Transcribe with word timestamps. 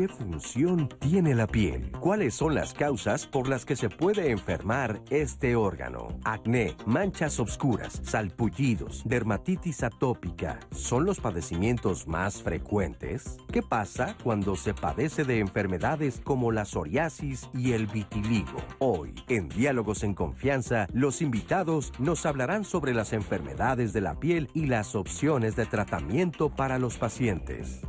¿Qué 0.00 0.08
función 0.08 0.88
tiene 0.98 1.34
la 1.34 1.46
piel? 1.46 1.92
¿Cuáles 2.00 2.32
son 2.32 2.54
las 2.54 2.72
causas 2.72 3.26
por 3.26 3.48
las 3.48 3.66
que 3.66 3.76
se 3.76 3.90
puede 3.90 4.30
enfermar 4.30 5.02
este 5.10 5.56
órgano? 5.56 6.08
Acné, 6.24 6.74
manchas 6.86 7.38
obscuras, 7.38 8.00
salpullidos, 8.02 9.02
dermatitis 9.04 9.82
atópica, 9.82 10.58
¿son 10.70 11.04
los 11.04 11.20
padecimientos 11.20 12.08
más 12.08 12.42
frecuentes? 12.42 13.36
¿Qué 13.52 13.60
pasa 13.60 14.16
cuando 14.24 14.56
se 14.56 14.72
padece 14.72 15.24
de 15.24 15.38
enfermedades 15.40 16.22
como 16.24 16.50
la 16.50 16.64
psoriasis 16.64 17.50
y 17.52 17.72
el 17.72 17.86
vitiligo? 17.86 18.56
Hoy, 18.78 19.12
en 19.28 19.50
Diálogos 19.50 20.02
en 20.02 20.14
Confianza, 20.14 20.86
los 20.94 21.20
invitados 21.20 21.92
nos 21.98 22.24
hablarán 22.24 22.64
sobre 22.64 22.94
las 22.94 23.12
enfermedades 23.12 23.92
de 23.92 24.00
la 24.00 24.18
piel 24.18 24.48
y 24.54 24.64
las 24.64 24.94
opciones 24.94 25.56
de 25.56 25.66
tratamiento 25.66 26.48
para 26.48 26.78
los 26.78 26.96
pacientes. 26.96 27.82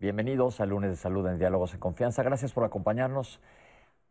Bienvenidos 0.00 0.60
al 0.60 0.70
lunes 0.70 0.90
de 0.90 0.96
salud 0.96 1.26
en 1.28 1.38
Diálogos 1.38 1.72
en 1.72 1.78
Confianza. 1.78 2.24
Gracias 2.24 2.52
por 2.52 2.64
acompañarnos. 2.64 3.40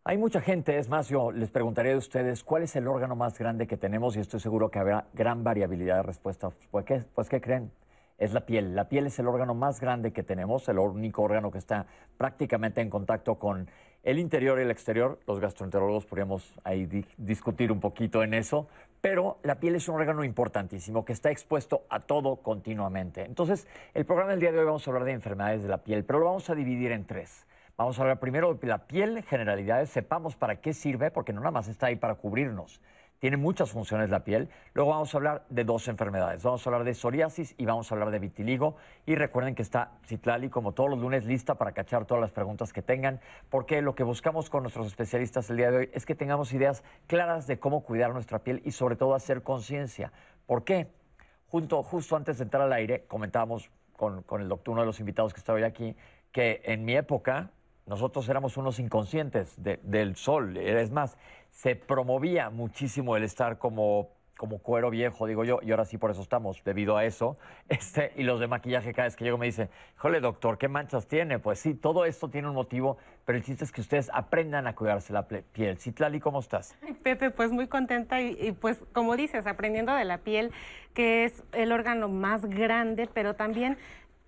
Hay 0.06 0.18
mucha 0.18 0.40
gente, 0.40 0.78
es 0.78 0.88
más, 0.88 1.10
yo 1.10 1.32
les 1.32 1.52
preguntaría 1.52 1.94
a 1.94 1.98
ustedes 1.98 2.44
cuál 2.44 2.64
es 2.64 2.76
el 2.78 2.88
órgano 2.88 3.18
más 3.18 3.38
grande 3.38 3.68
que 3.68 3.76
tenemos 3.76 4.16
y 4.16 4.22
estoy 4.22 4.40
seguro 4.40 4.72
que 4.72 4.80
habrá 4.80 5.08
gran 5.14 5.44
variabilidad 5.44 5.98
de 5.98 6.04
respuestas. 6.04 6.54
Pues 6.72 6.86
¿qué, 6.86 7.04
pues, 7.14 7.28
¿qué 7.28 7.42
creen? 7.42 7.70
Es 8.18 8.32
la 8.32 8.46
piel. 8.46 8.76
La 8.76 8.88
piel 8.88 9.08
es 9.08 9.20
el 9.20 9.28
órgano 9.28 9.56
más 9.56 9.82
grande 9.82 10.14
que 10.14 10.24
tenemos, 10.24 10.68
el 10.70 10.80
único 10.80 11.22
órgano 11.22 11.52
que 11.52 11.58
está 11.58 11.86
prácticamente 12.18 12.80
en 12.80 12.90
contacto 12.90 13.36
con 13.36 13.70
el 14.04 14.20
interior 14.20 14.60
y 14.60 14.62
el 14.62 14.72
exterior. 14.72 15.20
Los 15.28 15.42
gastroenterólogos 15.42 16.06
podríamos 16.06 16.60
ahí 16.64 16.86
discutir 17.18 17.74
un 17.74 17.82
poquito 17.82 18.24
en 18.24 18.34
eso, 18.34 18.68
pero 19.04 19.38
la 19.44 19.60
piel 19.60 19.76
es 19.76 19.90
un 19.90 19.96
órgano 19.96 20.24
importantísimo 20.24 21.04
que 21.04 21.12
está 21.12 21.30
expuesto 21.30 21.84
a 21.90 22.00
todo 22.00 22.38
continuamente. 22.38 23.26
Entonces, 23.26 23.68
el 23.94 24.06
programa 24.06 24.32
del 24.32 24.40
día 24.40 24.54
de 24.54 24.60
hoy 24.60 24.66
vamos 24.66 24.88
a 24.88 24.92
hablar 24.92 25.04
de 25.04 25.12
enfermedades 25.12 25.62
de 25.62 25.68
la 25.68 25.80
piel, 25.80 26.06
pero 26.06 26.20
lo 26.20 26.26
vamos 26.28 26.50
a 26.50 26.56
dividir 26.56 26.94
en 26.94 27.06
tres. 27.06 27.46
Vamos 27.76 28.00
a 28.00 28.04
hablar 28.04 28.22
primero 28.22 28.54
de 28.54 28.66
la 28.66 28.88
piel, 28.88 29.22
generalidades, 29.24 29.90
sepamos 29.90 30.38
para 30.38 30.62
qué 30.62 30.74
sirve, 30.74 31.12
porque 31.12 31.34
no 31.34 31.42
nada 31.42 31.52
más 31.52 31.68
está 31.68 31.88
ahí 31.88 31.98
para 31.98 32.16
cubrirnos 32.16 32.80
tiene 33.24 33.38
muchas 33.38 33.72
funciones 33.72 34.10
la 34.10 34.26
piel. 34.26 34.50
Luego 34.74 34.92
vamos 34.92 35.14
a 35.14 35.18
hablar 35.18 35.46
de 35.50 35.64
dos 35.64 35.88
enfermedades. 35.88 36.44
Vamos 36.44 36.68
a 36.68 36.70
hablar 36.70 36.84
de 36.84 36.94
psoriasis 36.94 37.56
y 37.58 37.64
vamos 37.64 37.90
a 37.90 37.96
hablar 37.96 38.12
de 38.12 38.20
vitiligo. 38.20 38.76
Y 39.06 39.16
recuerden 39.16 39.56
que 39.56 39.62
está 39.62 39.92
Citlali, 40.06 40.50
como 40.50 40.74
todos 40.74 40.90
los 40.90 41.00
lunes, 41.00 41.24
lista 41.24 41.56
para 41.56 41.72
cachar 41.72 42.04
todas 42.04 42.20
las 42.20 42.34
preguntas 42.34 42.74
que 42.74 42.82
tengan, 42.82 43.22
porque 43.50 43.82
lo 43.82 43.96
que 43.96 44.04
buscamos 44.04 44.50
con 44.50 44.64
nuestros 44.64 44.88
especialistas 44.88 45.50
el 45.50 45.56
día 45.56 45.72
de 45.72 45.78
hoy 45.78 45.90
es 45.94 46.06
que 46.06 46.16
tengamos 46.16 46.52
ideas 46.52 46.84
claras 47.08 47.48
de 47.48 47.60
cómo 47.60 47.86
cuidar 47.86 48.12
nuestra 48.12 48.40
piel 48.40 48.62
y 48.66 48.72
sobre 48.72 48.98
todo 48.98 49.16
hacer 49.16 49.42
conciencia. 49.42 50.12
¿Por 50.46 50.66
qué? 50.66 50.90
Junto, 51.48 51.82
justo 51.82 52.18
antes 52.18 52.40
de 52.40 52.44
entrar 52.44 52.64
al 52.64 52.74
aire, 52.74 53.06
comentábamos 53.08 53.72
con, 53.96 54.24
con 54.24 54.42
el 54.42 54.50
doctor, 54.50 54.74
uno 54.74 54.82
de 54.82 54.88
los 54.88 55.00
invitados 55.00 55.34
que 55.34 55.40
está 55.40 55.54
hoy 55.54 55.64
aquí, 55.64 55.96
que 56.34 56.62
en 56.66 56.84
mi 56.84 56.98
época 56.98 57.52
nosotros 57.86 58.28
éramos 58.30 58.58
unos 58.58 58.80
inconscientes 58.80 59.56
del 59.58 60.16
sol. 60.16 60.58
Es 60.58 60.92
más, 60.92 61.18
se 61.52 61.76
promovía 61.76 62.50
muchísimo 62.50 63.16
el 63.18 63.24
estar 63.24 63.58
como, 63.58 64.10
como 64.38 64.60
cuero 64.60 64.90
viejo, 64.90 65.28
digo 65.28 65.44
yo, 65.44 65.60
y 65.62 65.72
ahora 65.72 65.86
sí 65.86 65.98
por 65.98 66.10
eso 66.12 66.22
estamos, 66.22 66.62
debido 66.64 66.98
a 66.98 67.06
eso. 67.06 67.38
Este, 67.70 68.12
y 68.16 68.24
los 68.24 68.40
de 68.40 68.48
maquillaje 68.48 68.94
cada 68.94 69.08
vez 69.08 69.16
que 69.16 69.24
llego 69.24 69.38
me 69.38 69.48
dicen, 69.48 69.70
jole 69.98 70.20
doctor, 70.20 70.58
¿qué 70.58 70.68
manchas 70.68 71.08
tiene? 71.08 71.40
Pues 71.40 71.60
sí, 71.60 71.74
todo 71.74 72.06
esto 72.06 72.30
tiene 72.30 72.48
un 72.48 72.54
motivo, 72.54 72.98
pero 73.26 73.38
el 73.38 73.44
chiste 73.44 73.64
es 73.64 73.72
que 73.72 73.82
ustedes 73.82 74.12
aprendan 74.14 74.68
a 74.68 74.76
cuidarse 74.76 75.12
la 75.14 75.28
piel. 75.28 75.78
Citlali, 75.78 76.20
¿cómo 76.20 76.40
estás? 76.40 76.76
Pepe, 77.04 77.32
pues 77.32 77.52
muy 77.52 77.68
contenta 77.68 78.22
y, 78.22 78.38
y 78.40 78.52
pues 78.52 78.84
como 78.92 79.16
dices, 79.16 79.48
aprendiendo 79.48 79.94
de 79.94 80.06
la 80.06 80.20
piel, 80.20 80.52
que 80.94 81.26
es 81.26 81.44
el 81.52 81.72
órgano 81.72 82.10
más 82.10 82.46
grande, 82.46 83.10
pero 83.12 83.34
también 83.36 83.78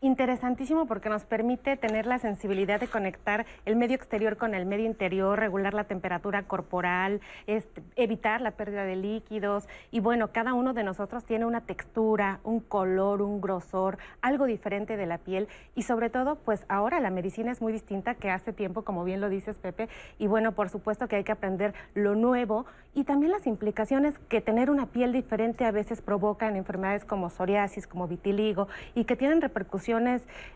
interesantísimo 0.06 0.86
porque 0.86 1.10
nos 1.10 1.26
permite 1.26 1.78
tener 1.78 2.06
la 2.06 2.20
sensibilidad 2.20 2.80
de 2.80 2.88
conectar 2.88 3.46
el 3.66 3.76
medio 3.76 3.96
exterior 3.96 4.38
con 4.38 4.54
el 4.54 4.66
medio 4.66 4.86
interior, 4.86 5.40
regular 5.40 5.74
la 5.74 5.86
temperatura 5.86 6.44
corporal, 6.44 7.22
este, 7.48 7.82
evitar 7.96 8.42
la 8.42 8.52
pérdida 8.52 8.84
de 8.84 8.96
líquidos. 8.96 9.68
Y 9.92 10.00
bueno, 10.00 10.32
cada 10.32 10.54
uno 10.54 10.74
de 10.74 10.84
nosotros 10.84 11.26
tiene 11.26 11.46
una 11.46 11.62
textura, 11.62 12.40
un 12.44 12.60
color, 12.60 13.22
un 13.22 13.42
grosor, 13.42 13.98
algo 14.22 14.46
diferente 14.46 14.96
de 14.96 15.06
la 15.06 15.18
piel. 15.18 15.48
Y 15.74 15.84
sobre 15.84 16.10
todo 16.10 16.36
pues 16.36 16.66
ahora 16.70 17.00
la 17.00 17.10
medicina 17.10 17.52
es 17.52 17.62
muy 17.62 17.74
distinta 17.74 18.16
que 18.16 18.30
hace 18.30 18.54
tiempo, 18.54 18.84
como 18.84 19.04
bien 19.04 19.22
lo 19.22 19.30
dices 19.30 19.58
Pepe, 19.58 19.90
y 20.20 20.28
bueno, 20.28 20.52
por 20.52 20.70
supuesto 20.70 21.08
que 21.08 21.16
hay 21.16 21.24
que 21.24 21.32
aprender 21.32 21.74
lo 21.96 22.16
nuevo 22.16 22.66
y 22.94 23.04
también 23.04 23.32
las 23.32 23.48
implicaciones 23.48 24.18
que 24.30 24.40
tener 24.40 24.70
una 24.70 24.86
piel 24.86 25.12
diferente 25.12 25.66
a 25.66 25.72
veces 25.72 26.02
provoca 26.02 26.48
en 26.48 26.56
enfermedades 26.56 27.06
como 27.06 27.30
psoriasis, 27.30 27.88
como 27.88 28.08
vitiligo 28.08 28.68
y 28.94 29.06
que 29.06 29.16
tienen 29.16 29.42
repercusiones 29.42 29.95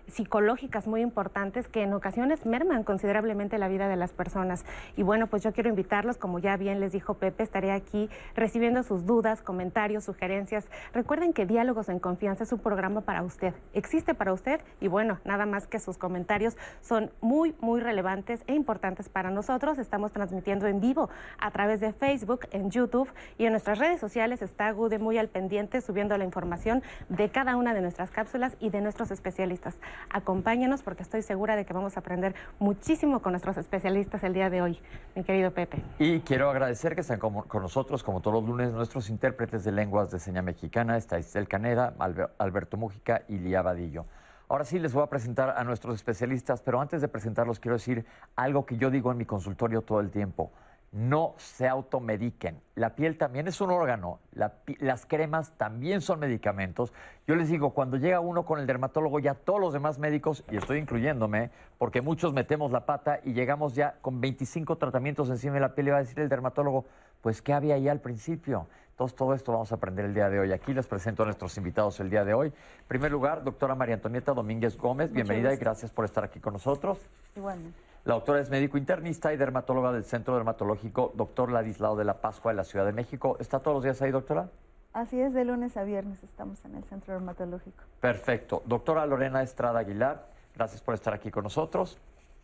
psicológicas 0.07 0.88
muy 0.88 1.01
importantes 1.01 1.67
que 1.67 1.83
en 1.83 1.94
ocasiones 1.94 2.45
merman 2.45 2.83
considerablemente 2.83 3.57
la 3.57 3.67
vida 3.67 3.88
de 3.88 3.95
las 3.95 4.11
personas. 4.11 4.66
Y 4.97 5.03
bueno, 5.03 5.27
pues 5.27 5.44
yo 5.44 5.53
quiero 5.53 5.69
invitarlos, 5.69 6.17
como 6.17 6.39
ya 6.39 6.57
bien 6.57 6.79
les 6.79 6.91
dijo 6.91 7.16
Pepe, 7.16 7.44
estaré 7.44 7.72
aquí 7.72 8.09
recibiendo 8.35 8.83
sus 8.83 9.05
dudas, 9.05 9.41
comentarios, 9.41 10.03
sugerencias. 10.03 10.69
Recuerden 10.94 11.33
que 11.33 11.45
Diálogos 11.45 11.89
en 11.89 12.00
Confianza 12.00 12.44
es 12.44 12.51
un 12.51 12.59
programa 12.59 13.01
para 13.01 13.23
usted, 13.23 13.53
existe 13.73 14.13
para 14.13 14.33
usted 14.33 14.61
y 14.81 14.88
bueno, 14.88 15.19
nada 15.23 15.45
más 15.45 15.67
que 15.67 15.79
sus 15.79 15.97
comentarios 15.97 16.57
son 16.81 17.11
muy, 17.21 17.56
muy 17.61 17.79
relevantes 17.79 18.44
e 18.47 18.53
importantes 18.53 19.09
para 19.09 19.29
nosotros. 19.29 19.77
Estamos 19.77 20.11
transmitiendo 20.11 20.67
en 20.67 20.79
vivo 20.79 21.09
a 21.39 21.51
través 21.51 21.79
de 21.79 21.94
Facebook, 21.94 22.47
en 22.51 22.71
YouTube 22.71 23.09
y 23.38 23.45
en 23.45 23.51
nuestras 23.51 23.79
redes 23.79 24.00
sociales 24.00 24.41
está 24.41 24.71
Gude 24.71 25.00
muy 25.00 25.17
al 25.17 25.29
pendiente 25.29 25.81
subiendo 25.81 26.17
la 26.17 26.23
información 26.23 26.83
de 27.09 27.29
cada 27.29 27.56
una 27.56 27.73
de 27.73 27.81
nuestras 27.81 28.11
cápsulas 28.11 28.56
y 28.59 28.69
de 28.69 28.81
nuestros 28.81 29.11
especialistas 29.11 29.28
especialistas. 29.29 29.75
Acompáñanos 30.09 30.81
porque 30.81 31.03
estoy 31.03 31.22
segura 31.22 31.56
de 31.56 31.66
que 31.66 31.73
vamos 31.73 31.95
a 31.95 32.00
aprender 32.00 32.35
muchísimo 32.59 33.22
con 33.22 33.34
nuestros 33.34 33.57
especialistas 33.57 34.23
el 34.23 34.34
día 34.34 34.50
de 34.50 34.62
hoy, 34.62 34.79
mi 35.16 35.23
querido 35.23 35.51
Pepe. 35.51 35.81
Y 36.00 36.19
quiero 36.22 36.50
agradecer 36.50 36.95
que 36.95 37.01
están 37.01 37.19
con, 37.19 37.45
nosotros, 37.62 38.03
como 38.03 38.22
todos 38.22 38.41
los 38.41 38.50
lunes, 38.50 38.72
nuestros 38.72 39.09
intérpretes 39.09 39.63
de 39.63 39.72
lenguas 39.72 40.12
de 40.12 40.19
seña 40.19 40.41
mexicana, 40.41 40.97
está 40.97 41.19
Isel 41.19 41.47
Caneda, 41.47 41.94
Alberto 42.38 42.78
Mújica 42.78 43.22
y 43.28 43.38
Lía 43.38 43.62
Vadillo. 43.62 44.06
Ahora 44.47 44.66
sí 44.66 44.79
les 44.79 44.94
voy 44.94 45.03
a 45.03 45.07
presentar 45.07 45.53
a 45.56 45.63
nuestros 45.63 45.94
especialistas, 45.94 46.63
pero 46.63 46.81
antes 46.81 47.01
de 47.01 47.07
presentarlos 47.07 47.59
quiero 47.59 47.75
decir 47.75 48.06
algo 48.35 48.66
que 48.66 48.78
yo 48.78 48.89
digo 48.89 49.12
en 49.12 49.18
mi 49.19 49.25
consultorio 49.25 49.84
todo 49.84 50.00
el 50.00 50.09
tiempo 50.09 50.51
no 50.91 51.35
se 51.38 51.67
automediquen. 51.67 52.59
La 52.75 52.95
piel 52.95 53.17
también 53.17 53.47
es 53.47 53.61
un 53.61 53.69
órgano, 53.69 54.19
las 54.31 55.05
cremas 55.05 55.51
también 55.57 56.01
son 56.01 56.19
medicamentos. 56.19 56.94
Yo 57.27 57.35
les 57.35 57.50
digo, 57.50 57.72
cuando 57.72 57.97
llega 57.97 58.19
uno 58.19 58.44
con 58.45 58.59
el 58.59 58.66
dermatólogo, 58.66 59.19
ya 59.19 59.35
todos 59.35 59.59
los 59.59 59.73
demás 59.73 60.00
médicos, 60.00 60.44
y 60.50 60.57
estoy 60.57 60.79
incluyéndome, 60.79 61.51
porque 61.77 62.01
muchos 62.01 62.33
metemos 62.33 62.72
la 62.72 62.85
pata 62.85 63.19
y 63.23 63.33
llegamos 63.33 63.75
ya 63.75 63.97
con 64.01 64.19
25 64.19 64.77
tratamientos 64.77 65.29
encima 65.29 65.55
de 65.55 65.59
la 65.59 65.75
piel, 65.75 65.89
y 65.89 65.91
va 65.91 65.97
a 65.97 66.01
decir 66.01 66.19
el 66.19 66.29
dermatólogo, 66.29 66.85
pues, 67.21 67.41
¿qué 67.41 67.53
había 67.53 67.75
ahí 67.75 67.88
al 67.88 68.00
principio? 68.00 68.67
Entonces, 68.91 69.16
todo 69.16 69.33
esto 69.33 69.51
vamos 69.53 69.71
a 69.71 69.75
aprender 69.75 70.06
el 70.06 70.13
día 70.13 70.29
de 70.29 70.39
hoy. 70.39 70.51
Aquí 70.51 70.73
les 70.73 70.88
presento 70.88 71.23
a 71.23 71.25
nuestros 71.25 71.56
invitados 71.57 72.00
el 72.00 72.09
día 72.09 72.25
de 72.25 72.33
hoy. 72.33 72.47
En 72.47 72.88
primer 72.88 73.11
lugar, 73.11 73.44
doctora 73.44 73.75
María 73.75 73.95
Antonieta 73.95 74.33
Domínguez 74.33 74.75
Gómez, 74.77 75.11
bienvenida 75.11 75.53
y 75.53 75.57
gracias 75.57 75.91
por 75.91 76.03
estar 76.03 76.23
aquí 76.23 76.39
con 76.39 76.53
nosotros. 76.53 77.00
Igualmente. 77.35 77.88
La 78.05 78.13
doctora 78.13 78.39
es 78.39 78.49
médico 78.49 78.77
internista 78.77 79.33
y 79.33 79.37
dermatóloga 79.37 79.91
del 79.91 80.05
Centro 80.05 80.35
Dermatológico 80.35 81.11
Doctor 81.15 81.51
Ladislao 81.51 81.95
de 81.97 82.06
la 82.06 82.21
Pascua 82.21 82.51
de 82.51 82.56
la 82.56 82.63
Ciudad 82.63 82.85
de 82.85 82.94
México. 82.94 83.35
¿Está 83.39 83.59
todos 83.59 83.75
los 83.75 83.83
días 83.83 84.01
ahí, 84.01 84.12
doctora? 84.12 84.50
Así 84.94 85.19
es, 85.19 85.33
de 85.33 85.45
lunes 85.45 85.77
a 85.77 85.83
viernes 85.83 86.24
estamos 86.24 86.63
en 86.65 86.75
el 86.75 86.83
Centro 86.85 87.13
Dermatológico. 87.13 87.83
Perfecto. 88.00 88.63
Doctora 88.65 89.06
Lorena 89.06 89.44
Estrada 89.44 89.79
Aguilar, 89.79 90.25
gracias 90.56 90.81
por 90.81 90.95
estar 90.95 91.13
aquí 91.13 91.29
con 91.29 91.44
nosotros. 91.44 91.97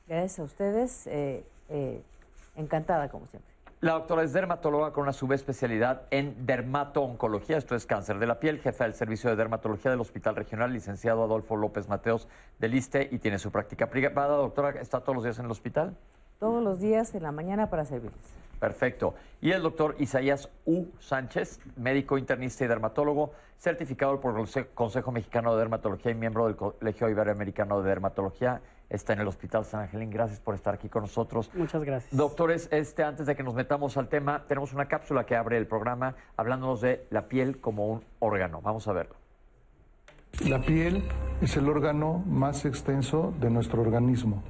Gracias 0.07 0.39
a 0.39 0.44
ustedes. 0.44 1.07
Eh, 1.07 1.44
eh, 1.69 2.03
encantada, 2.56 3.09
como 3.09 3.25
siempre. 3.27 3.55
La 3.85 3.93
doctora 3.93 4.23
es 4.23 4.33
dermatóloga 4.33 4.91
con 4.91 5.03
una 5.03 5.13
subespecialidad 5.13 6.07
en 6.09 6.47
dermato-oncología, 6.47 7.55
esto 7.55 7.75
es 7.75 7.85
cáncer 7.85 8.17
de 8.17 8.25
la 8.25 8.39
piel, 8.39 8.57
jefa 8.57 8.85
del 8.85 8.95
servicio 8.95 9.29
de 9.29 9.35
dermatología 9.35 9.91
del 9.91 10.01
Hospital 10.01 10.35
Regional, 10.35 10.73
licenciado 10.73 11.23
Adolfo 11.23 11.55
López 11.55 11.87
Mateos 11.87 12.27
del 12.57 12.73
ISTE 12.73 13.09
y 13.11 13.19
tiene 13.19 13.37
su 13.37 13.51
práctica 13.51 13.91
privada. 13.91 14.37
Doctora, 14.37 14.71
¿está 14.81 15.01
todos 15.01 15.17
los 15.17 15.23
días 15.23 15.37
en 15.37 15.45
el 15.45 15.51
hospital? 15.51 15.95
Todos 16.39 16.63
los 16.63 16.79
días 16.79 17.13
en 17.13 17.21
la 17.21 17.31
mañana 17.31 17.69
para 17.69 17.85
servirles. 17.85 18.17
Perfecto. 18.59 19.13
Y 19.39 19.51
el 19.51 19.61
doctor 19.61 19.95
Isaías 19.99 20.49
U. 20.65 20.85
Sánchez, 20.97 21.59
médico 21.75 22.17
internista 22.17 22.65
y 22.65 22.67
dermatólogo, 22.67 23.33
certificado 23.59 24.19
por 24.19 24.39
el 24.39 24.67
Consejo 24.73 25.11
Mexicano 25.11 25.53
de 25.53 25.59
Dermatología 25.59 26.11
y 26.11 26.15
miembro 26.15 26.47
del 26.47 26.55
Colegio 26.55 27.07
Iberoamericano 27.07 27.83
de 27.83 27.89
Dermatología 27.89 28.61
está 28.89 29.13
en 29.13 29.19
el 29.19 29.27
Hospital 29.27 29.65
San 29.65 29.81
Angelín. 29.81 30.09
Gracias 30.09 30.39
por 30.39 30.55
estar 30.55 30.73
aquí 30.73 30.89
con 30.89 31.03
nosotros. 31.03 31.51
Muchas 31.53 31.83
gracias. 31.83 32.15
Doctores, 32.15 32.67
este, 32.71 33.03
antes 33.03 33.25
de 33.25 33.35
que 33.35 33.43
nos 33.43 33.53
metamos 33.53 33.97
al 33.97 34.07
tema, 34.07 34.45
tenemos 34.47 34.73
una 34.73 34.87
cápsula 34.87 35.25
que 35.25 35.35
abre 35.35 35.57
el 35.57 35.67
programa 35.67 36.15
hablándonos 36.37 36.81
de 36.81 37.07
la 37.09 37.27
piel 37.27 37.59
como 37.59 37.87
un 37.87 38.03
órgano. 38.19 38.61
Vamos 38.61 38.87
a 38.87 38.93
verlo. 38.93 39.15
La 40.49 40.59
piel 40.59 41.03
es 41.41 41.55
el 41.55 41.69
órgano 41.69 42.23
más 42.27 42.65
extenso 42.65 43.33
de 43.39 43.49
nuestro 43.49 43.81
organismo. 43.81 44.43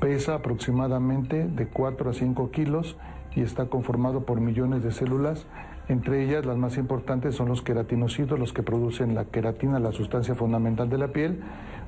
Pesa 0.00 0.34
aproximadamente 0.34 1.46
de 1.46 1.68
4 1.68 2.10
a 2.10 2.12
5 2.12 2.50
kilos 2.50 2.96
y 3.34 3.42
está 3.42 3.66
conformado 3.66 4.26
por 4.26 4.40
millones 4.40 4.82
de 4.82 4.90
células. 4.90 5.46
Entre 5.88 6.24
ellas, 6.24 6.44
las 6.44 6.56
más 6.56 6.76
importantes 6.76 7.36
son 7.36 7.48
los 7.48 7.62
queratinocitos, 7.62 8.38
los 8.38 8.52
que 8.52 8.64
producen 8.64 9.14
la 9.14 9.26
queratina, 9.26 9.78
la 9.78 9.92
sustancia 9.92 10.34
fundamental 10.34 10.90
de 10.90 10.98
la 10.98 11.08
piel, 11.08 11.40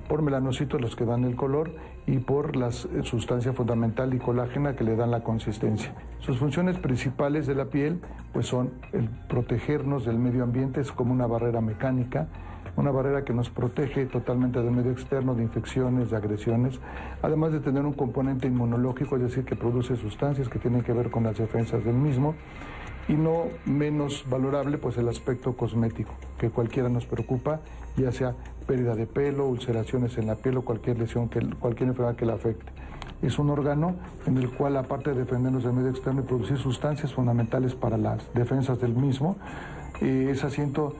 por 0.09 0.23
melanocitos 0.23 0.81
los 0.81 0.97
que 0.97 1.05
dan 1.05 1.25
el 1.25 1.37
color 1.37 1.71
y 2.07 2.19
por 2.19 2.57
la 2.57 2.73
sustancia 2.73 3.53
fundamental 3.53 4.15
y 4.15 4.19
colágena 4.19 4.75
que 4.75 4.85
le 4.85 4.97
dan 4.97 5.11
la 5.11 5.23
consistencia. 5.23 5.95
Sus 6.21 6.39
funciones 6.39 6.79
principales 6.79 7.47
de 7.47 7.55
la 7.55 7.67
piel 7.67 8.01
pues 8.33 8.47
son 8.47 8.73
el 8.93 9.09
protegernos 9.29 10.05
del 10.05 10.19
medio 10.19 10.43
ambiente, 10.43 10.81
es 10.81 10.91
como 10.91 11.13
una 11.13 11.27
barrera 11.27 11.61
mecánica, 11.61 12.29
una 12.77 12.91
barrera 12.93 13.25
que 13.25 13.35
nos 13.35 13.51
protege 13.51 14.07
totalmente 14.07 14.63
del 14.63 14.71
medio 14.71 14.93
externo, 14.93 15.35
de 15.35 15.43
infecciones, 15.43 16.11
de 16.11 16.17
agresiones, 16.17 16.81
además 17.23 17.53
de 17.53 17.61
tener 17.61 17.85
un 17.85 17.93
componente 17.93 18.47
inmunológico, 18.47 19.17
es 19.17 19.23
decir, 19.23 19.45
que 19.45 19.57
produce 19.57 19.97
sustancias 19.97 20.49
que 20.49 20.59
tienen 20.59 20.83
que 20.83 20.93
ver 20.93 21.11
con 21.11 21.25
las 21.25 21.37
defensas 21.37 21.85
del 21.85 21.97
mismo, 21.97 22.35
y 23.09 23.15
no 23.15 23.45
menos 23.65 24.25
valorable 24.29 24.79
pues 24.79 24.97
el 24.99 25.09
aspecto 25.09 25.57
cosmético, 25.57 26.13
que 26.39 26.51
cualquiera 26.51 26.89
nos 26.89 27.07
preocupa, 27.07 27.61
ya 27.97 28.13
sea 28.13 28.35
pérdida 28.67 28.95
de 28.95 29.07
pelo, 29.07 29.47
ulceraciones 29.47 30.19
en 30.19 30.27
la 30.27 30.37
piel 30.37 30.59
o 30.59 30.63
cualquier 30.63 30.99
lesión, 30.99 31.29
que, 31.29 31.41
cualquier 31.59 31.89
enfermedad 31.89 32.17
que 32.17 32.27
la 32.27 32.35
afecte. 32.35 32.71
Es 33.23 33.39
un 33.39 33.51
órgano 33.51 33.97
en 34.27 34.37
el 34.37 34.51
cual, 34.51 34.77
aparte 34.77 35.11
de 35.11 35.21
defendernos 35.21 35.65
del 35.65 35.73
medio 35.73 35.91
externo 35.91 36.21
y 36.21 36.25
producir 36.25 36.59
sustancias 36.59 37.13
fundamentales 37.13 37.75
para 37.75 37.97
las 37.97 38.23
defensas 38.35 38.81
del 38.81 38.95
mismo, 38.95 39.37
eh, 40.01 40.29
es 40.31 40.45
asiento 40.45 40.95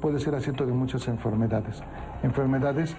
puede 0.00 0.18
ser 0.18 0.34
asiento 0.34 0.66
de 0.66 0.72
muchas 0.72 1.06
enfermedades. 1.06 1.80
Enfermedades 2.24 2.96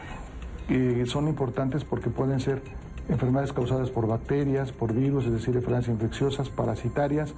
que 0.68 1.06
son 1.06 1.28
importantes 1.28 1.84
porque 1.84 2.10
pueden 2.10 2.40
ser 2.40 2.62
enfermedades 3.10 3.54
causadas 3.54 3.90
por 3.90 4.08
bacterias, 4.08 4.72
por 4.72 4.94
virus, 4.94 5.26
es 5.26 5.34
decir, 5.34 5.56
enfermedades 5.56 5.90
infecciosas, 5.90 6.50
parasitarias, 6.50 7.34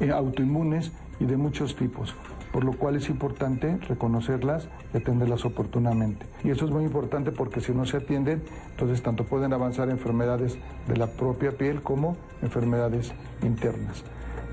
eh, 0.00 0.10
autoinmunes 0.10 0.92
y 1.18 1.26
de 1.26 1.36
muchos 1.36 1.76
tipos, 1.76 2.14
por 2.52 2.64
lo 2.64 2.72
cual 2.72 2.96
es 2.96 3.08
importante 3.08 3.78
reconocerlas 3.88 4.68
y 4.94 4.96
atenderlas 4.96 5.44
oportunamente. 5.44 6.26
Y 6.42 6.50
eso 6.50 6.64
es 6.64 6.70
muy 6.70 6.84
importante 6.84 7.32
porque 7.32 7.60
si 7.60 7.72
no 7.72 7.84
se 7.84 7.98
atienden, 7.98 8.42
entonces 8.70 9.02
tanto 9.02 9.24
pueden 9.24 9.52
avanzar 9.52 9.90
enfermedades 9.90 10.58
de 10.88 10.96
la 10.96 11.08
propia 11.08 11.52
piel 11.52 11.82
como 11.82 12.16
enfermedades 12.42 13.12
internas. 13.42 14.02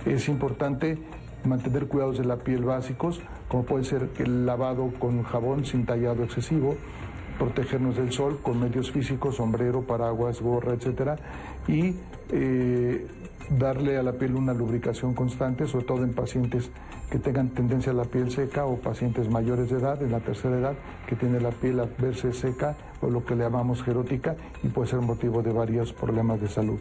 Es 0.06 0.28
importante 0.28 0.98
mantener 1.46 1.88
cuidados 1.88 2.18
de 2.18 2.26
la 2.26 2.38
piel 2.38 2.64
básicos, 2.64 3.22
como 3.48 3.64
puede 3.64 3.86
ser 3.86 4.10
el 4.20 4.46
lavado 4.46 4.92
con 5.00 5.24
jabón 5.24 5.66
sin 5.66 5.86
tallado 5.86 6.24
excesivo, 6.24 6.76
protegernos 7.38 7.96
del 7.96 8.12
sol 8.12 8.40
con 8.42 8.60
medios 8.60 8.92
físicos, 8.92 9.36
sombrero, 9.36 9.82
paraguas, 9.82 10.42
gorra, 10.42 10.74
etcétera, 10.74 11.18
y 11.68 11.96
eh, 12.32 13.08
darle 13.52 13.98
a 13.98 14.04
la 14.04 14.14
piel 14.14 14.36
una 14.36 14.54
lubricación 14.54 15.14
constante, 15.14 15.68
sobre 15.68 15.86
todo 15.86 16.04
en 16.04 16.14
pacientes 16.14 16.70
que 17.10 17.20
tengan 17.20 17.50
tendencia 17.50 17.92
a 17.92 17.96
la 17.96 18.04
piel 18.04 18.32
seca 18.32 18.66
o 18.66 18.78
pacientes 18.78 19.30
mayores 19.30 19.70
de 19.70 19.78
edad, 19.78 20.02
en 20.02 20.12
la 20.12 20.20
tercera 20.20 20.58
edad, 20.58 20.74
que 21.08 21.16
tiene 21.16 21.40
la 21.40 21.52
piel 21.52 21.80
a 21.80 21.88
verse 21.98 22.34
seca 22.34 22.76
o 23.02 23.10
lo 23.10 23.26
que 23.26 23.36
le 23.36 23.44
llamamos 23.44 23.84
gerótica 23.84 24.36
y 24.64 24.68
puede 24.68 24.90
ser 24.90 25.02
motivo 25.02 25.42
de 25.42 25.52
varios 25.52 25.94
problemas 25.94 26.42
de 26.42 26.48
salud. 26.48 26.80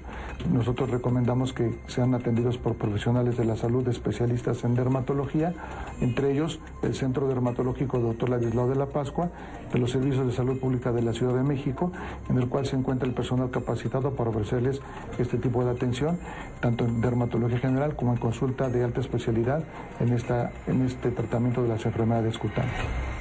Nosotros 0.53 0.91
recomendamos 0.91 1.53
que 1.53 1.79
sean 1.87 2.15
atendidos 2.15 2.59
por 2.59 2.75
profesionales 2.75 3.37
de 3.37 3.45
la 3.45 3.57
salud, 3.57 3.87
especialistas 3.89 4.65
en 4.65 4.75
dermatología, 4.75 5.55
entre 6.01 6.33
ellos 6.33 6.61
el 6.83 6.95
Centro 6.95 7.29
Dermatológico 7.29 7.99
Dr. 7.99 8.29
Ladislao 8.29 8.69
de 8.69 8.77
la 8.77 8.87
Pascua, 8.87 9.31
de 9.73 9.79
los 9.79 9.91
Servicios 9.91 10.27
de 10.27 10.33
Salud 10.33 10.59
Pública 10.59 10.93
de 10.93 11.03
la 11.03 11.13
Ciudad 11.13 11.35
de 11.35 11.43
México, 11.43 11.93
en 12.29 12.39
el 12.39 12.49
cual 12.49 12.67
se 12.67 12.77
encuentra 12.77 13.07
el 13.09 13.15
personal 13.15 13.51
capacitado 13.51 14.13
para 14.13 14.31
ofrecerles 14.31 14.81
este 15.19 15.39
tipo 15.39 15.65
de 15.65 15.71
atención, 15.71 16.19
tanto 16.61 16.85
en 16.85 17.01
dermatología 17.01 17.59
general 17.59 17.97
como 17.97 18.13
en 18.13 18.19
consulta 18.19 18.69
de 18.69 18.85
alta 18.85 19.01
especialidad 19.01 19.65
en, 20.01 20.13
esta, 20.13 20.53
en 20.67 20.83
este 20.83 21.11
tratamiento 21.11 21.63
de 21.63 21.69
las 21.69 21.85
enfermedades 21.85 22.39
cutáneas. 22.39 23.16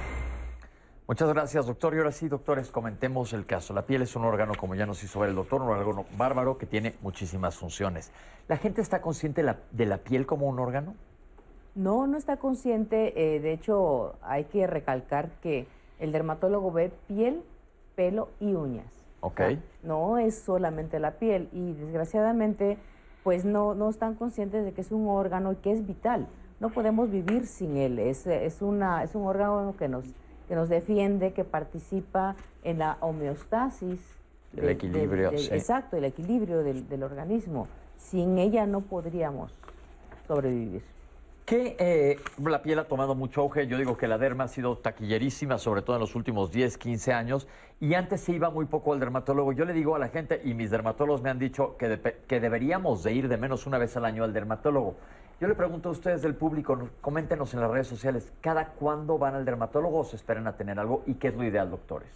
Muchas 1.08 1.32
gracias, 1.32 1.68
doctor. 1.68 1.94
Y 1.94 2.00
ahora 2.00 2.12
sí, 2.12 2.28
doctores, 2.28 2.72
comentemos 2.72 3.32
el 3.34 3.46
caso. 3.46 3.76
La 3.76 3.84
piel 3.84 4.02
es 4.02 4.16
un 4.16 4.26
órgano, 4.26 4.54
como 4.60 4.74
ya 4.74 4.88
nos 4.88 5.04
hizo 5.04 5.20
ver 5.20 5.30
el 5.30 5.36
doctor, 5.36 5.62
un 5.62 5.70
órgano 5.70 6.06
bárbaro 6.18 6.58
que 6.58 6.66
tiene 6.66 6.96
muchísimas 7.02 7.56
funciones. 7.56 8.12
¿La 8.48 8.58
gente 8.58 8.82
está 8.82 9.02
consciente 9.02 9.44
de 9.44 9.86
la, 9.86 9.98
piel 10.00 10.26
como 10.26 10.48
un 10.48 10.58
órgano? 10.58 10.96
No, 11.76 12.08
no 12.08 12.18
está 12.18 12.38
consciente. 12.38 13.36
Eh, 13.36 13.40
de 13.40 13.54
hecho, 13.54 14.16
hay 14.24 14.46
que 14.46 14.66
recalcar 14.66 15.30
que 15.42 15.68
el 16.00 16.12
dermatólogo 16.12 16.72
ve 16.72 16.92
piel, 17.08 17.44
pelo 17.96 18.30
y 18.40 18.56
uñas. 18.56 18.92
Ok. 19.22 19.42
no 19.82 20.18
es 20.18 20.40
solamente 20.40 21.00
la 21.00 21.12
piel. 21.20 21.50
Y 21.52 21.74
desgraciadamente, 21.74 22.80
pues 23.24 23.46
no, 23.46 23.76
no 23.76 23.92
están 23.92 24.16
conscientes 24.16 24.66
de 24.66 24.74
que 24.74 24.82
es 24.82 24.92
un 24.92 25.08
órgano 25.08 25.52
y 25.52 25.58
que 25.58 25.72
es 25.72 25.86
vital. 25.86 26.28
No 26.60 26.70
podemos 26.70 27.12
vivir 27.12 27.46
sin 27.46 27.78
él. 27.78 28.00
Es, 28.00 28.26
es, 28.26 28.64
una, 28.64 29.04
es 29.04 29.14
un 29.14 29.28
órgano 29.28 29.76
que 29.78 29.88
nos 29.88 30.06
que 30.48 30.56
nos 30.56 30.70
defiende, 30.70 31.34
que 31.34 31.44
participa 31.44 32.36
en 32.64 32.80
la 32.80 32.98
homeostasis. 33.02 34.00
El 34.56 34.70
equilibrio, 34.70 35.38
sí. 35.38 35.50
Exacto, 35.52 35.98
el 35.98 36.06
equilibrio 36.06 36.64
del, 36.64 37.04
organismo. 37.04 37.68
Sin 37.98 38.38
ella 38.38 38.66
no 38.66 38.82
podríamos 38.82 39.52
sobrevivir. 40.28 40.82
Que 41.46 41.76
eh, 41.78 42.18
la 42.44 42.64
piel 42.64 42.80
ha 42.80 42.88
tomado 42.88 43.14
mucho 43.14 43.42
auge. 43.42 43.68
Yo 43.68 43.78
digo 43.78 43.98
que 43.98 44.08
la 44.08 44.18
derma 44.18 44.46
ha 44.46 44.48
sido 44.48 44.78
taquillerísima, 44.78 45.60
sobre 45.60 45.82
todo 45.84 45.98
en 45.98 46.00
los 46.00 46.16
últimos 46.16 46.52
10, 46.52 46.78
15 46.78 47.14
años. 47.14 47.48
Y 47.80 47.94
antes 47.94 48.22
se 48.22 48.32
iba 48.32 48.50
muy 48.50 48.66
poco 48.66 48.94
al 48.94 49.00
dermatólogo. 49.00 49.52
Yo 49.52 49.66
le 49.66 49.74
digo 49.74 49.96
a 49.96 50.00
la 50.00 50.08
gente, 50.10 50.42
y 50.44 50.54
mis 50.54 50.72
dermatólogos 50.72 51.22
me 51.22 51.30
han 51.30 51.38
dicho 51.38 51.78
que, 51.78 52.00
que 52.28 52.40
deberíamos 52.40 53.04
de 53.04 53.14
ir 53.14 53.28
de 53.28 53.38
menos 53.38 53.68
una 53.68 53.78
vez 53.78 53.96
al 53.98 54.06
año 54.06 54.24
al 54.24 54.34
dermatólogo. 54.34 54.96
Yo 55.42 55.50
le 55.50 55.56
pregunto 55.56 55.90
a 55.90 55.92
ustedes 55.92 56.22
del 56.22 56.34
público, 56.34 56.90
coméntenos 57.02 57.54
en 57.54 57.60
las 57.60 57.70
redes 57.70 57.88
sociales, 57.88 58.32
¿cada 58.40 58.70
cuándo 58.70 59.18
van 59.18 59.36
al 59.36 59.44
dermatólogo 59.44 60.00
o 60.00 60.04
se 60.06 60.16
esperan 60.16 60.48
a 60.48 60.56
tener 60.56 60.80
algo? 60.80 61.04
¿Y 61.06 61.16
qué 61.16 61.28
es 61.28 61.36
lo 61.36 61.44
ideal, 61.44 61.70
doctores? 61.70 62.10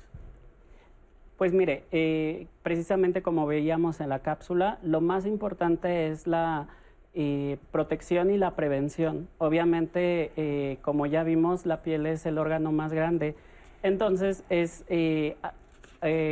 Pues 1.38 1.54
mire, 1.54 1.84
eh, 1.92 2.48
precisamente 2.64 3.22
como 3.22 3.46
veíamos 3.46 4.00
en 4.00 4.08
la 4.08 4.20
cápsula, 4.20 4.80
lo 4.84 5.02
más 5.02 5.26
importante 5.26 6.08
es 6.08 6.28
la 6.28 6.70
eh, 7.14 7.58
protección 7.74 8.30
y 8.30 8.38
la 8.38 8.56
prevención. 8.56 9.28
Obviamente, 9.38 10.32
eh, 10.38 10.78
como 10.82 11.06
ya 11.06 11.24
vimos, 11.24 11.66
la 11.66 11.82
piel 11.82 12.06
es 12.06 12.26
el 12.26 12.38
órgano 12.38 12.72
más 12.72 12.94
grande, 12.94 13.36
entonces 13.84 14.46
es 14.50 14.86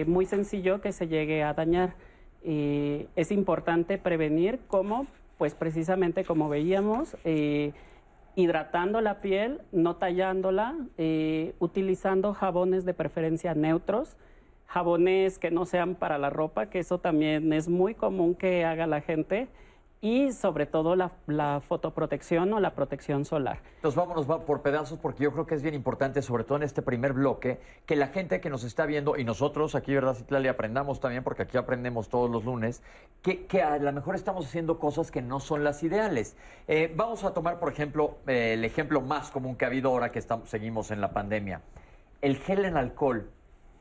muy 0.07 0.25
sencillo 0.25 0.79
que 0.79 0.93
se 0.93 1.07
llegue 1.09 1.43
a 1.43 1.53
dañar. 1.53 1.95
es 2.43 3.31
importante 3.31 3.97
prevenir 3.97 4.59
cómo 4.67 5.05
pues 5.37 5.55
precisamente 5.55 6.23
como 6.23 6.49
veíamos, 6.49 7.15
eh, 7.23 7.73
hidratando 8.35 9.01
la 9.01 9.21
piel, 9.21 9.61
no 9.71 9.95
tallándola, 9.95 10.75
eh, 10.97 11.55
utilizando 11.59 12.33
jabones 12.33 12.85
de 12.85 12.93
preferencia 12.93 13.55
neutros, 13.55 14.17
jabones 14.67 15.39
que 15.39 15.49
no 15.49 15.65
sean 15.65 15.95
para 15.95 16.17
la 16.17 16.29
ropa, 16.29 16.69
que 16.69 16.79
eso 16.79 16.99
también 16.99 17.51
es 17.53 17.67
muy 17.67 17.95
común 17.95 18.35
que 18.35 18.65
haga 18.65 18.85
la 18.85 19.01
gente 19.01 19.47
y 20.01 20.31
sobre 20.31 20.65
todo 20.67 20.95
la, 20.95 21.61
fotoprotección 21.61 22.53
o 22.53 22.59
la 22.59 22.75
protección 22.75 23.25
solar. 23.25 23.59
Entonces 23.75 23.97
vámonos 23.97 24.25
por 24.43 24.61
pedazos 24.61 24.99
porque 24.99 25.23
yo 25.23 25.31
creo 25.31 25.47
que 25.47 25.55
es 25.55 25.63
bien 25.63 25.73
importante, 25.73 26.21
sobre 26.21 26.43
todo 26.43 26.57
en 26.57 26.63
este 26.63 26.81
primer 26.81 27.13
bloque, 27.13 27.59
que 27.85 27.95
la 27.95 28.07
gente 28.07 28.39
que 28.39 28.49
nos 28.49 28.63
está 28.63 28.85
viendo 28.85 29.17
y 29.17 29.23
nosotros 29.23 29.75
aquí, 29.75 29.93
¿verdad, 29.93 30.13
Citlali? 30.13 30.47
Aprendamos 30.47 30.99
también, 30.99 31.23
porque 31.23 31.43
aquí 31.43 31.57
aprendemos 31.57 32.09
todos 32.09 32.29
los 32.29 32.45
lunes, 32.45 32.83
que, 33.21 33.61
a 33.61 33.77
lo 33.77 33.91
mejor 33.91 34.15
estamos 34.15 34.45
haciendo 34.45 34.79
cosas 34.79 35.11
que 35.11 35.21
no 35.21 35.39
son 35.39 35.63
las 35.63 35.81
ideales. 35.83 36.37
Eh, 36.67 36.93
vamos 36.95 37.23
a 37.23 37.33
tomar, 37.33 37.59
por 37.59 37.71
ejemplo, 37.71 38.17
eh, 38.27 38.53
el 38.53 38.65
ejemplo 38.65 39.01
más 39.01 39.31
común 39.31 39.55
que 39.55 39.65
ha 39.65 39.67
habido 39.67 39.89
ahora 39.89 40.11
que 40.11 40.19
estamos, 40.19 40.49
seguimos 40.49 40.91
en 40.91 41.01
la 41.01 41.11
pandemia. 41.11 41.61
El 42.21 42.37
gel 42.37 42.65
en 42.65 42.77
alcohol. 42.77 43.31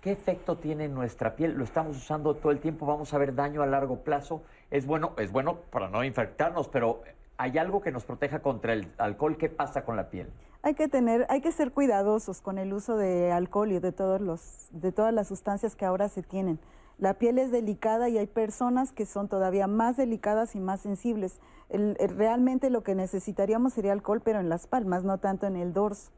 ¿Qué 0.01 0.13
efecto 0.13 0.57
tiene 0.57 0.85
en 0.85 0.95
nuestra 0.95 1.35
piel? 1.35 1.55
Lo 1.55 1.65
estamos 1.65 1.97
usando 1.97 2.35
todo 2.37 2.53
el 2.53 2.61
tiempo, 2.61 2.87
vamos 2.87 3.13
a 3.13 3.19
ver 3.19 3.35
daño 3.35 3.63
a 3.63 3.67
largo 3.67 4.05
plazo 4.05 4.43
es 4.71 4.87
bueno, 4.87 5.13
es 5.19 5.33
bueno 5.33 5.61
para 5.71 5.89
no 5.89 6.05
infectarnos, 6.05 6.69
pero 6.69 7.03
¿hay 7.37 7.59
algo 7.59 7.81
que 7.81 7.93
nos 7.93 8.05
proteja 8.05 8.41
contra 8.41 8.73
el 8.73 8.93
alcohol? 8.99 9.37
¿Qué 9.37 9.49
pasa 9.49 9.85
con 9.85 9.97
la 9.97 10.11
piel? 10.11 10.29
Hay 10.63 10.75
que 10.75 10.89
tener, 10.89 11.27
hay 11.29 11.41
que 11.41 11.53
ser 11.53 11.73
cuidadosos 11.73 12.41
con 12.41 12.59
el 12.59 12.73
uso 12.73 12.97
de 12.97 13.31
alcohol 13.31 13.71
y 13.71 13.79
de 13.79 13.93
todos 13.93 14.21
los, 14.21 14.69
de 14.73 14.91
todas 14.91 15.15
las 15.15 15.29
sustancias 15.29 15.77
que 15.77 15.85
ahora 15.85 16.09
se 16.09 16.23
tienen. 16.23 16.59
La 16.99 17.15
piel 17.15 17.39
es 17.39 17.51
delicada 17.51 18.09
y 18.09 18.17
hay 18.19 18.27
personas 18.27 18.91
que 18.91 19.07
son 19.07 19.29
todavía 19.29 19.67
más 19.67 19.97
delicadas 19.97 20.55
y 20.55 20.61
más 20.61 20.81
sensibles. 20.81 21.41
realmente 21.69 22.71
lo 22.71 22.83
que 22.83 22.95
necesitaríamos 22.95 23.75
sería 23.75 23.93
alcohol, 23.93 24.23
pero 24.25 24.41
en 24.41 24.49
las 24.49 24.67
palmas, 24.67 25.05
no 25.05 25.19
tanto 25.19 25.47
en 25.47 25.57
el 25.57 25.73
dorso. 25.73 26.11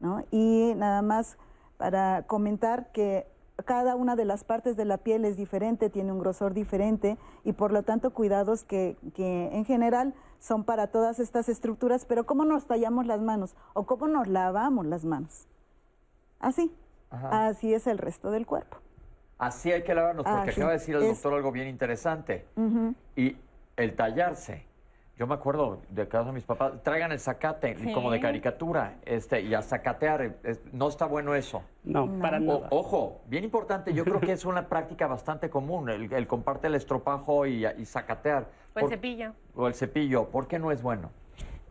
¿no? 0.00 0.24
Y 0.30 0.72
nada 0.76 1.02
más 1.02 1.38
para 1.76 2.24
comentar 2.26 2.90
que 2.92 3.26
cada 3.62 3.94
una 3.94 4.16
de 4.16 4.24
las 4.24 4.44
partes 4.44 4.76
de 4.76 4.84
la 4.84 4.98
piel 4.98 5.24
es 5.24 5.36
diferente, 5.36 5.90
tiene 5.90 6.12
un 6.12 6.18
grosor 6.18 6.54
diferente 6.54 7.16
y 7.44 7.52
por 7.52 7.72
lo 7.72 7.82
tanto 7.82 8.12
cuidados 8.12 8.64
que, 8.64 8.96
en 9.16 9.64
general 9.64 10.14
son 10.40 10.64
para 10.64 10.88
todas 10.88 11.20
estas 11.20 11.48
estructuras, 11.48 12.04
pero 12.04 12.26
¿cómo 12.26 12.44
nos 12.44 12.66
tallamos 12.66 13.06
las 13.06 13.20
manos 13.20 13.54
o 13.72 13.86
cómo 13.86 14.08
nos 14.08 14.26
lavamos 14.26 14.84
las 14.86 15.04
manos? 15.04 15.46
Así, 16.40 16.74
así 17.10 17.72
es 17.72 17.86
el 17.86 17.98
resto 17.98 18.30
del 18.30 18.44
cuerpo. 18.44 18.78
Así 19.38 19.72
hay 19.72 19.82
que 19.82 19.94
lavarnos, 19.94 20.24
porque 20.24 20.50
acaba 20.50 20.72
de 20.72 20.78
decir 20.78 20.96
el 20.96 21.06
doctor 21.08 21.34
algo 21.34 21.50
bien 21.50 21.68
interesante. 21.68 22.46
Y 23.16 23.36
el 23.76 23.96
tallarse. 23.96 24.66
Yo 25.16 25.28
me 25.28 25.34
acuerdo 25.34 25.80
de 25.90 26.08
casa 26.08 26.26
de 26.26 26.32
mis 26.32 26.42
papás, 26.44 26.72
traigan 26.82 27.12
el 27.12 27.20
zacate, 27.20 27.76
Sí. 27.76 27.92
como 27.92 28.10
de 28.10 28.18
caricatura, 28.18 28.96
este, 29.04 29.42
y 29.42 29.54
a 29.54 29.62
zacatear. 29.62 30.34
es- 30.42 30.60
no 30.72 30.88
está 30.88 31.06
bueno 31.06 31.36
eso. 31.36 31.62
No, 31.84 32.18
para 32.20 32.38
O- 32.38 32.40
nada. 32.40 32.66
ojo, 32.70 33.20
bien 33.28 33.44
importante, 33.44 33.94
yo 33.94 34.02
creo 34.04 34.18
que 34.18 34.32
es 34.32 34.44
una 34.44 34.66
práctica 34.68 35.06
bastante 35.06 35.50
común, 35.50 35.88
el, 35.88 36.12
el 36.12 36.26
comparte 36.26 36.66
el 36.66 36.74
estropajo 36.74 37.46
y, 37.46 37.64
y 37.64 37.84
zacatear. 37.84 38.48
O 38.74 38.78
el 38.78 38.82
Por- 38.82 38.90
cepillo. 38.90 39.32
O 39.54 39.68
el 39.68 39.74
cepillo. 39.74 40.30
¿Por 40.30 40.48
qué 40.48 40.58
no 40.58 40.72
es 40.72 40.82
bueno? 40.82 41.10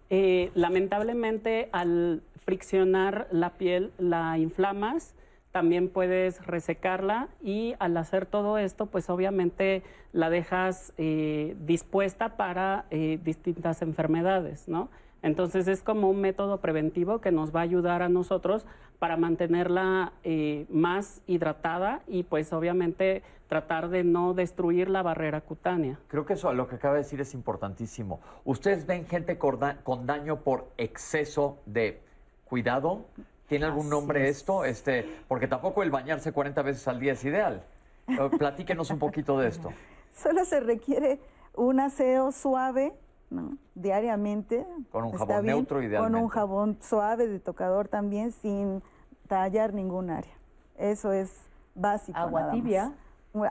Eh, 0.09 0.49
lamentablemente, 0.55 1.67
al 1.73 2.23
friccionar 2.45 3.27
la 3.31 3.51
piel, 3.51 3.91
la 3.97 4.37
inflamas, 4.37 5.15
también 5.53 5.87
puedes 5.87 6.45
resecarla 6.45 7.29
y 7.41 7.75
al 7.79 7.95
hacer 7.95 8.25
todo 8.25 8.57
esto, 8.57 8.87
pues 8.87 9.09
obviamente 9.09 9.83
la 10.11 10.29
dejas 10.31 10.93
eh, 10.97 11.55
dispuesta 11.61 12.35
para 12.37 12.85
eh, 12.89 13.19
distintas 13.23 13.81
enfermedades, 13.83 14.67
¿no? 14.67 14.89
Entonces 15.21 15.67
es 15.69 15.83
como 15.83 16.09
un 16.09 16.19
método 16.19 16.57
preventivo 16.59 17.21
que 17.21 17.31
nos 17.31 17.55
va 17.55 17.59
a 17.61 17.63
ayudar 17.63 18.01
a 18.01 18.09
nosotros 18.09 18.65
para 18.99 19.15
mantenerla 19.15 20.11
eh, 20.23 20.65
más 20.69 21.21
hidratada 21.27 22.01
y 22.07 22.23
pues 22.23 22.51
obviamente 22.51 23.21
tratar 23.47 23.89
de 23.89 24.03
no 24.03 24.33
destruir 24.33 24.89
la 24.89 25.03
barrera 25.03 25.39
cutánea. 25.41 25.99
Creo 26.07 26.25
que 26.25 26.33
eso 26.33 26.51
lo 26.51 26.67
que 26.67 26.75
acaba 26.75 26.95
de 26.95 27.01
decir 27.01 27.21
es 27.21 27.33
importantísimo. 27.35 28.19
¿Ustedes 28.43 28.87
ven 28.87 29.05
gente 29.05 29.37
con, 29.37 29.59
da- 29.59 29.77
con 29.83 30.07
daño 30.07 30.41
por 30.41 30.67
exceso 30.77 31.59
de 31.67 32.01
cuidado? 32.45 33.05
¿Tiene 33.47 33.65
algún 33.65 33.81
Así 33.81 33.89
nombre 33.89 34.29
es. 34.29 34.37
esto? 34.37 34.65
Este, 34.65 35.05
porque 35.27 35.47
tampoco 35.47 35.83
el 35.83 35.91
bañarse 35.91 36.31
40 36.31 36.61
veces 36.61 36.87
al 36.87 36.99
día 36.99 37.13
es 37.13 37.23
ideal. 37.23 37.63
Eh, 38.07 38.17
Platíquenos 38.37 38.89
un 38.89 38.99
poquito 38.99 39.37
de 39.37 39.47
esto. 39.49 39.69
Solo 40.13 40.45
se 40.45 40.59
requiere 40.59 41.19
un 41.55 41.79
aseo 41.79 42.31
suave, 42.31 42.93
¿no? 43.29 43.57
Diariamente. 43.75 44.65
Con 44.91 45.05
un 45.05 45.13
Está 45.13 45.25
jabón 45.27 45.43
bien, 45.43 45.55
neutro, 45.57 45.77
Con 45.77 45.85
idealmente. 45.85 46.23
un 46.23 46.27
jabón 46.29 46.77
suave 46.81 47.27
de 47.27 47.39
tocador 47.39 47.87
también, 47.87 48.31
sin 48.31 48.81
tallar 49.27 49.73
ningún 49.73 50.09
área. 50.09 50.33
Eso 50.77 51.11
es 51.11 51.31
básico. 51.75 52.17
Agua 52.17 52.41
nada 52.41 52.53
más. 52.53 52.61
tibia, 52.61 52.93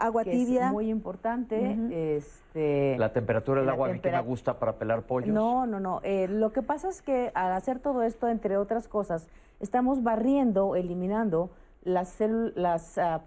Agua 0.00 0.24
que 0.24 0.30
tibia. 0.32 0.66
es 0.66 0.72
muy 0.72 0.88
importante. 0.90 2.16
este, 2.18 2.96
La 2.98 3.12
temperatura 3.12 3.60
del 3.60 3.66
La 3.66 3.72
agua 3.72 3.88
a 3.88 3.92
mí 3.92 3.98
que 4.00 4.08
me 4.08 4.12
tempera- 4.16 4.20
gusta 4.22 4.58
para 4.58 4.74
pelar 4.74 5.02
pollos. 5.02 5.28
No, 5.34 5.66
no, 5.66 5.80
no. 5.80 6.00
Eh, 6.02 6.28
lo 6.28 6.52
que 6.52 6.62
pasa 6.62 6.88
es 6.88 7.02
que 7.02 7.30
al 7.34 7.52
hacer 7.52 7.78
todo 7.78 8.02
esto, 8.02 8.28
entre 8.28 8.56
otras 8.56 8.86
cosas, 8.88 9.28
estamos 9.62 10.02
barriendo, 10.02 10.76
eliminando 10.76 11.50
las, 11.84 12.18
las, 12.54 12.98
ah, 12.98 13.22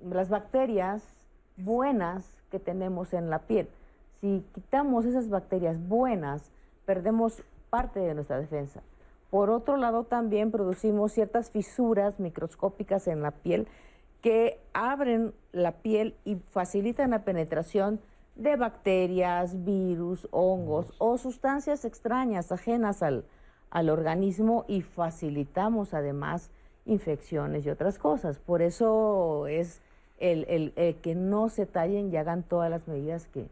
las 0.00 0.28
bacterias 0.28 1.02
buenas 1.56 2.26
que 2.50 2.58
tenemos 2.58 3.14
en 3.14 3.30
la 3.30 3.40
piel. 3.40 3.68
Si 4.20 4.44
quitamos 4.54 5.04
esas 5.04 5.30
bacterias 5.30 5.78
buenas, 5.88 6.50
perdemos 6.84 7.42
parte 7.70 8.00
de 8.00 8.14
nuestra 8.14 8.38
defensa. 8.38 8.82
Por 9.30 9.50
otro 9.50 9.76
lado, 9.76 10.04
también 10.04 10.50
producimos 10.50 11.12
ciertas 11.12 11.50
fisuras 11.50 12.18
microscópicas 12.18 13.06
en 13.06 13.22
la 13.22 13.30
piel 13.30 13.68
que 14.22 14.58
abren 14.72 15.32
la 15.52 15.72
piel 15.72 16.16
y 16.24 16.36
facilitan 16.36 17.10
la 17.10 17.24
penetración 17.24 18.00
de 18.34 18.56
bacterias, 18.56 19.64
virus, 19.64 20.26
hongos 20.30 20.92
o 20.98 21.18
sustancias 21.18 21.84
extrañas 21.84 22.50
ajenas 22.50 23.02
al, 23.02 23.24
al 23.70 23.90
organismo 23.90 24.64
y 24.68 24.82
facilitamos 24.82 25.94
además 25.94 26.50
infecciones 26.86 27.66
y 27.66 27.70
otras 27.70 27.98
cosas. 27.98 28.38
Por 28.38 28.62
eso 28.62 29.46
es 29.46 29.80
el, 30.18 30.44
el- 30.48 30.72
el 30.76 30.96
que 30.96 31.14
no 31.14 31.48
se 31.48 31.66
tallen 31.66 32.12
y 32.12 32.16
hagan 32.16 32.42
todas 32.42 32.70
las 32.70 32.88
medidas 32.88 33.26
que, 33.26 33.46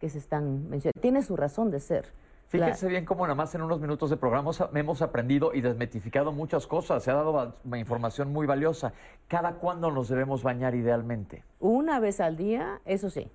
que 0.00 0.08
se 0.10 0.18
están 0.18 0.68
mencionando. 0.68 1.00
Tiene 1.00 1.22
su 1.22 1.36
razón 1.36 1.70
de 1.70 1.80
ser. 1.80 2.06
Fíjense 2.48 2.86
bien 2.86 3.06
cómo 3.06 3.22
nada 3.24 3.34
más 3.34 3.54
en 3.54 3.62
unos 3.62 3.80
minutos 3.80 4.10
de 4.10 4.18
programa 4.18 4.50
os- 4.50 4.62
hemos 4.74 5.00
aprendido 5.00 5.54
y 5.54 5.62
desmetificado 5.62 6.32
muchas 6.32 6.66
cosas. 6.66 7.02
Se 7.02 7.10
ha 7.10 7.14
dado 7.14 7.54
información 7.74 8.30
muy 8.30 8.46
valiosa. 8.46 8.92
¿Cada 9.26 9.54
cuándo 9.54 9.90
nos 9.90 10.08
debemos 10.10 10.42
bañar 10.42 10.74
idealmente? 10.74 11.44
Una 11.60 11.98
vez 11.98 12.20
al 12.20 12.36
día, 12.36 12.80
eso 12.84 13.08
sí, 13.08 13.30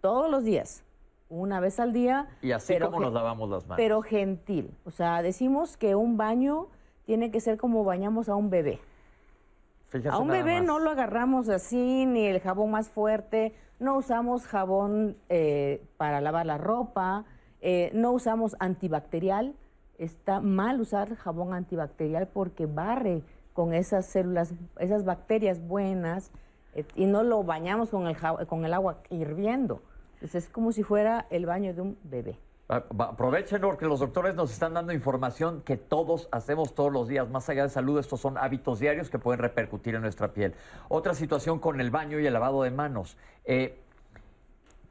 todos 0.00 0.30
los 0.30 0.44
días, 0.44 0.84
una 1.32 1.60
vez 1.60 1.80
al 1.80 1.92
día. 1.92 2.28
Y 2.42 2.52
así 2.52 2.74
pero 2.74 2.90
como 2.90 3.00
nos 3.04 3.12
lavamos 3.12 3.48
las 3.48 3.64
manos. 3.64 3.76
Pero 3.76 4.02
gentil. 4.02 4.70
O 4.84 4.90
sea, 4.90 5.22
decimos 5.22 5.76
que 5.76 5.94
un 5.94 6.16
baño 6.16 6.68
tiene 7.04 7.30
que 7.30 7.40
ser 7.40 7.56
como 7.56 7.84
bañamos 7.84 8.28
a 8.28 8.36
un 8.36 8.50
bebé. 8.50 8.80
A 10.10 10.18
un 10.18 10.28
bebé 10.28 10.58
más. 10.58 10.64
no 10.64 10.78
lo 10.78 10.90
agarramos 10.90 11.48
así, 11.48 12.06
ni 12.06 12.26
el 12.26 12.40
jabón 12.40 12.70
más 12.70 12.88
fuerte, 12.88 13.54
no 13.78 13.98
usamos 13.98 14.46
jabón 14.46 15.18
eh, 15.28 15.84
para 15.98 16.22
lavar 16.22 16.46
la 16.46 16.56
ropa, 16.56 17.26
eh, 17.60 17.90
no 17.92 18.12
usamos 18.12 18.56
antibacterial. 18.58 19.54
Está 19.98 20.40
mal 20.40 20.80
usar 20.80 21.14
jabón 21.16 21.52
antibacterial 21.52 22.26
porque 22.26 22.66
barre 22.66 23.22
con 23.52 23.74
esas 23.74 24.06
células, 24.06 24.54
esas 24.78 25.04
bacterias 25.04 25.60
buenas 25.66 26.32
eh, 26.74 26.84
y 26.94 27.04
no 27.04 27.22
lo 27.22 27.42
bañamos 27.44 27.90
con 27.90 28.06
el, 28.06 28.16
con 28.46 28.64
el 28.64 28.72
agua 28.72 28.98
hirviendo. 29.10 29.82
Es 30.22 30.48
como 30.48 30.72
si 30.72 30.82
fuera 30.82 31.26
el 31.30 31.46
baño 31.46 31.74
de 31.74 31.80
un 31.80 31.98
bebé. 32.04 32.38
Ah, 32.68 32.84
Aprovechen 32.98 33.60
porque 33.60 33.86
los 33.86 34.00
doctores 34.00 34.34
nos 34.34 34.52
están 34.52 34.74
dando 34.74 34.92
información 34.92 35.62
que 35.62 35.76
todos 35.76 36.28
hacemos 36.30 36.74
todos 36.74 36.92
los 36.92 37.08
días. 37.08 37.28
Más 37.28 37.48
allá 37.48 37.64
de 37.64 37.68
salud, 37.68 37.98
estos 37.98 38.20
son 38.20 38.38
hábitos 38.38 38.78
diarios 38.78 39.10
que 39.10 39.18
pueden 39.18 39.40
repercutir 39.40 39.94
en 39.94 40.02
nuestra 40.02 40.32
piel. 40.32 40.54
Otra 40.88 41.14
situación 41.14 41.58
con 41.58 41.80
el 41.80 41.90
baño 41.90 42.20
y 42.20 42.26
el 42.26 42.32
lavado 42.32 42.62
de 42.62 42.70
manos. 42.70 43.16
Eh, 43.44 43.78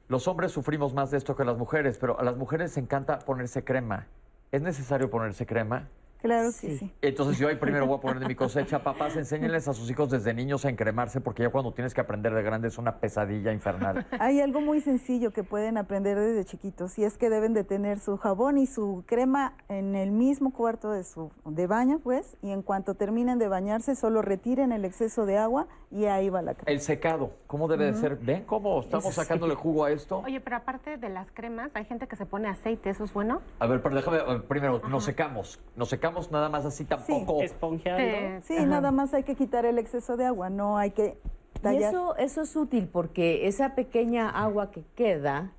los 0.10 0.28
hombres 0.28 0.52
sufrimos 0.52 0.94
más 0.94 1.12
de 1.12 1.18
esto 1.18 1.36
que 1.36 1.46
las 1.46 1.58
mujeres, 1.58 1.98
pero 1.98 2.20
a 2.20 2.24
las 2.24 2.36
mujeres 2.36 2.72
les 2.72 2.78
encanta 2.78 3.20
ponerse 3.20 3.64
crema. 3.64 4.08
¿Es 4.52 4.62
necesario 4.62 5.10
ponerse 5.10 5.46
crema? 5.46 5.88
Claro 6.22 6.50
que 6.60 6.78
Sí. 6.78 6.92
Entonces 7.02 7.38
yo 7.38 7.48
ahí 7.48 7.56
primero 7.56 7.86
voy 7.88 7.98
a 7.98 8.02
poner 8.02 8.20
de 8.20 8.28
mi 8.28 8.36
cosecha. 8.36 8.84
Papás, 8.84 9.16
enséñenles 9.16 9.68
a 9.68 9.74
sus 9.74 9.90
hijos 9.90 10.10
desde 10.10 10.34
niños 10.34 10.66
a 10.66 10.70
encremarse 10.70 11.22
porque 11.22 11.44
ya 11.44 11.50
cuando 11.50 11.74
tienes 11.74 11.94
que 11.94 12.02
aprender 12.02 12.34
de 12.34 12.44
grande 12.44 12.68
es 12.68 12.78
una 12.78 12.98
pesadilla 13.00 13.52
infernal. 13.52 14.06
Hay 14.20 14.40
algo 14.40 14.62
muy 14.62 14.82
sencillo 14.82 15.32
que 15.32 15.44
pueden 15.44 15.78
aprender 15.78 16.20
desde 16.20 16.46
chiquitos 16.46 16.98
y 17.00 17.04
es 17.04 17.18
que 17.18 17.30
deben 17.30 17.54
de 17.54 17.64
tener 17.64 18.00
su 18.00 18.18
jabón 18.18 18.58
y 18.58 18.68
su 18.68 19.04
crema 19.08 19.56
en 19.70 19.96
el 19.96 20.12
mismo 20.12 20.54
cuarto 20.54 20.92
de 20.92 21.04
su 21.04 21.32
de 21.46 21.68
baño, 21.68 22.00
pues, 22.04 22.38
y 22.42 22.52
en 22.52 22.62
cuanto 22.62 22.96
terminen 22.96 23.40
de 23.40 23.48
bañarse 23.48 23.96
solo 23.96 24.22
retiren 24.22 24.72
el 24.72 24.86
exceso 24.86 25.26
de 25.26 25.38
agua 25.38 25.68
y 25.90 26.06
ahí 26.06 26.30
va 26.30 26.42
la 26.42 26.54
crema. 26.54 26.72
El 26.72 26.80
secado, 26.82 27.32
¿cómo 27.48 27.68
debe 27.68 27.86
de 27.86 27.94
ser? 27.96 28.18
¿Ven 28.18 28.44
cómo 28.46 28.80
estamos 28.80 29.14
sacándole 29.14 29.56
jugo 29.56 29.86
a 29.86 29.92
esto? 29.92 30.20
Oye, 30.20 30.40
pero 30.40 30.58
aparte 30.58 30.98
de 30.98 31.10
las 31.10 31.32
cremas, 31.32 31.72
hay 31.76 31.86
gente 31.86 32.08
que 32.08 32.16
se 32.16 32.26
pone 32.26 32.48
aceite, 32.48 32.90
¿eso 32.90 33.04
es 33.04 33.14
bueno? 33.14 33.42
A 33.60 33.68
ver, 33.68 33.82
pero 33.82 33.96
déjame, 33.96 34.40
primero, 34.42 34.82
nos 34.88 35.04
secamos. 35.04 35.60
Nos 35.76 35.90
secamos 35.90 36.11
nada 36.32 36.50
más 36.50 36.66
así 36.66 36.86
tampoco. 36.86 37.42
Esponjeando. 37.42 38.42
Sí. 38.44 38.58
Sí, 38.58 38.66
nada 38.66 38.92
más 38.92 39.14
hay 39.14 39.24
que 39.24 39.36
quitar 39.36 39.66
el 39.66 39.78
exceso 39.80 40.18
de 40.18 40.26
agua, 40.26 40.50
no 40.50 40.78
hay 40.78 40.92
que 40.92 41.18
Y 41.56 41.60
tallar. 41.60 41.94
eso, 41.94 42.16
eso 42.18 42.42
es 42.42 42.56
útil 42.56 42.88
porque 42.88 43.48
esa 43.48 43.76
pequeña 43.76 44.30
agua 44.30 44.72
que 44.72 44.84
queda, 44.96 45.52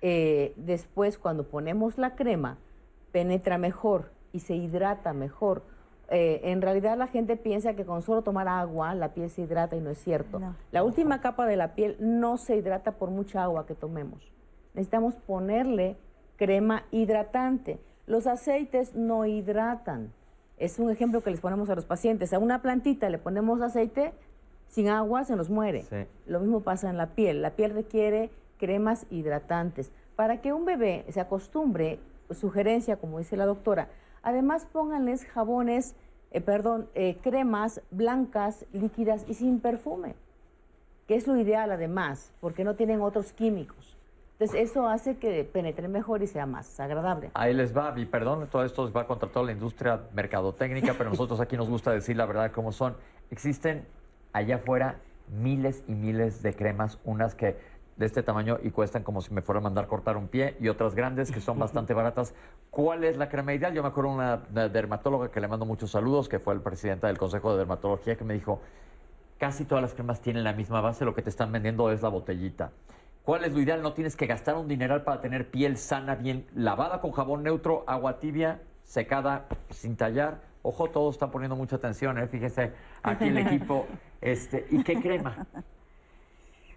eh, 0.00 0.52
después 0.56 1.18
cuando 1.18 1.44
ponemos 1.48 1.98
la 1.98 2.14
crema, 2.14 2.58
penetra 3.12 3.58
mejor 3.58 4.10
y 4.32 4.40
se 4.40 4.54
hidrata 4.56 5.12
mejor. 5.12 5.62
Eh, 6.08 6.50
en 6.50 6.60
realidad 6.60 6.98
la 6.98 7.06
gente 7.06 7.36
piensa 7.36 7.74
que 7.74 7.86
con 7.86 8.02
solo 8.02 8.22
tomar 8.22 8.46
agua 8.48 8.94
la 8.94 9.14
piel 9.14 9.30
se 9.30 9.42
hidrata 9.42 9.76
y 9.76 9.80
no 9.80 9.90
es 9.90 9.98
cierto. 9.98 10.38
No. 10.40 10.54
La 10.70 10.82
última 10.84 11.20
capa 11.20 11.46
de 11.46 11.56
la 11.56 11.74
piel 11.74 11.96
no 12.00 12.36
se 12.36 12.56
hidrata 12.56 12.92
por 12.92 13.10
mucha 13.10 13.42
agua 13.42 13.66
que 13.66 13.74
tomemos. 13.74 14.30
Necesitamos 14.74 15.14
ponerle 15.14 15.96
crema 16.36 16.84
hidratante. 16.90 17.78
Los 18.06 18.26
aceites 18.26 18.94
no 18.94 19.26
hidratan. 19.26 20.12
Es 20.58 20.78
un 20.78 20.90
ejemplo 20.90 21.22
que 21.22 21.30
les 21.30 21.40
ponemos 21.40 21.70
a 21.70 21.74
los 21.74 21.84
pacientes. 21.84 22.32
A 22.32 22.38
una 22.38 22.62
plantita 22.62 23.08
le 23.08 23.18
ponemos 23.18 23.60
aceite, 23.60 24.12
sin 24.68 24.88
agua 24.88 25.24
se 25.24 25.36
nos 25.36 25.50
muere. 25.50 25.82
Sí. 25.82 26.06
Lo 26.26 26.40
mismo 26.40 26.60
pasa 26.60 26.90
en 26.90 26.96
la 26.96 27.08
piel. 27.14 27.42
La 27.42 27.50
piel 27.50 27.72
requiere 27.72 28.30
cremas 28.58 29.06
hidratantes. 29.10 29.90
Para 30.16 30.40
que 30.40 30.52
un 30.52 30.64
bebé 30.64 31.04
se 31.10 31.20
acostumbre, 31.20 31.98
sugerencia, 32.30 32.96
como 32.96 33.18
dice 33.18 33.36
la 33.36 33.46
doctora, 33.46 33.88
además 34.22 34.66
pónganles 34.72 35.24
jabones, 35.24 35.94
eh, 36.30 36.40
perdón, 36.40 36.88
eh, 36.94 37.18
cremas 37.22 37.80
blancas, 37.90 38.64
líquidas 38.72 39.24
y 39.28 39.34
sin 39.34 39.60
perfume, 39.60 40.14
que 41.06 41.16
es 41.16 41.26
lo 41.26 41.36
ideal 41.36 41.70
además, 41.70 42.32
porque 42.40 42.64
no 42.64 42.74
tienen 42.74 43.00
otros 43.00 43.32
químicos. 43.32 43.96
Entonces 44.42 44.70
eso 44.70 44.88
hace 44.88 45.18
que 45.18 45.44
penetre 45.44 45.86
mejor 45.86 46.20
y 46.20 46.26
sea 46.26 46.46
más 46.46 46.80
agradable. 46.80 47.30
Ahí 47.34 47.54
les 47.54 47.76
va, 47.76 47.94
y 47.96 48.06
perdón, 48.06 48.48
todo 48.50 48.64
esto 48.64 48.92
va 48.92 49.06
contra 49.06 49.28
toda 49.28 49.46
la 49.46 49.52
industria 49.52 50.00
mercadotécnica, 50.14 50.94
pero 50.98 51.10
nosotros 51.10 51.38
aquí 51.38 51.56
nos 51.56 51.68
gusta 51.68 51.92
decir 51.92 52.16
la 52.16 52.26
verdad 52.26 52.50
cómo 52.50 52.72
son. 52.72 52.96
Existen 53.30 53.86
allá 54.32 54.56
afuera 54.56 54.96
miles 55.28 55.84
y 55.86 55.94
miles 55.94 56.42
de 56.42 56.56
cremas, 56.56 56.98
unas 57.04 57.36
que 57.36 57.56
de 57.96 58.04
este 58.04 58.24
tamaño 58.24 58.58
y 58.64 58.72
cuestan 58.72 59.04
como 59.04 59.20
si 59.20 59.32
me 59.32 59.42
fuera 59.42 59.60
a 59.60 59.62
mandar 59.62 59.86
cortar 59.86 60.16
un 60.16 60.26
pie, 60.26 60.56
y 60.58 60.66
otras 60.66 60.96
grandes 60.96 61.30
que 61.30 61.40
son 61.40 61.60
bastante 61.60 61.94
baratas. 61.94 62.34
¿Cuál 62.70 63.04
es 63.04 63.16
la 63.18 63.28
crema 63.28 63.54
ideal? 63.54 63.72
Yo 63.74 63.82
me 63.82 63.90
acuerdo 63.90 64.10
de 64.10 64.16
una, 64.16 64.42
una 64.50 64.68
dermatóloga 64.68 65.30
que 65.30 65.40
le 65.40 65.46
mando 65.46 65.66
muchos 65.66 65.92
saludos, 65.92 66.28
que 66.28 66.40
fue 66.40 66.52
el 66.54 66.62
presidente 66.62 67.06
del 67.06 67.16
Consejo 67.16 67.52
de 67.52 67.58
Dermatología, 67.58 68.16
que 68.16 68.24
me 68.24 68.34
dijo, 68.34 68.60
casi 69.38 69.64
todas 69.64 69.82
las 69.82 69.94
cremas 69.94 70.20
tienen 70.20 70.42
la 70.42 70.52
misma 70.52 70.80
base, 70.80 71.04
lo 71.04 71.14
que 71.14 71.22
te 71.22 71.30
están 71.30 71.52
vendiendo 71.52 71.92
es 71.92 72.02
la 72.02 72.08
botellita. 72.08 72.72
¿Cuál 73.24 73.44
es 73.44 73.52
lo 73.52 73.60
ideal? 73.60 73.82
No 73.82 73.92
tienes 73.92 74.16
que 74.16 74.26
gastar 74.26 74.56
un 74.56 74.66
dineral 74.68 75.04
para 75.04 75.20
tener 75.20 75.50
piel 75.50 75.76
sana, 75.76 76.16
bien 76.16 76.46
lavada 76.54 77.00
con 77.00 77.12
jabón 77.12 77.42
neutro, 77.44 77.84
agua 77.86 78.18
tibia, 78.18 78.60
secada, 78.82 79.46
sin 79.70 79.96
tallar. 79.96 80.40
Ojo, 80.62 80.88
todos 80.90 81.14
están 81.14 81.30
poniendo 81.30 81.54
mucha 81.56 81.76
atención, 81.76 82.18
¿eh? 82.18 82.26
fíjese 82.26 82.72
aquí 83.02 83.24
el 83.28 83.38
equipo. 83.38 83.86
Este, 84.22 84.68
¿Y 84.70 84.84
qué 84.84 85.00
crema? 85.00 85.48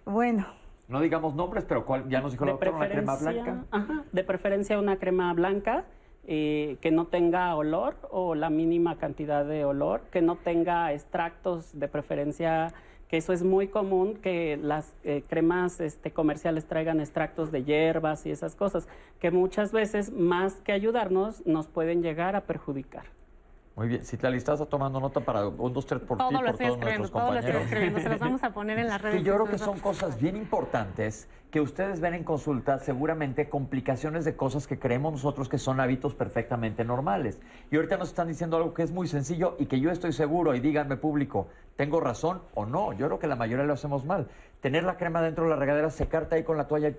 Bueno, 0.04 0.46
No 0.88 1.00
digamos 1.00 1.36
nombres, 1.36 1.64
pero 1.64 1.84
¿cuál? 1.86 2.08
ya 2.08 2.20
nos 2.20 2.32
dijo 2.32 2.44
la 2.44 2.52
De 2.52 2.58
doctora, 2.58 2.76
una 2.76 2.88
crema 2.88 3.16
preferencia- 3.16 3.42
blanca. 3.54 3.66
Ajá, 3.70 4.04
de 4.10 4.24
preferencia 4.24 4.78
una 4.80 4.96
crema 4.98 5.32
blanca 5.32 5.84
eh, 6.26 6.76
que 6.80 6.90
no 6.90 7.06
tenga 7.06 7.54
olor 7.54 7.94
o 8.10 8.34
la 8.34 8.50
mínima 8.50 8.98
cantidad 8.98 9.44
de 9.44 9.64
olor, 9.64 10.00
que 10.10 10.22
no 10.22 10.34
tenga 10.34 10.92
extractos, 10.92 11.78
de 11.78 11.86
preferencia, 11.86 12.72
que 13.08 13.16
eso 13.16 13.32
es 13.32 13.42
muy 13.42 13.68
común, 13.68 14.16
que 14.16 14.58
las 14.60 14.94
eh, 15.04 15.22
cremas 15.28 15.80
este, 15.80 16.10
comerciales 16.10 16.66
traigan 16.66 17.00
extractos 17.00 17.52
de 17.52 17.64
hierbas 17.64 18.26
y 18.26 18.30
esas 18.30 18.54
cosas, 18.56 18.88
que 19.20 19.30
muchas 19.30 19.72
veces, 19.72 20.12
más 20.12 20.54
que 20.60 20.72
ayudarnos, 20.72 21.46
nos 21.46 21.68
pueden 21.68 22.02
llegar 22.02 22.36
a 22.36 22.42
perjudicar. 22.42 23.15
Muy 23.76 23.88
bien, 23.88 24.00
Citlali, 24.00 24.38
¿estás 24.38 24.66
tomando 24.70 24.98
nota 25.00 25.20
para 25.20 25.46
un, 25.48 25.72
dos, 25.74 25.84
tres 25.84 26.00
por 26.00 26.16
ti, 26.16 26.24
Todo 26.24 26.30
por 26.30 26.56
todos 26.56 26.78
nuestros 26.78 27.10
todo 27.10 27.26
compañeros? 27.26 27.62
escribiendo. 27.62 28.00
Se 28.00 28.08
los 28.08 28.18
vamos 28.18 28.42
a 28.42 28.50
poner 28.54 28.78
en 28.78 28.86
las 28.86 29.02
redes. 29.02 29.18
Que 29.18 29.22
yo 29.22 29.34
creo 29.34 29.46
que 29.46 29.58
son 29.58 29.78
cosas 29.80 30.18
bien 30.18 30.34
importantes 30.34 31.28
que 31.50 31.60
ustedes 31.60 32.00
ven 32.00 32.14
en 32.14 32.24
consulta, 32.24 32.78
seguramente 32.78 33.50
complicaciones 33.50 34.24
de 34.24 34.34
cosas 34.34 34.66
que 34.66 34.78
creemos 34.78 35.12
nosotros 35.12 35.50
que 35.50 35.58
son 35.58 35.78
hábitos 35.78 36.14
perfectamente 36.14 36.86
normales. 36.86 37.38
Y 37.70 37.76
ahorita 37.76 37.98
nos 37.98 38.08
están 38.08 38.28
diciendo 38.28 38.56
algo 38.56 38.72
que 38.72 38.82
es 38.82 38.92
muy 38.92 39.08
sencillo 39.08 39.56
y 39.58 39.66
que 39.66 39.78
yo 39.78 39.90
estoy 39.90 40.14
seguro, 40.14 40.54
y 40.54 40.60
díganme 40.60 40.96
público, 40.96 41.48
¿tengo 41.76 42.00
razón 42.00 42.40
o 42.54 42.64
no? 42.64 42.94
Yo 42.94 43.08
creo 43.08 43.18
que 43.18 43.26
la 43.26 43.36
mayoría 43.36 43.66
lo 43.66 43.74
hacemos 43.74 44.06
mal. 44.06 44.26
Tener 44.62 44.84
la 44.84 44.96
crema 44.96 45.20
dentro 45.20 45.44
de 45.44 45.50
la 45.50 45.56
regadera, 45.56 45.90
secarte 45.90 46.36
ahí 46.36 46.44
con 46.44 46.56
la 46.56 46.66
toalla 46.66 46.94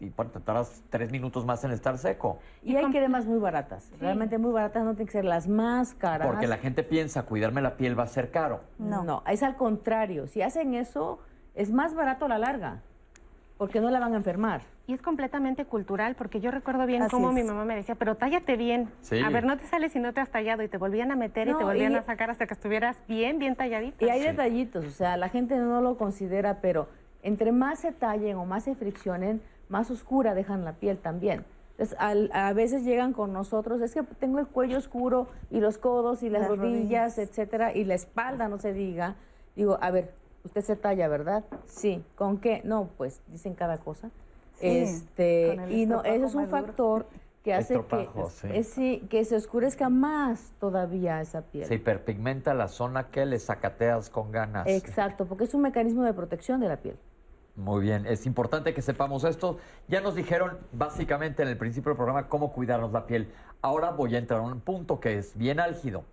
y, 0.00 0.06
y 0.06 0.08
bueno, 0.10 0.30
te 0.30 0.40
tardas 0.40 0.82
tres 0.90 1.10
minutos 1.10 1.44
más 1.44 1.62
en 1.64 1.70
estar 1.72 1.98
seco. 1.98 2.38
Y 2.62 2.76
hay 2.76 2.86
cremas 2.86 3.26
muy 3.26 3.38
baratas, 3.38 3.90
realmente 4.00 4.38
muy 4.38 4.52
baratas, 4.52 4.84
no 4.84 4.90
tienen 4.92 5.06
que 5.06 5.12
ser 5.12 5.24
las 5.24 5.48
más 5.48 5.94
caras. 5.94 6.26
Porque 6.26 6.46
la 6.46 6.58
gente 6.58 6.82
piensa, 6.82 7.24
cuidarme 7.24 7.60
la 7.62 7.76
piel 7.76 7.98
va 7.98 8.04
a 8.04 8.08
ser 8.08 8.30
caro. 8.30 8.60
No. 8.78 9.02
no, 9.04 9.22
es 9.26 9.42
al 9.42 9.56
contrario. 9.56 10.26
Si 10.26 10.42
hacen 10.42 10.74
eso, 10.74 11.18
es 11.54 11.70
más 11.70 11.94
barato 11.94 12.26
a 12.26 12.28
la 12.28 12.38
larga, 12.38 12.80
porque 13.56 13.80
no 13.80 13.90
la 13.90 13.98
van 13.98 14.14
a 14.14 14.16
enfermar. 14.16 14.62
Y 14.86 14.94
es 14.94 15.02
completamente 15.02 15.66
cultural, 15.66 16.14
porque 16.14 16.40
yo 16.40 16.50
recuerdo 16.50 16.86
bien 16.86 17.02
Así 17.02 17.10
cómo 17.10 17.30
mi 17.30 17.42
mamá 17.42 17.66
me 17.66 17.76
decía, 17.76 17.94
pero 17.94 18.14
tállate 18.14 18.56
bien. 18.56 18.88
Sí. 19.02 19.20
A 19.20 19.28
ver, 19.28 19.44
no 19.44 19.58
te 19.58 19.66
sales 19.66 19.92
si 19.92 19.98
no 19.98 20.14
te 20.14 20.20
has 20.22 20.30
tallado. 20.30 20.62
Y 20.62 20.68
te 20.68 20.78
volvían 20.78 21.10
a 21.10 21.16
meter 21.16 21.48
y 21.48 21.54
te 21.54 21.62
volvían 21.64 21.92
y- 21.92 21.96
a 21.96 22.02
sacar 22.02 22.30
hasta 22.30 22.46
que 22.46 22.54
estuvieras 22.54 22.96
bien, 23.06 23.38
bien 23.38 23.54
talladita. 23.54 24.02
Y 24.02 24.08
hay 24.08 24.22
detallitos, 24.22 24.86
o 24.86 24.90
sea, 24.90 25.18
la 25.18 25.28
gente 25.28 25.56
no 25.58 25.82
lo 25.82 25.98
considera, 25.98 26.60
pero 26.62 26.88
entre 27.22 27.52
más 27.52 27.80
se 27.80 27.92
tallen 27.92 28.36
o 28.38 28.46
más 28.46 28.64
se 28.64 28.74
friccionen, 28.76 29.42
más 29.68 29.90
oscura 29.90 30.34
dejan 30.34 30.64
la 30.64 30.72
piel 30.74 30.98
también. 30.98 31.44
Entonces, 31.72 31.96
al- 32.00 32.30
a 32.32 32.52
veces 32.52 32.84
llegan 32.84 33.12
con 33.12 33.32
nosotros, 33.32 33.80
es 33.82 33.94
que 33.94 34.02
tengo 34.02 34.38
el 34.40 34.46
cuello 34.48 34.78
oscuro 34.78 35.28
y 35.50 35.60
los 35.60 35.78
codos 35.78 36.22
y 36.22 36.28
las, 36.30 36.42
Las 36.42 36.50
rodillas, 36.50 36.72
rodillas. 37.16 37.18
etcétera, 37.18 37.72
y 37.74 37.84
la 37.84 37.94
espalda, 37.94 38.48
no 38.48 38.58
se 38.58 38.72
diga. 38.72 39.14
Digo, 39.54 39.78
a 39.80 39.90
ver, 39.90 40.12
usted 40.44 40.62
se 40.62 40.74
talla, 40.76 41.06
¿verdad? 41.08 41.44
Sí. 41.66 42.02
¿Con 42.16 42.38
qué? 42.38 42.62
No, 42.64 42.88
pues 42.96 43.20
dicen 43.28 43.54
cada 43.54 43.78
cosa. 43.78 44.10
Sí, 44.54 44.66
este, 44.66 45.56
y 45.70 45.86
no, 45.86 46.02
ese 46.02 46.24
es 46.24 46.34
un 46.34 46.48
factor 46.48 47.06
que 47.44 47.54
hace 47.54 47.80
que, 47.84 48.08
sí. 48.30 48.48
es- 48.52 48.68
sí, 48.70 49.06
que 49.08 49.24
se 49.24 49.36
oscurezca 49.36 49.88
más 49.88 50.52
todavía 50.58 51.20
esa 51.20 51.42
piel. 51.42 51.64
Se 51.66 51.74
hiperpigmenta 51.76 52.54
la 52.54 52.66
zona 52.66 53.08
que 53.10 53.24
le 53.24 53.38
sacateas 53.38 54.10
con 54.10 54.32
ganas. 54.32 54.66
Exacto, 54.66 55.26
porque 55.26 55.44
es 55.44 55.54
un 55.54 55.62
mecanismo 55.62 56.02
de 56.02 56.12
protección 56.12 56.58
de 56.60 56.66
la 56.68 56.76
piel. 56.78 56.96
Muy 57.58 57.82
bien, 57.82 58.06
es 58.06 58.24
importante 58.24 58.72
que 58.72 58.82
sepamos 58.82 59.24
esto. 59.24 59.58
Ya 59.88 60.00
nos 60.00 60.14
dijeron 60.14 60.58
básicamente 60.70 61.42
en 61.42 61.48
el 61.48 61.56
principio 61.56 61.90
del 61.90 61.96
programa 61.96 62.28
cómo 62.28 62.52
cuidarnos 62.52 62.92
la 62.92 63.04
piel. 63.04 63.32
Ahora 63.62 63.90
voy 63.90 64.14
a 64.14 64.18
entrar 64.18 64.38
a 64.38 64.44
un 64.44 64.60
punto 64.60 65.00
que 65.00 65.18
es 65.18 65.36
bien 65.36 65.58
álgido. 65.58 66.04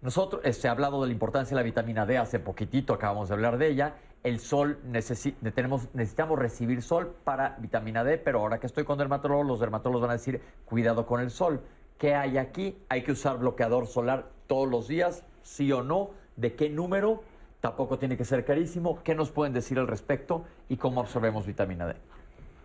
Nosotros, 0.00 0.40
eh, 0.44 0.54
se 0.54 0.66
ha 0.66 0.70
hablado 0.70 1.02
de 1.02 1.08
la 1.08 1.12
importancia 1.12 1.54
de 1.54 1.60
la 1.60 1.62
vitamina 1.62 2.06
D 2.06 2.16
hace 2.16 2.38
poquitito, 2.38 2.94
acabamos 2.94 3.28
de 3.28 3.34
hablar 3.34 3.58
de 3.58 3.68
ella. 3.68 3.96
El 4.22 4.40
sol, 4.40 4.78
necesi- 4.90 5.34
necesitamos 5.42 6.38
recibir 6.38 6.80
sol 6.80 7.14
para 7.22 7.56
vitamina 7.58 8.02
D, 8.02 8.16
pero 8.16 8.38
ahora 8.40 8.58
que 8.58 8.66
estoy 8.66 8.84
con 8.84 8.96
dermatólogos, 8.96 9.46
los 9.46 9.60
dermatólogos 9.60 10.00
van 10.00 10.10
a 10.12 10.14
decir, 10.14 10.40
cuidado 10.64 11.04
con 11.04 11.20
el 11.20 11.30
sol. 11.30 11.60
¿Qué 11.98 12.14
hay 12.14 12.38
aquí? 12.38 12.78
Hay 12.88 13.02
que 13.02 13.12
usar 13.12 13.36
bloqueador 13.36 13.86
solar 13.86 14.30
todos 14.46 14.70
los 14.70 14.88
días, 14.88 15.22
sí 15.42 15.70
o 15.70 15.82
no, 15.82 16.12
de 16.36 16.54
qué 16.54 16.70
número, 16.70 17.22
tampoco 17.64 17.98
tiene 17.98 18.18
que 18.18 18.26
ser 18.26 18.44
carísimo. 18.44 19.02
¿Qué 19.02 19.14
nos 19.14 19.30
pueden 19.30 19.54
decir 19.54 19.78
al 19.78 19.88
respecto 19.88 20.44
y 20.68 20.76
cómo 20.76 21.00
absorbemos 21.00 21.46
vitamina 21.46 21.86
D? 21.86 21.94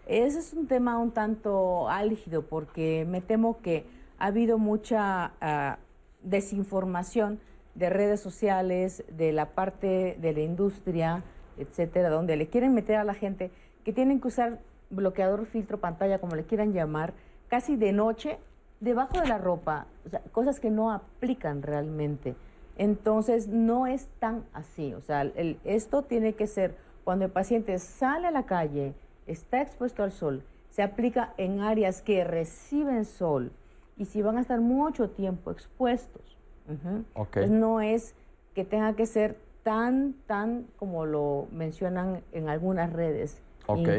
Ese 0.07 0.39
es 0.39 0.51
un 0.51 0.67
tema 0.67 0.97
un 0.97 1.11
tanto 1.11 1.87
álgido 1.87 2.41
porque 2.41 3.05
me 3.07 3.21
temo 3.21 3.61
que 3.61 3.85
ha 4.17 4.25
habido 4.25 4.57
mucha 4.57 5.31
ah, 5.39 5.77
desinformación 6.21 7.39
de 7.75 7.89
redes 7.89 8.19
sociales, 8.19 9.05
de 9.09 9.31
la 9.31 9.51
parte 9.51 10.17
de 10.19 10.33
la 10.33 10.41
industria, 10.41 11.23
etcétera, 11.57 12.09
donde 12.09 12.35
le 12.35 12.49
quieren 12.49 12.73
meter 12.73 12.97
a 12.97 13.05
la 13.05 13.13
gente 13.13 13.51
que 13.85 13.93
tienen 13.93 14.19
que 14.19 14.27
usar 14.27 14.59
bloqueador, 14.89 15.45
filtro, 15.45 15.79
pantalla, 15.79 16.19
como 16.19 16.35
le 16.35 16.43
quieran 16.43 16.73
llamar, 16.73 17.13
casi 17.47 17.77
de 17.77 17.93
noche, 17.93 18.37
debajo 18.81 19.21
de 19.21 19.27
la 19.29 19.37
ropa, 19.37 19.85
cosas 20.33 20.59
que 20.59 20.69
no 20.69 20.91
aplican 20.91 21.61
realmente. 21.61 22.35
Entonces, 22.79 23.49
no 23.49 23.87
es 23.87 24.07
tan 24.19 24.45
así. 24.53 24.93
O 24.93 25.01
sea, 25.01 25.21
el- 25.23 25.59
esto 25.65 26.03
tiene 26.03 26.33
que 26.33 26.47
ser 26.47 26.75
cuando 27.03 27.25
el 27.25 27.31
paciente 27.31 27.77
sale 27.77 28.27
a 28.27 28.31
la 28.31 28.45
calle, 28.45 28.93
está 29.27 29.61
expuesto 29.61 30.01
al 30.01 30.13
sol, 30.13 30.43
se 30.69 30.81
aplica 30.81 31.33
en 31.35 31.59
áreas 31.59 32.01
que 32.01 32.23
reciben 32.23 33.03
sol 33.03 33.51
y 33.97 34.05
si 34.05 34.21
van 34.21 34.37
a 34.37 34.41
estar 34.41 34.61
mucho 34.61 35.09
tiempo 35.09 35.51
expuestos. 35.51 36.37
Ujú. 36.69 37.03
Ok. 37.15 37.37
Entonces, 37.37 37.51
no 37.51 37.81
es 37.81 38.15
que 38.55 38.63
tenga 38.63 38.95
que 38.95 39.05
ser 39.05 39.35
tan, 39.63 40.15
tan 40.25 40.65
como 40.77 41.05
lo 41.05 41.47
mencionan 41.51 42.21
en 42.31 42.47
algunas 42.47 42.93
redes, 42.93 43.41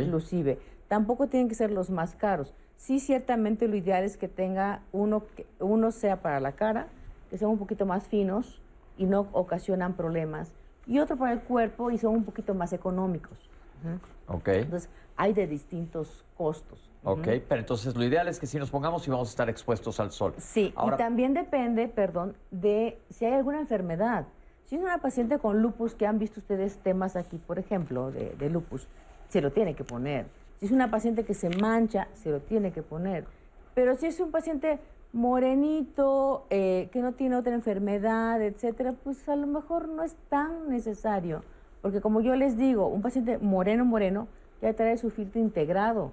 inclusive. 0.04 0.58
Tampoco 0.88 1.26
tienen 1.26 1.50
que 1.50 1.54
ser 1.54 1.70
los 1.70 1.90
más 1.90 2.14
caros. 2.14 2.54
Sí, 2.76 2.98
ciertamente 2.98 3.68
lo 3.68 3.76
ideal 3.76 4.04
es 4.04 4.16
que 4.16 4.26
tenga 4.26 4.80
uno, 4.90 5.24
que 5.36 5.44
uno 5.58 5.90
sea 5.92 6.22
para 6.22 6.40
la 6.40 6.52
cara, 6.52 6.86
que 7.28 7.36
sean 7.36 7.50
un 7.50 7.58
poquito 7.58 7.84
más 7.84 8.06
finos 8.08 8.62
y 9.00 9.06
no 9.06 9.28
ocasionan 9.32 9.94
problemas, 9.94 10.52
y 10.86 10.98
otro 10.98 11.16
para 11.16 11.32
el 11.32 11.40
cuerpo 11.40 11.90
y 11.90 11.96
son 11.96 12.14
un 12.16 12.24
poquito 12.24 12.54
más 12.54 12.74
económicos. 12.74 13.48
Ujú. 13.82 14.36
Ok. 14.36 14.48
Entonces, 14.48 14.90
hay 15.16 15.32
de 15.32 15.46
distintos 15.46 16.26
costos. 16.36 16.90
Ok, 17.02 17.26
pero 17.48 17.60
entonces 17.60 17.96
lo 17.96 18.04
ideal 18.04 18.28
es 18.28 18.38
que 18.38 18.46
si 18.46 18.58
nos 18.58 18.70
pongamos 18.70 19.08
y 19.08 19.10
vamos 19.10 19.28
a 19.28 19.30
estar 19.30 19.48
expuestos 19.48 20.00
al 20.00 20.12
sol. 20.12 20.34
Sí, 20.36 20.74
Ahora, 20.76 20.96
y 20.96 20.98
también 20.98 21.32
depende, 21.32 21.88
perdón, 21.88 22.36
de 22.50 22.98
si 23.08 23.24
hay 23.24 23.32
alguna 23.32 23.58
enfermedad. 23.58 24.26
Si 24.66 24.76
es 24.76 24.82
una 24.82 24.98
paciente 24.98 25.38
con 25.38 25.62
lupus, 25.62 25.94
que 25.94 26.06
han 26.06 26.18
visto 26.18 26.40
ustedes 26.40 26.76
temas 26.76 27.16
aquí, 27.16 27.38
por 27.38 27.58
ejemplo, 27.58 28.10
de, 28.10 28.34
de 28.38 28.50
lupus, 28.50 28.86
se 29.28 29.40
lo 29.40 29.50
tiene 29.50 29.74
que 29.74 29.82
poner. 29.82 30.26
Si 30.58 30.66
es 30.66 30.72
una 30.72 30.90
paciente 30.90 31.24
que 31.24 31.32
se 31.32 31.48
mancha, 31.48 32.08
se 32.12 32.30
lo 32.30 32.40
tiene 32.40 32.70
que 32.70 32.82
poner. 32.82 33.24
Pero 33.74 33.96
si 33.96 34.06
es 34.06 34.20
un 34.20 34.30
paciente 34.30 34.78
morenito, 35.12 36.46
eh, 36.50 36.88
que 36.92 37.00
no 37.00 37.12
tiene 37.12 37.36
otra 37.36 37.54
enfermedad, 37.54 38.40
etcétera, 38.42 38.94
pues 39.04 39.28
a 39.28 39.36
lo 39.36 39.46
mejor 39.46 39.88
no 39.88 40.02
es 40.02 40.14
tan 40.28 40.68
necesario. 40.68 41.42
Porque 41.82 42.00
como 42.00 42.20
yo 42.20 42.34
les 42.36 42.56
digo, 42.56 42.86
un 42.88 43.02
paciente 43.02 43.38
moreno, 43.38 43.84
moreno, 43.84 44.28
ya 44.60 44.72
trae 44.74 44.96
su 44.98 45.10
filtro 45.10 45.40
integrado. 45.40 46.12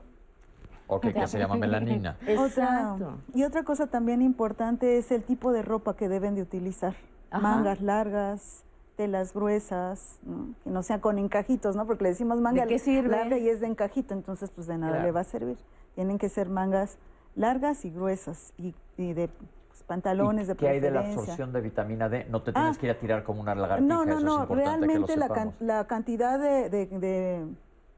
ok, 0.88 1.08
que 1.14 1.28
se 1.28 1.38
llama 1.40 1.56
melanina. 1.56 2.16
Otra, 2.22 2.34
Exacto. 2.46 3.18
y 3.34 3.44
otra 3.44 3.64
cosa 3.64 3.88
también 3.88 4.22
importante 4.22 4.98
es 4.98 5.12
el 5.12 5.24
tipo 5.24 5.52
de 5.52 5.62
ropa 5.62 5.96
que 5.96 6.08
deben 6.08 6.36
de 6.36 6.42
utilizar. 6.42 6.96
Ajá. 7.30 7.42
Mangas 7.42 7.82
largas, 7.82 8.64
telas 8.96 9.34
gruesas, 9.34 10.18
¿no? 10.24 10.54
que 10.64 10.70
no 10.70 10.82
sean 10.84 11.02
con 11.02 11.18
encajitos, 11.20 11.76
¿no? 11.76 11.86
Porque 11.86 12.04
le 12.06 12.10
decimos 12.12 12.40
manga 12.40 12.66
qué 12.68 12.80
sirve? 12.80 13.10
larga 13.18 13.38
y 13.38 13.50
es 13.50 13.60
de 13.60 13.68
encajito, 13.68 14.14
entonces 14.14 14.50
pues 14.50 14.66
de 14.66 14.78
nada 14.78 14.94
Claro. 14.94 15.06
le 15.08 15.12
va 15.12 15.20
a 15.20 15.26
servir. 15.26 15.58
Tienen 15.96 16.18
que 16.18 16.30
ser 16.30 16.48
mangas 16.50 16.98
largas 17.38 17.86
y 17.86 17.92
gruesas 17.92 18.54
y, 18.58 18.76
y 18.98 19.14
de 19.14 19.30
pues, 19.30 19.84
pantalones 19.84 20.48
de 20.48 20.56
¿Qué 20.56 20.68
hay 20.68 20.80
de 20.80 20.92
la 20.92 21.02
absorción 21.02 21.54
de 21.54 21.62
vitamina 21.62 22.10
D? 22.10 22.26
No 22.30 22.42
te 22.42 22.52
tienes 22.52 22.76
Ah. 22.76 22.80
que 22.80 22.88
ir 22.88 22.92
a 22.92 23.00
tirar 23.00 23.24
como 23.24 23.40
una 23.42 23.56
lagartija, 23.56 23.88
No, 23.88 24.04
no, 24.04 24.12
eso 24.12 24.18
es 24.20 24.24
no, 24.26 24.32
importante 24.42 24.86
realmente 24.88 25.16
la, 25.18 25.30
can- 25.30 25.54
la 25.60 25.88
cantidad 25.88 26.40
de, 26.40 26.70
de- 26.70 26.86
de- 26.88 27.48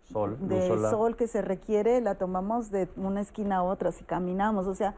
Sol, 0.03 0.37
de 0.47 0.67
sol 0.89 1.15
que 1.15 1.27
se 1.27 1.41
requiere 1.43 2.01
la 2.01 2.15
tomamos 2.15 2.71
de 2.71 2.89
una 2.97 3.21
esquina 3.21 3.57
a 3.57 3.63
otra 3.63 3.91
si 3.91 4.03
caminamos, 4.03 4.65
o 4.65 4.73
sea, 4.73 4.95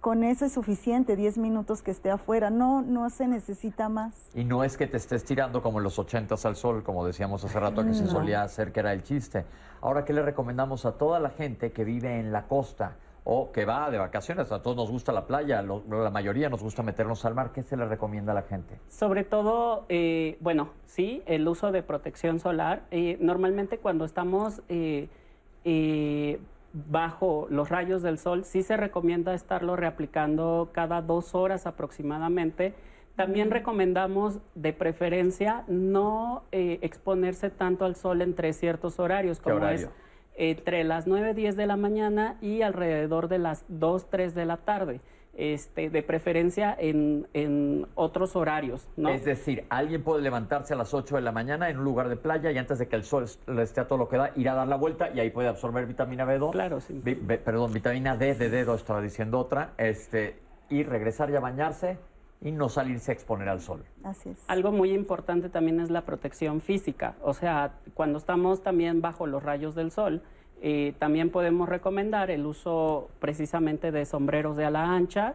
con 0.00 0.24
eso 0.24 0.44
es 0.44 0.52
suficiente, 0.52 1.14
10 1.14 1.38
minutos 1.38 1.80
que 1.80 1.92
esté 1.92 2.10
afuera, 2.10 2.50
no, 2.50 2.82
no 2.82 3.08
se 3.08 3.28
necesita 3.28 3.88
más. 3.88 4.16
Y 4.34 4.42
no 4.44 4.64
es 4.64 4.76
que 4.76 4.88
te 4.88 4.96
estés 4.96 5.24
tirando 5.24 5.62
como 5.62 5.78
en 5.78 5.84
los 5.84 5.96
ochentas 6.00 6.44
al 6.44 6.56
sol, 6.56 6.82
como 6.82 7.06
decíamos 7.06 7.44
hace 7.44 7.58
rato 7.60 7.84
que 7.84 7.94
se 7.94 8.04
No. 8.04 8.10
solía 8.10 8.42
hacer, 8.42 8.72
que 8.72 8.80
era 8.80 8.92
el 8.92 9.04
chiste. 9.04 9.44
Ahora, 9.80 10.04
¿qué 10.04 10.12
le 10.12 10.22
recomendamos 10.22 10.84
a 10.86 10.92
toda 10.98 11.20
la 11.20 11.30
gente 11.30 11.70
que 11.70 11.84
vive 11.84 12.18
en 12.18 12.32
la 12.32 12.48
costa 12.48 12.96
o 13.30 13.52
que 13.52 13.66
va 13.66 13.90
de 13.90 13.98
vacaciones? 13.98 14.50
A 14.52 14.62
todos 14.62 14.74
nos 14.78 14.90
gusta 14.90 15.12
la 15.12 15.26
playa, 15.26 15.60
lo- 15.60 15.82
la 15.86 16.10
mayoría 16.10 16.48
nos 16.48 16.62
gusta 16.62 16.82
meternos 16.82 17.26
al 17.26 17.34
mar. 17.34 17.52
¿Qué 17.52 17.62
se 17.62 17.76
le 17.76 17.84
recomienda 17.84 18.32
a 18.32 18.34
la 18.34 18.42
gente? 18.42 18.80
Sobre 18.88 19.22
todo, 19.22 19.84
eh, 19.90 20.38
bueno, 20.40 20.70
sí, 20.86 21.22
el 21.26 21.46
uso 21.46 21.70
de 21.70 21.82
protección 21.82 22.40
solar. 22.40 22.84
Eh, 22.90 23.18
normalmente 23.20 23.76
cuando 23.76 24.06
estamos 24.06 24.62
eh, 24.70 26.40
bajo 26.72 27.46
los 27.50 27.68
rayos 27.68 28.02
del 28.02 28.18
sol, 28.18 28.46
sí 28.46 28.62
se 28.62 28.78
recomienda 28.78 29.34
estarlo 29.34 29.76
reaplicando 29.76 30.70
cada 30.72 31.02
dos 31.02 31.34
horas 31.34 31.66
aproximadamente. 31.66 32.72
También 33.14 33.50
recomendamos 33.50 34.38
de 34.54 34.72
preferencia 34.72 35.64
no 35.68 36.44
exponerse 36.52 37.50
tanto 37.50 37.84
al 37.84 37.94
sol 37.96 38.22
entre 38.22 38.54
ciertos 38.54 38.98
horarios, 38.98 39.38
como 39.40 39.66
es 39.68 39.90
entre 40.38 40.84
las 40.84 41.06
9, 41.06 41.34
10 41.34 41.56
de 41.56 41.66
la 41.66 41.76
mañana 41.76 42.38
y 42.40 42.62
alrededor 42.62 43.28
de 43.28 43.38
las 43.38 43.64
2, 43.68 44.08
3 44.08 44.34
de 44.34 44.46
la 44.46 44.56
tarde. 44.56 45.00
Este, 45.34 45.88
de 45.88 46.02
preferencia 46.02 46.76
en, 46.76 47.86
otros 47.94 48.34
horarios. 48.34 48.88
¿no? 48.96 49.10
Es 49.10 49.24
decir, 49.24 49.64
alguien 49.68 50.02
puede 50.02 50.20
levantarse 50.20 50.74
a 50.74 50.76
las 50.76 50.92
8 50.92 51.14
de 51.14 51.22
la 51.22 51.30
mañana 51.30 51.70
en 51.70 51.78
un 51.78 51.84
lugar 51.84 52.08
de 52.08 52.16
playa 52.16 52.50
y 52.50 52.58
antes 52.58 52.80
de 52.80 52.88
que 52.88 52.96
el 52.96 53.04
sol 53.04 53.26
le 53.46 53.62
esté 53.62 53.80
a 53.80 53.86
todo 53.86 54.00
lo 54.00 54.08
que 54.08 54.16
da, 54.16 54.32
ir 54.34 54.48
a 54.48 54.54
dar 54.54 54.66
la 54.66 54.74
vuelta 54.74 55.10
y 55.14 55.20
ahí 55.20 55.30
puede 55.30 55.46
absorber 55.46 55.86
vitamina 55.86 56.24
B2. 56.24 56.50
Claro, 56.50 56.80
sí. 56.80 57.00
perdón, 57.44 57.72
vitamina 57.72 58.16
D, 58.16 58.34
de 58.34 58.50
dedo, 58.50 58.74
estaba 58.74 59.00
diciendo 59.00 59.38
otra, 59.38 59.74
este, 59.78 60.40
y 60.70 60.82
regresar 60.82 61.30
y 61.30 61.36
a 61.36 61.40
bañarse 61.40 61.98
y 62.40 62.52
no 62.52 62.68
salirse 62.68 63.10
a 63.10 63.14
exponer 63.14 63.48
al 63.48 63.60
sol. 63.60 63.84
Así 64.04 64.30
es. 64.30 64.44
Algo 64.48 64.70
muy 64.70 64.92
importante 64.92 65.48
también 65.48 65.80
es 65.80 65.90
la 65.90 66.02
protección 66.02 66.60
física. 66.60 67.16
O 67.22 67.34
sea, 67.34 67.74
cuando 67.94 68.18
estamos 68.18 68.62
también 68.62 69.00
bajo 69.00 69.26
los 69.26 69.42
rayos 69.42 69.74
del 69.74 69.90
sol, 69.90 70.22
eh, 70.60 70.94
también 70.98 71.30
podemos 71.30 71.68
recomendar 71.68 72.30
el 72.30 72.46
uso 72.46 73.10
precisamente 73.20 73.92
de 73.92 74.04
sombreros 74.04 74.56
de 74.56 74.64
ala 74.64 74.92
ancha. 74.92 75.34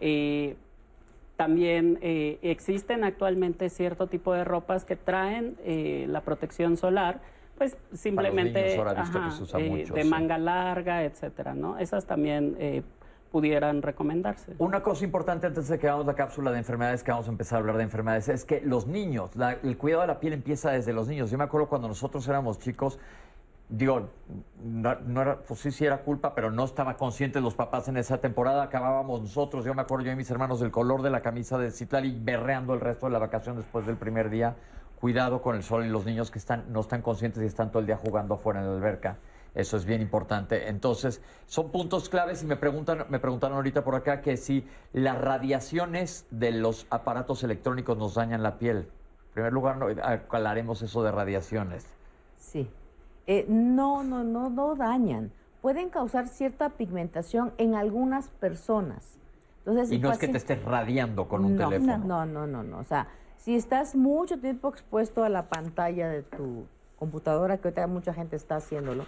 Eh, 0.00 0.56
también 1.36 1.98
eh, 2.00 2.38
existen 2.42 3.02
actualmente 3.02 3.68
cierto 3.68 4.06
tipo 4.06 4.32
de 4.32 4.44
ropas 4.44 4.84
que 4.84 4.94
traen 4.94 5.56
la 6.06 6.20
protección 6.20 6.76
solar, 6.76 7.20
pues 7.58 7.76
simplemente 7.92 8.60
de 8.60 10.04
manga 10.04 10.38
larga, 10.38 11.02
etcétera, 11.02 11.54
¿no? 11.54 11.78
Esas 11.78 12.06
también 12.06 12.84
pudieran 13.34 13.82
recomendarse. 13.82 14.54
Una 14.58 14.80
cosa 14.80 15.04
importante 15.04 15.48
antes 15.48 15.66
de 15.66 15.76
que 15.76 15.88
hagamos 15.88 16.06
la 16.06 16.14
cápsula 16.14 16.52
de 16.52 16.58
enfermedades, 16.58 17.02
que 17.02 17.10
vamos 17.10 17.26
a 17.26 17.32
empezar 17.32 17.56
a 17.56 17.58
hablar 17.58 17.78
de 17.78 17.82
enfermedades, 17.82 18.28
es 18.28 18.44
que 18.44 18.60
los 18.60 18.86
niños, 18.86 19.32
el 19.64 19.76
cuidado 19.76 20.02
de 20.02 20.06
la 20.06 20.20
piel 20.20 20.34
empieza 20.34 20.70
desde 20.70 20.92
los 20.92 21.08
niños. 21.08 21.32
Yo 21.32 21.38
me 21.38 21.42
acuerdo 21.42 21.66
cuando 21.66 21.88
nosotros 21.88 22.28
éramos 22.28 22.60
chicos, 22.60 23.00
digo, 23.68 24.08
no, 24.62 25.20
era, 25.20 25.40
pues 25.40 25.58
sí, 25.58 25.72
sí 25.72 25.84
era 25.84 25.98
culpa, 26.02 26.32
pero 26.32 26.52
no 26.52 26.62
estaba 26.62 26.96
consciente 26.96 27.40
los 27.40 27.56
papás 27.56 27.88
en 27.88 27.96
esa 27.96 28.18
temporada. 28.18 28.62
Acabábamos 28.62 29.22
nosotros, 29.22 29.64
yo 29.64 29.74
me 29.74 29.82
acuerdo 29.82 30.04
yo 30.04 30.12
y 30.12 30.16
mis 30.16 30.30
hermanos 30.30 30.60
del 30.60 30.70
color 30.70 31.02
de 31.02 31.10
la 31.10 31.20
camisa 31.20 31.58
de 31.58 31.72
Citlali 31.72 32.16
berreando 32.16 32.72
el 32.72 32.80
resto 32.80 33.06
de 33.06 33.12
la 33.14 33.18
vacación 33.18 33.56
después 33.56 33.84
del 33.84 33.96
primer 33.96 34.30
día. 34.30 34.54
Cuidado 35.00 35.42
con 35.42 35.56
el 35.56 35.64
sol 35.64 35.84
y 35.84 35.88
los 35.88 36.06
niños 36.06 36.30
que 36.30 36.38
están, 36.38 36.72
no 36.72 36.82
están 36.82 37.02
conscientes 37.02 37.42
y 37.42 37.46
están 37.46 37.72
todo 37.72 37.80
el 37.80 37.86
día 37.86 37.96
jugando 37.96 38.34
afuera 38.34 38.60
en 38.60 38.66
la 38.68 38.76
alberca. 38.76 39.16
Eso 39.54 39.76
es 39.76 39.84
bien 39.84 40.00
importante. 40.00 40.68
Entonces, 40.68 41.20
son 41.46 41.70
puntos 41.70 42.08
claves 42.08 42.42
y 42.42 42.46
me 42.46 42.56
preguntan, 42.56 43.06
me 43.08 43.20
preguntaron 43.20 43.56
ahorita 43.56 43.84
por 43.84 43.94
acá 43.94 44.20
que 44.20 44.36
si 44.36 44.66
las 44.92 45.20
radiaciones 45.20 46.26
de 46.30 46.50
los 46.50 46.86
aparatos 46.90 47.44
electrónicos 47.44 47.96
nos 47.96 48.14
dañan 48.14 48.42
la 48.42 48.58
piel. 48.58 48.78
En 48.78 49.32
primer 49.34 49.52
lugar, 49.52 49.76
no, 49.76 49.86
hablaremos 50.30 50.82
eso 50.82 51.02
de 51.04 51.12
radiaciones. 51.12 51.86
Sí, 52.36 52.68
eh, 53.26 53.46
no, 53.48 54.02
no, 54.02 54.24
no, 54.24 54.50
no 54.50 54.74
dañan. 54.74 55.30
Pueden 55.62 55.88
causar 55.88 56.28
cierta 56.28 56.70
pigmentación 56.70 57.52
en 57.56 57.74
algunas 57.74 58.28
personas. 58.28 59.18
Entonces, 59.60 59.92
y 59.92 59.98
no 59.98 60.12
es 60.12 60.18
que 60.18 60.28
te 60.28 60.36
estés 60.36 60.62
radiando 60.62 61.26
con 61.26 61.44
un 61.44 61.56
teléfono. 61.56 61.98
No, 61.98 62.26
no, 62.26 62.46
no, 62.46 62.62
no. 62.62 62.78
O 62.78 62.84
sea, 62.84 63.08
si 63.38 63.54
estás 63.54 63.94
mucho 63.94 64.38
tiempo 64.38 64.68
expuesto 64.68 65.24
a 65.24 65.28
la 65.28 65.48
pantalla 65.48 66.08
de 66.08 66.22
tu 66.22 66.66
computadora, 66.98 67.56
que 67.58 67.68
ahorita 67.68 67.86
mucha 67.86 68.12
gente 68.12 68.36
está 68.36 68.56
haciéndolo, 68.56 69.06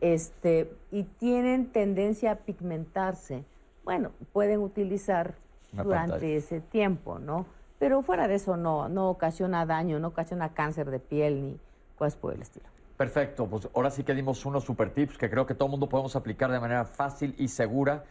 este, 0.00 0.72
y 0.90 1.04
tienen 1.04 1.66
tendencia 1.72 2.32
a 2.32 2.34
pigmentarse, 2.36 3.44
bueno, 3.84 4.10
pueden 4.32 4.60
utilizar 4.60 5.34
durante 5.72 6.36
ese 6.36 6.60
tiempo, 6.60 7.18
¿no? 7.18 7.46
Pero 7.78 8.02
fuera 8.02 8.26
de 8.26 8.34
eso 8.34 8.56
no, 8.56 8.88
no 8.88 9.08
ocasiona 9.10 9.64
daño, 9.66 9.98
no 9.98 10.08
ocasiona 10.08 10.52
cáncer 10.52 10.90
de 10.90 10.98
piel 10.98 11.42
ni 11.42 11.60
cosas 11.96 12.16
por 12.16 12.34
el 12.34 12.42
estilo. 12.42 12.66
Perfecto, 12.96 13.46
pues 13.46 13.68
ahora 13.74 13.90
sí 13.90 14.02
que 14.02 14.14
dimos 14.14 14.44
unos 14.44 14.64
super 14.64 14.90
tips 14.90 15.16
que 15.16 15.30
creo 15.30 15.46
que 15.46 15.54
todo 15.54 15.66
el 15.66 15.70
mundo 15.70 15.88
podemos 15.88 16.16
aplicar 16.16 16.50
de 16.50 16.58
manera 16.58 16.84
fácil 16.84 17.34
y 17.38 17.48
segura 17.48 18.04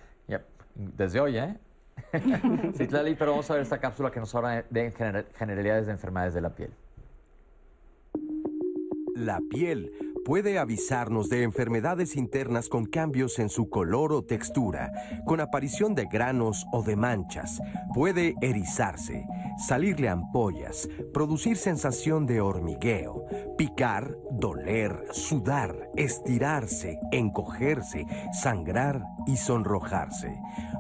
desde 0.75 1.19
hoy, 1.19 1.37
¿eh? 1.37 1.57
sí, 2.77 2.87
Tlali, 2.87 3.15
pero 3.15 3.31
vamos 3.31 3.49
a 3.49 3.55
ver 3.55 3.63
esta 3.63 3.79
cápsula 3.79 4.11
que 4.11 4.19
nos 4.19 4.33
habla 4.35 4.63
de 4.69 4.91
generalidades 5.35 5.87
de 5.87 5.91
enfermedades 5.91 6.33
de 6.35 6.41
la 6.41 6.51
piel. 6.51 6.71
La 9.15 9.39
piel 9.49 9.91
puede 10.27 10.59
avisarnos 10.59 11.29
de 11.29 11.43
enfermedades 11.43 12.17
internas 12.17 12.67
con 12.67 12.83
cambios 12.83 13.39
en 13.39 13.47
su 13.47 13.69
color 13.69 14.11
o 14.11 14.25
textura, 14.25 14.91
con 15.25 15.39
aparición 15.39 15.95
de 15.95 16.05
granos 16.05 16.65
o 16.73 16.83
de 16.83 16.97
manchas. 16.97 17.61
Puede 17.93 18.35
erizarse, 18.41 19.25
salirle 19.57 20.09
ampollas, 20.09 20.89
producir 21.13 21.55
sensación 21.55 22.25
de 22.25 22.41
hormigueo, 22.41 23.23
picar, 23.57 24.17
doler, 24.29 25.05
sudar, 25.11 25.89
estirarse, 25.95 26.99
encogerse, 27.13 28.05
sangrar 28.33 29.01
y 29.27 29.37
sonrojarse. 29.37 30.37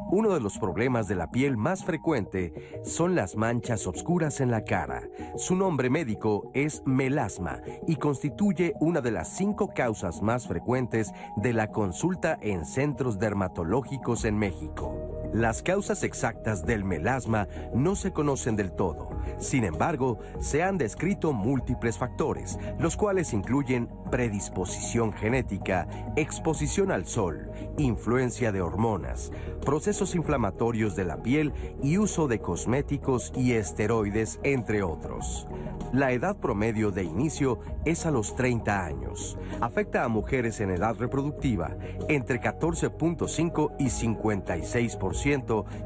Uno 0.09 0.33
de 0.33 0.39
los 0.39 0.57
problemas 0.57 1.07
de 1.07 1.15
la 1.15 1.31
piel 1.31 1.57
más 1.57 1.83
frecuente 1.83 2.81
son 2.83 3.15
las 3.15 3.35
manchas 3.35 3.87
oscuras 3.87 4.39
en 4.39 4.51
la 4.51 4.63
cara. 4.63 5.03
Su 5.35 5.55
nombre 5.55 5.89
médico 5.89 6.49
es 6.53 6.81
melasma 6.85 7.61
y 7.87 7.97
constituye 7.97 8.73
una 8.79 9.01
de 9.01 9.11
las 9.11 9.36
cinco 9.37 9.67
causas 9.67 10.23
más 10.23 10.47
frecuentes 10.47 11.13
de 11.35 11.53
la 11.53 11.71
consulta 11.71 12.39
en 12.41 12.65
centros 12.65 13.19
dermatológicos 13.19 14.25
en 14.25 14.37
México. 14.37 15.16
Las 15.37 15.61
causas 15.61 16.01
exactas 16.01 16.65
del 16.65 16.83
melasma 16.83 17.47
no 17.71 17.95
se 17.95 18.11
conocen 18.11 18.55
del 18.55 18.71
todo. 18.71 19.09
Sin 19.37 19.65
embargo, 19.65 20.17
se 20.39 20.63
han 20.63 20.79
descrito 20.79 21.31
múltiples 21.31 21.95
factores, 21.99 22.57
los 22.79 22.97
cuales 22.97 23.33
incluyen 23.33 23.87
predisposición 24.09 25.13
genética, 25.13 25.87
exposición 26.15 26.91
al 26.91 27.05
sol, 27.05 27.51
influencia 27.77 28.51
de 28.51 28.61
hormonas, 28.61 29.31
procesos 29.63 30.15
inflamatorios 30.15 30.95
de 30.95 31.05
la 31.05 31.21
piel 31.21 31.53
y 31.83 31.99
uso 31.99 32.27
de 32.27 32.39
cosméticos 32.39 33.31
y 33.35 33.51
esteroides, 33.51 34.39
entre 34.41 34.81
otros. 34.81 35.47
La 35.93 36.13
edad 36.13 36.35
promedio 36.37 36.89
de 36.89 37.03
inicio 37.03 37.59
es 37.85 38.07
a 38.07 38.11
los 38.11 38.35
30 38.35 38.85
años. 38.85 39.37
Afecta 39.61 40.03
a 40.03 40.07
mujeres 40.07 40.59
en 40.61 40.71
edad 40.71 40.95
reproductiva 40.97 41.77
entre 42.09 42.41
14.5 42.41 43.75
y 43.77 43.85
56% 43.85 45.26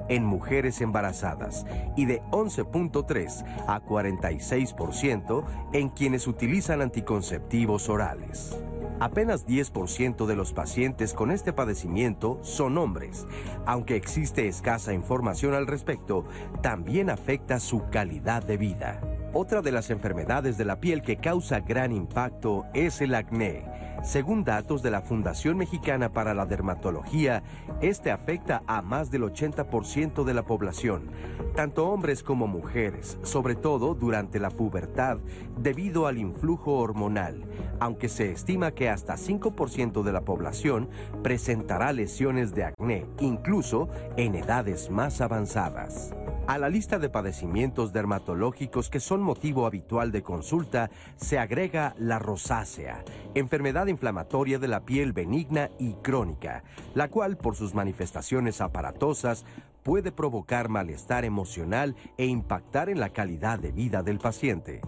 en 0.10 0.26
mujeres 0.26 0.82
embarazadas 0.82 1.66
y 1.96 2.06
de 2.06 2.22
11.3 2.32 3.44
a 3.68 3.82
46% 3.82 5.44
en 5.74 5.90
quienes 5.90 6.28
utilizan 6.28 6.82
anticonceptivos 6.82 7.90
orales. 7.90 8.58
Apenas 9.00 9.48
10% 9.48 10.28
de 10.28 10.36
los 10.36 10.54
pacientes 10.54 11.16
con 11.16 11.32
este 11.32 11.54
padecimiento 11.54 12.38
son 12.44 12.78
hombres. 12.78 13.26
Aunque 13.66 13.96
existe 13.96 14.48
escasa 14.48 14.94
información 14.94 15.56
al 15.56 15.66
respecto, 15.66 16.24
también 16.62 17.10
afecta 17.10 17.60
su 17.60 17.90
calidad 17.90 18.44
de 18.44 18.58
vida. 18.58 19.02
Otra 19.34 19.62
de 19.62 19.72
las 19.72 19.90
enfermedades 19.92 20.58
de 20.58 20.66
la 20.66 20.82
piel 20.82 21.02
que 21.02 21.16
causa 21.16 21.62
gran 21.62 21.94
impacto 21.94 22.66
es 22.74 23.00
el 23.00 23.16
acné. 23.16 23.64
Según 24.04 24.44
datos 24.44 24.84
de 24.84 24.92
la 24.92 25.02
Fundación 25.02 25.58
Mexicana 25.58 26.12
para 26.12 26.34
la 26.34 26.46
Dermatología, 26.46 27.42
este 27.80 28.12
afecta 28.12 28.62
a 28.68 28.82
más 28.82 29.10
del 29.10 29.22
80% 29.22 30.26
de 30.26 30.34
la 30.34 30.44
población, 30.44 31.12
tanto 31.56 31.88
hombres 31.88 32.24
como 32.24 32.46
mujeres, 32.48 33.20
sobre 33.24 33.56
todo 33.56 33.96
durante 33.96 34.38
la 34.38 34.50
pubertad, 34.50 35.20
debido 35.58 36.08
al 36.08 36.18
influjo 36.18 36.80
hormonal, 36.80 37.46
aunque 37.80 38.10
se 38.10 38.34
estima 38.34 38.72
que 38.72 38.90
hasta 38.90 39.14
5% 39.14 40.04
de 40.04 40.12
la 40.12 40.22
población 40.22 40.90
presentará 41.24 41.94
lesiones 41.94 42.54
de 42.54 42.66
acné, 42.66 43.06
incluso 43.20 43.88
en 44.18 44.36
edades 44.36 44.90
más 44.90 45.22
avanzadas. 45.22 46.14
A 46.48 46.58
la 46.58 46.70
lista 46.70 46.98
de 47.00 47.08
padecimientos 47.08 47.94
dermatológicos 47.94 48.90
que 48.90 49.00
son 49.00 49.22
motivo 49.22 49.66
habitual 49.66 50.12
de 50.12 50.24
consulta 50.24 50.90
se 51.16 51.38
agrega 51.38 51.96
la 51.98 52.20
rosácea, 52.20 53.04
enfermedad 53.36 53.88
inflamatoria 53.88 54.58
de 54.60 54.68
la 54.68 54.82
piel 54.82 55.14
benigna 55.14 55.70
y 55.78 55.94
crónica, 55.94 56.64
la 56.96 57.10
cual 57.10 57.38
por 57.38 57.56
sus 57.56 57.74
manifestaciones 57.74 58.60
aparatosas 58.60 59.46
puede 59.84 60.12
provocar 60.12 60.68
malestar 60.68 61.26
emocional 61.26 61.96
e 62.18 62.26
impactar 62.26 62.90
en 62.90 63.00
la 63.00 63.10
calidad 63.10 63.60
de 63.60 63.72
vida 63.72 64.04
del 64.04 64.20
paciente. 64.20 64.82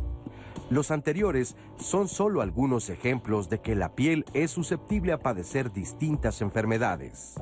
Los 0.70 0.92
anteriores 0.92 1.56
son 1.78 2.08
solo 2.08 2.42
algunos 2.42 2.90
ejemplos 2.90 3.50
de 3.50 3.62
que 3.62 3.76
la 3.76 3.94
piel 3.94 4.26
es 4.34 4.52
susceptible 4.52 5.14
a 5.14 5.20
padecer 5.20 5.72
distintas 5.72 6.42
enfermedades. 6.42 7.36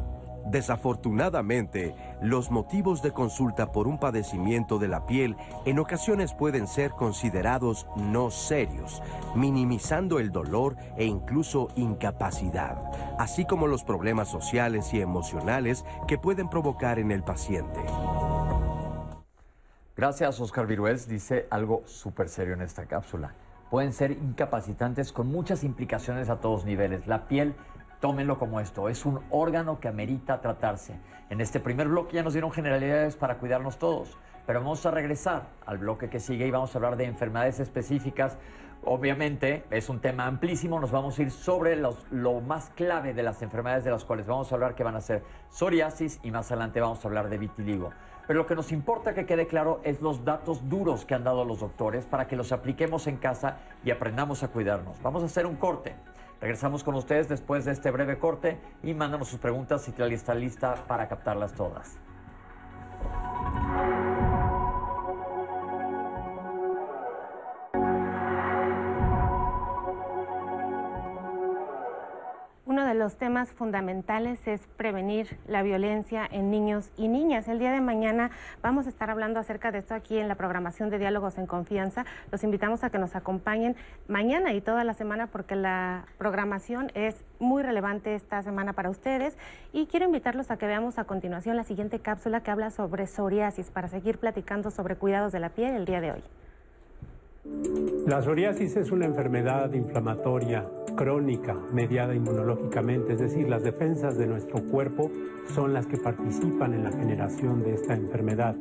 Desafortunadamente, 0.46 1.96
los 2.22 2.52
motivos 2.52 3.02
de 3.02 3.12
consulta 3.12 3.72
por 3.72 3.88
un 3.88 4.00
padecimiento 4.00 4.80
de 4.80 4.88
la 4.88 5.06
piel 5.06 5.36
en 5.66 5.80
ocasiones 5.80 6.34
pueden 6.34 6.68
ser 6.68 6.92
considerados 6.92 7.88
no 7.96 8.32
serios, 8.32 9.02
minimizando 9.36 10.20
el 10.20 10.32
dolor 10.32 10.76
e 10.98 11.06
incluso 11.06 11.70
incapacidad, 11.76 12.78
así 13.20 13.46
como 13.46 13.68
los 13.68 13.84
problemas 13.84 14.30
sociales 14.30 14.94
y 14.94 15.02
emocionales 15.02 15.86
que 16.08 16.18
pueden 16.18 16.50
provocar 16.50 17.00
en 17.00 17.12
el 17.12 17.24
paciente. 17.24 17.80
Gracias, 19.96 20.40
Oscar 20.40 20.66
Virués. 20.66 21.08
Dice 21.08 21.48
algo 21.52 21.84
súper 21.86 22.30
serio 22.30 22.54
en 22.56 22.62
esta 22.62 22.86
cápsula. 22.86 23.36
Pueden 23.70 23.94
ser 23.94 24.12
incapacitantes 24.12 25.12
con 25.14 25.28
muchas 25.28 25.64
implicaciones 25.64 26.30
a 26.30 26.38
todos 26.42 26.66
niveles. 26.66 27.08
La 27.08 27.28
piel 27.28 27.56
tómenlo 28.02 28.38
como 28.38 28.60
esto, 28.60 28.90
es 28.90 29.06
un 29.06 29.22
órgano 29.30 29.80
que 29.80 29.88
amerita 29.88 30.42
tratarse. 30.42 31.00
En 31.30 31.40
este 31.40 31.62
primer 31.62 31.88
bloque 31.88 32.16
ya 32.18 32.24
nos 32.24 32.34
dieron 32.34 32.52
generalidades 32.52 33.16
para 33.16 33.38
cuidarnos 33.38 33.78
todos, 33.78 34.18
pero 34.46 34.60
vamos 34.60 34.86
a 34.86 34.92
regresar 34.92 35.48
al 35.66 35.78
bloque 35.78 36.10
que 36.10 36.20
sigue 36.20 36.48
y 36.48 36.52
vamos 36.52 36.76
a 36.76 36.80
hablar 36.80 36.98
de 36.98 37.06
enfermedades 37.06 37.62
específicas. 37.62 38.38
Obviamente 38.84 39.64
es 39.70 39.88
un 39.88 40.00
tema 40.00 40.26
amplísimo, 40.26 40.80
nos 40.80 40.92
vamos 40.92 41.18
a 41.20 41.22
ir 41.22 41.30
sobre 41.30 41.78
lo 41.78 42.42
más 42.42 42.72
clave 42.72 43.14
de 43.14 43.22
las 43.22 43.44
enfermedades 43.44 43.84
de 43.84 43.92
las 43.92 44.04
cuales 44.04 44.26
vamos 44.26 44.52
a 44.52 44.56
hablar, 44.56 44.74
que 44.74 44.84
van 44.84 44.96
a 44.96 45.02
ser 45.02 45.24
psoriasis 45.50 46.20
y 46.24 46.32
más 46.32 46.52
adelante 46.52 46.82
vamos 46.82 47.06
a 47.06 47.08
hablar 47.08 47.30
de 47.30 47.38
vitiligo. 47.38 47.92
Pero 48.26 48.40
lo 48.40 48.48
que 48.48 48.56
nos 48.56 48.72
importa 48.72 49.14
que 49.14 49.28
quede 49.28 49.46
claro 49.46 49.80
es 49.84 50.02
los 50.02 50.26
datos 50.26 50.68
duros 50.68 51.06
que 51.06 51.14
han 51.14 51.24
dado 51.24 51.46
los 51.46 51.60
doctores 51.60 52.06
para 52.06 52.28
que 52.28 52.36
los 52.36 52.52
apliquemos 52.52 53.06
en 53.06 53.18
casa 53.18 53.58
y 53.84 53.92
aprendamos 53.92 54.42
a 54.42 54.48
cuidarnos. 54.48 55.00
Vamos 55.04 55.22
a 55.22 55.28
hacer 55.28 55.46
un 55.46 55.58
corte. 55.58 55.96
Regresamos 56.42 56.84
con 56.84 56.96
ustedes 56.96 57.30
después 57.30 57.66
de 57.66 57.72
este 57.72 57.92
breve 57.92 58.18
corte 58.18 58.60
y 58.82 58.96
mándanos 58.96 59.28
sus 59.30 59.40
preguntas 59.40 59.84
si 59.84 59.92
está 60.16 60.34
lista 60.34 60.74
para 60.88 61.08
captarlas 61.08 61.54
todas. 61.54 62.00
Uno 72.72 72.86
de 72.86 72.94
los 72.94 73.18
temas 73.18 73.52
fundamentales 73.52 74.48
es 74.48 74.66
prevenir 74.78 75.38
la 75.46 75.62
violencia 75.62 76.26
en 76.32 76.50
niños 76.50 76.90
y 76.96 77.10
niñas. 77.10 77.50
El 77.50 77.60
día 77.60 77.74
de 77.74 77.82
mañana 77.82 78.32
vamos 78.62 78.86
a 78.86 78.90
estar 78.90 79.10
hablando 79.10 79.42
acerca 79.42 79.74
de 79.74 79.80
esto 79.80 79.94
aquí 79.94 80.18
en 80.18 80.30
la 80.30 80.36
programación 80.36 80.90
de 80.90 80.98
Diálogos 80.98 81.38
en 81.38 81.48
Confianza. 81.48 82.06
Los 82.32 82.46
invitamos 82.46 82.86
a 82.86 82.90
que 82.90 82.98
nos 82.98 83.14
acompañen 83.14 83.76
mañana 84.08 84.54
y 84.54 84.62
toda 84.62 84.86
la 84.86 84.94
semana 84.94 85.28
porque 85.28 85.58
la 85.58 86.06
programación 86.18 86.94
es 86.94 87.26
muy 87.40 87.62
relevante 87.62 88.16
esta 88.16 88.42
semana 88.42 88.72
para 88.72 88.90
ustedes. 88.90 89.38
Y 89.74 89.88
quiero 89.88 90.06
invitarlos 90.06 90.50
a 90.50 90.56
que 90.56 90.66
veamos 90.66 90.98
a 90.98 91.04
continuación 91.04 91.58
la 91.58 91.66
siguiente 91.66 92.00
cápsula 92.00 92.40
que 92.40 92.52
habla 92.52 92.70
sobre 92.70 93.06
psoriasis 93.06 93.70
para 93.70 93.90
seguir 93.90 94.18
platicando 94.18 94.72
sobre 94.72 94.96
cuidados 94.96 95.34
de 95.34 95.42
la 95.42 95.50
piel 95.50 95.76
el 95.76 95.84
día 95.84 96.00
de 96.00 96.14
hoy. 96.14 96.24
La 97.44 98.22
psoriasis 98.22 98.76
es 98.76 98.92
una 98.92 99.08
enfermedad 99.08 99.74
inflamatoria 99.74 100.64
crónica 100.96 101.56
mediada 101.74 102.14
inmunológicamente, 102.14 103.14
es 103.14 103.20
decir, 103.20 103.50
las 103.50 103.64
defensas 103.64 104.16
de 104.16 104.28
nuestro 104.28 104.62
cuerpo 104.62 105.10
son 105.56 105.74
las 105.74 105.88
que 105.88 105.98
participan 105.98 106.76
en 106.76 106.84
la 106.84 106.92
generación 106.92 107.64
de 107.64 107.74
esta 107.74 107.96
enfermedad, 107.96 108.56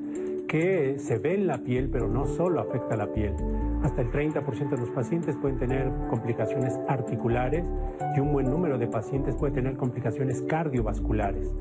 que 0.49 0.99
se 0.99 1.19
ve 1.19 1.35
en 1.35 1.47
la 1.47 1.59
piel, 1.59 1.91
pero 1.91 2.09
no 2.09 2.27
solo 2.27 2.61
afecta 2.61 2.95
a 2.95 2.97
la 2.97 3.13
piel. 3.13 3.35
Hasta 3.83 4.01
el 4.01 4.11
30% 4.11 4.71
de 4.71 4.79
los 4.79 4.91
pacientes 4.91 5.37
pueden 5.37 5.59
tener 5.59 5.91
complicaciones 6.09 6.79
articulares 6.89 7.67
y 8.17 8.21
un 8.21 8.33
buen 8.33 8.49
número 8.49 8.79
de 8.79 8.87
pacientes 8.87 9.35
puede 9.35 9.53
tener 9.53 9.77
complicaciones 9.77 10.41
cardiovasculares. 10.43 11.53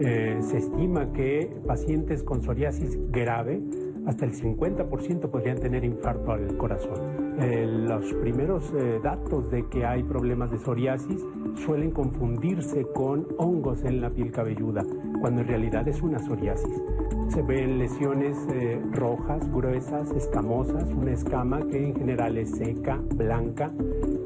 Eh, 0.00 0.38
se 0.42 0.58
estima 0.58 1.12
que 1.12 1.50
pacientes 1.66 2.22
con 2.22 2.42
psoriasis 2.42 3.10
grave 3.10 3.60
hasta 4.08 4.24
el 4.24 4.32
50% 4.32 5.30
podrían 5.30 5.60
tener 5.60 5.84
infarto 5.84 6.32
al 6.32 6.56
corazón. 6.56 7.36
Eh, 7.40 7.66
los 7.66 8.14
primeros 8.14 8.64
eh, 8.74 9.00
datos 9.02 9.50
de 9.50 9.68
que 9.68 9.84
hay 9.84 10.02
problemas 10.02 10.50
de 10.50 10.58
psoriasis 10.58 11.20
suelen 11.66 11.90
confundirse 11.90 12.86
con 12.94 13.28
hongos 13.36 13.84
en 13.84 14.00
la 14.00 14.08
piel 14.08 14.32
cabelluda, 14.32 14.86
cuando 15.20 15.42
en 15.42 15.48
realidad 15.48 15.86
es 15.88 16.02
una 16.02 16.18
psoriasis. 16.18 16.82
Se 17.28 17.42
ven 17.42 17.78
lesiones 17.78 18.36
eh, 18.50 18.80
rojas, 18.92 19.50
gruesas, 19.52 20.10
escamosas, 20.12 20.84
una 20.92 21.12
escama 21.12 21.60
que 21.60 21.84
en 21.84 21.94
general 21.94 22.36
es 22.38 22.50
seca, 22.50 22.98
blanca, 23.14 23.70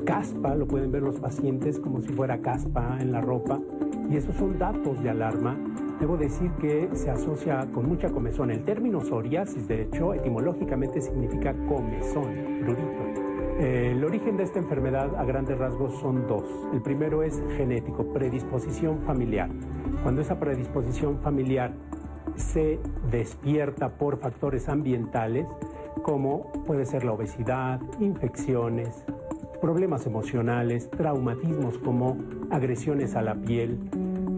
caspa, 0.05 0.55
lo 0.55 0.67
pueden 0.67 0.91
ver 0.93 1.03
los 1.03 1.17
pacientes 1.17 1.79
como 1.79 2.01
si 2.01 2.09
fuera 2.09 2.39
caspa 2.39 2.99
en 3.01 3.13
la 3.13 3.21
ropa, 3.21 3.61
y 4.09 4.17
esos 4.17 4.37
son 4.37 4.59
datos 4.59 5.03
de 5.03 5.11
alarma 5.11 5.57
Debo 6.03 6.17
decir 6.17 6.51
que 6.61 6.89
se 6.95 7.13
asocia 7.13 7.65
con 7.73 7.89
mucha 7.89 8.11
comezón. 8.11 8.51
El 8.51 8.65
término 8.65 9.01
psoriasis, 9.03 9.69
de 9.69 9.83
hecho, 9.83 10.15
etimológicamente 10.15 11.01
significa 11.01 11.55
comezón, 11.69 12.27
prurito. 12.61 13.32
El 13.59 14.05
origen 14.05 14.37
de 14.37 14.45
esta 14.45 14.59
enfermedad 14.59 15.15
a 15.17 15.25
grandes 15.25 15.59
rasgos 15.59 15.99
son 16.01 16.27
dos. 16.27 16.45
El 16.73 16.81
primero 16.81 17.23
es 17.23 17.41
genético, 17.57 18.13
predisposición 18.13 19.01
familiar. 19.07 19.49
Cuando 20.03 20.21
esa 20.21 20.39
predisposición 20.39 21.19
familiar 21.21 21.73
se 22.37 22.79
despierta 23.11 23.89
por 23.91 24.19
factores 24.19 24.69
ambientales, 24.69 25.47
como 26.03 26.51
puede 26.67 26.87
ser 26.87 27.05
la 27.05 27.13
obesidad, 27.13 27.81
infecciones, 28.01 29.05
problemas 29.61 30.07
emocionales, 30.07 30.91
traumatismos 30.91 31.79
como 31.79 32.17
agresiones 32.51 33.15
a 33.15 33.23
la 33.23 33.35
piel, 33.35 33.79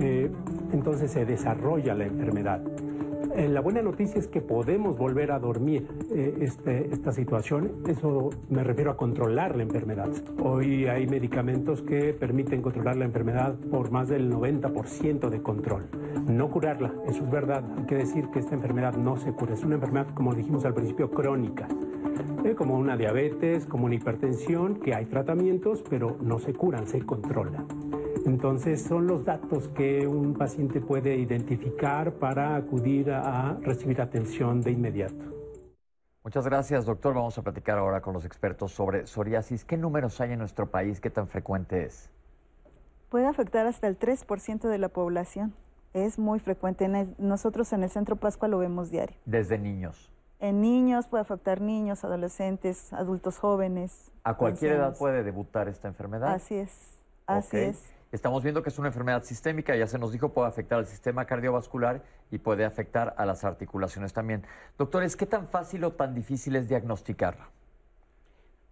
eh, 0.00 0.30
entonces 0.72 1.10
se 1.10 1.24
desarrolla 1.24 1.94
la 1.94 2.04
enfermedad. 2.04 2.62
Eh, 3.36 3.48
la 3.48 3.60
buena 3.60 3.82
noticia 3.82 4.20
es 4.20 4.28
que 4.28 4.40
podemos 4.40 4.96
volver 4.96 5.32
a 5.32 5.40
dormir 5.40 5.88
eh, 6.14 6.36
este, 6.40 6.94
esta 6.94 7.10
situación. 7.10 7.72
Eso 7.88 8.30
me 8.48 8.62
refiero 8.62 8.92
a 8.92 8.96
controlar 8.96 9.56
la 9.56 9.64
enfermedad. 9.64 10.08
Hoy 10.40 10.86
hay 10.86 11.08
medicamentos 11.08 11.82
que 11.82 12.12
permiten 12.12 12.62
controlar 12.62 12.96
la 12.96 13.06
enfermedad 13.06 13.56
por 13.72 13.90
más 13.90 14.08
del 14.08 14.32
90% 14.32 15.30
de 15.30 15.42
control. 15.42 15.88
No 16.28 16.48
curarla, 16.48 16.92
eso 17.08 17.24
es 17.24 17.30
verdad. 17.30 17.64
Hay 17.76 17.86
que 17.86 17.96
decir 17.96 18.28
que 18.28 18.38
esta 18.38 18.54
enfermedad 18.54 18.94
no 18.94 19.16
se 19.16 19.32
cura. 19.32 19.54
Es 19.54 19.64
una 19.64 19.74
enfermedad, 19.74 20.06
como 20.14 20.32
dijimos 20.32 20.64
al 20.64 20.74
principio, 20.74 21.10
crónica. 21.10 21.66
Eh, 22.44 22.54
como 22.54 22.76
una 22.76 22.96
diabetes, 22.96 23.66
como 23.66 23.86
una 23.86 23.96
hipertensión, 23.96 24.76
que 24.76 24.94
hay 24.94 25.06
tratamientos, 25.06 25.82
pero 25.90 26.16
no 26.22 26.38
se 26.38 26.52
curan, 26.52 26.86
se 26.86 27.02
controlan. 27.04 27.66
Entonces 28.26 28.82
son 28.82 29.06
los 29.06 29.24
datos 29.24 29.68
que 29.68 30.06
un 30.06 30.34
paciente 30.34 30.80
puede 30.80 31.16
identificar 31.16 32.12
para 32.12 32.56
acudir 32.56 33.10
a 33.10 33.56
recibir 33.60 34.00
atención 34.00 34.62
de 34.62 34.72
inmediato. 34.72 35.24
Muchas 36.24 36.46
gracias, 36.46 36.86
doctor. 36.86 37.14
Vamos 37.14 37.36
a 37.36 37.42
platicar 37.42 37.76
ahora 37.76 38.00
con 38.00 38.14
los 38.14 38.24
expertos 38.24 38.72
sobre 38.72 39.06
psoriasis. 39.06 39.66
¿Qué 39.66 39.76
números 39.76 40.22
hay 40.22 40.32
en 40.32 40.38
nuestro 40.38 40.70
país? 40.70 41.00
¿Qué 41.00 41.10
tan 41.10 41.28
frecuente 41.28 41.84
es? 41.84 42.08
Puede 43.10 43.26
afectar 43.26 43.66
hasta 43.66 43.88
el 43.88 43.98
3% 43.98 44.68
de 44.68 44.78
la 44.78 44.88
población. 44.88 45.52
Es 45.92 46.18
muy 46.18 46.40
frecuente. 46.40 46.88
nosotros 47.18 47.72
en 47.74 47.82
el 47.82 47.90
Centro 47.90 48.16
Pascua 48.16 48.48
lo 48.48 48.56
vemos 48.56 48.90
diario. 48.90 49.16
¿Desde 49.26 49.58
niños? 49.58 50.10
En 50.40 50.62
niños 50.62 51.06
puede 51.08 51.20
afectar 51.22 51.60
niños, 51.60 52.04
adolescentes, 52.04 52.92
adultos 52.94 53.38
jóvenes. 53.38 54.10
¿A 54.24 54.34
cualquier 54.34 54.72
edad 54.72 54.96
puede 54.96 55.22
debutar 55.22 55.68
esta 55.68 55.88
enfermedad? 55.88 56.32
Así 56.32 56.56
es, 56.56 57.02
así 57.26 57.58
es. 57.58 57.93
Estamos 58.14 58.44
viendo 58.44 58.62
que 58.62 58.68
es 58.68 58.78
una 58.78 58.86
enfermedad 58.86 59.24
sistémica, 59.24 59.74
ya 59.74 59.88
se 59.88 59.98
nos 59.98 60.12
dijo, 60.12 60.28
puede 60.28 60.46
afectar 60.46 60.78
al 60.78 60.86
sistema 60.86 61.24
cardiovascular 61.24 62.00
y 62.30 62.38
puede 62.38 62.64
afectar 62.64 63.12
a 63.16 63.26
las 63.26 63.42
articulaciones 63.42 64.12
también. 64.12 64.44
Doctores, 64.78 65.16
¿qué 65.16 65.26
tan 65.26 65.48
fácil 65.48 65.82
o 65.82 65.94
tan 65.94 66.14
difícil 66.14 66.54
es 66.54 66.68
diagnosticarla? 66.68 67.50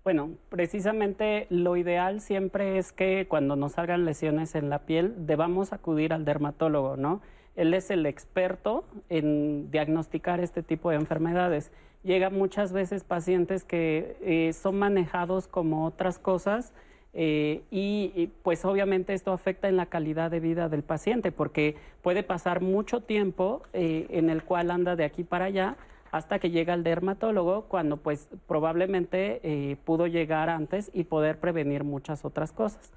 Bueno, 0.04 0.30
precisamente 0.48 1.48
lo 1.50 1.76
ideal 1.76 2.20
siempre 2.20 2.78
es 2.78 2.92
que 2.92 3.26
cuando 3.28 3.56
nos 3.56 3.72
salgan 3.72 4.04
lesiones 4.04 4.54
en 4.54 4.70
la 4.70 4.86
piel 4.86 5.26
debamos 5.26 5.72
acudir 5.72 6.12
al 6.12 6.24
dermatólogo, 6.24 6.96
¿no? 6.96 7.20
Él 7.56 7.74
es 7.74 7.90
el 7.90 8.06
experto 8.06 8.84
en 9.08 9.72
diagnosticar 9.72 10.38
este 10.38 10.62
tipo 10.62 10.90
de 10.90 10.96
enfermedades. 10.96 11.72
Llega 12.04 12.30
muchas 12.30 12.72
veces 12.72 13.02
pacientes 13.02 13.64
que 13.64 14.16
eh, 14.20 14.52
son 14.52 14.78
manejados 14.78 15.48
como 15.48 15.84
otras 15.84 16.20
cosas, 16.20 16.72
eh, 17.14 17.62
y, 17.70 18.30
pues 18.42 18.64
obviamente 18.64 19.12
esto 19.12 19.32
afecta 19.32 19.68
en 19.68 19.76
la 19.76 19.86
calidad 19.86 20.30
de 20.30 20.40
vida 20.40 20.70
del 20.70 20.82
paciente 20.82 21.30
porque 21.30 21.76
puede 22.00 22.22
pasar 22.22 22.62
mucho 22.62 23.02
tiempo 23.02 23.62
eh, 23.74 24.06
en 24.10 24.30
el 24.30 24.44
cual 24.44 24.70
anda 24.70 24.96
de 24.96 25.04
aquí 25.04 25.22
para 25.22 25.46
allá 25.46 25.76
hasta 26.10 26.38
que 26.38 26.50
llega 26.50 26.72
al 26.72 26.84
dermatólogo 26.84 27.64
cuando 27.64 27.98
pues 27.98 28.28
probablemente 28.46 29.40
eh, 29.42 29.76
pudo 29.84 30.06
llegar 30.06 30.48
antes 30.48 30.90
y 30.94 31.04
poder 31.04 31.38
prevenir 31.38 31.84
muchas 31.84 32.24
otras 32.24 32.52
cosas. 32.52 32.92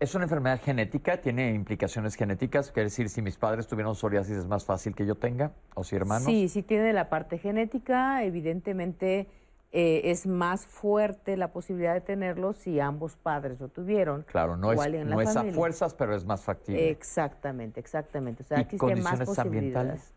¿Es 0.00 0.14
una 0.14 0.24
enfermedad 0.24 0.60
genética? 0.62 1.20
¿Tiene 1.20 1.54
implicaciones 1.54 2.16
genéticas? 2.16 2.72
Quiere 2.72 2.84
decir, 2.84 3.08
si 3.10 3.20
mis 3.22 3.36
padres 3.36 3.66
tuvieron 3.66 3.94
psoriasis 3.94 4.38
es 4.38 4.46
más 4.46 4.64
fácil 4.64 4.94
que 4.94 5.06
yo 5.06 5.14
tenga 5.14 5.52
o 5.74 5.84
si 5.84 5.96
hermanos. 5.96 6.24
Sí, 6.24 6.48
sí 6.48 6.62
tiene 6.62 6.92
la 6.92 7.08
parte 7.08 7.38
genética, 7.38 8.24
evidentemente 8.24 9.28
eh, 9.72 10.10
es 10.10 10.26
más 10.26 10.66
fuerte 10.66 11.36
la 11.36 11.52
posibilidad 11.52 11.94
de 11.94 12.00
tenerlo 12.00 12.52
si 12.52 12.80
ambos 12.80 13.14
padres 13.14 13.60
lo 13.60 13.68
tuvieron. 13.68 14.22
Claro, 14.22 14.56
no 14.56 14.72
es, 14.72 15.06
no 15.06 15.20
es 15.20 15.36
a 15.36 15.44
fuerzas, 15.44 15.94
pero 15.94 16.12
es 16.16 16.24
más 16.24 16.42
factible. 16.42 16.90
Exactamente, 16.90 17.78
exactamente. 17.78 18.42
O 18.42 18.46
sea, 18.46 18.60
¿Y 18.60 18.76
condiciones 18.76 19.28
más 19.28 19.38
ambientales? 19.38 20.12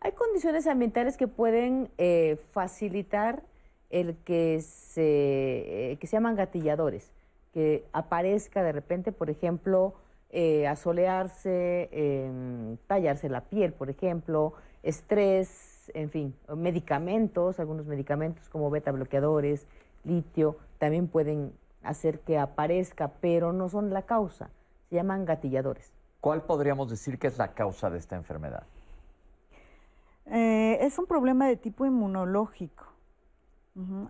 Hay 0.00 0.12
condiciones 0.12 0.66
ambientales 0.66 1.16
que 1.16 1.26
pueden 1.26 1.90
eh, 1.96 2.38
facilitar 2.50 3.42
el 3.88 4.16
que 4.24 4.60
se, 4.60 5.92
eh, 5.92 5.96
que 5.98 6.06
se 6.06 6.16
llaman 6.16 6.36
gatilladores, 6.36 7.12
que 7.54 7.86
aparezca 7.94 8.62
de 8.62 8.72
repente, 8.72 9.10
por 9.10 9.30
ejemplo, 9.30 9.94
asolearse, 10.68 11.90
em, 11.92 12.78
tallarse 12.86 13.28
la 13.28 13.42
piel, 13.42 13.74
por 13.74 13.90
ejemplo, 13.90 14.54
estrés, 14.82 15.71
en 15.94 16.10
fin, 16.10 16.34
medicamentos, 16.56 17.58
algunos 17.58 17.86
medicamentos 17.86 18.48
como 18.48 18.70
beta 18.70 18.92
bloqueadores, 18.92 19.66
litio, 20.04 20.56
también 20.78 21.08
pueden 21.08 21.52
hacer 21.82 22.20
que 22.20 22.38
aparezca, 22.38 23.12
pero 23.20 23.52
no 23.52 23.68
son 23.68 23.90
la 23.90 24.02
causa, 24.02 24.50
se 24.88 24.96
llaman 24.96 25.24
gatilladores. 25.24 25.92
¿Cuál 26.20 26.42
podríamos 26.42 26.88
decir 26.88 27.18
que 27.18 27.26
es 27.26 27.38
la 27.38 27.52
causa 27.54 27.90
de 27.90 27.98
esta 27.98 28.16
enfermedad? 28.16 28.64
Eh, 30.26 30.78
es 30.80 30.98
un 30.98 31.06
problema 31.06 31.48
de 31.48 31.56
tipo 31.56 31.84
inmunológico. 31.84 32.84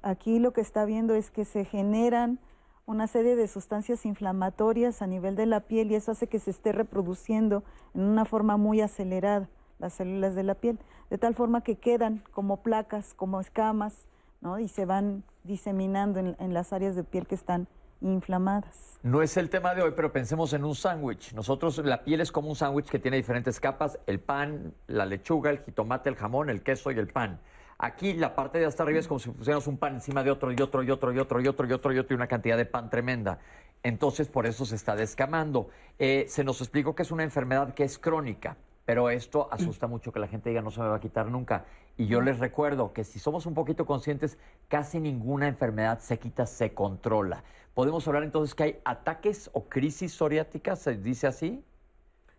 Aquí 0.02 0.40
lo 0.40 0.52
que 0.52 0.60
está 0.60 0.84
viendo 0.84 1.14
es 1.14 1.30
que 1.30 1.44
se 1.44 1.64
generan 1.64 2.40
una 2.84 3.06
serie 3.06 3.36
de 3.36 3.46
sustancias 3.46 4.04
inflamatorias 4.04 5.02
a 5.02 5.06
nivel 5.06 5.36
de 5.36 5.46
la 5.46 5.60
piel 5.60 5.92
y 5.92 5.94
eso 5.94 6.10
hace 6.10 6.26
que 6.26 6.40
se 6.40 6.50
esté 6.50 6.72
reproduciendo 6.72 7.62
en 7.94 8.02
una 8.02 8.24
forma 8.24 8.56
muy 8.56 8.80
acelerada 8.80 9.48
las 9.82 9.94
células 9.94 10.34
de 10.34 10.44
la 10.44 10.54
piel, 10.54 10.78
de 11.10 11.18
tal 11.18 11.34
forma 11.34 11.62
que 11.62 11.76
quedan 11.76 12.22
como 12.30 12.58
placas, 12.58 13.14
como 13.14 13.40
escamas, 13.40 14.06
¿no? 14.40 14.58
y 14.58 14.68
se 14.68 14.86
van 14.86 15.24
diseminando 15.44 16.20
en, 16.20 16.54
las 16.54 16.72
áreas 16.72 16.94
de 16.96 17.04
piel 17.04 17.26
que 17.26 17.34
están 17.34 17.66
inflamadas. 18.00 18.98
No 19.02 19.22
es 19.22 19.36
el 19.36 19.50
tema 19.50 19.74
de 19.74 19.82
hoy, 19.82 19.92
pero 19.94 20.12
pensemos 20.12 20.52
en 20.52 20.64
un 20.64 20.74
sándwich. 20.74 21.34
Nosotros, 21.34 21.78
la 21.78 22.04
piel 22.04 22.20
es 22.20 22.30
como 22.32 22.48
un 22.48 22.56
sándwich 22.56 22.88
que 22.88 22.98
tiene 22.98 23.16
diferentes 23.16 23.60
capas, 23.60 23.98
el 24.06 24.20
pan, 24.20 24.72
la 24.86 25.04
lechuga, 25.04 25.50
el 25.50 25.58
jitomate, 25.58 26.08
el 26.08 26.16
jamón, 26.16 26.48
el 26.48 26.62
queso 26.62 26.90
y 26.92 26.98
el 26.98 27.08
pan. 27.08 27.40
Aquí 27.78 28.12
la 28.14 28.36
parte 28.36 28.60
de 28.60 28.66
hasta 28.66 28.84
arriba 28.84 29.00
es 29.00 29.08
como 29.08 29.18
si 29.18 29.30
pusiéramos 29.30 29.66
un 29.66 29.76
pan 29.76 29.94
encima 29.94 30.22
de 30.22 30.30
otro 30.30 30.52
y 30.52 30.60
otro 30.60 30.84
y 30.84 30.90
otro 30.92 31.12
y 31.12 31.18
otro 31.18 31.40
y 31.40 31.48
otro 31.48 31.66
y 31.66 31.72
otro 31.72 31.92
y 31.92 31.98
otro 31.98 32.14
y 32.14 32.14
una 32.14 32.28
cantidad 32.28 32.56
de 32.56 32.66
pan 32.66 32.88
tremenda. 32.88 33.40
Entonces 33.82 34.28
por 34.28 34.46
eso 34.46 34.64
se 34.64 34.76
está 34.76 34.94
descamando. 34.94 35.68
Eh, 35.98 36.26
se 36.28 36.44
nos 36.44 36.60
explicó 36.60 36.94
que 36.94 37.02
es 37.02 37.10
una 37.10 37.24
enfermedad 37.24 37.74
que 37.74 37.82
es 37.82 37.98
crónica. 37.98 38.56
Pero 38.84 39.10
esto 39.10 39.48
asusta 39.52 39.86
mucho 39.86 40.12
que 40.12 40.18
la 40.18 40.26
gente 40.26 40.48
diga 40.48 40.60
no 40.60 40.70
se 40.70 40.80
me 40.80 40.88
va 40.88 40.96
a 40.96 41.00
quitar 41.00 41.26
nunca. 41.26 41.64
Y 41.96 42.06
yo 42.06 42.20
les 42.20 42.38
recuerdo 42.38 42.92
que 42.92 43.04
si 43.04 43.18
somos 43.18 43.46
un 43.46 43.54
poquito 43.54 43.86
conscientes, 43.86 44.38
casi 44.68 44.98
ninguna 44.98 45.46
enfermedad 45.46 46.00
se 46.00 46.18
quita, 46.18 46.46
se 46.46 46.74
controla. 46.74 47.44
¿Podemos 47.74 48.06
hablar 48.08 48.24
entonces 48.24 48.54
que 48.54 48.62
hay 48.64 48.80
ataques 48.84 49.50
o 49.52 49.64
crisis 49.68 50.12
psoriáticas, 50.12 50.80
se 50.80 50.96
dice 50.96 51.26
así? 51.26 51.64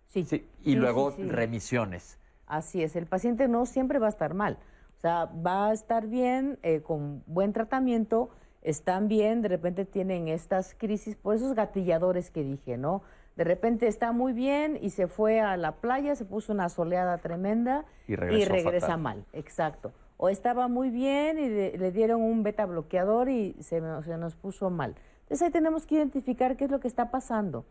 Sí. 0.07 0.47
Y 0.63 0.75
luego 0.75 1.15
remisiones. 1.17 2.19
Así 2.45 2.83
es, 2.83 2.95
el 2.95 3.07
paciente 3.07 3.47
no 3.47 3.65
siempre 3.65 3.97
va 3.97 4.07
a 4.07 4.09
estar 4.09 4.33
mal. 4.33 4.59
O 4.97 4.99
sea, 4.99 5.25
va 5.25 5.69
a 5.69 5.73
estar 5.73 6.07
bien, 6.07 6.59
eh, 6.61 6.81
con 6.81 7.23
buen 7.25 7.51
tratamiento, 7.51 8.29
están 8.61 9.07
bien, 9.07 9.41
de 9.41 9.49
repente 9.49 9.85
tienen 9.85 10.27
estas 10.27 10.75
crisis 10.75 11.15
por 11.15 11.35
esos 11.35 11.53
gatilladores 11.55 12.29
que 12.29 12.43
dije, 12.43 12.77
¿no? 12.77 13.01
De 13.35 13.43
repente 13.43 13.87
está 13.87 14.11
muy 14.11 14.33
bien 14.33 14.77
y 14.81 14.91
se 14.91 15.07
fue 15.07 15.41
a 15.41 15.57
la 15.57 15.73
playa, 15.73 16.15
se 16.15 16.25
puso 16.25 16.53
una 16.53 16.69
soleada 16.69 17.17
tremenda 17.17 17.85
y, 18.07 18.15
regresa 18.15 18.97
mal, 18.97 19.25
exacto. 19.33 19.91
O 20.17 20.29
estaba 20.29 20.67
muy 20.67 20.89
bien 20.89 21.39
y 21.39 21.49
le 21.49 21.91
dieron 21.91 22.21
un 22.21 22.43
beta 22.43 22.65
bloqueador 22.65 23.29
y 23.29 23.53
se, 23.61 23.81
se 24.03 24.17
nos 24.17 24.35
puso 24.35 24.69
mal. 24.69 24.95
Entonces 25.23 25.41
ahí 25.41 25.51
tenemos 25.51 25.85
que 25.85 25.95
identificar 25.95 26.55
qué 26.55 26.65
es 26.65 26.71
lo 26.71 26.79
que 26.79 26.87
está 26.87 27.09
pasando 27.09 27.65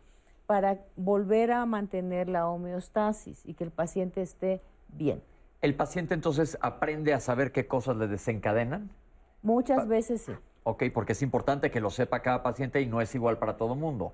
para 0.45 0.79
volver 0.95 1.51
a 1.51 1.65
mantener 1.65 2.27
la 2.27 2.47
homeostasis 2.47 3.45
y 3.45 3.53
que 3.53 3.63
el 3.63 3.71
paciente 3.71 4.21
esté 4.21 4.61
bien. 4.89 5.23
¿El 5.61 5.75
paciente 5.75 6.13
entonces 6.13 6.57
aprende 6.61 7.13
a 7.13 7.21
saber 7.21 7.53
qué 7.53 7.67
cosas 7.67 7.95
le 7.95 8.07
desencadenan? 8.07 8.91
Muchas 9.41 9.87
veces 9.87 10.23
sí. 10.23 10.33
Ok, 10.63 10.83
porque 10.93 11.13
es 11.13 11.21
importante 11.21 11.71
que 11.71 11.79
lo 11.79 11.89
sepa 11.89 12.21
cada 12.21 12.43
paciente 12.43 12.81
y 12.81 12.85
no 12.85 13.01
es 13.01 13.13
igual 13.15 13.37
para 13.37 13.57
todo 13.57 13.75
mundo. 13.75 14.13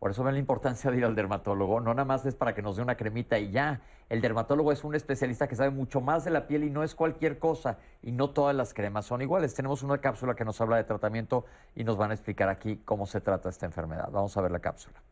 Por 0.00 0.12
eso 0.12 0.24
ven 0.24 0.32
la 0.32 0.40
importancia 0.40 0.90
de 0.90 0.96
ir 0.96 1.04
al 1.04 1.14
dermatólogo. 1.14 1.78
No 1.78 1.92
nada 1.92 2.06
más 2.06 2.24
es 2.24 2.34
para 2.34 2.54
que 2.54 2.62
nos 2.62 2.76
dé 2.76 2.82
una 2.82 2.96
cremita 2.96 3.38
y 3.38 3.50
ya. 3.50 3.82
El 4.08 4.22
dermatólogo 4.22 4.72
es 4.72 4.82
un 4.82 4.94
especialista 4.94 5.46
que 5.46 5.56
sabe 5.56 5.68
mucho 5.68 6.00
más 6.00 6.24
de 6.24 6.30
la 6.30 6.46
piel 6.46 6.64
y 6.64 6.70
no 6.70 6.82
es 6.82 6.94
cualquier 6.94 7.38
cosa. 7.38 7.76
Y 8.02 8.10
no 8.10 8.30
todas 8.30 8.56
las 8.56 8.72
cremas 8.72 9.04
son 9.04 9.20
iguales. 9.20 9.54
Tenemos 9.54 9.82
una 9.82 9.98
cápsula 9.98 10.34
que 10.34 10.46
nos 10.46 10.58
habla 10.62 10.78
de 10.78 10.84
tratamiento 10.84 11.44
y 11.76 11.84
nos 11.84 11.98
van 11.98 12.12
a 12.12 12.14
explicar 12.14 12.48
aquí 12.48 12.80
cómo 12.86 13.04
se 13.04 13.20
trata 13.20 13.50
esta 13.50 13.66
enfermedad. 13.66 14.08
Vamos 14.10 14.34
a 14.38 14.40
ver 14.40 14.50
la 14.50 14.60
cápsula. 14.60 15.02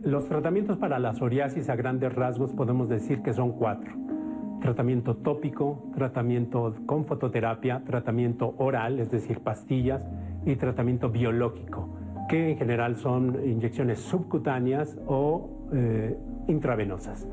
Los 0.00 0.26
tratamientos 0.30 0.78
para 0.78 0.98
la 0.98 1.12
psoriasis 1.12 1.68
a 1.68 1.76
grandes 1.76 2.14
rasgos 2.14 2.54
podemos 2.54 2.88
decir 2.88 3.20
que 3.20 3.34
son 3.34 3.52
cuatro. 3.52 3.92
Tratamiento 4.62 5.18
tópico, 5.18 5.90
tratamiento 5.94 6.74
con 6.86 7.04
fototerapia, 7.04 7.82
tratamiento 7.84 8.54
oral, 8.56 8.98
es 8.98 9.10
decir, 9.10 9.40
pastillas, 9.40 10.08
y 10.46 10.56
tratamiento 10.56 11.10
biológico 11.10 11.99
que 12.30 12.52
en 12.52 12.56
general 12.56 12.94
son 12.94 13.40
inyecciones 13.44 13.98
subcutáneas 13.98 14.96
o 15.08 15.68
eh, 15.72 16.16
intravenosas. 16.46 17.26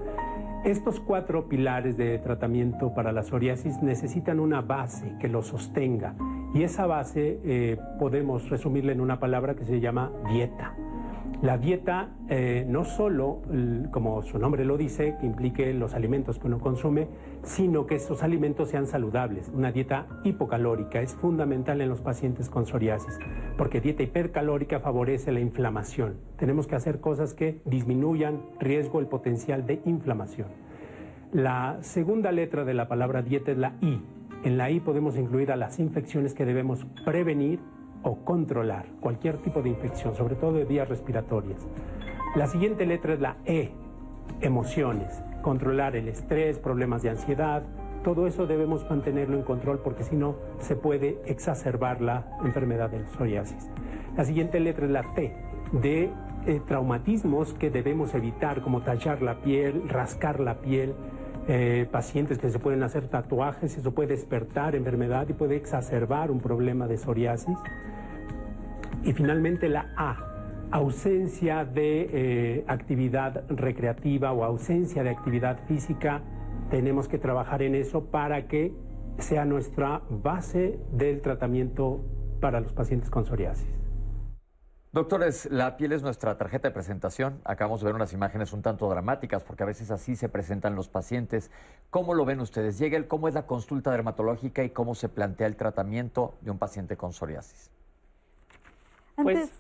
Estos 0.66 1.00
cuatro 1.00 1.48
pilares 1.48 1.98
de 1.98 2.18
tratamiento 2.18 2.96
para 2.96 3.12
la 3.12 3.22
psoriasis 3.22 3.80
necesitan 3.84 4.40
una 4.40 4.62
base 4.62 5.14
que 5.20 5.28
lo 5.28 5.44
sostenga 5.44 6.16
y 6.56 6.64
esa 6.64 6.88
base 6.88 7.40
eh, 7.44 7.78
podemos 8.00 8.50
resumirla 8.50 8.92
en 8.92 9.00
una 9.00 9.20
palabra 9.20 9.54
que 9.56 9.66
se 9.66 9.80
llama 9.80 10.12
dieta. 10.30 10.76
La 11.44 11.60
dieta 11.60 12.10
eh, 12.30 12.66
no 12.68 12.84
solo, 12.84 13.44
como 13.92 14.24
su 14.24 14.40
nombre 14.40 14.66
lo 14.66 14.76
dice, 14.76 15.18
que 15.20 15.28
implique 15.28 15.72
los 15.72 15.94
alimentos 15.94 16.40
que 16.40 16.48
uno 16.48 16.58
consume, 16.60 17.08
sino 17.44 17.86
que 17.86 17.96
esos 17.96 18.24
alimentos 18.24 18.70
sean 18.70 18.88
saludables. 18.88 19.52
Una 19.54 19.72
dieta 19.72 20.08
hipocalórica 20.24 21.00
es 21.00 21.14
fundamental 21.14 21.80
en 21.82 21.90
los 21.90 22.02
pacientes 22.02 22.50
con 22.50 22.66
psoriasis, 22.66 23.20
porque 23.56 23.82
dieta 23.82 24.02
hipercalórica 24.02 24.80
favorece 24.80 25.32
la 25.32 25.40
inflamación. 25.40 26.16
Tenemos 26.38 26.66
que 26.66 26.76
hacer 26.76 27.02
cosas 27.02 27.36
que 27.36 27.62
disminuyan 27.66 28.42
riesgo, 28.60 29.00
el 29.00 29.06
potencial 29.06 29.68
de 29.68 29.80
inflamación. 29.86 30.48
La 31.32 31.78
segunda 31.82 32.32
letra 32.32 32.66
de 32.66 32.74
la 32.74 32.88
palabra 32.88 33.22
dieta 33.22 33.52
es 33.52 33.60
la 33.60 33.76
I. 33.82 34.02
En 34.44 34.58
la 34.58 34.72
I 34.72 34.80
podemos 34.80 35.16
incluir 35.18 35.52
a 35.52 35.56
las 35.56 35.78
infecciones 35.78 36.34
que 36.34 36.46
debemos 36.46 36.86
prevenir 37.06 37.60
o 38.04 38.18
controlar 38.24 38.86
cualquier 39.00 39.38
tipo 39.38 39.62
de 39.62 39.70
infección, 39.70 40.16
sobre 40.16 40.36
todo 40.36 40.54
de 40.54 40.66
vías 40.66 40.88
respiratorias. 40.88 41.68
La 42.36 42.48
siguiente 42.48 42.86
letra 42.86 43.14
es 43.14 43.20
la 43.20 43.38
E, 43.46 43.72
emociones, 44.42 45.22
controlar 45.42 45.96
el 45.96 46.08
estrés, 46.08 46.60
problemas 46.60 47.02
de 47.02 47.10
ansiedad, 47.10 47.64
todo 48.04 48.28
eso 48.28 48.48
debemos 48.48 48.90
mantenerlo 48.90 49.38
en 49.38 49.44
control 49.44 49.80
porque 49.80 50.04
si 50.04 50.16
no 50.16 50.36
se 50.60 50.76
puede 50.76 51.20
exacerbar 51.26 52.02
la 52.02 52.38
enfermedad 52.44 52.90
del 52.90 53.06
psoriasis. 53.08 53.70
La 54.16 54.24
siguiente 54.24 54.60
letra 54.60 54.86
es 54.86 54.92
la 54.92 55.04
T, 55.14 55.36
de 55.72 56.10
eh, 56.46 56.62
traumatismos 56.66 57.54
que 57.54 57.70
debemos 57.70 58.14
evitar, 58.14 58.62
como 58.62 58.82
tallar 58.82 59.22
la 59.22 59.42
piel, 59.42 59.90
rascar 59.90 60.40
la 60.40 60.56
piel, 60.62 60.94
eh, 61.48 61.88
pacientes 61.92 62.40
que 62.40 62.50
se 62.50 62.60
pueden 62.60 62.84
hacer 62.84 63.08
tatuajes, 63.08 63.78
eso 63.78 63.94
puede 63.94 64.10
despertar 64.10 64.76
enfermedad 64.76 65.28
y 65.30 65.34
puede 65.34 65.56
exacerbar 65.56 66.30
un 66.30 66.40
problema 66.40 66.88
de 66.88 66.98
psoriasis. 66.98 67.58
Y 69.04 69.14
finalmente 69.14 69.70
la 69.70 69.94
A, 69.96 70.28
ausencia 70.72 71.64
de 71.64 72.10
eh, 72.12 72.66
actividad 72.68 73.46
recreativa 73.50 74.34
o 74.34 74.44
ausencia 74.44 75.04
de 75.04 75.10
actividad 75.10 75.60
física. 75.68 76.22
Tenemos 76.70 77.08
que 77.08 77.18
trabajar 77.18 77.62
en 77.62 77.76
eso 77.76 78.06
para 78.06 78.48
que 78.48 78.74
sea 79.18 79.46
nuestra 79.46 80.02
base 80.10 80.80
del 80.92 81.22
tratamiento 81.22 82.04
para 82.42 82.60
los 82.60 82.74
pacientes 82.74 83.10
con 83.10 83.24
psoriasis. 83.24 83.77
Doctores, 84.98 85.48
la 85.52 85.78
piel 85.78 85.92
es 85.92 86.02
nuestra 86.02 86.40
tarjeta 86.40 86.70
de 86.70 86.74
presentación. 86.74 87.40
Acabamos 87.44 87.82
de 87.82 87.86
ver 87.86 87.94
unas 87.94 88.14
imágenes 88.14 88.52
un 88.52 88.64
tanto 88.64 88.90
dramáticas 88.90 89.44
porque 89.44 89.62
a 89.62 89.68
veces 89.68 89.92
así 89.92 90.16
se 90.16 90.28
presentan 90.28 90.74
los 90.74 90.90
pacientes. 90.90 91.52
¿Cómo 91.92 92.16
lo 92.16 92.26
ven 92.26 92.40
ustedes? 92.40 92.80
Llega 92.80 92.98
el 92.98 93.08
cómo 93.08 93.28
es 93.28 93.36
la 93.36 93.46
consulta 93.46 93.92
dermatológica 93.92 94.64
y 94.64 94.72
cómo 94.72 94.96
se 94.96 95.08
plantea 95.08 95.46
el 95.46 95.56
tratamiento 95.56 96.34
de 96.42 96.50
un 96.50 96.58
paciente 96.58 96.98
con 96.98 97.14
psoriasis. 97.14 97.70
Pues, 99.18 99.52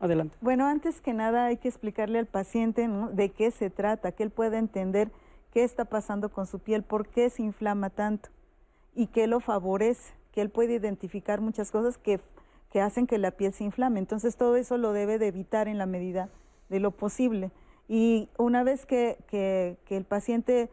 adelante. 0.00 0.36
Bueno, 0.40 0.66
antes 0.66 1.00
que 1.00 1.12
nada 1.14 1.44
hay 1.44 1.58
que 1.58 1.68
explicarle 1.68 2.18
al 2.18 2.26
paciente 2.26 2.88
de 3.12 3.28
qué 3.28 3.52
se 3.52 3.70
trata, 3.70 4.10
que 4.10 4.24
él 4.24 4.30
pueda 4.30 4.58
entender 4.58 5.12
qué 5.52 5.62
está 5.62 5.84
pasando 5.84 6.28
con 6.28 6.44
su 6.48 6.58
piel, 6.58 6.82
por 6.82 7.06
qué 7.06 7.30
se 7.30 7.44
inflama 7.44 7.88
tanto 7.88 8.30
y 8.96 9.06
qué 9.06 9.28
lo 9.28 9.38
favorece, 9.38 10.12
que 10.32 10.40
él 10.40 10.50
puede 10.50 10.74
identificar 10.74 11.40
muchas 11.40 11.70
cosas 11.70 11.98
que 11.98 12.18
que 12.76 12.82
hacen 12.82 13.06
que 13.06 13.16
la 13.16 13.30
piel 13.30 13.54
se 13.54 13.64
inflame. 13.64 13.98
Entonces 13.98 14.36
todo 14.36 14.54
eso 14.56 14.76
lo 14.76 14.92
debe 14.92 15.18
de 15.18 15.28
evitar 15.28 15.66
en 15.66 15.78
la 15.78 15.86
medida 15.86 16.28
de 16.68 16.78
lo 16.78 16.90
posible. 16.90 17.50
Y 17.88 18.28
una 18.36 18.64
vez 18.64 18.84
que, 18.84 19.16
el 19.88 20.04
paciente 20.04 20.68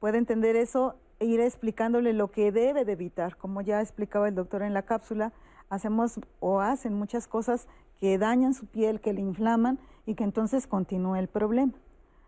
puede 0.00 0.18
entender 0.18 0.56
eso, 0.56 0.96
ir 1.20 1.38
explicándole 1.38 2.14
lo 2.14 2.32
que 2.32 2.50
debe 2.50 2.84
de 2.84 2.90
evitar. 2.90 3.36
Como 3.36 3.60
ya 3.60 3.80
explicaba 3.80 4.26
el 4.26 4.34
doctor 4.34 4.62
en 4.62 4.74
la 4.74 4.82
cápsula, 4.82 5.32
hacemos 5.70 6.18
o 6.40 6.58
hacen 6.58 6.94
muchas 6.94 7.28
cosas 7.28 7.68
que 8.00 8.18
dañan 8.18 8.52
su 8.52 8.66
piel, 8.66 9.00
que 9.00 9.12
le 9.12 9.20
inflaman 9.20 9.78
y 10.04 10.16
que 10.16 10.24
entonces 10.24 10.66
continúa 10.66 11.20
el 11.20 11.28
problema. 11.28 11.74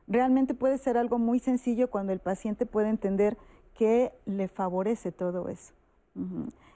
Realmente 0.06 0.54
puede 0.54 0.78
ser 0.78 0.96
algo 0.96 1.18
muy 1.18 1.40
sencillo 1.40 1.90
cuando 1.90 2.12
el 2.12 2.20
paciente 2.20 2.66
puede 2.66 2.88
entender 2.88 3.36
que 3.74 4.12
le 4.26 4.46
favorece 4.46 5.10
todo 5.10 5.48
eso. 5.48 5.72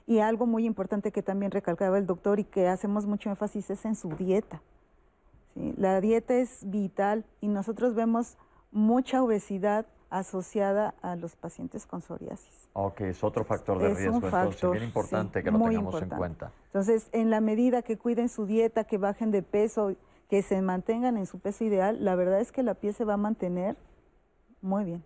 Y 0.05 0.19
algo 0.19 0.45
muy 0.45 0.65
importante 0.65 1.11
que 1.11 1.23
también 1.23 1.51
recalcaba 1.51 1.97
el 1.97 2.05
doctor 2.05 2.39
y 2.39 2.43
que 2.43 2.67
hacemos 2.67 3.05
mucho 3.05 3.29
énfasis 3.29 3.69
es 3.69 3.85
en 3.85 3.95
su 3.95 4.09
dieta. 4.09 4.61
La 5.55 6.01
dieta 6.01 6.35
es 6.35 6.59
vital 6.69 7.25
y 7.39 7.47
nosotros 7.47 7.93
vemos 7.93 8.37
mucha 8.71 9.23
obesidad 9.23 9.85
asociada 10.09 10.93
a 11.01 11.15
los 11.15 11.35
pacientes 11.35 11.87
con 11.87 12.01
psoriasis. 12.01 12.69
Ok, 12.73 13.01
es 13.01 13.23
otro 13.23 13.43
factor 13.43 13.79
de 13.79 13.93
riesgo, 13.93 14.17
entonces 14.17 14.71
bien 14.71 14.83
importante 14.83 15.43
que 15.43 15.51
lo 15.51 15.59
tengamos 15.59 16.01
en 16.01 16.09
cuenta. 16.09 16.51
Entonces, 16.67 17.09
en 17.13 17.29
la 17.29 17.41
medida 17.41 17.81
que 17.81 17.97
cuiden 17.97 18.29
su 18.29 18.45
dieta, 18.45 18.83
que 18.83 18.97
bajen 18.97 19.31
de 19.31 19.41
peso, 19.41 19.95
que 20.29 20.41
se 20.43 20.61
mantengan 20.61 21.17
en 21.17 21.25
su 21.25 21.39
peso 21.39 21.63
ideal, 21.63 22.03
la 22.03 22.15
verdad 22.15 22.41
es 22.41 22.51
que 22.51 22.61
la 22.61 22.75
piel 22.75 22.93
se 22.93 23.05
va 23.05 23.15
a 23.15 23.17
mantener 23.17 23.75
muy 24.61 24.83
bien. 24.83 25.03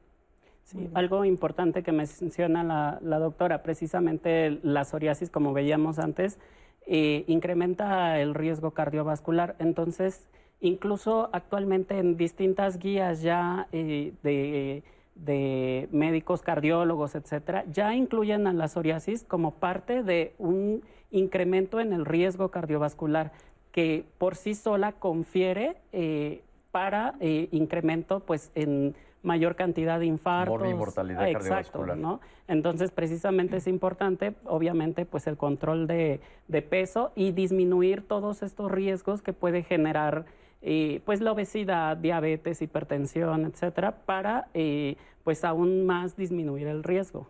Sí, 0.67 0.89
algo 0.95 1.23
importante 1.23 1.81
que 1.81 1.93
menciona 1.93 2.61
la, 2.61 2.99
la, 3.01 3.19
doctora, 3.19 3.63
precisamente 3.63 4.59
la 4.63 4.83
psoriasis, 4.83 5.29
como 5.29 5.53
veíamos 5.53 5.97
antes, 5.97 6.39
eh, 6.85 7.23
incrementa 7.27 8.19
el 8.19 8.35
riesgo 8.35 8.71
cardiovascular. 8.71 9.55
Entonces, 9.59 10.27
incluso 10.59 11.29
actualmente 11.31 11.97
en 11.99 12.17
distintas 12.17 12.79
guías 12.79 13.21
ya 13.21 13.69
eh, 13.71 14.11
de, 14.23 14.83
de, 15.15 15.87
médicos, 15.93 16.41
cardiólogos, 16.41 17.15
etcétera, 17.15 17.63
ya 17.71 17.95
incluyen 17.95 18.45
a 18.45 18.51
la 18.51 18.67
psoriasis 18.67 19.23
como 19.23 19.51
parte 19.51 20.03
de 20.03 20.33
un 20.37 20.83
incremento 21.11 21.79
en 21.79 21.93
el 21.93 22.03
riesgo 22.03 22.51
cardiovascular 22.51 23.31
que 23.71 24.03
por 24.17 24.35
sí 24.35 24.53
sola 24.53 24.91
confiere 24.91 25.77
eh, 25.93 26.41
para 26.71 27.15
incremento 27.21 28.19
pues 28.19 28.51
en 28.53 28.93
mayor 29.23 29.55
cantidad 29.55 29.99
de 29.99 30.05
infartos. 30.05 30.69
y 30.69 30.73
mortalidad 30.73 31.27
Exacto, 31.29 31.85
¿no? 31.95 32.19
Entonces, 32.47 32.91
precisamente 32.91 33.57
es 33.57 33.67
importante, 33.67 34.35
obviamente, 34.45 35.05
pues 35.05 35.27
el 35.27 35.37
control 35.37 35.87
de, 35.87 36.21
peso 36.69 37.11
y 37.15 37.31
disminuir 37.31 38.07
todos 38.07 38.41
estos 38.41 38.71
riesgos 38.71 39.21
que 39.21 39.33
puede 39.33 39.63
generar 39.63 40.25
eh, 40.61 41.01
pues 41.05 41.21
la 41.21 41.31
obesidad, 41.31 41.97
diabetes, 41.97 42.61
hipertensión, 42.61 43.45
etcétera, 43.45 43.97
para 44.05 44.47
eh, 44.53 44.95
pues 45.23 45.43
aún 45.43 45.85
más 45.85 46.15
disminuir 46.15 46.67
el 46.67 46.83
riesgo. 46.83 47.27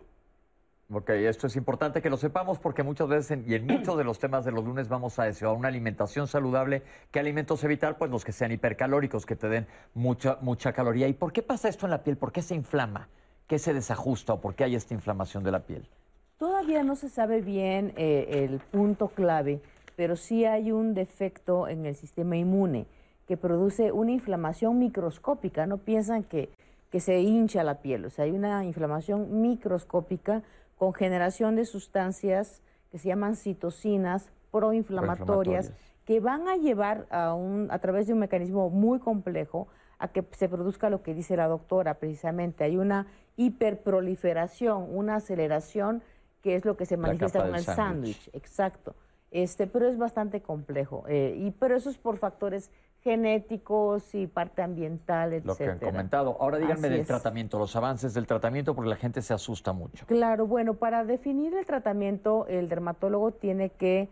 Ok, 0.89 1.09
esto 1.09 1.47
es 1.47 1.57
importante 1.57 2.01
que 2.01 2.09
lo 2.09 2.15
sepamos 2.15 2.59
porque 2.59 2.81
muchas 2.81 3.09
veces, 3.09 3.39
y 3.45 3.55
en 3.55 3.67
muchos 3.67 3.97
de 3.97 4.05
los 4.05 4.19
temas 4.19 4.45
de 4.45 4.53
los 4.53 4.63
lunes 4.63 4.87
vamos 4.87 5.19
a 5.19 5.27
eso, 5.27 5.49
a 5.49 5.51
una 5.51 5.67
alimentación 5.67 6.27
saludable. 6.27 6.81
¿Qué 7.11 7.19
alimentos 7.19 7.61
evitar? 7.65 7.97
Pues 7.97 8.09
los 8.09 8.23
que 8.23 8.31
sean 8.31 8.53
hipercalóricos, 8.53 9.25
que 9.25 9.35
te 9.35 9.49
den 9.49 9.67
mucha, 9.93 10.37
mucha 10.39 10.71
caloría. 10.71 11.09
¿Y 11.09 11.13
por 11.13 11.33
qué 11.33 11.41
pasa 11.41 11.67
esto 11.67 11.87
en 11.87 11.91
la 11.91 12.03
piel? 12.03 12.15
¿Por 12.15 12.31
qué 12.31 12.41
se 12.41 12.55
inflama? 12.55 13.09
¿Qué 13.47 13.59
se 13.59 13.73
desajusta 13.73 14.31
o 14.31 14.39
por 14.39 14.55
qué 14.55 14.63
hay 14.63 14.75
esta 14.75 14.93
inflamación 14.93 15.43
de 15.43 15.51
la 15.51 15.65
piel? 15.65 15.85
Todavía 16.37 16.83
no 16.83 16.95
se 16.95 17.09
sabe 17.09 17.41
bien 17.41 17.91
eh, 17.97 18.45
el 18.49 18.59
punto 18.59 19.09
clave, 19.09 19.59
pero 19.97 20.15
sí 20.15 20.45
hay 20.45 20.71
un 20.71 20.93
defecto 20.93 21.67
en 21.67 21.85
el 21.85 21.95
sistema 21.95 22.37
inmune 22.37 22.85
que 23.27 23.35
produce 23.35 23.91
una 23.91 24.11
inflamación 24.11 24.79
microscópica. 24.79 25.65
No 25.65 25.79
piensan 25.79 26.23
que, 26.23 26.49
que 26.89 27.01
se 27.01 27.19
hincha 27.19 27.65
la 27.65 27.81
piel, 27.81 28.05
o 28.05 28.09
sea, 28.09 28.23
hay 28.23 28.31
una 28.31 28.63
inflamación 28.63 29.41
microscópica 29.41 30.43
con 30.77 30.93
generación 30.93 31.55
de 31.55 31.65
sustancias 31.65 32.61
que 32.89 32.97
se 32.97 33.09
llaman 33.09 33.35
citocinas 33.35 34.31
proinflamatorias, 34.51 35.71
que 36.05 36.19
van 36.19 36.47
a 36.47 36.55
llevar 36.55 37.05
a, 37.09 37.33
un, 37.33 37.67
a 37.69 37.79
través 37.79 38.07
de 38.07 38.13
un 38.13 38.19
mecanismo 38.19 38.69
muy 38.69 38.99
complejo 38.99 39.67
a 39.99 40.07
que 40.07 40.23
se 40.31 40.47
produzca 40.47 40.89
lo 40.89 41.01
que 41.01 41.13
dice 41.13 41.35
la 41.35 41.47
doctora 41.47 41.95
precisamente. 41.95 42.63
Hay 42.63 42.77
una 42.77 43.07
hiperproliferación, 43.35 44.87
una 44.89 45.15
aceleración 45.15 46.01
que 46.41 46.55
es 46.55 46.65
lo 46.65 46.77
que 46.77 46.85
se 46.85 46.97
manifiesta 46.97 47.43
con 47.43 47.55
el 47.55 47.63
sándwich. 47.63 48.29
Exacto. 48.33 48.95
Este, 49.31 49.67
pero 49.67 49.87
es 49.87 49.97
bastante 49.97 50.41
complejo. 50.41 51.03
Eh, 51.07 51.35
y, 51.37 51.51
pero 51.51 51.75
eso 51.75 51.89
es 51.89 51.97
por 51.97 52.17
factores 52.17 52.71
genéticos 53.03 54.13
y 54.15 54.27
parte 54.27 54.61
ambiental, 54.61 55.33
etc. 55.33 55.45
Lo 55.45 55.55
que 55.55 55.65
han 55.65 55.79
comentado. 55.79 56.37
Ahora 56.39 56.57
díganme 56.57 56.89
del 56.89 57.05
tratamiento, 57.05 57.57
los 57.57 57.75
avances 57.75 58.13
del 58.13 58.27
tratamiento, 58.27 58.75
porque 58.75 58.89
la 58.89 58.95
gente 58.95 59.21
se 59.21 59.33
asusta 59.33 59.73
mucho. 59.73 60.05
Claro, 60.05 60.47
bueno, 60.47 60.75
para 60.75 61.05
definir 61.05 61.53
el 61.55 61.65
tratamiento, 61.65 62.47
el 62.47 62.69
dermatólogo 62.69 63.31
tiene 63.31 63.69
que 63.69 64.09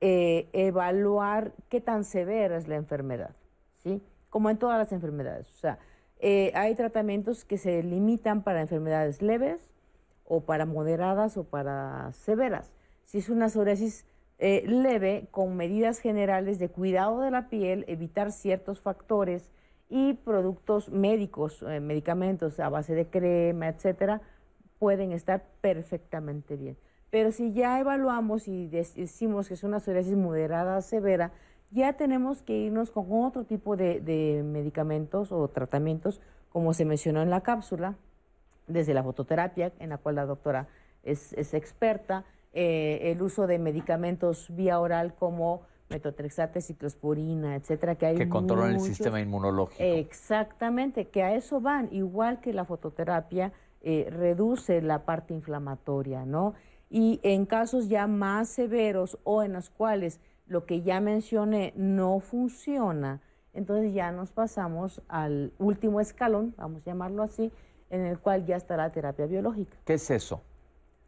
eh, 0.00 0.48
evaluar 0.52 1.52
qué 1.68 1.80
tan 1.80 2.04
severa 2.04 2.56
es 2.56 2.68
la 2.68 2.76
enfermedad, 2.76 3.34
¿sí? 3.82 4.02
Como 4.30 4.48
en 4.48 4.56
todas 4.56 4.78
las 4.78 4.92
enfermedades. 4.92 5.48
O 5.48 5.58
sea, 5.58 5.78
eh, 6.20 6.52
hay 6.54 6.74
tratamientos 6.74 7.44
que 7.44 7.58
se 7.58 7.82
limitan 7.82 8.42
para 8.42 8.60
enfermedades 8.60 9.20
leves 9.20 9.70
o 10.24 10.42
para 10.42 10.64
moderadas 10.64 11.36
o 11.36 11.44
para 11.44 12.12
severas. 12.12 12.72
Si 13.04 13.18
es 13.18 13.28
una 13.28 13.48
psoriasis 13.48 14.06
eh, 14.42 14.64
leve 14.66 15.28
con 15.30 15.54
medidas 15.54 15.98
generales 15.98 16.58
de 16.58 16.70
cuidado 16.70 17.20
de 17.20 17.30
la 17.30 17.50
piel, 17.50 17.84
evitar 17.88 18.32
ciertos 18.32 18.80
factores 18.80 19.50
y 19.90 20.14
productos 20.14 20.88
médicos, 20.88 21.62
eh, 21.68 21.78
medicamentos 21.80 22.58
a 22.58 22.70
base 22.70 22.94
de 22.94 23.06
crema, 23.06 23.68
etcétera, 23.68 24.22
pueden 24.78 25.12
estar 25.12 25.44
perfectamente 25.60 26.56
bien. 26.56 26.78
Pero 27.10 27.32
si 27.32 27.52
ya 27.52 27.78
evaluamos 27.80 28.48
y 28.48 28.66
decimos 28.68 29.48
que 29.48 29.54
es 29.54 29.62
una 29.62 29.78
psoriasis 29.78 30.16
moderada 30.16 30.80
severa, 30.80 31.32
ya 31.70 31.92
tenemos 31.92 32.40
que 32.40 32.56
irnos 32.56 32.90
con 32.90 33.08
otro 33.10 33.44
tipo 33.44 33.76
de, 33.76 34.42
medicamentos 34.42 35.32
o 35.32 35.48
tratamientos, 35.48 36.22
como 36.48 36.72
se 36.72 36.86
mencionó 36.86 37.20
en 37.20 37.28
la 37.28 37.42
cápsula, 37.42 37.96
desde 38.68 38.94
la 38.94 39.02
fototerapia, 39.02 39.72
en 39.80 39.90
la 39.90 39.98
cual 39.98 40.14
la 40.14 40.24
doctora 40.24 40.68
es, 41.02 41.34
es 41.34 41.52
experta, 41.52 42.24
eh, 42.52 43.12
el 43.12 43.22
uso 43.22 43.46
de 43.46 43.58
medicamentos 43.58 44.46
vía 44.50 44.80
oral 44.80 45.14
como 45.14 45.62
metotrexate, 45.90 46.60
ciclosporina, 46.60 47.56
etcétera, 47.56 47.96
que 47.96 48.06
hay 48.06 48.16
que 48.16 48.28
controlan 48.28 48.74
el 48.74 48.80
sistema 48.80 49.20
inmunológico. 49.20 49.82
Exactamente, 49.82 51.08
que 51.08 51.22
a 51.22 51.34
eso 51.34 51.60
van, 51.60 51.88
igual 51.92 52.40
que 52.40 52.52
la 52.52 52.64
fototerapia 52.64 53.52
eh, 53.82 54.08
reduce 54.10 54.82
la 54.82 55.04
parte 55.04 55.34
inflamatoria, 55.34 56.24
¿no? 56.24 56.54
Y 56.88 57.20
en 57.22 57.46
casos 57.46 57.88
ya 57.88 58.06
más 58.06 58.48
severos 58.48 59.18
o 59.24 59.42
en 59.42 59.52
los 59.52 59.70
cuales 59.70 60.20
lo 60.46 60.64
que 60.64 60.82
ya 60.82 61.00
mencioné 61.00 61.72
no 61.76 62.20
funciona, 62.20 63.20
entonces 63.52 63.92
ya 63.92 64.12
nos 64.12 64.32
pasamos 64.32 65.02
al 65.08 65.52
último 65.58 66.00
escalón, 66.00 66.54
vamos 66.56 66.82
a 66.82 66.84
llamarlo 66.86 67.22
así, 67.22 67.52
en 67.90 68.02
el 68.06 68.18
cual 68.18 68.46
ya 68.46 68.56
está 68.56 68.76
la 68.76 68.90
terapia 68.90 69.26
biológica. 69.26 69.76
¿Qué 69.84 69.94
es 69.94 70.10
eso? 70.10 70.42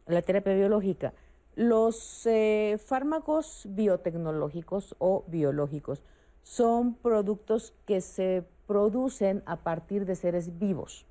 La 0.07 0.21
terapia 0.21 0.53
biológica 0.53 1.13
los 1.55 2.25
eh, 2.25 2.79
fármacos 2.83 3.67
biotecnológicos 3.69 4.95
o 4.99 5.23
biológicos 5.27 6.01
son 6.41 6.95
productos 6.95 7.73
que 7.85 8.01
se 8.01 8.43
producen 8.67 9.43
a 9.45 9.57
partir 9.57 10.05
de 10.05 10.15
seres 10.15 10.57
vivos, 10.57 11.05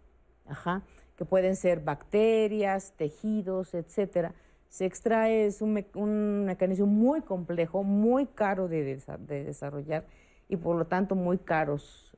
que 1.16 1.24
pueden 1.24 1.56
ser 1.56 1.80
bacterias, 1.80 2.92
tejidos, 2.96 3.74
etcétera. 3.74 4.34
Se 4.68 4.86
extrae, 4.86 5.46
es 5.46 5.60
un, 5.62 6.44
mecanismo 6.44 6.86
muy 6.86 7.20
complejo, 7.20 7.82
muy 7.82 8.26
caro 8.26 8.68
de, 8.68 9.00
desarrollar 9.26 10.06
y 10.48 10.56
por 10.56 10.76
lo 10.76 10.86
tanto 10.86 11.14
muy 11.14 11.38
caros 11.38 12.16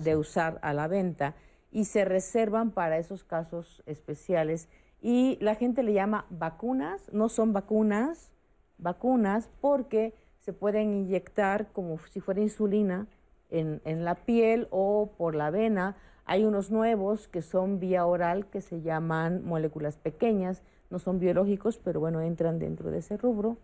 de 0.00 0.16
usar 0.16 0.58
a 0.62 0.72
la 0.72 0.88
venta 0.88 1.34
y 1.70 1.84
se 1.86 2.04
reservan 2.04 2.70
para 2.72 2.98
esos 2.98 3.24
casos 3.24 3.82
especiales 3.86 4.68
y 5.02 5.36
la 5.40 5.56
gente 5.56 5.82
le 5.82 5.92
llama 5.92 6.26
vacunas, 6.30 7.12
no 7.12 7.28
son 7.28 7.52
vacunas, 7.52 8.30
vacunas 8.78 9.50
porque 9.60 10.14
se 10.38 10.52
pueden 10.52 10.94
inyectar 10.94 11.72
como 11.72 11.98
si 11.98 12.20
fuera 12.20 12.40
insulina 12.40 13.08
en, 13.50 13.80
la 14.04 14.14
piel 14.14 14.68
o 14.70 15.10
por 15.18 15.34
la 15.34 15.50
vena. 15.50 15.96
Hay 16.24 16.44
unos 16.44 16.70
nuevos 16.70 17.26
que 17.26 17.42
son 17.42 17.80
vía 17.80 18.06
oral 18.06 18.46
que 18.46 18.60
se 18.60 18.80
llaman 18.80 19.44
moléculas 19.44 19.96
pequeñas, 19.96 20.62
no 20.88 21.00
son 21.00 21.18
biológicos, 21.18 21.78
pero 21.78 21.98
bueno, 21.98 22.20
entran 22.20 22.60
dentro 22.60 22.92
de 22.92 22.98
ese 22.98 23.16
rubro. 23.16 23.56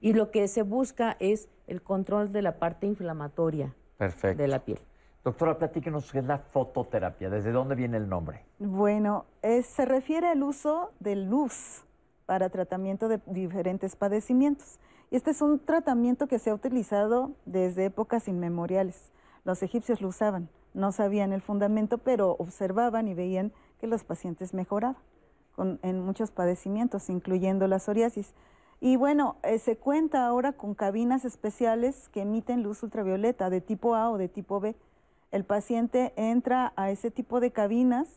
Y 0.00 0.12
lo 0.12 0.32
que 0.32 0.48
se 0.48 0.62
busca 0.62 1.16
es 1.20 1.48
el 1.68 1.82
control 1.82 2.32
de 2.32 2.42
la 2.42 2.58
parte 2.58 2.86
inflamatoria 2.86 3.74
de 3.98 4.48
la 4.48 4.64
piel. 4.64 4.80
Doctora, 5.26 5.58
platíquenos 5.58 6.12
qué 6.12 6.20
es 6.20 6.24
la 6.24 6.38
fototerapia, 6.38 7.28
¿desde 7.28 7.50
dónde 7.50 7.74
viene 7.74 7.96
el 7.96 8.08
nombre? 8.08 8.44
Bueno, 8.60 9.24
se 9.42 9.84
refiere 9.84 10.28
al 10.28 10.44
uso 10.44 10.92
de 11.00 11.16
luz 11.16 11.84
para 12.26 12.48
tratamiento 12.48 13.08
de 13.08 13.20
diferentes 13.26 13.96
padecimientos. 13.96 14.78
Y 15.10 15.16
este 15.16 15.32
es 15.32 15.42
un 15.42 15.58
tratamiento 15.58 16.28
que 16.28 16.38
se 16.38 16.50
ha 16.50 16.54
utilizado 16.54 17.32
desde 17.44 17.86
épocas 17.86 18.28
inmemoriales. 18.28 19.10
Los 19.44 19.64
egipcios 19.64 20.00
lo 20.00 20.06
usaban, 20.06 20.48
no 20.74 20.92
sabían 20.92 21.32
el 21.32 21.42
fundamento, 21.42 21.98
pero 21.98 22.36
observaban 22.38 23.08
y 23.08 23.14
veían 23.14 23.52
que 23.80 23.88
los 23.88 24.04
pacientes 24.04 24.54
mejoraban 24.54 24.96
en 25.58 26.04
muchos 26.04 26.30
padecimientos, 26.30 27.10
incluyendo 27.10 27.66
la 27.66 27.80
psoriasis. 27.80 28.32
Y 28.78 28.94
bueno, 28.94 29.38
eh, 29.42 29.58
se 29.58 29.76
cuenta 29.76 30.24
ahora 30.24 30.52
con 30.52 30.76
cabinas 30.76 31.24
especiales 31.24 32.08
que 32.10 32.20
emiten 32.20 32.62
luz 32.62 32.84
ultravioleta 32.84 33.50
de 33.50 33.60
tipo 33.60 33.96
A 33.96 34.08
o 34.10 34.18
de 34.18 34.28
tipo 34.28 34.60
B. 34.60 34.76
El 35.36 35.44
paciente 35.44 36.14
entra 36.16 36.72
a 36.76 36.90
ese 36.90 37.10
tipo 37.10 37.40
de 37.40 37.50
cabinas, 37.50 38.08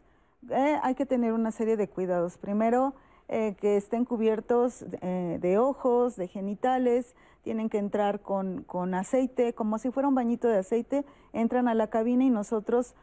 eh, 0.49 0.80
hay 0.82 0.95
que 0.95 1.05
tener 1.05 1.34
una 1.34 1.51
serie 1.51 1.76
de 1.76 1.89
cuidados. 1.89 2.38
Primero, 2.38 2.93
eh, 3.28 3.57
que 3.59 3.76
estén 3.76 4.05
cubiertos 4.05 4.86
de 4.89 5.57
ojos, 5.57 6.15
de 6.15 6.30
genitales, 6.30 7.17
tienen 7.41 7.67
que 7.67 7.78
entrar 7.78 8.22
con, 8.22 8.63
con, 8.63 8.93
aceite, 8.93 9.51
como 9.51 9.80
si 9.80 9.91
fuera 9.91 10.07
un 10.07 10.15
bañito 10.15 10.47
de 10.47 10.59
aceite, 10.59 11.03
entran 11.34 11.67
a 11.67 11.74
la 11.74 11.88
cabina 11.88 12.24
y 12.24 12.30
nosotros 12.30 12.95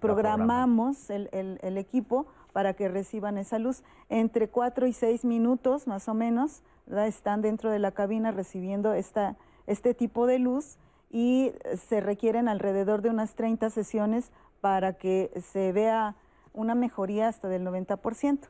programamos 0.00 1.10
el, 1.10 1.28
el, 1.32 1.58
el 1.60 1.76
equipo 1.76 2.26
para 2.54 2.72
que 2.72 2.88
reciban 2.88 3.36
esa 3.36 3.58
luz. 3.58 3.82
Entre 4.08 4.48
cuatro 4.48 4.86
y 4.86 4.94
seis 4.94 5.26
minutos 5.26 5.86
más 5.86 6.08
o 6.08 6.14
menos 6.14 6.62
están 6.90 7.42
dentro 7.42 7.70
de 7.70 7.80
la 7.80 7.92
cabina 7.92 8.32
recibiendo 8.32 8.94
esta, 8.94 9.36
este 9.66 9.92
tipo 9.92 10.26
de 10.26 10.38
luz 10.38 10.78
y 11.10 11.52
se 11.88 12.00
requieren 12.00 12.48
alrededor 12.48 13.02
de 13.02 13.10
unas 13.10 13.34
30 13.34 13.70
sesiones 13.70 14.30
para 14.60 14.94
que 14.94 15.30
se 15.52 15.72
vea 15.72 16.16
una 16.52 16.74
mejoría 16.74 17.28
hasta 17.28 17.48
del 17.48 17.64
90%. 17.64 18.40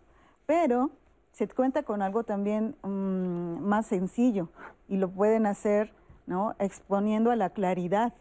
Pero 0.47 0.91
se 1.33 1.47
cuenta 1.49 1.83
con 1.83 2.03
algo 2.03 2.25
también 2.25 2.75
mm, 2.83 3.61
más 3.61 3.87
sencillo 3.87 4.49
y 4.89 4.97
lo 4.97 5.11
pueden 5.11 5.47
hacer 5.47 5.93
¿no? 6.27 6.57
exponiendo 6.59 7.31
a 7.31 7.37
la 7.37 7.51
claridad. 7.51 8.13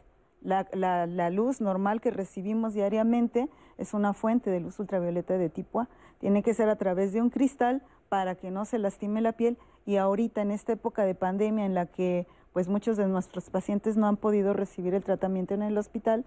La, 0.42 0.68
la, 0.72 1.08
la, 1.08 1.32
luz 1.32 1.62
normal 1.62 2.00
que 2.00 2.12
recibimos 2.12 2.74
diariamente 2.74 3.50
es 3.78 3.94
una 3.96 4.14
fuente 4.14 4.52
de 4.52 4.60
luz 4.60 4.80
ultravioleta 4.80 5.38
de 5.38 5.50
tipo 5.50 5.82
A. 5.82 5.90
Tiene 6.20 6.44
que 6.44 6.54
ser 6.54 6.70
a 6.70 6.76
través 6.76 7.12
de 7.12 7.22
un 7.22 7.32
cristal 7.32 7.82
para 8.08 8.36
que 8.36 8.52
no 8.52 8.66
se 8.66 8.78
lastime 8.78 9.22
la 9.22 9.34
piel 9.34 9.58
y 9.86 9.98
ahorita 9.98 10.42
en 10.42 10.52
esta 10.52 10.74
época 10.74 11.06
de 11.06 11.16
pandemia 11.16 11.66
en 11.66 11.74
la 11.74 11.88
que 11.88 12.28
pues 12.58 12.70
muchos 12.70 12.98
de 12.98 13.06
nuestros 13.06 13.52
pacientes 13.52 13.98
no 13.98 14.08
han 14.08 14.18
podido 14.18 14.52
recibir 14.52 14.96
el 14.96 15.04
tratamiento 15.04 15.54
en 15.54 15.62
el 15.62 15.78
hospital, 15.78 16.26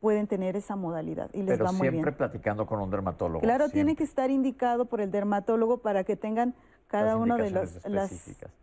pueden 0.00 0.26
tener 0.26 0.54
esa 0.54 0.76
modalidad 0.76 1.30
y 1.32 1.38
les 1.38 1.56
Pero 1.56 1.64
va 1.64 1.72
muy 1.72 1.80
bien. 1.88 1.92
siempre 1.94 2.12
platicando 2.12 2.66
con 2.66 2.78
un 2.78 2.90
dermatólogo. 2.90 3.40
Claro, 3.40 3.64
siempre. 3.64 3.76
tiene 3.78 3.96
que 3.96 4.04
estar 4.04 4.30
indicado 4.30 4.84
por 4.84 5.00
el 5.00 5.10
dermatólogo 5.10 5.78
para 5.78 6.04
que 6.04 6.14
tengan 6.14 6.54
cada 6.88 7.14
Las 7.14 7.22
uno 7.22 7.38
de 7.38 7.50
los 7.52 7.88
las 7.88 8.12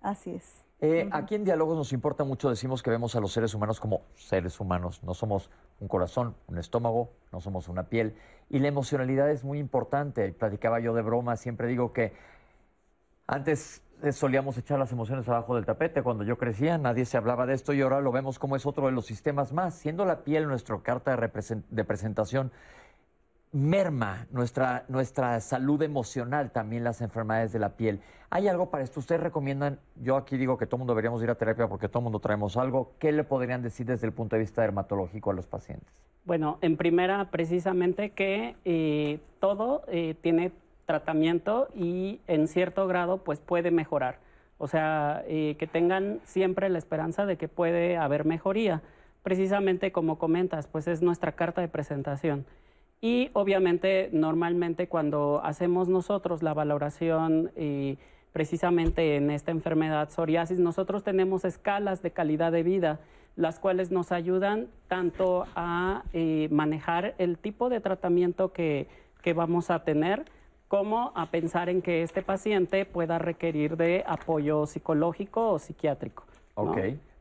así 0.01 0.35
es. 0.35 0.63
Eh, 0.81 1.09
Aquí 1.11 1.33
en 1.33 1.45
Diálogos 1.45 1.75
nos 1.75 1.93
importa 1.93 2.23
mucho, 2.25 2.47
decimos 2.47 2.83
que 2.83 2.91
vemos 2.91 3.15
a 3.15 3.21
los 3.21 3.31
seres 3.31 3.55
humanos 3.55 3.79
como 3.79 4.01
seres 4.13 4.59
humanos. 4.59 5.01
No 5.01 5.15
somos 5.15 5.49
un 5.79 5.87
corazón, 5.87 6.35
un 6.45 6.59
estómago, 6.59 7.09
no 7.31 7.41
somos 7.41 7.69
una 7.69 7.89
piel. 7.89 8.15
Y 8.51 8.59
la 8.59 8.67
emocionalidad 8.67 9.31
es 9.31 9.43
muy 9.43 9.57
importante. 9.57 10.31
Platicaba 10.31 10.79
yo 10.79 10.93
de 10.93 11.01
broma, 11.01 11.37
siempre 11.37 11.67
digo 11.69 11.91
que 11.91 12.13
antes 13.25 13.81
solíamos 14.11 14.57
echar 14.57 14.79
las 14.79 14.91
emociones 14.91 15.27
abajo 15.27 15.55
del 15.55 15.65
tapete. 15.65 16.01
Cuando 16.03 16.23
yo 16.23 16.37
crecía 16.37 16.77
nadie 16.77 17.05
se 17.05 17.17
hablaba 17.17 17.45
de 17.45 17.53
esto 17.53 17.73
y 17.73 17.81
ahora 17.81 18.01
lo 18.01 18.11
vemos 18.11 18.39
como 18.39 18.55
es 18.55 18.65
otro 18.65 18.85
de 18.85 18.91
los 18.91 19.05
sistemas 19.05 19.53
más. 19.53 19.75
Siendo 19.75 20.05
la 20.05 20.23
piel 20.23 20.47
nuestra 20.47 20.79
carta 20.81 21.15
de 21.15 21.83
presentación, 21.83 22.51
merma 23.51 24.27
nuestra, 24.31 24.85
nuestra 24.87 25.39
salud 25.39 25.81
emocional, 25.81 26.51
también 26.51 26.83
las 26.83 27.01
enfermedades 27.01 27.51
de 27.51 27.59
la 27.59 27.75
piel. 27.75 28.01
¿Hay 28.29 28.47
algo 28.47 28.69
para 28.69 28.83
esto? 28.83 28.99
¿Ustedes 28.99 29.21
recomiendan? 29.21 29.79
Yo 29.95 30.15
aquí 30.15 30.37
digo 30.37 30.57
que 30.57 30.67
todo 30.67 30.77
el 30.77 30.79
mundo 30.81 30.93
deberíamos 30.93 31.23
ir 31.23 31.29
a 31.31 31.35
terapia 31.35 31.67
porque 31.67 31.89
todo 31.89 31.99
el 31.99 32.03
mundo 32.03 32.19
traemos 32.19 32.57
algo. 32.57 32.93
¿Qué 32.99 33.11
le 33.11 33.23
podrían 33.23 33.63
decir 33.63 33.87
desde 33.87 34.05
el 34.05 34.13
punto 34.13 34.35
de 34.35 34.41
vista 34.41 34.61
dermatológico 34.61 35.31
a 35.31 35.33
los 35.33 35.47
pacientes? 35.47 35.89
Bueno, 36.25 36.59
en 36.61 36.77
primera, 36.77 37.31
precisamente 37.31 38.11
que 38.11 38.55
eh, 38.65 39.19
todo 39.39 39.83
eh, 39.87 40.15
tiene 40.21 40.51
tratamiento 40.89 41.67
y 41.75 42.19
en 42.25 42.47
cierto 42.47 42.87
grado 42.87 43.19
pues 43.19 43.39
puede 43.39 43.69
mejorar. 43.69 44.17
O 44.57 44.67
sea, 44.67 45.23
eh, 45.27 45.55
que 45.59 45.67
tengan 45.67 46.19
siempre 46.23 46.67
la 46.67 46.79
esperanza 46.79 47.27
de 47.27 47.37
que 47.37 47.47
puede 47.47 47.95
haber 47.95 48.25
mejoría. 48.25 48.81
Precisamente 49.21 49.91
como 49.91 50.17
comentas, 50.17 50.65
pues 50.65 50.87
es 50.87 51.03
nuestra 51.03 51.33
carta 51.33 51.61
de 51.61 51.67
presentación. 51.67 52.47
Y 53.01 53.29
obviamente, 53.33 54.09
normalmente 54.11 54.87
cuando 54.87 55.41
hacemos 55.43 55.89
nosotros 55.89 56.41
la 56.41 56.55
valoración 56.55 57.51
eh, 57.55 57.97
precisamente 58.33 59.15
en 59.15 59.29
esta 59.29 59.51
enfermedad 59.51 60.09
psoriasis, 60.09 60.57
nosotros 60.57 61.03
tenemos 61.03 61.45
escalas 61.45 62.01
de 62.01 62.09
calidad 62.09 62.51
de 62.51 62.63
vida, 62.63 62.99
las 63.35 63.59
cuales 63.59 63.91
nos 63.91 64.11
ayudan 64.11 64.69
tanto 64.87 65.45
a 65.55 66.01
eh, 66.13 66.47
manejar 66.49 67.13
el 67.19 67.37
tipo 67.37 67.69
de 67.69 67.79
tratamiento 67.79 68.53
que, 68.53 68.87
que 69.21 69.33
vamos 69.33 69.69
a 69.69 69.83
tener, 69.83 70.25
como 70.69 71.11
a 71.15 71.31
pensar 71.31 71.67
en 71.67 71.81
que 71.81 72.03
este 72.03 72.21
paciente 72.21 72.85
pueda 72.85 73.17
requerir 73.17 73.75
de 73.75 74.03
apoyo 74.07 74.67
psicológico 74.67 75.49
o 75.49 75.59
psiquiátrico. 75.59 76.23
¿no? 76.55 76.63
Ok. 76.63 76.77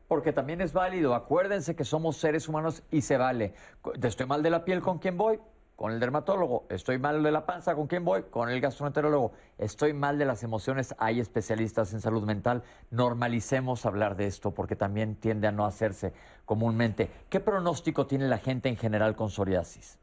Porque 0.07 0.31
también 0.31 0.61
es 0.61 0.71
válido. 0.71 1.15
Acuérdense 1.15 1.75
que 1.75 1.83
somos 1.83 2.17
seres 2.17 2.47
humanos 2.47 2.83
y 2.91 3.01
se 3.01 3.17
vale. 3.17 3.53
Estoy 4.01 4.27
mal 4.27 4.43
de 4.43 4.51
la 4.51 4.63
piel, 4.63 4.81
¿con 4.81 4.99
quién 4.99 5.17
voy? 5.17 5.39
Con 5.75 5.91
el 5.91 5.99
dermatólogo. 5.99 6.65
Estoy 6.69 6.99
mal 6.99 7.23
de 7.23 7.31
la 7.31 7.47
panza, 7.47 7.73
¿con 7.73 7.87
quién 7.87 8.05
voy? 8.05 8.23
Con 8.29 8.49
el 8.49 8.61
gastroenterólogo. 8.61 9.31
Estoy 9.57 9.93
mal 9.93 10.19
de 10.19 10.25
las 10.25 10.43
emociones. 10.43 10.93
Hay 10.99 11.19
especialistas 11.19 11.91
en 11.93 12.01
salud 12.01 12.23
mental. 12.25 12.63
Normalicemos 12.91 13.85
hablar 13.87 14.15
de 14.15 14.27
esto 14.27 14.51
porque 14.51 14.75
también 14.75 15.15
tiende 15.15 15.47
a 15.47 15.51
no 15.51 15.65
hacerse 15.65 16.13
comúnmente. 16.45 17.09
¿Qué 17.29 17.39
pronóstico 17.39 18.05
tiene 18.05 18.27
la 18.27 18.37
gente 18.37 18.69
en 18.69 18.77
general 18.77 19.15
con 19.15 19.31
psoriasis? 19.31 19.97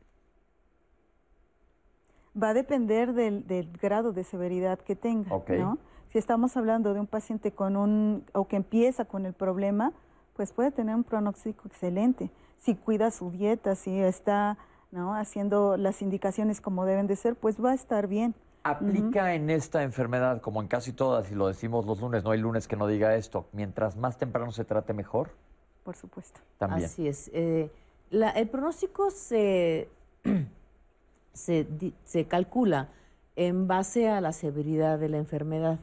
Va 2.41 2.51
a 2.51 2.55
depender 2.55 3.13
del, 3.15 3.47
del 3.47 3.71
grado 3.81 4.13
de 4.13 4.25
severidad 4.25 4.79
que 4.79 4.95
tenga. 4.97 5.31
¿no? 5.59 5.79
Si 6.11 6.19
estamos 6.19 6.57
hablando 6.57 6.95
de 6.95 7.01
un 7.01 7.07
paciente 7.07 7.53
con 7.53 7.77
un 7.77 8.25
o 8.33 8.47
que 8.47 8.57
empieza 8.57 9.05
con 9.05 9.27
el 9.27 9.33
problema, 9.33 9.93
pues 10.35 10.53
puede 10.53 10.71
tener 10.71 10.95
un 10.95 11.05
pronóstico 11.05 11.67
excelente. 11.69 12.31
Si 12.59 12.75
cuida 12.75 13.11
su 13.11 13.31
dieta, 13.31 13.75
si 13.75 13.99
está 13.99 14.59
¿no? 14.93 15.15
haciendo 15.15 15.77
las 15.77 16.03
indicaciones 16.03 16.61
como 16.61 16.85
deben 16.85 17.07
de 17.07 17.17
ser, 17.17 17.35
pues 17.37 17.63
va 17.63 17.71
a 17.73 17.75
estar 17.75 18.07
bien. 18.07 18.35
¿Aplica 18.65 19.35
en 19.35 19.49
esta 19.49 19.83
enfermedad, 19.83 20.41
como 20.41 20.61
en 20.61 20.67
casi 20.69 20.93
todas, 20.93 21.31
y 21.31 21.35
lo 21.37 21.47
decimos 21.47 21.87
los 21.87 22.01
lunes, 22.01 22.25
no 22.25 22.33
hay 22.33 22.41
lunes 22.41 22.67
que 22.67 22.75
no 22.77 22.87
diga 22.89 23.15
esto, 23.15 23.47
mientras 23.53 23.97
más 23.97 24.19
temprano 24.19 24.51
se 24.51 24.65
trate 24.65 24.93
mejor? 24.93 25.31
Por 25.85 25.95
supuesto. 25.97 26.41
También. 26.59 26.87
Así 26.87 27.07
es. 27.07 27.31
Eh, 27.33 27.71
la- 28.11 28.31
el 28.31 28.49
pronóstico 28.49 29.11
se, 29.13 29.89
se, 31.37 31.67
se 32.05 32.25
calcula 32.25 32.89
en 33.37 33.69
base 33.69 34.09
a 34.09 34.21
la 34.21 34.33
severidad 34.33 34.99
de 34.99 35.11
la 35.11 35.19
enfermedad. 35.19 35.79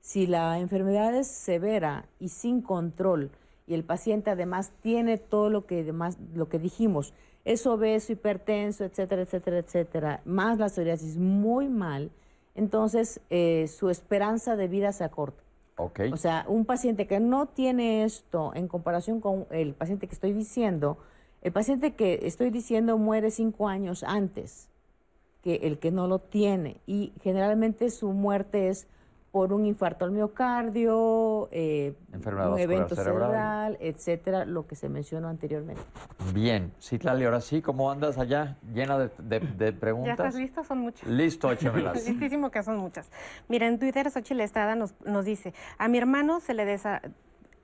Si 0.00 0.26
la 0.26 0.58
enfermedad 0.58 1.14
es 1.14 1.26
severa 1.26 2.06
y 2.18 2.28
sin 2.28 2.62
control 2.62 3.30
y 3.66 3.74
el 3.74 3.84
paciente 3.84 4.30
además 4.30 4.72
tiene 4.82 5.18
todo 5.18 5.50
lo 5.50 5.66
que, 5.66 5.84
demás, 5.84 6.18
lo 6.34 6.48
que 6.48 6.58
dijimos, 6.58 7.14
es 7.44 7.66
obeso, 7.66 8.12
hipertenso, 8.12 8.84
etcétera, 8.84 9.22
etcétera, 9.22 9.58
etcétera, 9.58 10.20
más 10.24 10.58
la 10.58 10.68
psoriasis 10.68 11.16
muy 11.16 11.68
mal, 11.68 12.10
entonces 12.54 13.20
eh, 13.30 13.66
su 13.68 13.88
esperanza 13.88 14.56
de 14.56 14.68
vida 14.68 14.92
se 14.92 15.04
acorta. 15.04 15.42
Ok. 15.76 16.00
O 16.12 16.16
sea, 16.16 16.44
un 16.48 16.66
paciente 16.66 17.06
que 17.06 17.20
no 17.20 17.46
tiene 17.46 18.04
esto 18.04 18.52
en 18.54 18.68
comparación 18.68 19.20
con 19.20 19.46
el 19.50 19.72
paciente 19.72 20.06
que 20.06 20.14
estoy 20.14 20.32
diciendo, 20.32 20.98
el 21.40 21.52
paciente 21.52 21.94
que 21.94 22.20
estoy 22.24 22.50
diciendo 22.50 22.98
muere 22.98 23.30
cinco 23.30 23.68
años 23.68 24.02
antes 24.02 24.69
que 25.42 25.56
el 25.62 25.78
que 25.78 25.90
no 25.90 26.06
lo 26.06 26.18
tiene. 26.18 26.80
Y 26.86 27.12
generalmente 27.22 27.90
su 27.90 28.12
muerte 28.12 28.68
es 28.68 28.86
por 29.32 29.52
un 29.52 29.64
infarto 29.64 30.04
al 30.04 30.10
miocardio, 30.10 31.48
eh, 31.52 31.94
Enfermedad 32.12 32.52
un 32.52 32.58
evento 32.58 32.96
cerebral. 32.96 33.28
cerebral, 33.30 33.78
etcétera, 33.80 34.44
lo 34.44 34.66
que 34.66 34.74
se 34.74 34.88
mencionó 34.88 35.28
anteriormente. 35.28 35.80
Bien, 36.34 36.72
Citlali, 36.80 37.24
ahora 37.24 37.40
sí, 37.40 37.62
¿cómo 37.62 37.92
andas 37.92 38.18
allá? 38.18 38.56
¿Llena 38.74 38.98
de, 38.98 39.10
de- 39.18 39.38
de 39.40 39.72
¿Ya 39.72 39.78
preguntas? 39.78 40.18
estás 40.18 40.34
listo? 40.34 40.64
Son 40.64 40.78
muchas. 40.78 41.08
Listo, 41.08 41.52
échamelas. 41.52 42.04
Listísimo 42.08 42.50
que 42.50 42.60
son 42.64 42.78
muchas. 42.78 43.08
Mira, 43.48 43.68
en 43.68 43.78
Twitter 43.78 44.10
Xochitl 44.10 44.40
Estrada 44.40 44.74
nos, 44.74 44.94
nos 45.04 45.24
dice, 45.24 45.54
a 45.78 45.86
mi 45.86 45.98
hermano 45.98 46.40
se 46.40 46.52
le 46.54 46.64
desa... 46.64 47.00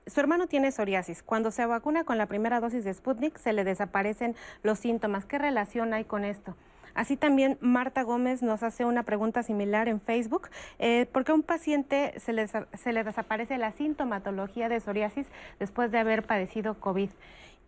Su 0.05 0.21
hermano 0.21 0.47
tiene 0.47 0.71
psoriasis. 0.71 1.21
Cuando 1.21 1.51
se 1.51 1.65
vacuna 1.65 2.05
con 2.05 2.17
la 2.17 2.27
primera 2.27 2.61
dosis 2.61 2.85
de 2.85 2.93
Sputnik, 2.93 3.37
se 3.37 3.51
le 3.51 3.65
desaparecen 3.65 4.37
los 4.63 4.79
síntomas. 4.79 5.25
¿Qué 5.25 5.37
relación 5.37 5.93
hay 5.93 6.05
con 6.05 6.23
esto? 6.23 6.55
Así 6.97 7.15
también 7.15 7.59
Marta 7.61 8.01
Gómez 8.01 8.41
nos 8.41 8.63
hace 8.63 8.83
una 8.83 9.03
pregunta 9.03 9.43
similar 9.43 9.87
en 9.87 10.01
Facebook. 10.01 10.49
Eh, 10.79 11.05
¿Por 11.11 11.25
qué 11.25 11.31
a 11.31 11.35
un 11.35 11.43
paciente 11.43 12.19
se 12.19 12.33
le, 12.33 12.47
se 12.47 12.91
le 12.91 13.03
desaparece 13.03 13.59
la 13.59 13.71
sintomatología 13.71 14.67
de 14.67 14.79
psoriasis 14.79 15.27
después 15.59 15.91
de 15.91 15.99
haber 15.99 16.23
padecido 16.23 16.73
COVID? 16.79 17.11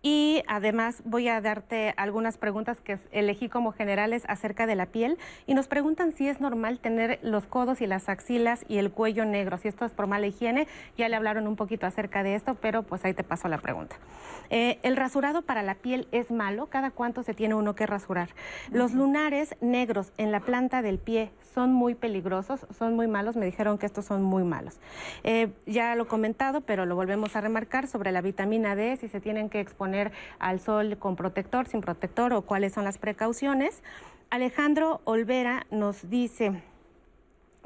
Y 0.01 0.43
además 0.47 1.01
voy 1.03 1.27
a 1.27 1.41
darte 1.41 1.93
algunas 1.97 2.37
preguntas 2.37 2.79
que 2.79 2.97
elegí 3.11 3.49
como 3.49 3.73
generales 3.73 4.23
acerca 4.29 4.65
de 4.65 4.75
la 4.75 4.85
piel. 4.85 5.17
Y 5.45 5.55
nos 5.55 5.67
preguntan 5.67 6.13
si 6.13 6.29
es 6.29 6.39
normal 6.39 6.79
tener 6.79 7.19
los 7.21 7.47
codos 7.47 7.81
y 7.81 7.87
las 7.87 8.07
axilas 8.07 8.63
y 8.69 8.77
el 8.77 8.91
cuello 8.91 9.25
negro, 9.25 9.57
si 9.57 9.67
esto 9.67 9.83
es 9.83 9.91
por 9.91 10.07
mala 10.07 10.27
higiene. 10.27 10.67
Ya 10.97 11.09
le 11.09 11.17
hablaron 11.17 11.47
un 11.47 11.57
poquito 11.57 11.85
acerca 11.85 12.23
de 12.23 12.35
esto, 12.35 12.55
pero 12.55 12.83
pues 12.83 13.03
ahí 13.03 13.13
te 13.13 13.25
paso 13.25 13.49
la 13.49 13.57
pregunta. 13.57 13.97
Eh, 14.49 14.79
el 14.83 14.95
rasurado 14.95 15.41
para 15.41 15.63
la 15.63 15.75
piel 15.75 16.07
es 16.13 16.31
malo. 16.31 16.67
¿Cada 16.67 16.91
cuánto 16.91 17.21
se 17.21 17.33
tiene 17.33 17.55
uno 17.55 17.75
que 17.75 17.85
rasurar? 17.85 18.29
Los 18.71 18.93
lunares 18.93 19.55
negros 19.59 20.13
en 20.17 20.31
la 20.31 20.39
planta 20.39 20.81
del 20.81 20.97
pie 20.97 21.31
son 21.53 21.73
muy 21.73 21.93
peligrosos, 21.93 22.65
son 22.77 22.95
muy 22.95 23.07
malos. 23.07 23.35
Me 23.35 23.45
dijeron 23.45 23.77
que 23.77 23.85
estos 23.85 24.05
son 24.05 24.23
muy 24.23 24.43
malos. 24.43 24.79
Eh, 25.23 25.49
ya 25.65 25.93
lo 25.95 26.03
he 26.03 26.07
comentado, 26.07 26.61
pero 26.61 26.85
lo 26.85 26.95
volvemos 26.95 27.35
a 27.35 27.41
remarcar 27.41 27.87
sobre 27.87 28.13
la 28.13 28.21
vitamina 28.21 28.75
D, 28.75 28.95
si 28.95 29.09
se 29.09 29.19
tienen 29.19 29.49
que 29.49 29.59
exponer 29.59 29.88
al 30.39 30.59
sol 30.59 30.97
con 30.97 31.15
protector, 31.15 31.67
sin 31.67 31.81
protector 31.81 32.33
o 32.33 32.41
cuáles 32.43 32.73
son 32.73 32.83
las 32.83 32.97
precauciones. 32.97 33.83
Alejandro 34.29 35.01
Olvera 35.05 35.65
nos 35.71 36.09
dice... 36.09 36.61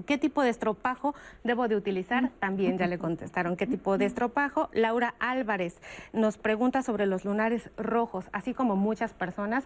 ¿Qué 0.08 0.18
tipo 0.18 0.42
de 0.42 0.50
estropajo 0.50 1.14
debo 1.44 1.68
de 1.68 1.76
utilizar? 1.76 2.32
También 2.40 2.78
ya 2.80 2.88
le 2.88 2.98
contestaron 2.98 3.56
qué 3.56 3.68
tipo 3.68 3.98
de 3.98 4.06
estropajo. 4.06 4.70
Laura 4.74 5.14
Álvarez 5.20 5.80
nos 6.14 6.38
pregunta 6.40 6.82
sobre 6.82 7.06
los 7.06 7.26
lunares 7.26 7.70
rojos, 7.78 8.26
así 8.34 8.56
como 8.56 8.76
muchas 8.76 9.14
personas 9.14 9.66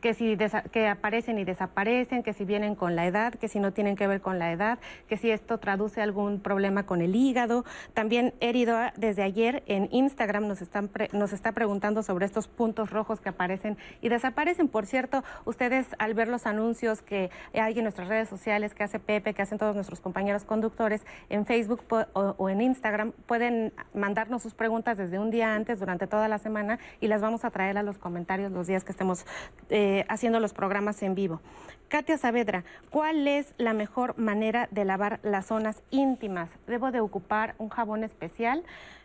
que 0.00 0.14
si 0.14 0.36
que 0.70 0.88
aparecen 0.88 1.38
y 1.38 1.44
desaparecen, 1.44 2.22
que 2.22 2.32
si 2.32 2.44
vienen 2.44 2.74
con 2.74 2.96
la 2.96 3.06
edad, 3.06 3.34
que 3.34 3.48
si 3.48 3.60
no 3.60 3.72
tienen 3.72 3.96
que 3.96 4.06
ver 4.06 4.20
con 4.20 4.38
la 4.38 4.52
edad, 4.52 4.78
que 5.08 5.16
si 5.16 5.30
esto 5.30 5.58
traduce 5.58 6.00
algún 6.00 6.40
problema 6.40 6.84
con 6.84 7.02
el 7.02 7.14
hígado. 7.14 7.64
También 7.94 8.34
Herido 8.40 8.76
desde 8.96 9.22
ayer 9.22 9.62
en 9.66 9.88
Instagram 9.92 10.46
nos, 10.48 10.62
están 10.62 10.90
nos 11.12 11.32
está 11.32 11.52
preguntando 11.52 12.02
sobre 12.02 12.26
estos 12.26 12.48
puntos 12.48 12.90
rojos 12.90 13.20
que 13.20 13.28
aparecen 13.28 13.76
y 14.00 14.08
desaparecen. 14.08 14.68
Por 14.68 14.86
cierto, 14.86 15.22
ustedes 15.44 15.86
al 15.98 16.14
ver 16.14 16.28
los 16.28 16.46
anuncios 16.46 17.02
que 17.02 17.30
hay 17.54 17.76
en 17.78 17.84
nuestras 17.84 18.08
redes 18.08 18.28
sociales, 18.28 18.74
que 18.74 18.84
hace 18.84 18.98
Pepe, 18.98 19.34
que 19.34 19.42
hacen 19.42 19.58
todos 19.58 19.74
nuestros 19.74 20.00
compañeros 20.00 20.44
conductores 20.44 21.04
en 21.28 21.46
Facebook 21.46 21.82
o 22.12 22.48
en 22.48 22.60
Instagram, 22.60 23.12
pueden 23.26 23.72
mandarnos 23.94 24.42
sus 24.42 24.54
preguntas 24.54 24.98
desde 24.98 25.18
un 25.18 25.30
día 25.30 25.54
antes, 25.54 25.78
durante 25.78 26.06
toda 26.06 26.28
la 26.28 26.38
semana, 26.38 26.78
y 27.00 27.08
las 27.08 27.20
vamos 27.20 27.44
a 27.44 27.50
traer 27.50 27.78
a 27.78 27.82
los 27.82 27.98
comentarios 27.98 28.52
los 28.52 28.66
días 28.66 28.84
que 28.84 28.92
estemos 28.92 29.26
eh, 29.70 29.81
haciendo 30.08 30.40
los 30.40 30.52
programas 30.52 31.02
en 31.02 31.14
vivo. 31.14 31.40
Katia 31.88 32.16
Saavedra, 32.16 32.64
¿cuál 32.88 33.28
es 33.28 33.54
la 33.58 33.74
mejor 33.74 34.16
manera 34.18 34.66
de 34.70 34.84
lavar 34.86 35.20
las 35.22 35.46
zonas 35.46 35.82
íntimas? 35.90 36.48
¿Debo 36.66 36.90
de 36.90 37.00
ocupar 37.00 37.54
un 37.58 37.68
jabón 37.68 38.02
especial? 38.02 38.64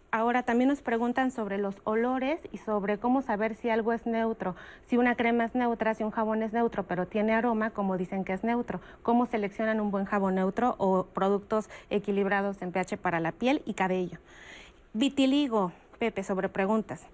Ahora 0.09 0.43
también 0.43 0.69
nos 0.69 0.81
preguntan 0.81 1.31
sobre 1.31 1.57
los 1.57 1.75
olores 1.83 2.39
y 2.53 2.59
sobre 2.59 2.97
cómo 2.97 3.21
saber 3.21 3.55
si 3.55 3.69
algo 3.69 3.91
es 3.91 4.05
neutro, 4.05 4.55
si 4.87 4.95
una 4.95 5.15
crema 5.15 5.43
es 5.43 5.53
neutra, 5.53 5.95
si 5.95 6.05
un 6.05 6.11
jabón 6.11 6.43
es 6.43 6.53
neutro, 6.53 6.83
pero 6.83 7.07
tiene 7.07 7.33
aroma, 7.33 7.71
como 7.71 7.97
dicen 7.97 8.23
que 8.23 8.31
es 8.31 8.41
neutro. 8.41 8.79
¿Cómo 9.03 9.25
seleccionan 9.25 9.81
un 9.81 9.91
buen 9.91 10.05
jabón 10.05 10.35
neutro 10.35 10.75
o 10.77 11.07
productos 11.07 11.69
equilibrados 11.89 12.61
en 12.61 12.71
pH 12.71 12.95
para 12.95 13.19
la 13.19 13.33
piel 13.33 13.61
y 13.65 13.73
cabello? 13.73 14.17
Vitiligo, 14.93 15.73
Pepe, 15.99 16.23
sobre 16.23 16.47
preguntas. 16.47 17.05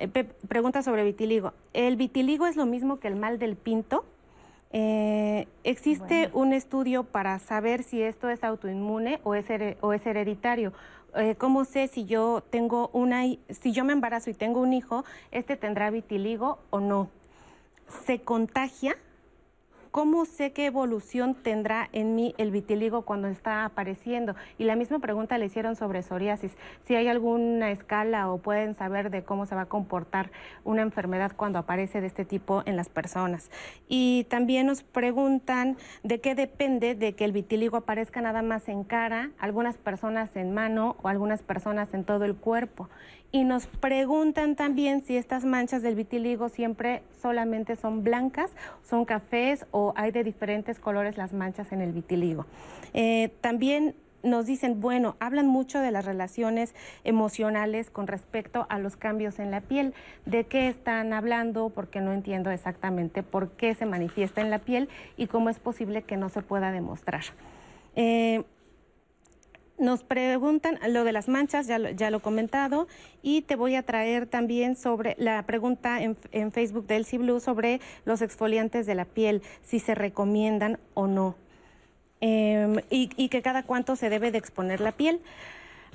Eh, 0.00 0.08
pregunta 0.48 0.82
sobre 0.82 1.04
vitiligo. 1.04 1.52
¿El 1.74 1.96
vitiligo 1.96 2.46
es 2.46 2.56
lo 2.56 2.64
mismo 2.64 2.98
que 2.98 3.08
el 3.08 3.16
mal 3.16 3.38
del 3.38 3.54
pinto? 3.54 4.06
Eh, 4.72 5.46
¿Existe 5.62 6.30
un 6.32 6.54
estudio 6.54 7.04
para 7.04 7.38
saber 7.38 7.82
si 7.82 8.00
esto 8.00 8.30
es 8.30 8.42
autoinmune 8.42 9.20
o 9.24 9.34
es, 9.34 9.44
o 9.82 9.92
es 9.92 10.06
hereditario? 10.06 10.72
Eh, 11.16 11.34
¿Cómo 11.36 11.66
sé 11.66 11.86
si 11.88 12.06
yo 12.06 12.42
tengo 12.48 12.88
una, 12.94 13.24
si 13.50 13.72
yo 13.72 13.84
me 13.84 13.92
embarazo 13.92 14.30
y 14.30 14.34
tengo 14.34 14.60
un 14.60 14.72
hijo, 14.72 15.04
este 15.32 15.56
tendrá 15.56 15.90
vitiligo 15.90 16.60
o 16.70 16.80
no? 16.80 17.10
¿Se 18.06 18.22
contagia? 18.22 18.96
¿Cómo 19.90 20.24
sé 20.24 20.52
qué 20.52 20.66
evolución 20.66 21.34
tendrá 21.34 21.88
en 21.90 22.14
mí 22.14 22.32
el 22.38 22.52
vitiligo 22.52 23.02
cuando 23.02 23.26
está 23.26 23.64
apareciendo? 23.64 24.36
Y 24.56 24.62
la 24.62 24.76
misma 24.76 25.00
pregunta 25.00 25.36
le 25.36 25.46
hicieron 25.46 25.74
sobre 25.74 26.04
psoriasis. 26.04 26.52
Si 26.86 26.94
hay 26.94 27.08
alguna 27.08 27.72
escala 27.72 28.30
o 28.30 28.38
pueden 28.38 28.74
saber 28.74 29.10
de 29.10 29.24
cómo 29.24 29.46
se 29.46 29.56
va 29.56 29.62
a 29.62 29.66
comportar 29.66 30.30
una 30.62 30.82
enfermedad 30.82 31.32
cuando 31.34 31.58
aparece 31.58 32.00
de 32.00 32.06
este 32.06 32.24
tipo 32.24 32.62
en 32.66 32.76
las 32.76 32.88
personas. 32.88 33.50
Y 33.88 34.28
también 34.30 34.68
nos 34.68 34.84
preguntan 34.84 35.76
de 36.04 36.20
qué 36.20 36.36
depende 36.36 36.94
de 36.94 37.16
que 37.16 37.24
el 37.24 37.32
vitiligo 37.32 37.76
aparezca 37.76 38.20
nada 38.20 38.42
más 38.42 38.68
en 38.68 38.84
cara, 38.84 39.30
algunas 39.40 39.76
personas 39.76 40.36
en 40.36 40.54
mano 40.54 40.94
o 41.02 41.08
algunas 41.08 41.42
personas 41.42 41.92
en 41.94 42.04
todo 42.04 42.24
el 42.26 42.36
cuerpo. 42.36 42.88
Y 43.32 43.44
nos 43.44 43.66
preguntan 43.66 44.56
también 44.56 45.02
si 45.02 45.16
estas 45.16 45.44
manchas 45.44 45.82
del 45.82 45.94
vitiligo 45.94 46.48
siempre 46.48 47.02
solamente 47.22 47.76
son 47.76 48.02
blancas, 48.02 48.50
son 48.82 49.04
cafés 49.04 49.66
o 49.70 49.92
hay 49.96 50.10
de 50.10 50.24
diferentes 50.24 50.80
colores 50.80 51.16
las 51.16 51.32
manchas 51.32 51.70
en 51.70 51.80
el 51.80 51.92
vitiligo. 51.92 52.46
Eh, 52.92 53.30
también 53.40 53.94
nos 54.22 54.46
dicen, 54.46 54.80
bueno, 54.80 55.16
hablan 55.20 55.46
mucho 55.46 55.80
de 55.80 55.92
las 55.92 56.04
relaciones 56.04 56.74
emocionales 57.04 57.88
con 57.88 58.06
respecto 58.06 58.66
a 58.68 58.78
los 58.78 58.96
cambios 58.96 59.38
en 59.38 59.50
la 59.50 59.60
piel. 59.60 59.94
¿De 60.26 60.44
qué 60.44 60.68
están 60.68 61.12
hablando? 61.12 61.70
Porque 61.70 62.00
no 62.00 62.12
entiendo 62.12 62.50
exactamente 62.50 63.22
por 63.22 63.52
qué 63.52 63.74
se 63.74 63.86
manifiesta 63.86 64.40
en 64.40 64.50
la 64.50 64.58
piel 64.58 64.88
y 65.16 65.26
cómo 65.26 65.50
es 65.50 65.58
posible 65.58 66.02
que 66.02 66.16
no 66.16 66.28
se 66.28 66.42
pueda 66.42 66.72
demostrar. 66.72 67.22
Eh, 67.96 68.42
nos 69.80 70.02
preguntan 70.02 70.78
lo 70.88 71.04
de 71.04 71.12
las 71.12 71.28
manchas, 71.28 71.66
ya 71.66 71.78
lo, 71.78 71.90
ya 71.90 72.10
lo 72.10 72.18
he 72.18 72.20
comentado, 72.20 72.86
y 73.22 73.42
te 73.42 73.56
voy 73.56 73.74
a 73.74 73.82
traer 73.82 74.26
también 74.26 74.76
sobre 74.76 75.16
la 75.18 75.42
pregunta 75.44 76.00
en, 76.02 76.52
Facebook 76.52 76.86
de 76.86 76.96
Elsie 76.96 77.18
Blue 77.18 77.40
sobre 77.40 77.80
los 78.04 78.22
exfoliantes 78.22 78.86
de 78.86 78.94
la 78.94 79.04
piel, 79.04 79.42
si 79.62 79.80
se 79.80 79.94
recomiendan 79.94 80.78
o 80.94 81.06
no, 81.06 81.34
em, 82.20 82.76
y, 82.90 83.10
y 83.16 83.28
que 83.28 83.42
cada 83.42 83.62
cuánto 83.62 83.96
se 83.96 84.10
debe 84.10 84.30
de 84.30 84.38
exponer 84.38 84.80
la 84.80 84.92
piel. 84.92 85.20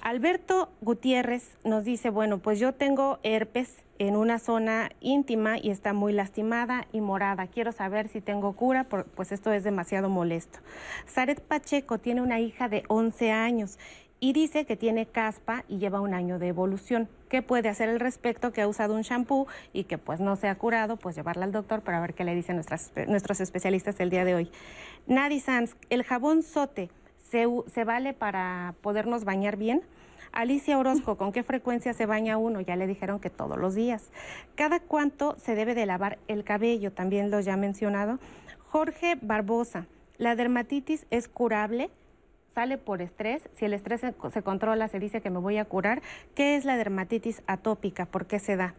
Alberto 0.05 0.69
Gutiérrez 0.81 1.57
nos 1.63 1.83
dice, 1.83 2.11
bueno, 2.11 2.37
pues 2.37 2.59
yo 2.59 2.73
tengo 2.73 3.17
herpes 3.23 3.75
en 3.97 4.15
una 4.15 4.37
zona 4.37 4.91
íntima 4.99 5.57
y 5.57 5.71
está 5.71 5.93
muy 5.93 6.13
lastimada 6.13 6.85
y 6.91 7.01
morada. 7.01 7.47
Quiero 7.47 7.71
saber 7.71 8.07
si 8.09 8.21
tengo 8.21 8.53
cura, 8.53 8.83
pues 8.83 9.31
esto 9.31 9.51
es 9.51 9.63
demasiado 9.63 10.07
molesto. 10.07 10.59
Saret 11.07 11.41
Pacheco 11.41 11.97
tiene 11.97 12.21
una 12.21 12.39
hija 12.39 12.69
de 12.69 12.83
11 12.87 13.31
años 13.31 13.79
y 14.19 14.33
dice 14.33 14.65
que 14.65 14.77
tiene 14.77 15.07
caspa 15.07 15.65
y 15.67 15.79
lleva 15.79 16.01
un 16.01 16.13
año 16.13 16.37
de 16.37 16.49
evolución. 16.49 17.09
¿Qué 17.27 17.41
puede 17.41 17.69
hacer 17.69 17.89
al 17.89 17.99
respecto? 17.99 18.53
Que 18.53 18.61
ha 18.61 18.67
usado 18.67 18.93
un 18.93 19.01
shampoo 19.01 19.47
y 19.73 19.85
que 19.85 19.97
pues 19.97 20.19
no 20.19 20.35
se 20.35 20.49
ha 20.49 20.55
curado, 20.55 20.97
pues 20.97 21.15
llevarla 21.15 21.45
al 21.45 21.51
doctor 21.51 21.81
para 21.81 21.99
ver 21.99 22.13
qué 22.13 22.25
le 22.25 22.35
dicen 22.35 22.57
nuestros 22.57 23.41
especialistas 23.41 23.99
el 23.99 24.11
día 24.11 24.23
de 24.23 24.35
hoy. 24.35 24.51
Nadi 25.07 25.39
Sanz, 25.39 25.75
el 25.89 26.03
jabón 26.03 26.43
sote 26.43 26.91
¿se, 27.67 27.83
vale 27.83 28.13
para 28.13 28.75
podernos 28.81 29.25
bañar 29.25 29.57
bien? 29.57 29.81
Alicia 30.35 30.77
Orozco, 30.77 31.15
¿con 31.15 31.31
qué 31.31 31.43
frecuencia 31.43 31.93
se 31.93 32.05
baña 32.05 32.37
uno? 32.37 32.59
Ya 32.59 32.75
le 32.75 32.87
dijeron 32.87 33.21
que 33.21 33.29
todos 33.29 33.57
los 33.57 33.73
días. 33.73 34.11
¿Cada 34.55 34.81
cuánto 34.81 35.37
se 35.39 35.55
debe 35.55 35.75
de 35.75 35.85
lavar 35.85 36.19
el 36.27 36.43
cabello? 36.43 36.91
También 36.91 37.31
lo 37.31 37.39
ya 37.39 37.55
mencionado. 37.55 38.19
Jorge 38.65 39.17
Barbosa, 39.21 39.87
¿la 40.17 40.35
dermatitis 40.35 41.07
es 41.09 41.29
curable? 41.29 41.89
¿Sale 42.53 42.77
por 42.77 43.01
estrés? 43.01 43.47
Si 43.53 43.63
el 43.63 43.73
estrés 43.73 44.01
se, 44.01 44.13
se 44.29 44.41
controla, 44.41 44.89
se 44.89 44.99
dice 44.99 45.21
que 45.21 45.29
me 45.29 45.39
voy 45.39 45.57
a 45.57 45.63
curar. 45.63 46.01
¿Qué 46.35 46.57
es 46.57 46.65
la 46.65 46.75
dermatitis 46.75 47.41
atópica? 47.47 48.05
¿Por 48.05 48.27
qué 48.27 48.39
se 48.39 48.57
da? 48.57 48.75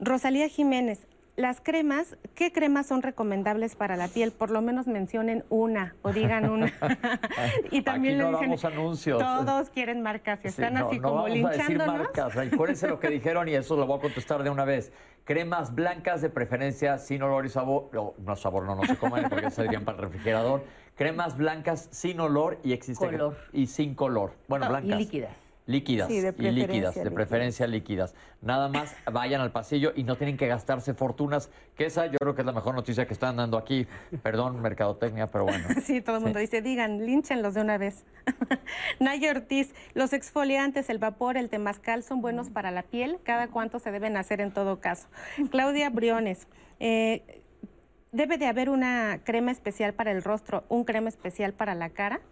Rosalía 0.00 0.48
Jiménez, 0.48 1.06
las 1.38 1.60
cremas, 1.60 2.16
¿qué 2.34 2.52
cremas 2.52 2.88
son 2.88 3.00
recomendables 3.00 3.76
para 3.76 3.96
la 3.96 4.08
piel? 4.08 4.32
Por 4.32 4.50
lo 4.50 4.60
menos 4.60 4.88
mencionen 4.88 5.44
una 5.50 5.94
o 6.02 6.12
digan 6.12 6.50
una. 6.50 6.72
y 7.70 7.82
también 7.82 8.20
Aquí 8.20 8.32
no 8.32 8.38
damos 8.38 8.64
anuncios. 8.64 9.18
Todos 9.20 9.70
quieren 9.70 10.02
marcas 10.02 10.40
y 10.44 10.48
están 10.48 10.76
así 10.76 10.98
como 10.98 11.22
vamos 11.22 11.44
A 11.44 11.50
decir 11.50 11.78
marcas. 11.78 12.36
Acuérdense 12.36 12.88
lo 12.88 12.98
que 12.98 13.08
dijeron 13.08 13.48
y 13.48 13.54
eso 13.54 13.76
lo 13.76 13.86
voy 13.86 13.98
a 13.98 14.02
contestar 14.02 14.42
de 14.42 14.50
una 14.50 14.64
vez. 14.64 14.92
Cremas 15.24 15.74
blancas 15.74 16.22
de 16.22 16.28
preferencia 16.28 16.98
sin 16.98 17.22
olor 17.22 17.46
y 17.46 17.50
sabor. 17.50 17.88
No, 17.92 18.36
sabor 18.36 18.64
no, 18.64 18.74
no 18.74 18.84
se 18.84 18.96
comen 18.96 19.28
porque 19.28 19.52
se 19.52 19.62
dirían 19.62 19.84
para 19.84 19.98
el 19.98 20.04
refrigerador. 20.04 20.64
Cremas 20.96 21.36
blancas 21.36 21.88
sin 21.92 22.18
olor 22.18 22.58
y 22.64 22.72
existe 22.72 23.06
color. 23.06 23.36
y 23.52 23.68
sin 23.68 23.94
color. 23.94 24.32
Bueno, 24.48 24.68
blancas. 24.68 24.98
Y 24.98 25.04
líquidas. 25.04 25.47
Líquidas 25.68 26.08
y 26.08 26.22
líquidas, 26.50 26.94
de 26.94 27.10
preferencia 27.10 27.66
líquidas. 27.66 28.14
Nada 28.40 28.70
más 28.70 28.96
vayan 29.12 29.42
al 29.42 29.52
pasillo 29.52 29.92
y 29.94 30.02
no 30.02 30.16
tienen 30.16 30.38
que 30.38 30.46
gastarse 30.46 30.94
fortunas, 30.94 31.50
que 31.76 31.84
esa 31.84 32.06
yo 32.06 32.16
creo 32.18 32.34
que 32.34 32.40
es 32.40 32.46
la 32.46 32.54
mejor 32.54 32.74
noticia 32.74 33.06
que 33.06 33.12
están 33.12 33.36
dando 33.36 33.58
aquí. 33.58 33.86
Perdón, 34.22 34.62
mercadotecnia, 34.62 35.26
pero 35.26 35.44
bueno. 35.44 35.68
Sí, 35.84 36.00
todo 36.00 36.16
el 36.16 36.22
mundo 36.22 36.38
dice, 36.38 36.62
digan, 36.62 37.04
línchenlos 37.04 37.52
de 37.52 37.60
una 37.60 37.76
vez. 37.76 38.06
Naya 38.98 39.30
Ortiz, 39.30 39.74
los 39.92 40.14
exfoliantes, 40.14 40.88
el 40.88 40.96
vapor, 40.96 41.36
el 41.36 41.50
temazcal 41.50 42.02
son 42.02 42.22
buenos 42.22 42.48
para 42.48 42.70
la 42.70 42.82
piel. 42.82 43.18
¿Cada 43.22 43.48
cuánto 43.48 43.78
se 43.78 43.90
deben 43.90 44.16
hacer 44.16 44.40
en 44.40 44.52
todo 44.54 44.80
caso? 44.80 45.08
Claudia 45.50 45.90
Briones, 45.90 46.48
eh, 46.80 47.42
¿debe 48.10 48.38
de 48.38 48.46
haber 48.46 48.70
una 48.70 49.20
crema 49.22 49.50
especial 49.50 49.92
para 49.92 50.12
el 50.12 50.22
rostro, 50.22 50.64
un 50.70 50.84
crema 50.84 51.10
especial 51.10 51.52
para 51.52 51.74
la 51.74 51.90
cara? 51.90 52.22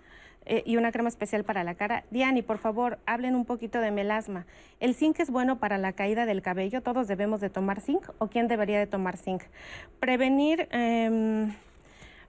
Eh, 0.46 0.62
y 0.64 0.76
una 0.76 0.92
crema 0.92 1.08
especial 1.08 1.44
para 1.44 1.64
la 1.64 1.74
cara. 1.74 2.04
Diani, 2.10 2.42
por 2.42 2.58
favor, 2.58 2.98
hablen 3.04 3.34
un 3.34 3.44
poquito 3.44 3.80
de 3.80 3.90
melasma. 3.90 4.46
¿El 4.80 4.94
zinc 4.94 5.20
es 5.20 5.30
bueno 5.30 5.58
para 5.58 5.76
la 5.76 5.92
caída 5.92 6.24
del 6.24 6.40
cabello? 6.40 6.82
¿Todos 6.82 7.08
debemos 7.08 7.40
de 7.40 7.50
tomar 7.50 7.80
zinc 7.80 8.08
o 8.18 8.28
quién 8.28 8.48
debería 8.48 8.78
de 8.78 8.86
tomar 8.86 9.16
zinc? 9.16 9.42
Prevenir... 10.00 10.68
Em, 10.70 11.52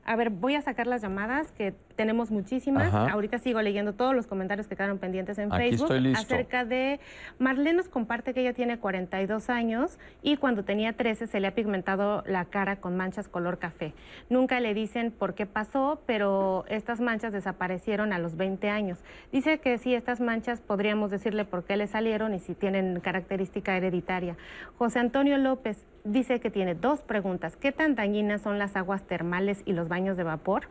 a 0.08 0.16
ver, 0.16 0.30
voy 0.30 0.56
a 0.56 0.62
sacar 0.62 0.88
las 0.88 1.02
llamadas, 1.02 1.52
que 1.52 1.74
tenemos 1.98 2.32
muchísimas. 2.32 2.94
Ahorita 2.94 3.40
sigo 3.40 3.62
leyendo 3.62 3.94
todos 3.94 4.16
los 4.16 4.28
comentarios 4.28 4.68
que 4.68 4.76
quedaron 4.78 5.00
pendientes 5.00 5.38
en 5.40 5.52
Facebook 5.52 5.92
acerca 6.16 6.64
de... 6.64 7.02
Marlene 7.40 7.74
nos 7.74 7.90
comparte 7.90 8.34
que 8.34 8.42
ella 8.42 8.54
tiene 8.54 8.80
42 8.80 9.50
años 9.50 9.98
y 10.22 10.38
cuando 10.38 10.64
tenía 10.64 10.94
13 10.94 11.28
se 11.28 11.40
le 11.40 11.48
ha 11.48 11.56
pigmentado 11.56 12.24
la 12.26 12.46
cara 12.46 12.78
con 12.78 12.96
manchas 12.96 13.28
color 13.28 13.58
café. 13.58 13.94
Nunca 14.30 14.60
le 14.60 14.74
dicen 14.74 15.12
por 15.12 15.34
qué 15.34 15.46
pasó, 15.46 16.00
pero 16.06 16.66
estas 16.70 17.02
manchas 17.02 17.34
desaparecieron 17.34 18.14
a 18.14 18.20
los 18.20 18.38
20 18.38 18.70
años. 18.70 19.00
Dice 19.32 19.58
que 19.58 19.78
sí, 19.80 19.96
estas 19.96 20.22
manchas 20.22 20.62
podríamos 20.62 21.10
decirle 21.10 21.46
por 21.46 21.66
qué 21.66 21.76
le 21.78 21.88
salieron 21.88 22.34
y 22.36 22.40
si 22.40 22.54
tienen 22.54 23.00
característica 23.00 23.76
hereditaria. 23.76 24.38
José 24.78 25.00
Antonio 25.00 25.38
López, 25.40 25.84
dice 26.04 26.40
que 26.40 26.52
tiene 26.52 26.76
dos 26.76 27.02
preguntas. 27.02 27.58
¿Qué 27.58 27.72
tan 27.72 27.96
dañinas 27.96 28.44
son 28.44 28.60
las 28.60 28.76
aguas 28.76 29.04
termales 29.04 29.64
y 29.66 29.74
los 29.74 29.88
baños 29.88 30.16
de 30.16 30.24
vapor? 30.24 30.68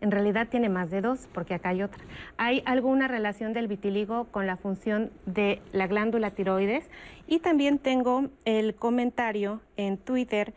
En 0.00 0.10
realidad 0.10 0.48
tiene 0.48 0.68
más 0.68 0.90
de 0.90 1.00
dos, 1.02 1.28
porque 1.32 1.54
acá 1.54 1.70
hay 1.70 1.82
otra. 1.82 2.02
¿Hay 2.36 2.62
alguna 2.64 3.06
relación 3.06 3.52
del 3.52 3.68
vitiligo 3.68 4.24
con 4.24 4.46
la 4.46 4.56
función 4.56 5.10
de 5.26 5.60
la 5.72 5.86
glándula 5.86 6.30
tiroides? 6.30 6.88
Y 7.26 7.40
también 7.40 7.78
tengo 7.78 8.28
el 8.44 8.74
comentario 8.74 9.60
en 9.76 9.98
Twitter 9.98 10.54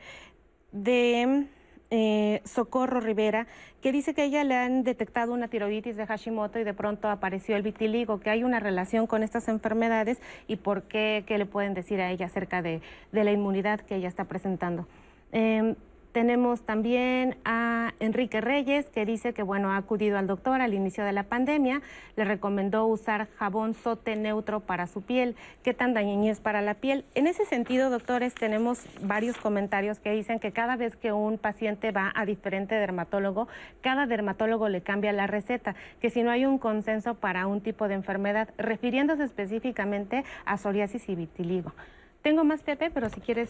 de 0.72 1.48
eh, 1.96 2.42
Socorro 2.44 3.02
Rivera, 3.02 3.46
que 3.82 3.92
dice 3.92 4.16
que 4.16 4.24
a 4.24 4.26
ella 4.26 4.44
le 4.44 4.56
han 4.56 4.84
detectado 4.84 5.32
una 5.32 5.48
tiroiditis 5.48 5.96
de 5.96 6.08
Hashimoto 6.08 6.58
y 6.58 6.64
de 6.64 6.74
pronto 6.74 7.08
apareció 7.08 7.56
el 7.56 7.62
vitiligo, 7.62 8.20
que 8.20 8.32
hay 8.32 8.44
una 8.44 8.60
relación 8.60 9.06
con 9.06 9.22
estas 9.22 9.48
enfermedades 9.48 10.20
y 10.48 10.56
por 10.56 10.84
qué, 10.84 11.24
qué 11.28 11.38
le 11.38 11.46
pueden 11.46 11.76
decir 11.76 12.02
a 12.02 12.10
ella 12.10 12.26
acerca 12.26 12.64
de, 12.64 12.82
la 13.12 13.32
inmunidad 13.32 13.82
que 13.82 13.96
ella 13.96 14.08
está 14.08 14.24
presentando. 14.24 14.88
Em, 15.32 15.76
tenemos 16.14 16.62
también 16.62 17.36
a 17.44 17.92
Enrique 18.00 18.40
Reyes, 18.40 18.88
que 18.90 19.06
dice 19.06 19.34
que 19.34 19.42
bueno, 19.42 19.72
ha 19.72 19.78
acudido 19.78 20.18
al 20.18 20.28
doctor 20.28 20.62
al 20.62 20.74
inicio 20.74 21.04
de 21.04 21.12
la 21.12 21.24
pandemia, 21.24 21.82
le 22.16 22.24
recomendó 22.24 22.86
usar 22.86 23.28
jabón 23.38 23.74
sote 23.74 24.16
neutro 24.16 24.62
para 24.62 24.86
su 24.88 25.02
piel. 25.02 25.36
¿Qué 25.64 25.74
tan 25.74 25.94
dañino 25.94 26.32
es 26.32 26.40
para 26.40 26.62
la 26.62 26.76
piel? 26.76 27.04
En 27.16 27.26
ese 27.26 27.46
sentido, 27.46 27.90
doctores, 27.90 28.36
tenemos 28.36 28.86
varios 29.02 29.38
comentarios 29.38 30.00
que 30.00 30.12
dicen 30.12 30.40
que 30.40 30.52
cada 30.52 30.76
vez 30.76 30.96
que 30.96 31.12
un 31.12 31.40
paciente 31.40 31.92
va 31.92 32.12
a 32.16 32.26
diferente 32.26 32.76
dermatólogo, 32.76 33.48
cada 33.82 34.06
dermatólogo 34.06 34.70
le 34.70 34.82
cambia 34.82 35.12
la 35.12 35.26
receta, 35.26 35.76
que 36.00 36.12
si 36.12 36.22
no 36.22 36.30
hay 36.30 36.46
un 36.46 36.60
consenso 36.60 37.16
para 37.16 37.48
un 37.48 37.62
tipo 37.62 37.88
de 37.88 37.96
enfermedad, 37.96 38.50
refiriéndose 38.58 39.24
específicamente 39.24 40.24
a 40.46 40.58
psoriasis 40.58 41.10
y 41.10 41.16
vitiligo. 41.16 41.74
Tengo 42.22 42.44
más, 42.44 42.62
Pepe, 42.62 42.92
pero 42.92 43.10
si 43.10 43.20
quieres 43.20 43.50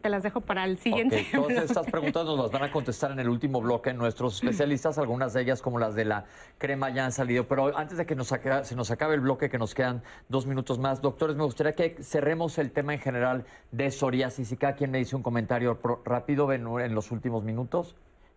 te 0.00 0.08
las 0.08 0.22
dejo 0.22 0.40
para 0.40 0.64
el 0.64 0.78
siguiente. 0.78 1.26
Todas 1.34 1.64
estas 1.64 1.86
preguntas 1.90 2.24
nos 2.24 2.38
las 2.38 2.50
van 2.50 2.62
a 2.64 2.72
contestar 2.72 3.12
en 3.12 3.18
el 3.18 3.28
último 3.28 3.60
bloque 3.60 3.92
nuestros 3.92 4.34
especialistas, 4.36 4.98
algunas 4.98 5.32
de 5.32 5.42
ellas 5.42 5.62
como 5.62 5.78
las 5.78 5.94
de 5.94 6.04
la 6.04 6.24
crema 6.58 6.90
ya 6.90 7.04
han 7.04 7.12
salido, 7.12 7.46
pero 7.46 7.76
antes 7.76 7.98
de 7.98 8.06
que 8.06 8.14
nos 8.14 8.28
se 8.28 8.76
nos 8.76 8.90
acabe 8.90 9.14
el 9.14 9.20
bloque, 9.20 9.50
que 9.50 9.58
nos 9.58 9.74
quedan 9.74 10.02
dos 10.28 10.46
minutos 10.46 10.78
más, 10.78 11.00
doctores, 11.02 11.36
me 11.36 11.44
gustaría 11.44 11.74
que 11.74 12.02
cerremos 12.02 12.58
el 12.58 12.70
tema 12.70 12.94
en 12.94 13.00
general 13.00 13.44
de 13.70 13.90
psoriasis 13.90 14.52
y 14.52 14.56
cada 14.56 14.74
quien 14.74 14.90
me 14.90 14.98
dice 14.98 15.16
un 15.16 15.22
comentario 15.22 15.78
rápido 16.04 16.52
en, 16.52 16.66
en 16.66 16.94
los 16.94 17.10
últimos 17.10 17.44
minutos. 17.44 17.96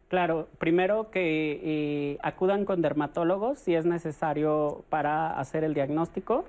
Claro, 0.10 0.48
primero 0.60 1.10
que 1.10 1.60
eh, 1.64 2.18
acudan 2.22 2.66
con 2.66 2.82
dermatólogos 2.82 3.58
si 3.58 3.74
es 3.74 3.86
necesario 3.86 4.84
para 4.90 5.40
hacer 5.40 5.64
el 5.64 5.74
diagnóstico. 5.74 6.46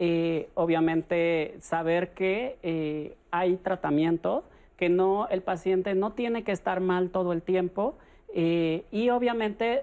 Eh, 0.00 0.48
obviamente 0.54 1.56
saber 1.60 2.10
que 2.10 2.56
eh, 2.62 3.16
hay 3.32 3.56
tratamiento, 3.56 4.44
que 4.76 4.88
no 4.88 5.26
el 5.28 5.42
paciente 5.42 5.96
no 5.96 6.12
tiene 6.12 6.44
que 6.44 6.52
estar 6.52 6.80
mal 6.80 7.10
todo 7.10 7.32
el 7.32 7.42
tiempo 7.42 7.98
eh, 8.32 8.84
y 8.92 9.10
obviamente 9.10 9.80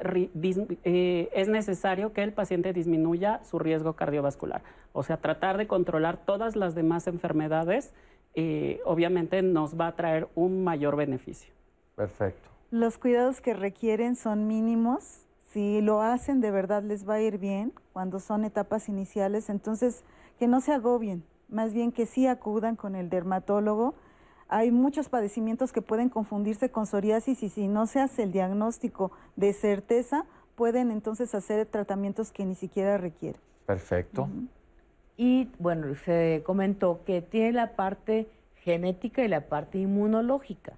es 1.34 1.49
necesario 1.49 2.13
que 2.13 2.24
el 2.24 2.32
paciente 2.32 2.72
disminuya 2.72 3.43
su 3.43 3.59
riesgo 3.59 3.93
cardiovascular. 3.93 4.63
O 4.93 5.03
sea, 5.03 5.18
tratar 5.18 5.57
de 5.57 5.68
controlar 5.68 6.26
todas 6.26 6.55
las 6.55 6.76
demás 6.76 7.07
enfermedades 7.07 7.93
obviamente 8.86 9.41
nos 9.41 9.80
va 9.80 9.88
a 9.88 9.95
traer 9.95 10.28
un 10.36 10.63
mayor 10.63 10.97
beneficio. 10.97 11.53
Perfecto. 11.95 12.49
Los 12.70 12.97
cuidados 12.97 13.39
que 13.39 13.53
requieren 13.53 14.16
son 14.16 14.47
mínimos 14.47 15.25
si 15.56 15.80
lo 15.80 16.01
hacen 16.01 16.41
de 16.41 16.51
verdad 16.51 16.84
les 16.84 17.08
va 17.08 17.14
a 17.14 17.22
ir 17.22 17.38
bien 17.38 17.72
cuando 17.93 18.20
son 18.20 18.43
etapas 18.43 18.89
iniciales, 18.89 19.49
entonces 19.49 20.03
que 20.38 20.49
no 20.49 20.60
se 20.60 20.74
agobien, 20.74 21.24
más 21.47 21.74
bien 21.74 21.93
que 21.93 22.06
sí 22.06 22.28
acudan 22.28 22.76
con 22.76 22.93
el 22.93 23.10
dermatólogo. 23.10 23.95
Hay 24.49 24.72
muchos 24.72 25.08
padecimientos 25.08 25.72
que 25.72 25.82
pueden 25.82 26.10
confundirse 26.10 26.72
con 26.72 26.86
psoriasis 26.86 27.41
y 27.41 27.47
si 27.47 27.70
no 27.70 27.88
se 27.88 28.01
hace 28.01 28.24
el 28.24 28.34
diagnóstico 28.34 29.14
de 29.38 29.53
certeza, 29.53 30.26
pueden 30.56 30.91
entonces 30.91 31.34
hacer 31.34 31.66
tratamientos 31.68 32.34
que 32.34 32.45
ni 32.45 32.56
siquiera 32.56 32.97
requieren. 32.97 33.39
Perfecto. 33.66 34.28
Y 35.16 35.49
bueno, 35.58 35.95
se 36.03 36.43
comentó 36.45 36.99
que 37.06 37.22
tiene 37.22 37.53
la 37.53 37.78
parte 37.78 38.28
genética 38.58 39.24
y 39.24 39.30
la 39.30 39.47
parte 39.47 39.78
inmunológica, 39.78 40.74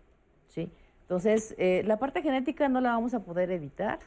¿sí? 0.49 0.71
Entonces, 1.01 1.55
eh, 1.57 1.81
la 1.83 1.97
parte 1.97 2.21
genética 2.21 2.69
no 2.69 2.79
la 2.79 2.91
vamos 2.91 3.15
a 3.15 3.21
poder 3.21 3.49
evitar, 3.49 3.97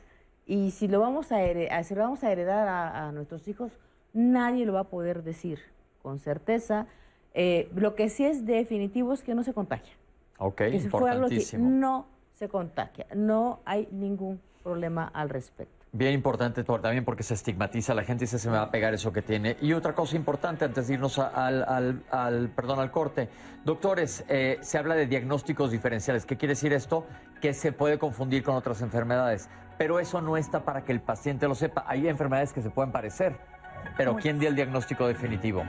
y 0.51 0.72
si 0.72 0.88
lo 0.88 0.98
vamos 0.98 1.30
a, 1.30 1.42
heredar, 1.42 1.84
si 1.84 1.94
lo 1.94 2.03
vamos 2.03 2.24
a, 2.24 2.32
heredar 2.32 2.66
a, 2.66 3.12
nuestros 3.12 3.46
hijos, 3.46 3.70
nadie 4.12 4.66
lo 4.66 4.72
va 4.72 4.80
a 4.80 4.88
poder 4.88 5.22
decir 5.22 5.61
con 6.03 6.18
certeza. 6.18 6.88
Eh, 7.34 7.70
lo 7.76 7.94
que 7.94 8.09
sí 8.09 8.24
es 8.24 8.44
definitivo 8.44 9.12
es 9.12 9.22
que 9.22 9.32
no 9.36 9.44
se 9.44 9.55
contagia. 9.55 9.92
Ok, 10.38 10.57
que 10.57 10.68
importantísimo. 10.70 11.70
no 11.70 12.07
se 12.32 12.48
contagia, 12.48 13.07
no 13.14 13.61
hay 13.64 13.86
ningún 13.92 14.40
problema 14.64 15.09
al 15.14 15.28
respecto. 15.28 15.86
Bien 15.92 16.14
importante 16.14 16.64
también 16.64 17.05
porque 17.05 17.22
se 17.22 17.34
estigmatiza, 17.34 17.94
la 17.94 18.03
gente 18.03 18.24
dice 18.24 18.40
se 18.40 18.51
me 18.51 18.57
va 18.57 18.62
a 18.62 18.70
pegar 18.72 18.92
eso 18.92 19.12
que 19.12 19.22
tiene. 19.22 19.57
Y 19.61 19.72
otra 19.72 19.94
cosa 19.94 20.16
importante 20.16 20.64
antes 20.64 20.88
de 20.88 20.94
irnos 20.94 21.20
al, 21.20 22.03
al, 22.11 22.48
perdón, 22.48 22.80
al 22.80 22.90
corte. 22.90 23.28
Doctores, 23.64 24.24
eh, 24.28 24.59
se 24.62 24.78
habla 24.78 24.96
de 24.96 25.07
diagnósticos 25.07 25.70
diferenciales. 25.70 26.26
¿Qué 26.26 26.36
quiere 26.36 26.53
decir 26.53 26.72
esto? 26.72 27.07
Que 27.40 27.55
se 27.55 27.70
puede 27.70 27.98
confundir 27.98 28.42
con 28.42 28.57
otras 28.57 28.82
enfermedades 28.82 29.48
pero 29.80 29.98
eso 29.98 30.20
no 30.20 30.36
está 30.36 30.62
para 30.62 30.84
que 30.84 30.92
el 30.92 31.00
paciente 31.00 31.48
lo 31.48 31.54
sepa. 31.54 31.86
Hay 31.86 32.06
enfermedades 32.06 32.52
que 32.52 32.60
se 32.60 32.68
pueden 32.68 32.92
parecer, 32.92 33.38
pero 33.96 34.14
¿quién 34.16 34.38
dio 34.38 34.50
el 34.50 34.54
diagnóstico 34.54 35.08
definitivo? 35.08 35.64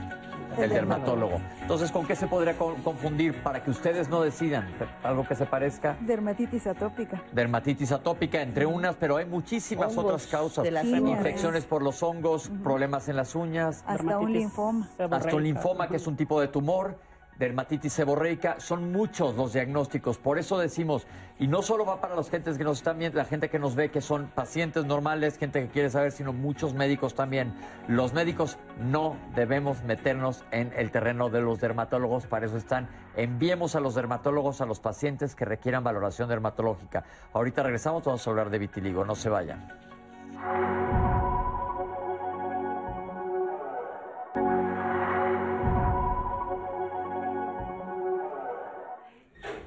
El, 0.58 0.68
dermatólogo. 0.68 1.40
Entonces, 1.62 1.90
¿con 1.90 2.06
qué 2.06 2.14
se 2.14 2.26
podría 2.26 2.54
confundir 2.58 3.42
para 3.42 3.64
que 3.64 3.70
ustedes 3.70 4.10
no 4.10 4.20
decidan 4.20 4.68
algo 5.02 5.26
que 5.26 5.34
se 5.34 5.46
parezca? 5.46 5.96
Dermatitis 6.02 6.66
atópica. 6.66 7.22
Dermatitis 7.32 7.90
atópica, 7.90 8.42
entre 8.42 8.66
unas, 8.66 8.96
pero 8.96 9.16
hay 9.16 9.24
muchísimas 9.24 9.96
otras 9.96 10.26
causas. 10.26 10.62
De 10.62 10.70
las 10.70 10.84
infecciones 10.84 11.64
por 11.64 11.82
los 11.82 12.02
hongos, 12.02 12.50
problemas 12.62 13.08
en 13.08 13.16
las 13.16 13.34
uñas. 13.34 13.82
Hasta 13.86 14.18
un 14.18 14.30
linfoma. 14.30 14.90
Hasta 15.10 15.34
un 15.34 15.42
linfoma, 15.42 15.88
que 15.88 15.96
es 15.96 16.06
un 16.06 16.18
tipo 16.18 16.38
de 16.38 16.48
tumor 16.48 16.98
dermatitis 17.38 17.92
seborreica, 17.92 18.60
son 18.60 18.92
muchos 18.92 19.34
los 19.36 19.52
diagnósticos. 19.52 20.18
Por 20.18 20.38
eso 20.38 20.58
decimos, 20.58 21.06
y 21.38 21.48
no 21.48 21.62
solo 21.62 21.84
va 21.84 22.00
para 22.00 22.14
las 22.14 22.30
gentes 22.30 22.58
que 22.58 22.64
nos 22.64 22.78
están 22.78 22.98
viendo, 22.98 23.18
la 23.18 23.24
gente 23.24 23.48
que 23.48 23.58
nos 23.58 23.74
ve, 23.74 23.90
que 23.90 24.00
son 24.00 24.28
pacientes 24.34 24.84
normales, 24.84 25.38
gente 25.38 25.60
que 25.60 25.68
quiere 25.68 25.90
saber, 25.90 26.12
sino 26.12 26.32
muchos 26.32 26.74
médicos 26.74 27.14
también. 27.14 27.52
Los 27.88 28.12
médicos 28.12 28.58
no 28.78 29.16
debemos 29.34 29.82
meternos 29.84 30.44
en 30.50 30.72
el 30.76 30.90
terreno 30.90 31.30
de 31.30 31.40
los 31.40 31.60
dermatólogos, 31.60 32.26
para 32.26 32.46
eso 32.46 32.56
están. 32.56 32.88
Enviemos 33.16 33.74
a 33.74 33.80
los 33.80 33.94
dermatólogos 33.94 34.60
a 34.60 34.66
los 34.66 34.80
pacientes 34.80 35.34
que 35.34 35.44
requieran 35.44 35.82
valoración 35.84 36.28
dermatológica. 36.28 37.04
Ahorita 37.32 37.62
regresamos, 37.62 38.04
vamos 38.04 38.26
a 38.26 38.30
hablar 38.30 38.50
de 38.50 38.58
vitiligo, 38.58 39.04
no 39.04 39.14
se 39.14 39.28
vayan. 39.28 39.68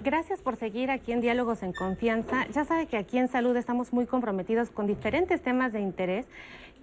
Gracias 0.06 0.40
por 0.40 0.56
seguir 0.56 0.92
aquí 0.92 1.14
en 1.14 1.20
Diálogos 1.20 1.64
en 1.64 1.74
Confianza. 1.74 2.46
Ya 2.54 2.64
sabe 2.64 2.86
que 2.86 2.96
aquí 2.96 3.18
en 3.18 3.28
Salud 3.28 3.58
estamos 3.58 3.92
muy 3.92 4.06
comprometidos 4.06 4.70
con 4.70 4.86
diferentes 4.86 5.42
temas 5.42 5.74
de 5.74 5.80
interés. 5.80 6.28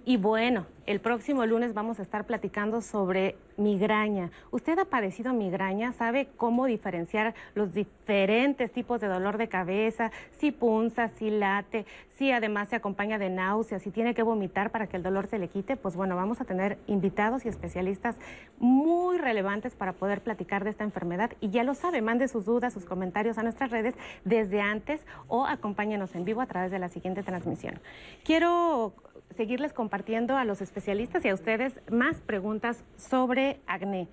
Y 0.05 0.17
bueno, 0.17 0.65
el 0.85 0.99
próximo 0.99 1.45
lunes 1.45 1.73
vamos 1.73 1.97
a 1.97 2.01
estar 2.01 2.25
platicando 2.25 2.81
sobre 2.81 3.37
migraña. 3.55 4.31
¿Usted 4.51 4.77
ha 4.77 4.83
padecido 4.83 5.33
migraña? 5.33 5.93
¿Sabe 5.93 6.27
cómo 6.35 6.65
diferenciar 6.65 7.33
los 7.55 7.73
diferentes 7.73 8.73
tipos 8.73 8.99
de 8.99 9.07
dolor 9.07 9.37
de 9.37 9.47
cabeza? 9.47 10.11
Si 10.31 10.51
punza, 10.51 11.07
si 11.07 11.29
late, 11.29 11.85
si 12.17 12.31
además 12.31 12.67
se 12.67 12.75
acompaña 12.75 13.17
de 13.17 13.29
náuseas, 13.29 13.81
si 13.81 13.91
tiene 13.91 14.13
que 14.13 14.23
vomitar 14.23 14.71
para 14.71 14.87
que 14.87 14.97
el 14.97 15.03
dolor 15.03 15.27
se 15.27 15.39
le 15.39 15.47
quite. 15.47 15.77
Pues 15.77 15.95
bueno, 15.95 16.17
vamos 16.17 16.41
a 16.41 16.45
tener 16.45 16.77
invitados 16.87 17.45
y 17.45 17.47
especialistas 17.47 18.17
muy 18.59 19.17
relevantes 19.17 19.73
para 19.75 19.93
poder 19.93 20.19
platicar 20.19 20.65
de 20.65 20.71
esta 20.71 20.83
enfermedad. 20.83 21.31
Y 21.39 21.49
ya 21.49 21.63
lo 21.63 21.75
sabe, 21.75 22.01
mande 22.01 22.27
sus 22.27 22.43
dudas, 22.43 22.73
sus 22.73 22.83
comentarios 22.83 23.37
a 23.37 23.43
nuestras 23.43 23.71
redes 23.71 23.95
desde 24.25 24.59
antes 24.59 25.05
o 25.29 25.45
acompáñenos 25.45 26.13
en 26.15 26.25
vivo 26.25 26.41
a 26.41 26.45
través 26.45 26.71
de 26.71 26.79
la 26.79 26.89
siguiente 26.89 27.23
transmisión. 27.23 27.79
Quiero 28.25 28.93
seguirles 29.33 29.73
compartiendo 29.73 30.37
a 30.37 30.45
los 30.45 30.61
especialistas 30.61 31.25
y 31.25 31.29
a 31.29 31.33
ustedes 31.33 31.79
más 31.91 32.21
preguntas 32.21 32.83
sobre 32.97 33.59
acné. 33.67 34.07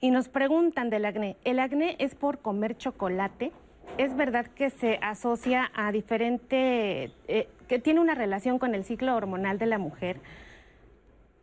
Y 0.00 0.10
nos 0.10 0.28
preguntan 0.28 0.90
del 0.90 1.04
acné. 1.06 1.36
¿El 1.44 1.58
acné 1.58 1.96
es 1.98 2.14
por 2.14 2.40
comer 2.40 2.76
chocolate? 2.76 3.52
¿Es 3.96 4.16
verdad 4.16 4.46
que 4.46 4.70
se 4.70 4.98
asocia 5.00 5.70
a 5.74 5.92
diferente, 5.92 7.12
eh, 7.28 7.48
que 7.68 7.78
tiene 7.78 8.00
una 8.00 8.14
relación 8.14 8.58
con 8.58 8.74
el 8.74 8.84
ciclo 8.84 9.14
hormonal 9.14 9.58
de 9.58 9.66
la 9.66 9.78
mujer? 9.78 10.20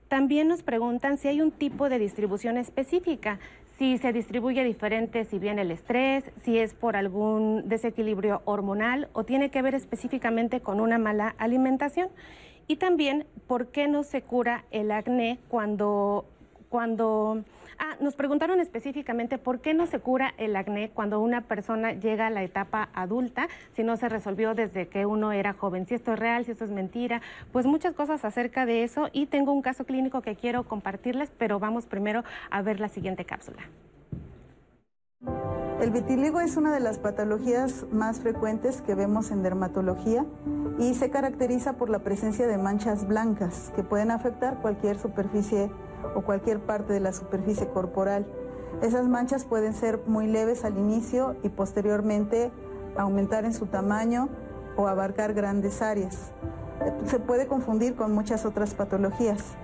También 0.10 0.50
nos 0.50 0.62
preguntan 0.62 1.18
si 1.18 1.30
hay 1.30 1.42
un 1.42 1.52
tipo 1.52 1.88
de 1.88 1.98
distribución 1.98 2.58
específica, 2.58 3.39
si 3.78 3.98
se 3.98 4.12
distribuye 4.12 4.64
diferente, 4.64 5.24
si 5.24 5.39
viene 5.39 5.62
el 5.62 5.72
estrés, 5.72 6.30
si 6.44 6.60
es 6.60 6.74
por 6.74 6.98
algún 6.98 7.70
desequilibrio 7.70 8.42
hormonal 8.44 9.10
o 9.14 9.24
tiene 9.24 9.50
que 9.50 9.62
ver 9.62 9.74
específicamente 9.74 10.60
con 10.60 10.82
una 10.82 10.98
mala 10.98 11.34
alimentación. 11.38 12.10
Y 12.68 12.78
también 12.78 13.26
por 13.47 13.68
qué 13.68 13.88
no 13.88 14.03
se 14.03 14.22
cura 14.22 14.66
el 14.72 14.91
acné 14.91 15.39
cuando, 15.49 16.26
cuando 16.70 17.43
Ah, 17.84 17.97
nos 17.99 18.16
preguntaron 18.16 18.59
específicamente 18.59 19.39
por 19.39 19.59
qué 19.59 19.74
no 19.74 19.88
se 19.88 19.99
cura 19.99 20.36
el 20.38 20.55
acné 20.55 20.91
cuando 20.91 21.20
una 21.20 21.41
persona 21.41 21.93
llega 21.93 22.28
a 22.28 22.30
la 22.30 22.43
etapa 22.43 22.89
adulta, 22.93 23.47
si 23.76 23.82
no 23.82 23.97
se 23.97 24.07
resolvió 24.07 24.53
desde 24.53 24.88
que 24.88 25.07
uno 25.07 25.32
era 25.32 25.53
joven, 25.53 25.88
si 25.88 25.95
esto 25.95 26.14
es 26.14 26.20
real, 26.20 26.45
si 26.45 26.51
esto 26.51 26.64
es 26.64 26.70
mentira, 26.70 27.24
pues 27.51 27.66
muchas 27.66 27.95
cosas 27.95 28.24
acerca 28.24 28.68
de 28.68 28.84
eso. 28.84 29.09
Y 29.14 29.26
tengo 29.26 29.51
un 29.51 29.64
caso 29.64 29.84
clínico 29.84 30.22
que 30.22 30.36
quiero 30.36 30.68
compartirles, 30.68 31.32
pero 31.39 31.57
vamos 31.57 31.88
primero 31.88 32.24
a 32.51 32.62
ver 32.62 32.80
la 32.80 32.88
siguiente 32.88 33.26
cápsula. 33.26 33.64
El 35.82 35.89
vitiligo 35.89 36.39
es 36.39 36.57
una 36.57 36.72
de 36.72 36.82
las 36.82 36.99
patologías 36.99 37.88
más 37.91 38.20
frecuentes 38.20 38.82
que 38.84 38.93
vemos 38.93 39.32
en 39.32 39.41
dermatología 39.41 40.24
y 40.80 40.93
se 40.95 41.09
caracteriza 41.09 41.74
por 41.74 41.89
la 41.89 41.99
presencia 41.99 42.47
de 42.47 42.57
manchas 42.57 43.07
blancas 43.07 43.72
que 43.76 43.84
pueden 43.84 44.11
afectar 44.11 44.61
cualquier 44.61 44.97
superficie 44.97 45.72
o 46.15 46.22
cualquier 46.22 46.59
parte 46.59 46.93
de 46.93 46.99
la 46.99 47.13
superficie 47.13 47.67
corporal. 47.67 48.26
Esas 48.82 49.07
manchas 49.07 49.45
pueden 49.45 49.74
ser 49.74 50.01
muy 50.07 50.28
leves 50.28 50.65
al 50.65 50.78
inicio 50.78 51.36
y 51.43 51.49
posteriormente 51.49 52.51
aumentar 52.97 53.45
en 53.45 53.53
su 53.53 53.67
tamaño 53.67 54.30
o 54.76 54.88
abarcar 54.88 55.34
grandes 55.34 55.82
áreas. 55.82 56.32
Se 57.05 57.19
puede 57.19 57.47
confundir 57.47 57.95
con 57.95 58.13
muchas 58.13 58.45
otras 58.45 58.74
patologías. 58.74 59.55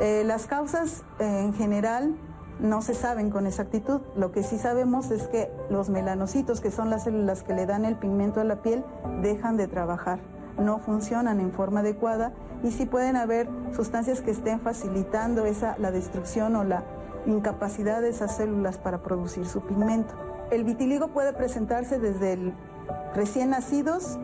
Eh, 0.00 0.24
las 0.26 0.46
causas 0.46 1.04
eh, 1.20 1.42
en 1.44 1.54
general 1.54 2.16
no 2.58 2.82
se 2.82 2.94
saben 2.94 3.30
con 3.30 3.46
exactitud. 3.46 4.00
Lo 4.16 4.32
que 4.32 4.42
sí 4.42 4.58
sabemos 4.58 5.10
es 5.10 5.28
que 5.28 5.50
los 5.70 5.88
melanocitos, 5.90 6.60
que 6.60 6.70
son 6.70 6.90
las 6.90 7.04
células 7.04 7.42
que 7.42 7.54
le 7.54 7.66
dan 7.66 7.84
el 7.84 7.96
pigmento 7.96 8.40
a 8.40 8.44
la 8.44 8.62
piel, 8.62 8.84
dejan 9.22 9.56
de 9.56 9.68
trabajar, 9.68 10.20
no 10.58 10.78
funcionan 10.78 11.40
en 11.40 11.52
forma 11.52 11.80
adecuada 11.80 12.32
y 12.62 12.70
sí 12.70 12.86
pueden 12.86 13.16
haber 13.16 13.48
sustancias 13.74 14.20
que 14.20 14.30
estén 14.30 14.60
facilitando 14.60 15.46
esa, 15.46 15.76
la 15.78 15.90
destrucción 15.90 16.56
o 16.56 16.64
la 16.64 16.84
incapacidad 17.26 18.00
de 18.00 18.10
esas 18.10 18.36
células 18.36 18.78
para 18.78 19.02
producir 19.02 19.46
su 19.46 19.62
pigmento. 19.62 20.14
El 20.50 20.64
vitiligo 20.64 21.08
puede 21.08 21.32
presentarse 21.32 21.98
desde 21.98 22.34
el 22.34 22.54
recién 23.14 23.50
nacidos 23.50 24.18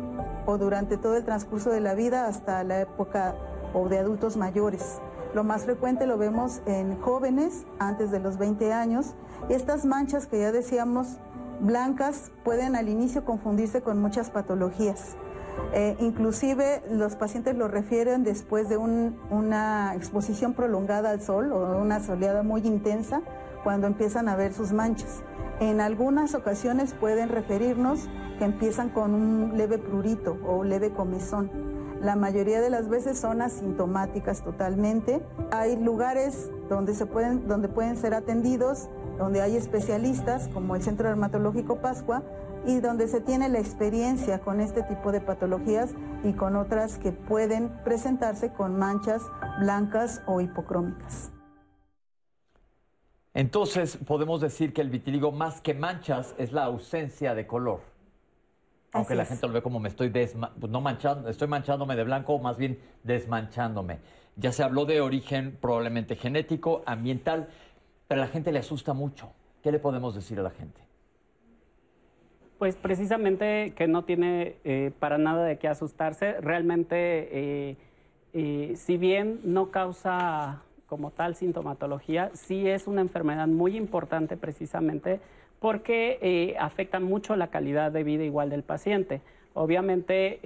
o 0.47 0.59
durante 0.59 0.97
todo 0.97 1.17
el 1.17 1.25
transcurso 1.25 1.71
de 1.71 1.81
la 1.81 1.95
vida 1.95 2.27
hasta 2.27 2.63
la 2.65 2.81
época 2.81 3.35
o 3.75 3.89
de 3.89 3.99
adultos 3.99 4.37
mayores. 4.37 5.01
Lo 5.35 5.45
más 5.45 5.65
frecuente 5.65 6.07
lo 6.07 6.19
vemos 6.19 6.61
en 6.67 7.01
jóvenes 7.01 7.65
antes 7.79 8.11
de 8.11 8.19
los 8.19 8.37
20 8.37 8.73
años 8.73 9.15
estas 9.49 9.85
manchas 9.85 10.27
que 10.27 10.41
ya 10.41 10.53
decíamos 10.53 11.19
blancas 11.61 12.33
pueden 12.45 12.75
al 12.75 12.89
inicio 12.89 13.25
confundirse 13.25 13.81
con 13.81 14.01
muchas 14.01 14.31
patologías. 14.31 15.17
Eh, 15.73 15.97
inclusive 16.01 16.83
los 16.91 17.17
pacientes 17.17 17.55
lo 17.57 17.69
refieren 17.69 18.25
después 18.25 18.69
de 18.69 18.77
una 18.77 19.95
exposición 19.95 20.55
prolongada 20.55 21.11
al 21.11 21.21
sol 21.21 21.53
o 21.53 21.81
una 21.81 22.01
soleada 22.01 22.43
muy 22.43 22.67
intensa 22.67 23.23
cuando 23.63 23.87
empiezan 23.87 24.29
a 24.29 24.37
ver 24.37 24.53
sus 24.53 24.73
manchas. 24.73 25.23
En 25.61 25.81
algunas 25.81 26.35
ocasiones 26.35 26.95
pueden 26.95 27.29
referirnos 27.29 28.09
que 28.39 28.47
empiezan 28.47 28.89
con 28.89 29.15
un 29.15 29.57
leve 29.57 29.79
prurito 29.79 30.39
o 30.47 30.65
leve 30.65 30.91
comezón. 30.91 31.51
La 32.01 32.17
mayoría 32.17 32.63
de 32.63 32.71
las 32.71 32.89
veces 32.89 33.19
son 33.19 33.43
asintomáticas 33.43 34.43
totalmente. 34.43 35.23
Hay 35.51 35.77
lugares 35.77 36.51
donde, 36.71 36.95
se 36.95 37.05
pueden, 37.05 37.47
donde 37.47 37.69
pueden 37.69 37.99
ser 37.99 38.15
atendidos, 38.15 38.89
donde 39.19 39.43
hay 39.43 39.55
especialistas 39.55 40.49
como 40.49 40.77
el 40.77 40.83
Centro 40.83 41.09
Dermatológico 41.09 41.77
Pascua, 41.77 42.23
y 42.67 42.81
donde 42.81 43.09
se 43.09 43.21
tiene 43.21 43.49
la 43.49 43.59
experiencia 43.59 44.41
con 44.41 44.61
este 44.61 44.83
tipo 44.83 45.13
de 45.13 45.21
patologías 45.21 45.95
y 46.25 46.33
con 46.33 46.57
otras 46.57 46.99
que 46.99 47.13
pueden 47.13 47.71
presentarse 47.85 48.53
con 48.53 48.79
manchas 48.79 49.23
blancas 49.61 50.23
o 50.27 50.41
hipocrómicas. 50.41 51.33
Entonces, 53.33 53.97
podemos 53.97 54.41
decir 54.41 54.73
que 54.73 54.81
el 54.81 54.91
vitiligo 54.91 55.31
más 55.31 55.61
que 55.61 55.73
manchas 55.73 56.35
es 56.37 56.53
la 56.53 56.65
ausencia 56.65 57.35
de 57.35 57.47
color. 57.47 57.81
Aunque 58.93 59.15
la 59.15 59.25
gente 59.25 59.47
lo 59.47 59.53
ve 59.53 59.63
como 59.63 59.79
me 59.79 59.89
estoy 59.89 60.11
pues 60.11 60.35
no 60.69 60.81
manchando, 60.81 61.29
estoy 61.29 61.47
manchándome 61.47 61.95
de 61.95 62.03
blanco, 62.03 62.35
o 62.35 62.39
más 62.41 62.57
bien 62.57 62.81
desmanchándome. 63.05 64.01
Ya 64.35 64.51
se 64.51 64.65
habló 64.65 64.85
de 64.85 65.01
origen 65.01 65.57
probablemente 65.61 66.17
genético, 66.17 66.83
ambiental, 66.87 67.49
pero 68.09 68.23
a 68.23 68.25
la 68.25 68.31
gente 68.31 68.51
le 68.51 68.59
asusta 68.59 68.93
mucho. 68.93 69.31
¿Qué 69.63 69.71
le 69.71 69.79
podemos 69.79 70.17
decir 70.17 70.41
a 70.41 70.43
la 70.43 70.51
gente? 70.51 70.90
Pues 72.61 72.77
precisamente 72.77 73.73
que 73.75 73.89
no 73.89 74.05
tiene 74.05 74.57
eh, 74.65 74.93
para 74.99 75.17
nada 75.17 75.47
de 75.47 75.57
qué 75.57 75.67
asustarse. 75.67 76.35
Realmente, 76.43 76.99
eh, 76.99 77.77
eh, 78.35 78.75
si 78.77 78.99
bien 78.99 79.41
no 79.45 79.71
causa 79.71 80.61
como 80.87 81.11
tal 81.11 81.37
sintomatología, 81.37 82.31
sí 82.35 82.69
es 82.69 82.87
una 82.87 83.01
enfermedad 83.01 83.47
muy 83.47 83.79
importante 83.79 84.37
precisamente 84.37 85.21
porque 85.59 86.55
afecta 86.61 87.01
mucho 87.01 87.35
la 87.35 87.47
calidad 87.47 87.93
de 87.93 88.05
vida 88.05 88.25
igual 88.25 88.51
del 88.51 88.63
paciente. 88.63 89.23
Obviamente 89.55 90.41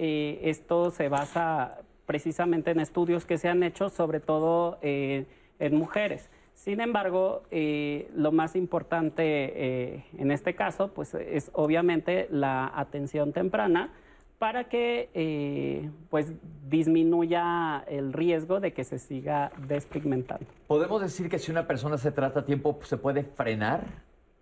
esto 0.49 0.91
se 0.91 1.09
basa 1.09 1.79
precisamente 2.05 2.71
en 2.71 2.79
estudios 2.79 3.25
que 3.25 3.37
se 3.37 3.49
han 3.49 3.61
hecho 3.61 3.89
sobre 3.89 4.21
todo 4.21 4.77
en 4.81 5.75
mujeres. 5.75 6.29
Sin 6.55 6.79
embargo, 6.79 7.43
eh, 7.51 8.09
lo 8.15 8.31
más 8.31 8.55
importante 8.55 9.23
eh, 9.23 10.05
en 10.17 10.31
este 10.31 10.55
caso, 10.55 10.93
pues 10.93 11.13
es 11.13 11.51
obviamente 11.53 12.27
la 12.31 12.71
atención 12.73 13.33
temprana 13.33 13.91
para 14.39 14.63
que 14.63 15.09
eh, 15.13 15.89
pues 16.09 16.33
disminuya 16.67 17.83
el 17.87 18.13
riesgo 18.13 18.61
de 18.61 18.73
que 18.73 18.85
se 18.85 18.99
siga 18.99 19.51
despigmentando. 19.67 20.45
¿Podemos 20.67 21.01
decir 21.01 21.29
que 21.29 21.39
si 21.39 21.51
una 21.51 21.67
persona 21.67 21.97
se 21.97 22.11
trata 22.11 22.39
a 22.39 22.45
tiempo, 22.45 22.79
se 22.83 22.97
puede 22.97 23.23
frenar 23.23 23.83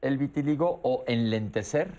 el 0.02 0.18
vitiligo 0.18 0.80
o 0.84 1.04
enlentecer? 1.08 1.92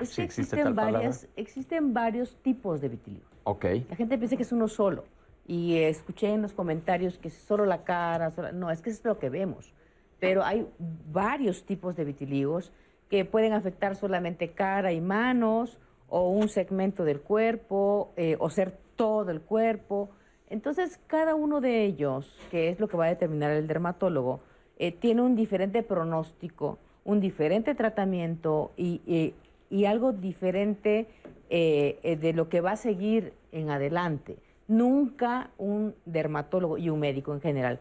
existen, 0.00 0.74
varias, 0.74 1.28
existen 1.36 1.94
varios 1.94 2.36
tipos 2.42 2.80
de 2.80 2.88
vitiligo. 2.88 3.26
Okay. 3.44 3.86
La 3.88 3.94
gente 3.94 4.18
piensa 4.18 4.36
que 4.36 4.42
es 4.42 4.50
uno 4.50 4.66
solo 4.66 5.04
y 5.46 5.76
escuché 5.76 6.32
en 6.32 6.42
los 6.42 6.52
comentarios 6.52 7.18
que 7.18 7.30
solo 7.30 7.66
la 7.66 7.84
cara, 7.84 8.32
no, 8.52 8.70
es 8.70 8.80
que 8.80 8.90
es 8.90 9.04
lo 9.04 9.18
que 9.18 9.28
vemos. 9.28 9.72
Pero 10.18 10.42
hay 10.42 10.66
varios 10.78 11.64
tipos 11.64 11.96
de 11.96 12.04
vitiligos 12.04 12.72
que 13.10 13.24
pueden 13.24 13.52
afectar 13.52 13.94
solamente 13.94 14.52
cara 14.52 14.92
y 14.92 15.00
manos 15.00 15.78
o 16.08 16.30
un 16.30 16.48
segmento 16.48 17.04
del 17.04 17.20
cuerpo 17.20 18.12
eh, 18.16 18.36
o 18.38 18.48
ser 18.48 18.78
todo 18.96 19.30
el 19.30 19.40
cuerpo. 19.42 20.10
Entonces, 20.48 20.98
cada 21.06 21.34
uno 21.34 21.60
de 21.60 21.84
ellos, 21.84 22.38
que 22.50 22.68
es 22.68 22.80
lo 22.80 22.88
que 22.88 22.96
va 22.96 23.06
a 23.06 23.08
determinar 23.08 23.50
el 23.50 23.66
dermatólogo, 23.66 24.40
eh, 24.78 24.92
tiene 24.92 25.22
un 25.22 25.36
diferente 25.36 25.82
pronóstico, 25.82 26.78
un 27.04 27.20
diferente 27.20 27.74
tratamiento 27.74 28.72
y, 28.76 29.34
y 29.68 29.84
algo 29.84 30.12
diferente 30.12 31.06
eh, 31.50 32.18
de 32.20 32.32
lo 32.32 32.48
que 32.48 32.60
va 32.60 32.72
a 32.72 32.76
seguir 32.76 33.34
en 33.52 33.70
adelante. 33.70 34.38
Nunca 34.66 35.50
un 35.58 35.94
dermatólogo 36.06 36.78
y 36.78 36.88
un 36.88 37.00
médico 37.00 37.34
en 37.34 37.40
general 37.40 37.80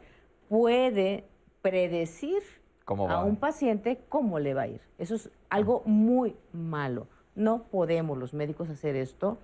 puede 0.50 1.24
predecir 1.62 2.44
a 2.86 3.24
un 3.24 3.38
paciente 3.38 4.02
cómo 4.10 4.40
le 4.40 4.54
va 4.54 4.64
a 4.64 4.68
ir. 4.68 4.82
Eso 4.98 5.16
es 5.16 5.30
algo 5.50 5.82
muy 5.86 6.36
malo. 6.52 7.08
No 7.36 7.64
podemos 7.64 8.18
los 8.18 8.34
médicos 8.34 8.70
hacer 8.70 8.96
esto. 8.96 9.38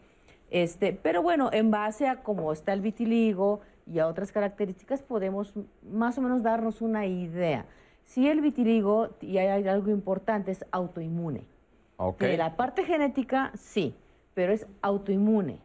Este, 0.51 0.91
pero 0.93 1.21
bueno, 1.21 1.49
en 1.53 1.71
base 1.71 2.07
a 2.07 2.21
cómo 2.21 2.51
está 2.51 2.73
el 2.73 2.81
vitiligo 2.81 3.61
y 3.87 3.99
a 3.99 4.07
otras 4.07 4.31
características, 4.31 5.01
podemos 5.01 5.53
más 5.89 6.17
o 6.17 6.21
menos 6.21 6.43
darnos 6.43 6.81
una 6.81 7.05
idea. 7.05 7.65
Si 8.03 8.27
el 8.27 8.41
vitiligo, 8.41 9.09
y 9.21 9.37
hay 9.37 9.67
algo 9.67 9.91
importante, 9.91 10.51
es 10.51 10.65
autoinmune. 10.71 11.45
Okay. 11.97 12.31
De 12.31 12.37
la 12.37 12.55
parte 12.55 12.83
genética, 12.83 13.51
sí, 13.55 13.95
pero 14.33 14.51
es 14.51 14.67
autoinmune 14.81 15.59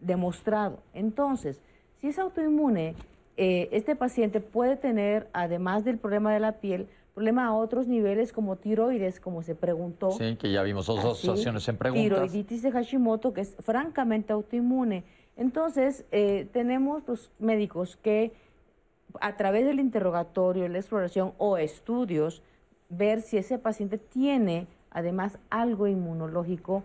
demostrado. 0.00 0.80
Entonces, 0.94 1.60
si 2.00 2.08
es 2.08 2.18
autoinmune, 2.18 2.94
eh, 3.36 3.68
este 3.72 3.96
paciente 3.96 4.40
puede 4.40 4.76
tener, 4.76 5.28
además 5.32 5.84
del 5.84 5.98
problema 5.98 6.32
de 6.32 6.40
la 6.40 6.52
piel, 6.52 6.88
problema 7.14 7.46
a 7.46 7.52
otros 7.52 7.88
niveles 7.88 8.32
como 8.32 8.56
tiroides, 8.56 9.18
como 9.18 9.42
se 9.42 9.54
preguntó. 9.54 10.12
Sí, 10.12 10.36
que 10.36 10.52
ya 10.52 10.62
vimos 10.62 10.86
dos 10.86 11.00
asociaciones 11.00 11.68
en 11.68 11.76
preguntas. 11.76 12.04
Tiroiditis 12.04 12.62
de 12.62 12.70
Hashimoto, 12.70 13.32
que 13.32 13.40
es 13.40 13.56
francamente 13.58 14.32
autoinmune. 14.32 15.04
Entonces, 15.36 16.04
eh, 16.12 16.48
tenemos 16.52 17.02
los 17.06 17.32
médicos 17.38 17.96
que 17.96 18.32
a 19.20 19.36
través 19.36 19.64
del 19.64 19.80
interrogatorio, 19.80 20.68
la 20.68 20.78
exploración 20.78 21.32
o 21.38 21.56
estudios, 21.56 22.42
ver 22.88 23.20
si 23.20 23.36
ese 23.36 23.58
paciente 23.58 23.98
tiene 23.98 24.66
además 24.90 25.38
algo 25.50 25.86
inmunológico 25.86 26.82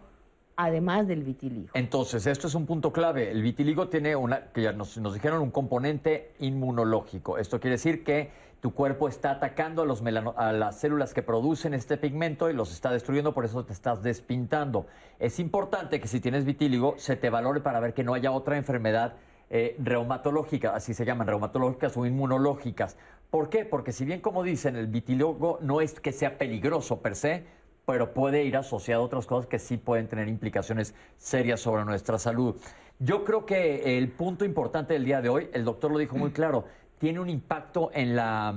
además 0.55 1.07
del 1.07 1.23
vitiligo. 1.23 1.69
Entonces, 1.73 2.25
esto 2.27 2.47
es 2.47 2.55
un 2.55 2.65
punto 2.65 2.91
clave. 2.91 3.31
El 3.31 3.41
vitiligo 3.41 3.87
tiene 3.89 4.15
una, 4.15 4.51
que 4.51 4.61
ya 4.61 4.71
nos, 4.73 4.95
dijeron, 5.13 5.41
un 5.41 5.51
componente 5.51 6.33
inmunológico. 6.39 7.37
Esto 7.37 7.59
quiere 7.59 7.75
decir 7.75 8.03
que 8.03 8.31
tu 8.61 8.73
cuerpo 8.73 9.09
está 9.09 9.31
atacando 9.31 9.81
a, 9.81 9.85
los 9.85 10.01
a 10.37 10.51
las 10.53 10.79
células 10.79 11.13
que 11.13 11.21
producen 11.21 11.73
este 11.73 11.97
pigmento 11.97 12.49
y 12.49 12.53
los 12.53 12.71
está 12.71 12.91
destruyendo, 12.91 13.33
por 13.33 13.43
eso 13.43 13.65
te 13.65 13.73
estás 13.73 14.01
despintando. 14.03 14.85
Es 15.19 15.39
importante 15.39 15.99
que 15.99 16.07
si 16.07 16.21
tienes 16.21 16.45
vitíligo 16.45 16.95
se 16.97 17.17
te 17.17 17.29
valore 17.29 17.59
para 17.59 17.81
ver 17.81 17.93
que 17.93 18.05
no 18.05 18.13
haya 18.13 18.31
otra 18.31 18.55
enfermedad 18.55 19.15
eh, 19.49 19.75
reumatológica, 19.79 20.73
así 20.73 20.93
se 20.93 21.03
llaman, 21.03 21.27
reumatológicas 21.27 21.97
o 21.97 22.05
inmunológicas. 22.05 22.95
¿Por 23.29 23.49
qué? 23.49 23.65
Porque 23.65 23.91
si 23.91 24.05
bien 24.05 24.21
como 24.21 24.43
dicen, 24.43 24.75
el 24.75 24.87
vitiligo 24.87 25.59
no 25.61 25.81
es 25.81 25.99
que 25.99 26.11
sea 26.13 26.37
peligroso 26.37 27.01
per 27.01 27.15
se, 27.15 27.45
pero 27.85 28.13
puede 28.13 28.43
ir 28.43 28.57
asociado 28.57 29.03
a 29.03 29.05
otras 29.05 29.25
cosas 29.25 29.47
que 29.47 29.59
sí 29.59 29.77
pueden 29.77 30.07
tener 30.07 30.27
implicaciones 30.27 30.95
serias 31.17 31.59
sobre 31.59 31.85
nuestra 31.85 32.17
salud. 32.17 32.55
Yo 32.99 33.23
creo 33.23 33.45
que 33.45 33.97
el 33.97 34.09
punto 34.09 34.45
importante 34.45 34.93
del 34.93 35.05
día 35.05 35.21
de 35.21 35.29
hoy, 35.29 35.49
el 35.53 35.65
doctor 35.65 35.91
lo 35.91 35.97
dijo 35.97 36.15
muy 36.15 36.31
claro, 36.33 36.65
tiene 36.97 37.19
un 37.19 37.29
impacto 37.29 37.91
en 37.93 38.15
la... 38.15 38.55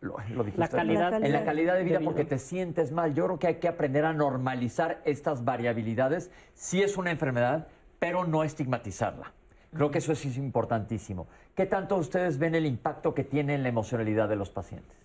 Lo, 0.00 0.16
lo 0.30 0.44
dijiste, 0.44 0.60
La 0.60 0.68
calidad, 0.68 1.12
en 1.22 1.30
la 1.30 1.44
calidad 1.44 1.74
de 1.74 1.84
vida 1.84 1.98
de 1.98 2.04
porque 2.06 2.24
te 2.24 2.38
sientes 2.38 2.90
mal. 2.90 3.12
Yo 3.12 3.26
creo 3.26 3.38
que 3.38 3.48
hay 3.48 3.54
que 3.56 3.68
aprender 3.68 4.06
a 4.06 4.14
normalizar 4.14 5.02
estas 5.04 5.44
variabilidades. 5.44 6.30
Sí 6.54 6.80
es 6.80 6.96
una 6.96 7.10
enfermedad, 7.10 7.68
pero 7.98 8.24
no 8.24 8.42
estigmatizarla. 8.42 9.34
Creo 9.74 9.90
que 9.90 9.98
eso 9.98 10.12
es 10.12 10.24
importantísimo. 10.38 11.28
¿Qué 11.54 11.66
tanto 11.66 11.96
ustedes 11.96 12.38
ven 12.38 12.54
el 12.54 12.64
impacto 12.64 13.14
que 13.14 13.24
tiene 13.24 13.54
en 13.54 13.62
la 13.62 13.68
emocionalidad 13.68 14.28
de 14.28 14.36
los 14.36 14.48
pacientes? 14.48 14.96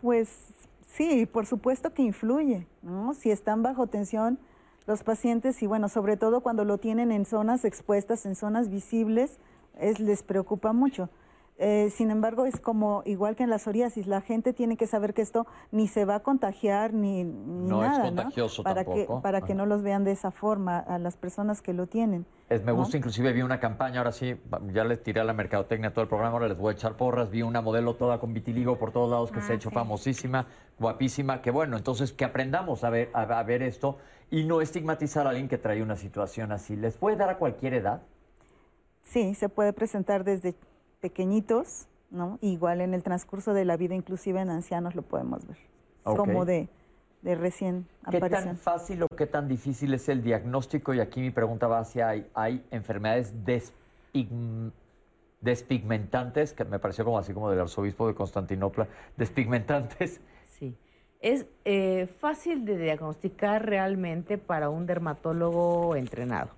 Pues 0.00 0.53
sí, 0.96 1.26
por 1.26 1.46
supuesto 1.46 1.92
que 1.92 2.02
influye, 2.02 2.66
¿no? 2.82 3.14
Si 3.14 3.30
están 3.30 3.62
bajo 3.62 3.86
tensión 3.86 4.38
los 4.86 5.02
pacientes 5.02 5.62
y 5.62 5.66
bueno, 5.66 5.88
sobre 5.88 6.16
todo 6.16 6.40
cuando 6.40 6.64
lo 6.64 6.78
tienen 6.78 7.10
en 7.10 7.24
zonas 7.24 7.64
expuestas, 7.64 8.26
en 8.26 8.34
zonas 8.34 8.68
visibles, 8.68 9.38
es, 9.78 9.98
les 9.98 10.22
preocupa 10.22 10.72
mucho. 10.72 11.08
Eh, 11.56 11.90
sin 11.90 12.10
embargo, 12.10 12.46
es 12.46 12.58
como 12.58 13.02
igual 13.06 13.36
que 13.36 13.44
en 13.44 13.50
la 13.50 13.58
psoriasis, 13.60 14.08
la 14.08 14.20
gente 14.20 14.52
tiene 14.52 14.76
que 14.76 14.88
saber 14.88 15.14
que 15.14 15.22
esto 15.22 15.46
ni 15.70 15.86
se 15.86 16.04
va 16.04 16.16
a 16.16 16.20
contagiar 16.20 16.92
ni, 16.92 17.22
ni 17.22 17.68
No 17.68 17.84
es 17.84 17.90
nada, 17.90 18.04
contagioso 18.06 18.64
Para 18.64 18.84
que 18.84 19.06
para 19.22 19.40
que 19.42 19.54
no 19.54 19.64
los 19.64 19.82
vean 19.82 20.02
de 20.02 20.10
esa 20.10 20.32
forma 20.32 20.78
a 20.78 20.98
las 20.98 21.16
personas 21.16 21.62
que 21.62 21.72
lo 21.72 21.86
tienen. 21.86 22.26
Es, 22.50 22.64
me 22.64 22.72
¿no? 22.72 22.78
gusta, 22.78 22.96
inclusive 22.96 23.32
vi 23.32 23.42
una 23.42 23.60
campaña, 23.60 23.98
ahora 24.00 24.10
sí, 24.10 24.36
ya 24.72 24.84
les 24.84 25.02
tiré 25.02 25.20
a 25.20 25.24
la 25.24 25.32
mercadotecnia 25.32 25.92
todo 25.92 26.02
el 26.02 26.08
programa, 26.08 26.32
ahora 26.32 26.48
les 26.48 26.58
voy 26.58 26.72
a 26.72 26.74
echar 26.74 26.96
porras, 26.96 27.30
vi 27.30 27.42
una 27.42 27.60
modelo 27.62 27.94
toda 27.94 28.18
con 28.18 28.34
vitiligo 28.34 28.76
por 28.76 28.90
todos 28.90 29.10
lados 29.10 29.30
que 29.30 29.40
se 29.40 29.52
ha 29.52 29.54
Ah, 29.54 29.56
hecho 29.56 29.70
sí. 29.70 29.74
famosísima, 29.74 30.46
guapísima, 30.78 31.40
que 31.40 31.52
bueno, 31.52 31.76
entonces 31.76 32.12
que 32.12 32.24
aprendamos 32.24 32.82
a 32.82 32.90
ver, 32.90 33.10
a, 33.14 33.22
a 33.22 33.42
ver 33.44 33.62
esto 33.62 33.96
y 34.30 34.44
no 34.44 34.60
estigmatizar 34.60 35.26
a 35.26 35.30
alguien 35.30 35.48
que 35.48 35.56
trae 35.58 35.82
una 35.82 35.96
situación 35.96 36.50
así. 36.52 36.74
¿Les 36.76 36.96
puede 36.96 37.16
dar 37.16 37.30
a 37.30 37.38
cualquier 37.38 37.74
edad? 37.74 38.02
Sí, 39.02 39.34
se 39.34 39.48
puede 39.48 39.72
presentar 39.72 40.24
desde 40.24 40.54
pequeñitos, 41.08 41.86
¿no? 42.10 42.38
Igual 42.40 42.80
en 42.80 42.94
el 42.94 43.02
transcurso 43.02 43.52
de 43.52 43.66
la 43.66 43.76
vida, 43.76 43.94
inclusive 43.94 44.40
en 44.40 44.48
ancianos 44.48 44.94
lo 44.94 45.02
podemos 45.02 45.46
ver. 45.46 45.58
Ok. 46.04 46.16
Como 46.16 46.46
de, 46.46 46.70
de 47.20 47.34
recién 47.34 47.86
¿Qué 48.10 48.18
tan 48.20 48.24
aparición. 48.32 48.56
fácil 48.56 49.02
o 49.02 49.08
qué 49.08 49.26
tan 49.26 49.46
difícil 49.46 49.92
es 49.92 50.08
el 50.08 50.22
diagnóstico? 50.22 50.94
Y 50.94 51.00
aquí 51.00 51.20
mi 51.20 51.30
pregunta 51.30 51.66
va 51.66 51.80
hacia, 51.80 52.08
¿hay, 52.08 52.26
hay 52.32 52.64
enfermedades 52.70 53.34
despigm- 53.44 54.72
despigmentantes? 55.42 56.54
Que 56.54 56.64
me 56.64 56.78
pareció 56.78 57.04
como 57.04 57.18
así 57.18 57.34
como 57.34 57.50
del 57.50 57.60
arzobispo 57.60 58.08
de 58.08 58.14
Constantinopla, 58.14 58.88
despigmentantes. 59.18 60.22
Sí. 60.46 60.74
Es 61.20 61.44
eh, 61.66 62.06
fácil 62.18 62.64
de 62.64 62.78
diagnosticar 62.78 63.66
realmente 63.66 64.38
para 64.38 64.70
un 64.70 64.86
dermatólogo 64.86 65.96
entrenado. 65.96 66.50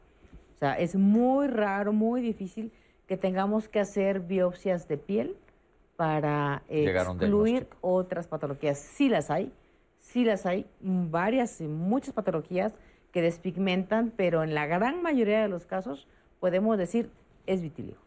O 0.55 0.59
sea, 0.59 0.79
es 0.79 0.95
muy 0.95 1.49
raro, 1.49 1.93
muy 1.93 2.21
difícil 2.21 2.73
que 3.07 3.17
tengamos 3.17 3.69
que 3.69 3.81
hacer 3.81 4.21
biopsias 4.21 4.89
de 4.89 4.97
piel 4.99 5.37
para 5.97 6.63
eh, 6.69 6.85
excluir 6.91 7.69
otras 7.81 8.27
patologías. 8.27 8.79
Sí 8.79 9.09
las 9.09 9.31
hay, 9.31 9.53
sí 9.99 10.25
las 10.25 10.45
hay, 10.47 10.67
varias 10.81 11.61
y 11.61 11.69
muchas 11.69 12.15
patologías 12.15 12.75
que 13.13 13.23
despigmentan, 13.23 14.13
pero 14.15 14.43
en 14.43 14.55
la 14.55 14.67
gran 14.67 15.03
mayoría 15.03 15.41
de 15.41 15.49
los 15.49 15.65
casos 15.65 16.07
podemos 16.41 16.77
decir 16.77 17.11
es 17.47 17.63
vitiligo. 17.63 17.99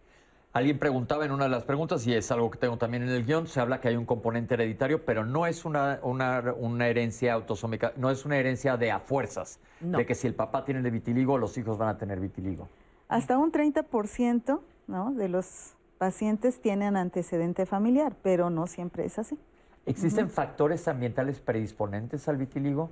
Alguien 0.51 0.79
preguntaba 0.79 1.25
en 1.25 1.31
una 1.31 1.43
de 1.43 1.51
las 1.51 1.63
preguntas, 1.63 2.05
y 2.07 2.13
es 2.13 2.31
algo 2.31 2.49
que 2.49 2.57
tengo 2.57 2.77
también 2.77 3.03
en 3.03 3.09
el 3.09 3.23
guion, 3.23 3.47
se 3.47 3.59
habla 3.59 3.79
que 3.79 3.87
hay 3.87 3.95
un 3.95 4.05
componente 4.05 4.55
hereditario, 4.55 5.05
pero 5.05 5.23
no 5.23 5.45
es 5.45 5.63
una, 5.63 5.99
una, 6.01 6.53
una 6.57 6.87
herencia 6.87 7.33
autosómica, 7.33 7.93
no 7.97 8.09
es 8.09 8.25
una 8.25 8.37
herencia 8.37 8.75
de 8.75 8.91
a 8.91 8.99
fuerzas, 8.99 9.59
No. 9.79 9.99
de 9.99 10.07
que 10.07 10.15
si 10.15 10.25
el 10.25 10.33
papá 10.33 10.65
tiene 10.65 10.81
de 10.81 10.89
vitiligo, 10.89 11.37
los 11.37 11.55
hijos 11.59 11.77
van 11.77 11.89
a 11.89 11.97
tener 11.99 12.19
vitiligo. 12.19 12.67
Hasta 13.07 13.37
un 13.37 13.51
30% 13.51 14.59
¿no? 14.89 15.11
de 15.13 15.29
los 15.29 15.75
pacientes 15.97 16.59
tienen 16.61 16.97
antecedente 16.97 17.65
familiar, 17.65 18.15
pero 18.23 18.49
no 18.49 18.67
siempre 18.67 19.05
es 19.05 19.19
así. 19.19 19.37
¿Existen 19.85 20.29
factores 20.29 20.87
ambientales 20.87 21.39
predisponentes 21.39 22.27
al 22.27 22.37
vitiligo? 22.37 22.89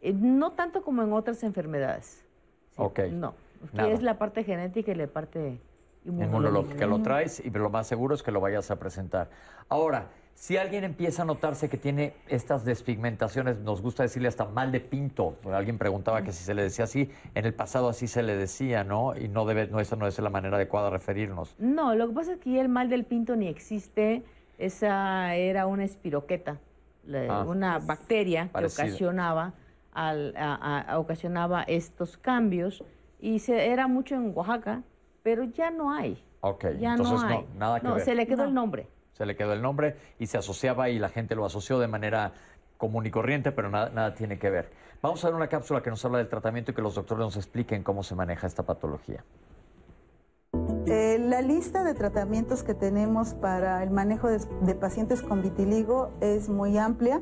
Eh, 0.00 0.12
no 0.12 0.52
tanto 0.52 0.82
como 0.82 1.02
en 1.02 1.12
otras 1.12 1.42
enfermedades. 1.42 2.24
Sí, 2.72 2.82
Ok. 2.82 2.98
No, 3.12 3.34
que 3.70 3.76
Nada. 3.76 3.90
es 3.90 4.02
la 4.02 4.18
parte 4.18 4.42
genética 4.44 4.92
y 4.92 4.94
la 4.94 5.06
parte 5.06 5.60
inmunológica. 6.04 6.26
inmunológica. 6.26 6.86
Lo 6.86 7.02
traes 7.02 7.40
y 7.44 7.50
lo 7.50 7.68
más 7.70 7.86
seguro 7.86 8.14
es 8.14 8.22
que 8.22 8.30
lo 8.32 8.40
vayas 8.40 8.70
a 8.70 8.76
presentar. 8.76 9.28
Ahora, 9.68 10.06
si 10.34 10.56
alguien 10.56 10.84
empieza 10.84 11.22
a 11.22 11.24
notarse 11.26 11.68
que 11.68 11.76
tiene 11.76 12.14
estas 12.26 12.64
despigmentaciones, 12.64 13.58
nos 13.58 13.82
gusta 13.82 14.02
decirle 14.04 14.28
hasta 14.28 14.46
mal 14.46 14.72
de 14.72 14.80
pinto. 14.80 15.36
Alguien 15.52 15.76
preguntaba 15.76 16.22
que 16.22 16.32
si 16.32 16.42
se 16.44 16.54
le 16.54 16.62
decía 16.62 16.84
así, 16.86 17.10
en 17.34 17.44
el 17.44 17.52
pasado 17.52 17.90
así 17.90 18.06
se 18.06 18.22
le 18.22 18.36
decía, 18.36 18.82
¿no? 18.82 19.14
Y 19.16 19.28
no 19.28 19.44
debe, 19.44 19.66
no, 19.66 19.80
esa 19.80 19.96
no 19.96 20.06
es 20.06 20.18
la 20.18 20.30
manera 20.30 20.56
adecuada 20.56 20.86
de 20.86 20.92
referirnos. 20.92 21.54
No, 21.58 21.94
lo 21.94 22.08
que 22.08 22.14
pasa 22.14 22.32
es 22.34 22.38
que 22.38 22.58
el 22.58 22.68
mal 22.70 22.88
del 22.88 23.04
pinto 23.04 23.36
ni 23.36 23.48
existe. 23.48 24.24
Esa 24.58 25.34
era 25.36 25.66
una 25.66 25.84
espiroqueta, 25.84 26.58
la- 27.04 27.40
Ah. 27.40 27.44
una 27.44 27.78
bacteria 27.78 28.48
que 28.54 28.64
ocasionaba, 28.66 29.54
al- 29.92 30.34
a- 30.36 30.54
a- 30.54 30.80
a- 30.80 30.98
ocasionaba 30.98 31.62
estos 31.64 32.16
cambios. 32.16 32.82
Y 33.20 33.38
se, 33.40 33.68
era 33.70 33.86
mucho 33.88 34.14
en 34.14 34.32
Oaxaca, 34.34 34.82
pero 35.22 35.44
ya 35.44 35.70
no 35.70 35.92
hay. 35.92 36.22
Ok, 36.40 36.64
Ya 36.78 36.92
entonces 36.92 37.20
no 37.22 37.26
hay. 37.26 37.38
no, 37.38 37.58
nada 37.58 37.80
que 37.80 37.86
no, 37.88 37.94
ver. 37.96 38.04
se 38.04 38.14
le 38.14 38.26
quedó 38.26 38.42
No. 38.44 38.48
el 38.48 38.54
nombre. 38.54 38.86
Se 39.20 39.26
le 39.26 39.36
quedó 39.36 39.52
el 39.52 39.60
nombre 39.60 39.96
y 40.18 40.28
se 40.28 40.38
asociaba 40.38 40.88
y 40.88 40.98
la 40.98 41.10
gente 41.10 41.34
lo 41.34 41.44
asoció 41.44 41.78
de 41.78 41.86
manera 41.86 42.32
común 42.78 43.04
y 43.04 43.10
corriente, 43.10 43.52
pero 43.52 43.68
nada, 43.68 44.14
tiene 44.14 44.38
que 44.38 44.48
ver. 44.48 44.70
Vamos 45.02 45.22
a 45.22 45.28
ver 45.28 45.34
una 45.34 45.48
cápsula 45.48 45.82
que 45.82 45.90
nos 45.90 46.02
habla 46.06 46.16
del 46.16 46.30
tratamiento 46.30 46.70
y 46.70 46.74
que 46.74 46.80
los 46.80 46.94
doctores 46.94 47.22
nos 47.26 47.36
expliquen 47.36 47.82
cómo 47.82 48.02
se 48.02 48.14
maneja 48.14 48.46
esta 48.46 48.62
patología. 48.62 49.22
Eh, 50.86 51.18
la 51.20 51.42
lista 51.42 51.84
de 51.84 51.92
tratamientos 51.92 52.62
que 52.62 52.72
tenemos 52.72 53.34
para 53.34 53.82
el 53.82 53.90
manejo 53.90 54.28
de 54.30 54.74
pacientes 54.74 55.20
con 55.20 55.42
vitiligo 55.42 56.14
es 56.22 56.48
muy 56.48 56.78
amplia. 56.78 57.20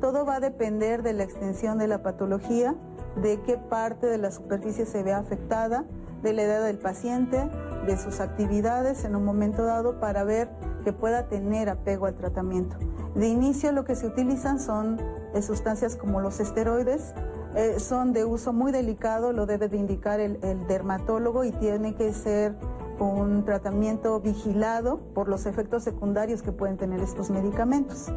Todo 0.00 0.24
va 0.24 0.36
a 0.36 0.40
depender 0.40 1.02
de 1.02 1.14
la 1.14 1.24
extensión 1.24 1.78
de 1.78 1.88
la 1.88 2.00
patología, 2.04 2.76
de 3.16 3.40
qué 3.42 3.58
parte 3.58 4.06
de 4.06 4.18
la 4.18 4.30
superficie 4.30 4.86
se 4.86 5.02
ve 5.02 5.12
afectada, 5.12 5.84
de 6.22 6.32
la 6.32 6.42
edad 6.42 6.64
del 6.64 6.78
paciente, 6.78 7.50
de 7.86 7.96
sus 7.96 8.20
actividades 8.20 9.04
en 9.04 9.16
un 9.16 9.24
momento 9.24 9.64
dado 9.64 10.00
para 10.00 10.24
ver 10.24 10.48
que 10.84 10.92
pueda 10.92 11.28
tener 11.28 11.68
apego 11.68 12.06
al 12.06 12.14
tratamiento. 12.14 12.76
De 13.14 13.28
inicio 13.28 13.72
lo 13.72 13.84
que 13.84 13.96
se 13.96 14.06
utilizan 14.06 14.60
son 14.60 15.00
eh, 15.34 15.42
sustancias 15.42 15.96
como 15.96 16.20
los 16.20 16.40
esteroides, 16.40 17.14
eh, 17.54 17.80
son 17.80 18.12
de 18.12 18.24
uso 18.24 18.52
muy 18.52 18.70
delicado, 18.70 19.32
lo 19.32 19.46
debe 19.46 19.68
de 19.68 19.76
indicar 19.76 20.20
el, 20.20 20.38
dermatólogo 20.68 21.44
y 21.44 21.50
tiene 21.50 21.94
que 21.94 22.12
ser 22.12 22.54
un 23.00 23.44
tratamiento 23.44 24.20
vigilado 24.20 24.98
por 25.14 25.28
los 25.28 25.46
efectos 25.46 25.82
secundarios 25.82 26.42
que 26.42 26.52
pueden 26.52 26.76
tener 26.76 27.00
estos 27.00 27.30
medicamentos. 27.30 28.12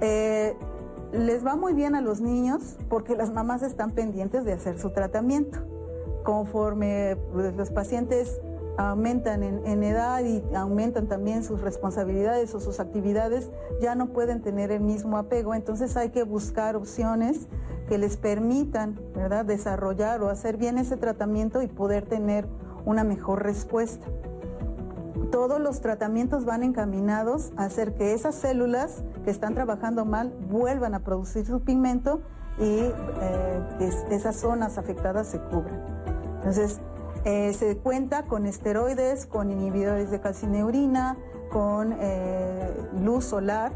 Eh, 0.00 0.56
les 1.12 1.44
va 1.44 1.56
muy 1.56 1.74
bien 1.74 1.94
a 1.94 2.00
los 2.00 2.20
niños 2.20 2.78
porque 2.88 3.16
las 3.16 3.32
mamás 3.32 3.62
están 3.62 3.90
pendientes 3.90 4.44
de 4.44 4.52
hacer 4.52 4.78
su 4.78 4.90
tratamiento. 4.90 5.58
Conforme 6.22 7.16
pues, 7.32 7.54
los 7.56 7.70
pacientes 7.70 8.40
aumentan 8.88 9.42
en, 9.42 9.82
edad 9.82 10.22
y 10.24 10.42
aumentan 10.54 11.06
también 11.06 11.42
sus 11.44 11.60
responsabilidades 11.60 12.54
o 12.54 12.60
sus 12.60 12.80
actividades, 12.80 13.50
ya 13.80 13.94
no 13.94 14.08
pueden 14.08 14.40
tener 14.42 14.70
el 14.72 14.80
mismo 14.80 15.18
apego. 15.18 15.54
Entonces 15.54 15.96
hay 15.96 16.10
que 16.10 16.22
buscar 16.22 16.76
opciones 16.76 17.48
que 17.88 17.98
les 17.98 18.16
permitan 18.16 18.98
¿verdad? 19.14 19.44
desarrollar 19.44 20.22
o 20.22 20.28
hacer 20.28 20.56
bien 20.56 20.78
ese 20.78 20.96
tratamiento 20.96 21.62
y 21.62 21.66
poder 21.66 22.06
tener 22.06 22.46
una 22.84 23.04
mejor 23.04 23.42
respuesta. 23.42 24.06
Todos 25.30 25.60
los 25.60 25.80
tratamientos 25.80 26.44
van 26.44 26.62
encaminados 26.62 27.52
a 27.56 27.64
hacer 27.64 27.94
que 27.94 28.14
esas 28.14 28.34
células 28.34 29.02
que 29.24 29.30
están 29.30 29.54
trabajando 29.54 30.04
mal 30.04 30.32
vuelvan 30.50 30.94
a 30.94 31.00
producir 31.04 31.46
su 31.46 31.60
pigmento 31.60 32.20
y 32.58 32.78
eh, 32.80 33.62
que 33.78 33.86
es- 33.86 34.04
esas 34.10 34.36
zonas 34.36 34.76
afectadas 34.76 35.28
se 35.28 35.38
cubran. 35.38 35.80
Entonces, 36.36 36.80
Eh, 37.24 37.52
se 37.52 37.76
cuenta 37.76 38.22
con 38.24 38.46
esteroides, 38.46 39.26
con 39.26 39.50
inhibidores 39.50 40.10
de 40.10 40.20
calcineurina, 40.20 41.16
con 41.50 41.94
eh, 41.98 42.74
luz 43.02 43.26
solar, 43.26 43.72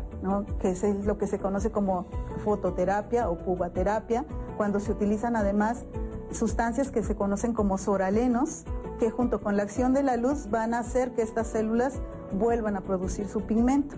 que 0.61 0.70
es 0.70 0.82
lo 1.05 1.18
que 1.18 1.26
se 1.26 1.39
conoce 1.39 1.70
como 1.70 2.07
fototerapia 2.45 3.28
o 3.28 3.37
pubaterapia, 3.37 4.24
cuando 4.57 4.80
se 4.80 4.93
utilizan 4.93 5.37
además 5.37 5.85
sustancias 6.30 6.91
que 6.91 7.03
se 7.03 7.16
conocen 7.16 7.53
como 7.53 7.78
soralenos, 7.78 8.64
que 8.99 9.11
junto 9.11 9.41
con 9.41 9.57
la 9.57 9.64
acción 9.64 9.93
de 9.93 10.03
la 10.03 10.16
luz 10.16 10.51
van 10.51 10.72
a 10.72 10.78
hacer 10.78 11.12
que 11.12 11.22
estas 11.22 11.49
células 11.49 12.01
vuelvan 12.32 12.76
a 12.76 12.82
producir 12.82 13.28
su 13.28 13.43
pigmento. 13.43 13.97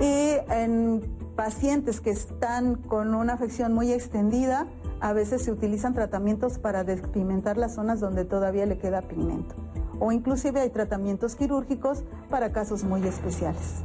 Y 0.00 0.36
en 0.50 1.02
pacientes 1.36 2.00
que 2.00 2.10
están 2.10 2.76
con 2.76 3.14
una 3.14 3.34
afección 3.34 3.72
muy 3.72 3.92
extendida, 3.92 4.66
a 5.00 5.12
veces 5.12 5.42
se 5.42 5.52
utilizan 5.52 5.94
tratamientos 5.94 6.58
para 6.58 6.84
despigmentar 6.84 7.56
las 7.56 7.74
zonas 7.74 8.00
donde 8.00 8.24
todavía 8.24 8.66
le 8.66 8.78
queda 8.78 9.02
pigmento. 9.02 9.54
O 9.98 10.12
inclusive 10.12 10.60
hay 10.60 10.70
tratamientos 10.70 11.36
quirúrgicos 11.36 12.04
para 12.30 12.52
casos 12.52 12.84
muy 12.84 13.06
especiales. 13.06 13.82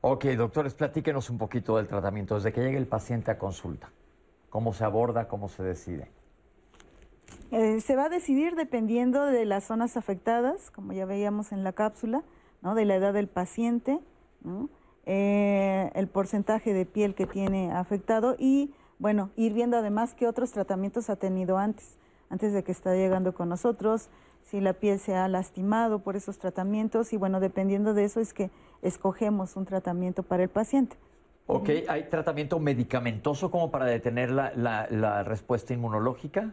Ok, 0.00 0.24
doctores, 0.36 0.74
platíquenos 0.74 1.28
un 1.28 1.38
poquito 1.38 1.76
del 1.76 1.86
tratamiento 1.86 2.36
desde 2.36 2.52
que 2.52 2.62
llega 2.62 2.78
el 2.78 2.86
paciente 2.86 3.30
a 3.30 3.38
consulta. 3.38 3.90
¿Cómo 4.48 4.72
se 4.72 4.84
aborda? 4.84 5.28
¿Cómo 5.28 5.48
se 5.48 5.62
decide? 5.62 6.10
Eh, 7.50 7.80
se 7.80 7.96
va 7.96 8.04
a 8.04 8.08
decidir 8.08 8.54
dependiendo 8.54 9.24
de 9.24 9.44
las 9.44 9.64
zonas 9.64 9.96
afectadas, 9.96 10.70
como 10.70 10.92
ya 10.92 11.04
veíamos 11.04 11.52
en 11.52 11.64
la 11.64 11.72
cápsula, 11.72 12.22
¿no? 12.62 12.74
de 12.74 12.84
la 12.84 12.94
edad 12.94 13.12
del 13.12 13.28
paciente, 13.28 14.00
eh, 15.06 15.90
el 15.94 16.08
porcentaje 16.08 16.72
de 16.72 16.86
piel 16.86 17.14
que 17.14 17.26
tiene 17.26 17.72
afectado 17.72 18.36
y, 18.38 18.72
bueno, 19.00 19.30
ir 19.34 19.54
viendo 19.54 19.78
además 19.78 20.14
qué 20.14 20.28
otros 20.28 20.52
tratamientos 20.52 21.10
ha 21.10 21.16
tenido 21.16 21.56
antes, 21.58 21.96
antes 22.28 22.52
de 22.52 22.62
que 22.62 22.70
está 22.70 22.94
llegando 22.94 23.34
con 23.34 23.48
nosotros, 23.48 24.10
si 24.44 24.60
la 24.60 24.74
piel 24.74 24.98
se 24.98 25.16
ha 25.16 25.26
lastimado 25.26 26.00
por 26.00 26.16
esos 26.16 26.38
tratamientos 26.38 27.12
y, 27.12 27.16
bueno, 27.16 27.40
dependiendo 27.40 27.94
de 27.94 28.04
eso 28.04 28.20
es 28.20 28.34
que 28.34 28.50
escogemos 28.82 29.56
un 29.56 29.64
tratamiento 29.64 30.22
para 30.22 30.42
el 30.42 30.50
paciente. 30.50 30.96
Ok, 31.46 31.70
¿hay 31.88 32.04
tratamiento 32.04 32.60
medicamentoso 32.60 33.50
como 33.50 33.70
para 33.70 33.86
detener 33.86 34.30
la, 34.30 35.22
respuesta 35.24 35.72
inmunológica? 35.72 36.52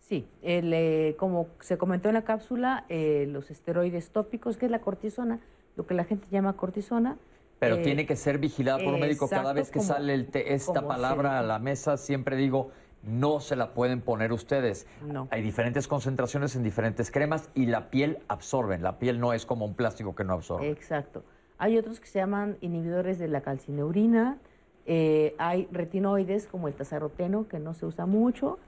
Sí, 0.00 0.26
eh, 0.42 1.14
como 1.18 1.48
se 1.60 1.76
comentó 1.76 2.08
en 2.08 2.14
la 2.14 2.24
cápsula, 2.24 2.86
eh, 2.88 3.26
los 3.28 3.50
esteroides 3.50 4.10
tópicos, 4.10 4.56
que 4.56 4.66
es 4.66 4.72
la 4.72 4.80
cortisona, 4.80 5.40
lo 5.76 5.86
que 5.86 5.94
la 5.94 6.04
gente 6.04 6.26
llama 6.30 6.54
cortisona. 6.54 7.18
Pero 7.58 7.76
eh, 7.76 7.82
tiene 7.82 8.06
que 8.06 8.16
ser 8.16 8.38
vigilada 8.38 8.78
por 8.78 8.94
un 8.94 9.00
médico. 9.00 9.28
Cada 9.28 9.52
vez 9.52 9.70
que 9.70 9.80
sale 9.80 10.28
esta 10.34 10.86
palabra 10.86 11.38
a 11.38 11.42
la 11.42 11.58
mesa, 11.58 11.96
siempre 11.96 12.36
digo, 12.36 12.70
no 13.02 13.40
se 13.40 13.56
la 13.56 13.72
pueden 13.72 14.00
poner 14.00 14.32
ustedes. 14.32 14.86
No. 15.06 15.28
Hay 15.30 15.42
diferentes 15.42 15.88
concentraciones 15.88 16.56
en 16.56 16.62
diferentes 16.62 17.10
cremas 17.10 17.50
y 17.54 17.66
la 17.66 17.90
piel 17.90 18.18
absorben. 18.28 18.82
La 18.82 18.98
piel 18.98 19.20
no 19.20 19.32
es 19.32 19.46
como 19.46 19.64
un 19.64 19.74
plástico 19.74 20.14
que 20.14 20.24
no 20.24 20.34
absorbe. 20.34 20.70
Exacto. 20.70 21.22
Hay 21.58 21.78
otros 21.78 22.00
que 22.00 22.06
se 22.06 22.18
llaman 22.18 22.58
inhibidores 22.60 23.18
de 23.18 23.28
la 23.28 23.40
calcineurina. 23.40 24.38
Eh, 24.84 25.34
hay 25.38 25.68
retinoides 25.72 26.46
como 26.46 26.68
el 26.68 26.74
tazaroteno, 26.74 27.48
que 27.48 27.58
no 27.58 27.74
se 27.74 27.86
usa 27.86 28.06
mucho, 28.06 28.58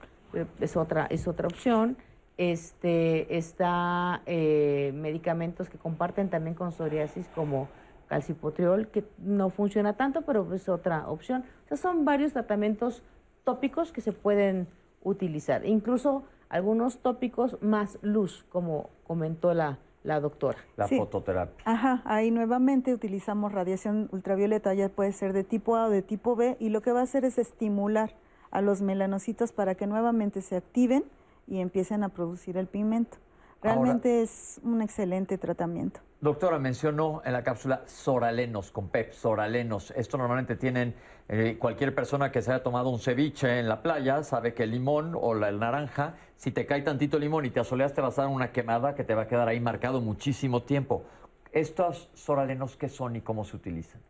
es 0.59 0.75
otra, 0.75 1.05
es 1.09 1.27
otra 1.27 1.47
opción. 1.47 1.97
Este, 2.37 3.37
está 3.37 4.21
eh, 4.25 4.91
medicamentos 4.95 5.69
que 5.69 5.77
comparten 5.77 6.29
también 6.29 6.55
con 6.55 6.71
psoriasis 6.71 7.27
como 7.35 7.67
calcipotriol, 8.09 8.87
que 8.87 9.05
no 9.19 9.49
funciona 9.51 9.93
tanto, 9.93 10.23
pero 10.23 10.51
es 10.53 10.67
otra 10.67 11.07
opción. 11.07 11.45
O 11.65 11.67
sea, 11.69 11.77
son 11.77 12.03
varios 12.03 12.33
tratamientos 12.33 13.03
tópicos 13.45 13.91
que 13.91 14.01
se 14.01 14.11
pueden 14.11 14.67
utilizar, 15.03 15.65
incluso 15.65 16.23
algunos 16.49 16.97
tópicos 16.99 17.57
más 17.61 17.99
luz, 18.01 18.45
como 18.49 18.89
comentó 19.05 19.53
la, 19.53 19.77
la 20.03 20.19
doctora. 20.19 20.57
La 20.75 20.87
fototerapia. 20.87 21.63
Ajá, 21.65 22.01
ahí 22.05 22.31
nuevamente 22.31 22.93
utilizamos 22.93 23.51
radiación 23.51 24.09
ultravioleta, 24.11 24.73
ya 24.73 24.89
puede 24.89 25.11
ser 25.13 25.31
de 25.31 25.43
tipo 25.43 25.75
A 25.75 25.85
o 25.85 25.89
de 25.89 26.01
tipo 26.01 26.35
B, 26.35 26.57
y 26.59 26.69
lo 26.69 26.81
que 26.81 26.91
va 26.91 27.01
a 27.01 27.03
hacer 27.03 27.23
es 27.23 27.37
estimular 27.37 28.15
a 28.51 28.61
los 28.61 28.81
melanocitos 28.81 29.51
para 29.51 29.75
que 29.75 29.85
nuevamente 29.85 30.41
se 30.41 30.55
activen 30.55 31.03
y 31.47 31.59
empiecen 31.59 32.03
a 32.03 32.09
producir 32.09 32.57
el 32.57 32.67
pigmento. 32.67 33.19
Realmente 33.61 34.21
es 34.21 34.59
un 34.63 34.81
excelente 34.81 35.37
tratamiento. 35.37 35.99
Doctora, 36.21 36.59
mencionó 36.59 37.21
en 37.23 37.31
la 37.31 37.43
cápsula 37.43 37.83
soralenos 37.85 38.71
con 38.71 38.89
PEP, 38.89 39.13
soralenos. 39.13 39.91
Esto 39.91 40.17
normalmente 40.17 40.57
tienen 40.57 40.93
eh, 41.29 41.55
cualquier 41.57 41.95
persona 41.95 42.29
que 42.29 42.41
se 42.41 42.51
haya 42.51 42.61
tomado 42.61 42.89
un 42.89 42.99
ceviche 42.99 43.59
en 43.59 43.69
la 43.69 43.81
playa, 43.81 44.21
sabe 44.23 44.53
que 44.53 44.63
el 44.63 44.71
limón 44.71 45.15
o 45.15 45.33
la 45.33 45.47
el 45.47 45.59
naranja, 45.59 46.15
si 46.35 46.51
te 46.51 46.65
cae 46.65 46.81
tantito 46.81 47.17
limón 47.17 47.45
y 47.45 47.51
te 47.51 47.61
asoleas, 47.61 47.93
te 47.93 48.01
vas 48.01 48.19
a 48.19 48.23
dar 48.23 48.31
una 48.31 48.51
quemada 48.51 48.95
que 48.95 49.05
te 49.05 49.15
va 49.15 49.21
a 49.21 49.27
quedar 49.27 49.47
ahí 49.47 49.61
marcado 49.61 50.01
muchísimo 50.01 50.63
tiempo. 50.63 51.05
¿Estos 51.53 52.09
soralenos 52.15 52.75
qué 52.75 52.89
son 52.89 53.15
y 53.15 53.21
cómo 53.21 53.45
se 53.45 53.55
utilizan? 53.55 54.01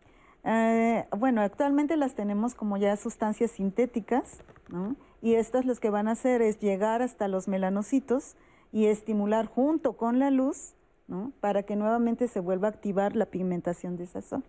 Eh, 0.46 1.06
bueno, 1.16 1.42
actualmente 1.42 1.96
las 1.96 2.16
tenemos 2.16 2.56
como 2.56 2.78
ya 2.78 2.96
sustancias 2.98 3.52
sintéticas, 3.52 4.42
¿no? 4.70 4.96
Y 5.22 5.36
estas 5.36 5.66
lo 5.66 5.76
que 5.76 5.92
van 5.92 6.08
a 6.08 6.12
hacer 6.14 6.42
es 6.42 6.60
llegar 6.60 7.04
hasta 7.04 7.28
los 7.28 7.48
melanocitos 7.48 8.36
y 8.72 8.88
estimular 8.88 9.46
junto 9.46 9.94
con 9.94 10.18
la 10.18 10.32
luz, 10.32 10.74
¿no? 11.10 11.34
Para 11.42 11.64
que 11.64 11.76
nuevamente 11.76 12.28
se 12.28 12.40
vuelva 12.40 12.68
a 12.68 12.72
activar 12.72 13.16
la 13.16 13.26
pigmentación 13.26 13.98
de 13.98 14.06
esa 14.06 14.22
zona. 14.22 14.44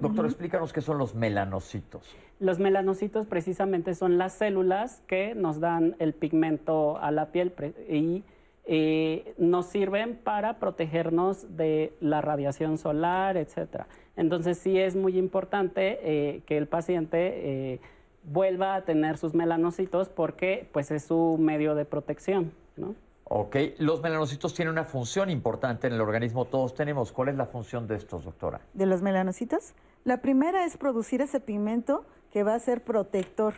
Doctor, 0.00 0.24
explícanos 0.24 0.72
qué 0.72 0.80
son 0.80 0.98
los 0.98 1.14
melanocitos. 1.14 2.16
Los 2.40 2.58
melanocitos 2.58 3.26
precisamente 3.26 3.94
son 3.94 4.18
las 4.18 4.32
células 4.32 5.02
que 5.06 5.34
nos 5.36 5.60
dan 5.60 5.94
el 6.00 6.14
pigmento 6.14 6.98
a 6.98 7.12
la 7.12 7.26
piel 7.26 7.52
y 7.88 8.24
eh, 8.64 9.34
nos 9.38 9.66
sirven 9.66 10.16
para 10.16 10.58
protegernos 10.58 11.56
de 11.56 11.92
la 12.00 12.20
radiación 12.20 12.76
solar, 12.76 13.36
etcétera. 13.36 13.86
Entonces 14.16 14.58
sí 14.58 14.78
es 14.78 14.96
muy 14.96 15.16
importante 15.16 16.00
eh, 16.02 16.42
que 16.44 16.58
el 16.58 16.66
paciente 16.66 17.72
eh, 17.74 17.80
vuelva 18.24 18.74
a 18.74 18.82
tener 18.82 19.16
sus 19.16 19.32
melanocitos 19.32 20.08
porque 20.08 20.68
pues 20.72 20.90
es 20.90 21.04
su 21.04 21.36
medio 21.38 21.76
de 21.76 21.84
protección, 21.84 22.52
¿no? 22.76 22.96
Ok, 23.30 23.56
los 23.78 24.00
melanocitos 24.00 24.54
tienen 24.54 24.72
una 24.72 24.84
función 24.84 25.28
importante 25.28 25.86
en 25.86 25.92
el 25.92 26.00
organismo, 26.00 26.46
todos 26.46 26.74
tenemos. 26.74 27.12
¿Cuál 27.12 27.28
es 27.28 27.36
la 27.36 27.44
función 27.44 27.86
de 27.86 27.96
estos, 27.96 28.24
doctora? 28.24 28.62
¿De 28.72 28.86
los 28.86 29.02
melanocitos? 29.02 29.74
La 30.04 30.22
primera 30.22 30.64
es 30.64 30.78
producir 30.78 31.20
ese 31.20 31.38
pigmento 31.38 32.06
que 32.32 32.42
va 32.42 32.54
a 32.54 32.58
ser 32.58 32.82
protector, 32.82 33.52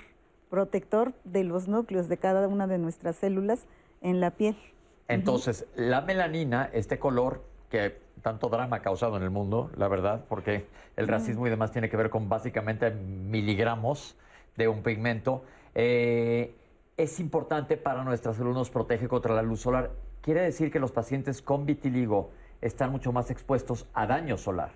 protector 0.49 1.13
de 1.23 1.45
los 1.45 1.69
núcleos 1.69 2.09
de 2.09 2.17
cada 2.17 2.49
una 2.49 2.67
de 2.67 2.79
nuestras 2.79 3.15
células 3.15 3.67
en 4.01 4.21
la 4.21 4.33
piel. 4.33 4.57
Entonces, 5.07 5.67
la 5.77 6.01
melanina, 6.01 6.69
este 6.73 6.99
color 6.99 7.45
que 7.69 7.97
tanto 8.23 8.49
drama 8.49 8.79
ha 8.79 8.83
causado 8.83 9.17
en 9.17 9.23
el 9.23 9.31
mundo, 9.31 9.71
la 9.77 9.87
verdad, 9.87 10.25
porque 10.29 10.67
el 10.97 11.07
racismo 11.07 11.47
y 11.47 11.51
demás 11.51 11.71
tiene 11.71 11.89
que 11.89 11.97
ver 11.97 12.11
con 12.11 12.29
básicamente 12.29 12.91
miligramos 12.91 14.17
de 14.57 14.67
un 14.67 14.83
pigmento. 14.83 15.45
Eh, 15.77 16.57
es 17.03 17.19
importante 17.19 17.77
para 17.77 18.05
nuestra 18.05 18.35
salud, 18.35 18.53
nos 18.53 18.71
protege 18.71 19.09
contra 19.09 19.35
la 19.35 19.43
luz 19.43 19.61
solar. 19.61 19.91
Quiere 20.21 20.43
decir 20.43 20.71
que 20.71 20.79
los 20.79 20.93
pacientes 20.93 21.41
con 21.41 21.65
vitiligo 21.65 22.31
están 22.61 22.91
mucho 22.91 23.11
más 23.11 23.31
expuestos 23.31 23.87
a 23.95 24.07
daño 24.07 24.37
solar. 24.37 24.73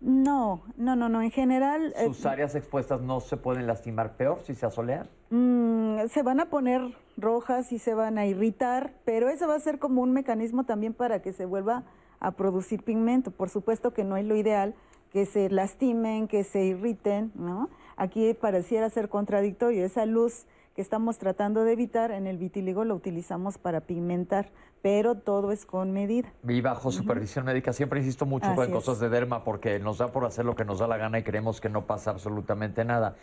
No, 0.00 0.62
no, 0.76 0.94
no, 0.94 1.08
no. 1.08 1.22
En 1.22 1.30
general. 1.30 1.94
Eh, 1.96 2.04
¿Sus 2.04 2.26
áreas 2.26 2.54
expuestas 2.54 3.00
no 3.00 3.20
se 3.20 3.38
pueden 3.38 3.66
lastimar 3.66 4.16
peor 4.16 4.40
si 4.42 4.54
se 4.54 4.66
asolean? 4.66 5.08
Mm, 5.30 6.06
se 6.08 6.22
van 6.22 6.40
a 6.40 6.50
poner 6.50 6.82
rojas 7.16 7.72
y 7.72 7.78
se 7.78 7.94
van 7.94 8.18
a 8.18 8.26
irritar, 8.26 8.92
pero 9.06 9.30
eso 9.30 9.48
va 9.48 9.54
a 9.54 9.60
ser 9.60 9.78
como 9.78 10.02
un 10.02 10.12
mecanismo 10.12 10.64
también 10.64 10.92
para 10.92 11.22
que 11.22 11.32
se 11.32 11.46
vuelva 11.46 11.84
a 12.20 12.32
producir 12.32 12.82
pigmento. 12.82 13.30
Por 13.30 13.48
supuesto 13.48 13.94
que 13.94 14.04
no 14.04 14.18
es 14.18 14.26
lo 14.26 14.36
ideal 14.36 14.74
que 15.10 15.24
se 15.24 15.48
lastimen, 15.48 16.28
que 16.28 16.44
se 16.44 16.64
irriten, 16.64 17.32
¿no? 17.36 17.70
Aquí 17.96 18.34
pareciera 18.34 18.90
ser 18.90 19.08
contradictorio. 19.08 19.84
Esa 19.86 20.04
luz 20.04 20.46
que 20.74 20.82
estamos 20.82 21.18
tratando 21.18 21.64
de 21.64 21.72
evitar, 21.72 22.10
en 22.10 22.26
el 22.26 22.36
vitiligo 22.36 22.84
lo 22.84 22.96
utilizamos 22.96 23.58
para 23.58 23.80
pigmentar, 23.80 24.50
pero 24.82 25.14
todo 25.14 25.52
es 25.52 25.64
con 25.64 25.92
medida. 25.92 26.32
Y 26.46 26.60
bajo 26.60 26.90
supervisión 26.90 27.44
médica, 27.44 27.72
siempre 27.72 28.00
insisto 28.00 28.26
mucho 28.26 28.50
en 28.60 28.72
cosas 28.72 28.98
de 28.98 29.08
derma 29.08 29.44
porque 29.44 29.78
nos 29.78 29.98
da 29.98 30.08
por 30.08 30.24
hacer 30.24 30.44
lo 30.44 30.56
que 30.56 30.64
nos 30.64 30.80
da 30.80 30.88
la 30.88 30.96
gana 30.96 31.20
y 31.20 31.22
creemos 31.22 31.60
que 31.60 31.68
no 31.68 31.86
pasa 31.86 32.10
absolutamente 32.10 32.84
nada. 32.84 33.14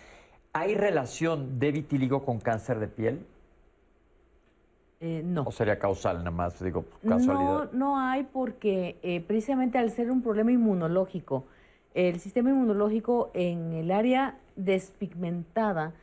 ¿Hay 0.54 0.76
relación 0.76 1.60
de 1.60 1.72
vitiligo 1.72 2.24
con 2.24 2.40
cáncer 2.40 2.80
de 2.80 2.88
piel? 2.88 3.26
Eh, 5.02 5.22
no. 5.26 5.44
¿O 5.44 5.52
sería 5.52 5.78
causal 5.78 6.20
nada 6.20 6.32
más? 6.32 6.64
Digo, 6.64 6.86
casualidad. 7.06 7.72
No, 7.74 7.80
no 7.80 8.00
hay 8.00 8.24
porque 8.24 8.98
eh, 9.02 9.20
precisamente 9.20 9.78
al 9.78 9.92
ser 9.92 10.10
un 10.10 10.22
problema 10.22 10.52
inmunológico, 10.52 11.46
el 11.94 12.20
sistema 12.20 12.52
inmunológico 12.52 13.32
en 13.34 13.74
el 13.74 13.92
área 13.92 14.38
despigmentada 14.56 15.94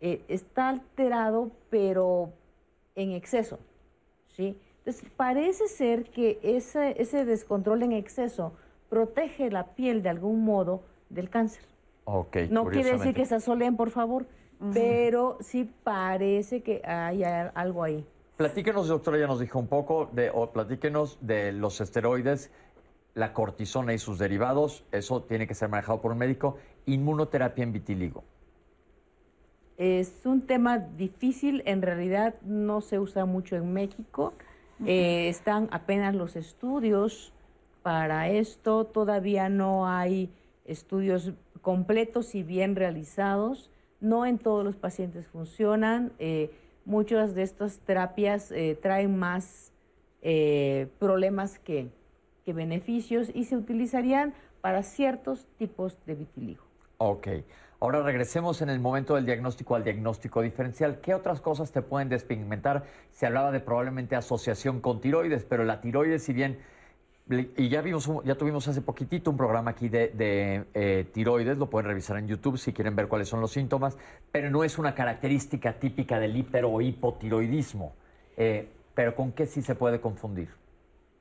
eh, 0.00 0.24
está 0.28 0.68
alterado, 0.68 1.50
pero 1.70 2.32
en 2.94 3.12
exceso, 3.12 3.58
¿sí? 4.26 4.58
Entonces, 4.78 5.10
parece 5.16 5.68
ser 5.68 6.04
que 6.04 6.38
ese, 6.42 7.00
ese 7.00 7.24
descontrol 7.24 7.82
en 7.82 7.92
exceso 7.92 8.52
protege 8.88 9.50
la 9.50 9.74
piel 9.74 10.02
de 10.02 10.08
algún 10.08 10.44
modo 10.44 10.82
del 11.10 11.28
cáncer. 11.28 11.62
Okay, 12.04 12.48
no 12.48 12.64
quiere 12.66 12.92
decir 12.92 13.14
que 13.14 13.26
se 13.26 13.34
asoleen, 13.34 13.76
por 13.76 13.90
favor, 13.90 14.26
pero 14.72 15.36
sí 15.40 15.70
parece 15.84 16.62
que 16.62 16.80
hay 16.84 17.22
algo 17.22 17.84
ahí. 17.84 18.06
Platíquenos, 18.36 18.88
doctora, 18.88 19.18
ya 19.18 19.26
nos 19.26 19.40
dijo 19.40 19.58
un 19.58 19.66
poco, 19.66 20.08
de, 20.12 20.30
o 20.32 20.50
platíquenos 20.50 21.18
de 21.20 21.52
los 21.52 21.80
esteroides, 21.80 22.50
la 23.14 23.32
cortisona 23.32 23.92
y 23.92 23.98
sus 23.98 24.18
derivados, 24.18 24.84
eso 24.92 25.22
tiene 25.22 25.46
que 25.46 25.54
ser 25.54 25.68
manejado 25.68 26.00
por 26.00 26.12
un 26.12 26.18
médico, 26.18 26.56
inmunoterapia 26.86 27.64
en 27.64 27.72
vitiligo. 27.72 28.24
Es 29.78 30.22
un 30.24 30.40
tema 30.40 30.78
difícil, 30.78 31.62
en 31.64 31.82
realidad 31.82 32.34
no 32.42 32.80
se 32.80 32.98
usa 32.98 33.26
mucho 33.26 33.54
en 33.54 33.72
México. 33.72 34.32
Eh, 34.84 35.28
están 35.28 35.68
apenas 35.70 36.16
los 36.16 36.34
estudios 36.34 37.32
para 37.84 38.28
esto, 38.28 38.86
todavía 38.86 39.48
no 39.48 39.86
hay 39.86 40.32
estudios 40.64 41.32
completos 41.62 42.34
y 42.34 42.42
bien 42.42 42.74
realizados. 42.74 43.70
No 44.00 44.26
en 44.26 44.38
todos 44.38 44.64
los 44.64 44.74
pacientes 44.74 45.28
funcionan. 45.28 46.12
Eh, 46.18 46.50
muchas 46.84 47.36
de 47.36 47.44
estas 47.44 47.78
terapias 47.78 48.50
eh, 48.50 48.76
traen 48.82 49.16
más 49.16 49.72
problemas 50.98 51.60
que, 51.60 51.88
que 52.44 52.52
beneficios 52.52 53.30
y 53.32 53.44
se 53.44 53.56
utilizarían 53.56 54.34
para 54.60 54.82
ciertos 54.82 55.46
tipos 55.56 55.96
de 56.04 56.16
vitiligo. 56.16 56.64
Ok. 56.98 57.28
Ahora 57.80 58.02
regresemos 58.02 58.60
en 58.60 58.70
el 58.70 58.80
momento 58.80 59.14
del 59.14 59.24
diagnóstico 59.24 59.76
al 59.76 59.84
diagnóstico 59.84 60.42
diferencial. 60.42 61.00
¿Qué 61.00 61.14
otras 61.14 61.40
cosas 61.40 61.70
te 61.70 61.80
pueden 61.80 62.08
despigmentar? 62.08 62.84
Se 63.12 63.26
hablaba 63.26 63.52
de 63.52 63.60
probablemente 63.60 64.16
asociación 64.16 64.80
con 64.80 65.00
tiroides, 65.00 65.44
pero 65.44 65.64
la 65.64 65.80
tiroides, 65.80 66.24
si 66.24 66.32
bien 66.32 66.58
y 67.56 67.68
ya 67.68 67.82
vimos, 67.82 68.10
ya 68.24 68.36
tuvimos 68.36 68.66
hace 68.68 68.80
poquitito 68.80 69.30
un 69.30 69.36
programa 69.36 69.72
aquí 69.72 69.88
de, 69.90 70.64
eh, 70.72 71.06
tiroides, 71.12 71.58
lo 71.58 71.68
pueden 71.68 71.86
revisar 71.86 72.16
en 72.16 72.26
YouTube 72.26 72.56
si 72.56 72.72
quieren 72.72 72.96
ver 72.96 73.06
cuáles 73.06 73.28
son 73.28 73.40
los 73.40 73.52
síntomas, 73.52 73.98
pero 74.32 74.50
no 74.50 74.64
es 74.64 74.78
una 74.78 74.94
característica 74.94 75.74
típica 75.74 76.18
del 76.18 76.34
hiper 76.36 76.64
hipotiroidismo. 76.80 77.92
Eh, 78.36 78.68
pero 78.94 79.14
¿con 79.14 79.32
qué 79.32 79.46
sí 79.46 79.60
se 79.60 79.74
puede 79.74 80.00
confundir? 80.00 80.48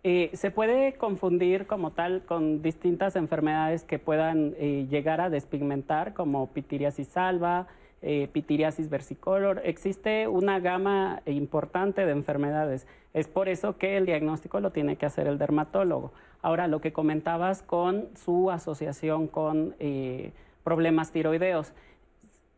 Eh, 0.09 0.29
se 0.33 0.51
puede 0.51 0.93
confundir 0.93 1.67
como 1.67 1.91
tal 1.91 2.23
con 2.23 2.61
distintas 2.61 3.17
enfermedades 3.17 3.83
que 3.83 3.99
puedan 3.99 4.53
llegar 4.53 5.19
a 5.19 5.29
despigmentar, 5.29 6.13
como 6.13 6.47
pitiriasis 6.47 7.09
salva, 7.09 7.67
eh, 8.03 8.27
pitiriasis 8.31 8.91
versicolor. 8.91 9.59
Existe 9.63 10.27
una 10.27 10.59
gama 10.59 11.23
importante 11.25 12.05
de 12.05 12.11
enfermedades. 12.11 12.85
Es 13.15 13.27
por 13.27 13.49
eso 13.49 13.79
que 13.79 13.97
el 13.97 14.05
diagnóstico 14.05 14.59
lo 14.59 14.71
tiene 14.71 14.97
que 14.97 15.07
hacer 15.07 15.25
el 15.27 15.39
dermatólogo. 15.39 16.11
Ahora, 16.43 16.67
lo 16.67 16.79
que 16.79 16.93
comentabas 16.93 17.63
con 17.63 18.05
su 18.15 18.51
asociación 18.51 19.27
con 19.27 19.75
eh, 19.79 20.31
problemas 20.63 21.11
tiroideos. 21.11 21.73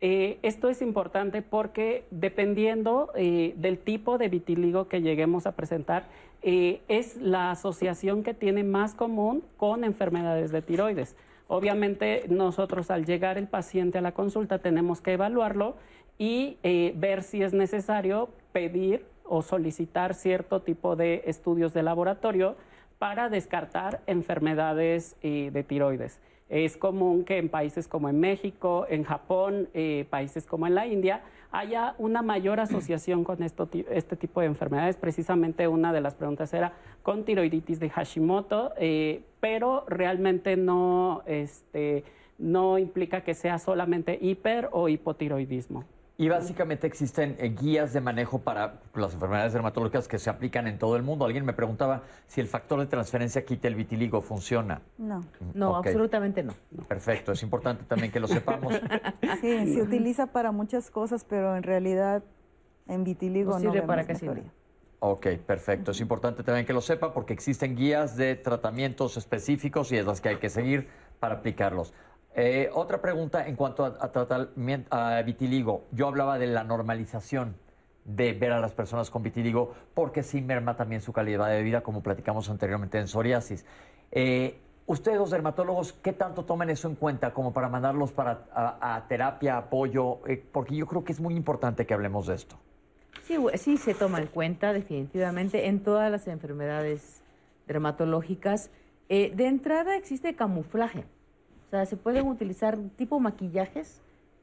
Eh, 0.01 0.39
esto 0.41 0.67
es 0.67 0.81
importante 0.81 1.41
porque 1.41 2.03
dependiendo 2.11 3.11
del 3.15 3.79
tipo 3.79 4.17
de 4.17 4.27
vitiligo 4.27 4.89
que 4.89 5.01
lleguemos 5.01 5.47
a 5.47 5.53
presentar, 5.53 6.07
es 6.41 7.17
la 7.17 7.51
asociación 7.51 8.23
que 8.23 8.33
tiene 8.33 8.63
más 8.63 8.95
común 8.95 9.43
con 9.57 9.83
enfermedades 9.83 10.51
de 10.51 10.61
tiroides. 10.61 11.15
Obviamente 11.47 12.25
nosotros 12.29 12.91
al 12.91 13.05
llegar 13.05 13.39
el 13.39 13.47
paciente 13.47 13.97
a 13.97 14.01
la 14.01 14.11
consulta 14.11 14.59
tenemos 14.59 15.01
que 15.01 15.13
evaluarlo 15.13 15.75
y 16.19 16.57
eh, 16.61 16.93
ver 16.95 17.23
si 17.23 17.41
es 17.41 17.53
necesario 17.53 18.29
pedir 18.51 19.03
o 19.23 19.41
solicitar 19.41 20.13
cierto 20.13 20.61
tipo 20.61 20.95
de 20.95 21.23
estudios 21.25 21.73
de 21.73 21.81
laboratorio 21.81 22.55
para 22.99 23.29
descartar 23.29 24.01
enfermedades 24.05 25.15
eh, 25.23 25.49
de 25.51 25.63
tiroides. 25.63 26.19
Es 26.49 26.77
común 26.77 27.23
que 27.23 27.37
en 27.37 27.47
países 27.47 27.87
como 27.87 28.09
en 28.09 28.19
México, 28.19 28.85
en 28.89 29.03
Japón, 29.03 29.69
eh, 29.73 30.07
países 30.09 30.47
como 30.47 30.65
en 30.65 30.75
la 30.75 30.87
India, 30.87 31.21
haya 31.51 31.95
una 31.99 32.21
mayor 32.21 32.59
asociación 32.59 33.23
con 33.23 33.43
esto, 33.43 33.69
este 33.89 34.15
tipo 34.15 34.41
de 34.41 34.47
enfermedades. 34.47 34.97
Precisamente 34.97 35.67
una 35.67 35.93
de 35.93 36.01
las 36.01 36.15
preguntas 36.15 36.53
era 36.53 36.73
con 37.03 37.23
tiroiditis 37.23 37.79
de 37.79 37.89
Hashimoto, 37.89 38.73
eh, 38.77 39.23
pero 39.39 39.85
realmente 39.87 40.57
no, 40.57 41.21
este, 41.25 42.03
no 42.39 42.77
implica 42.77 43.21
que 43.21 43.35
sea 43.35 43.59
solamente 43.59 44.17
hiper 44.19 44.69
o 44.71 44.89
hipotiroidismo. 44.89 45.85
Y 46.19 46.27
básicamente 46.27 46.85
existen 46.85 47.37
eh, 47.39 47.47
guías 47.47 47.93
de 47.93 48.01
manejo 48.01 48.39
para 48.39 48.81
las 48.93 49.13
enfermedades 49.13 49.53
dermatológicas 49.53 50.09
que 50.09 50.19
se 50.19 50.29
aplican 50.29 50.67
en 50.67 50.77
todo 50.77 50.97
el 50.97 51.01
mundo. 51.01 51.23
Alguien 51.23 51.45
me 51.45 51.53
preguntaba 51.53 52.03
si 52.27 52.41
el 52.41 52.47
factor 52.47 52.77
de 52.81 52.87
transferencia 52.87 53.45
quita 53.45 53.69
el 53.69 53.75
vitiligo. 53.75 54.19
¿Funciona? 54.19 54.81
No, 54.97 55.23
no, 55.53 55.77
absolutamente 55.77 56.43
no. 56.43 56.53
Perfecto, 56.89 57.31
es 57.31 57.41
importante 57.41 57.85
también 57.85 58.11
que 58.11 58.19
lo 58.19 58.27
sepamos. 58.27 58.73
Sí, 59.39 59.73
se 59.73 59.81
utiliza 59.81 60.27
para 60.27 60.51
muchas 60.51 60.91
cosas, 60.91 61.23
pero 61.23 61.55
en 61.55 61.63
realidad 61.63 62.21
en 62.87 63.05
vitiligo 63.05 63.53
no, 63.53 63.59
sirve 63.59 63.83
para 63.83 64.03
casi 64.05 64.27
Ok, 64.99 65.27
perfecto. 65.45 65.91
Es 65.91 66.01
importante 66.01 66.43
también 66.43 66.65
que 66.65 66.73
lo 66.73 66.81
sepa 66.81 67.13
porque 67.13 67.31
existen 67.31 67.77
guías 67.77 68.17
de 68.17 68.35
tratamientos 68.35 69.15
específicos 69.15 69.93
y 69.93 69.97
es 69.97 70.05
las 70.05 70.19
que 70.19 70.29
hay 70.29 70.37
que 70.37 70.49
seguir 70.49 70.89
para 71.21 71.35
aplicarlos. 71.35 71.93
Eh, 72.35 72.69
otra 72.73 73.01
pregunta 73.01 73.47
en 73.47 73.55
cuanto 73.55 73.83
a, 73.85 74.11
tratamiento 74.11 74.95
a 74.95 75.21
vitiligo. 75.23 75.85
Yo 75.91 76.07
hablaba 76.07 76.37
de 76.37 76.47
la 76.47 76.63
normalización 76.63 77.55
de 78.05 78.33
ver 78.33 78.51
a 78.51 78.59
las 78.59 78.73
personas 78.73 79.09
con 79.09 79.23
vitiligo 79.23 79.73
porque 79.93 80.23
sí 80.23 80.41
merma 80.41 80.75
también 80.75 81.01
su 81.01 81.11
calidad 81.11 81.49
de 81.49 81.61
vida, 81.63 81.81
como 81.81 82.01
platicamos 82.01 82.49
anteriormente 82.49 82.99
en 82.99 83.07
psoriasis. 83.07 83.65
Eh, 84.11 84.59
ustedes, 84.85 85.17
los 85.17 85.31
dermatólogos, 85.31 85.93
¿qué 85.93 86.13
tanto 86.13 86.45
toman 86.45 86.69
eso 86.69 86.87
en 86.87 86.95
cuenta 86.95 87.33
como 87.33 87.51
para 87.51 87.67
mandarlos 87.67 88.11
para, 88.11 88.45
a, 88.53 89.05
terapia, 89.07 89.57
apoyo? 89.57 90.19
Eh, 90.27 90.43
porque 90.51 90.75
yo 90.75 90.85
creo 90.87 91.03
que 91.03 91.11
es 91.11 91.19
muy 91.19 91.35
importante 91.35 91.85
que 91.85 91.93
hablemos 91.93 92.27
de 92.27 92.35
esto. 92.35 92.57
Sí, 93.23 93.37
sí 93.55 93.77
se 93.77 93.93
toma 93.93 94.19
en 94.19 94.27
cuenta 94.27 94.71
definitivamente 94.71 95.67
en 95.67 95.83
todas 95.83 96.11
las 96.11 96.27
enfermedades 96.27 97.21
dermatológicas. 97.67 98.71
de 99.07 99.45
entrada 99.47 99.95
existe 99.95 100.35
camuflaje. 100.35 101.05
O 101.69 101.71
sea, 101.71 101.85
se 101.85 101.97
pueden 101.97 102.27
utilizar 102.27 102.79
tipo 102.95 103.19
maquillajes 103.19 104.01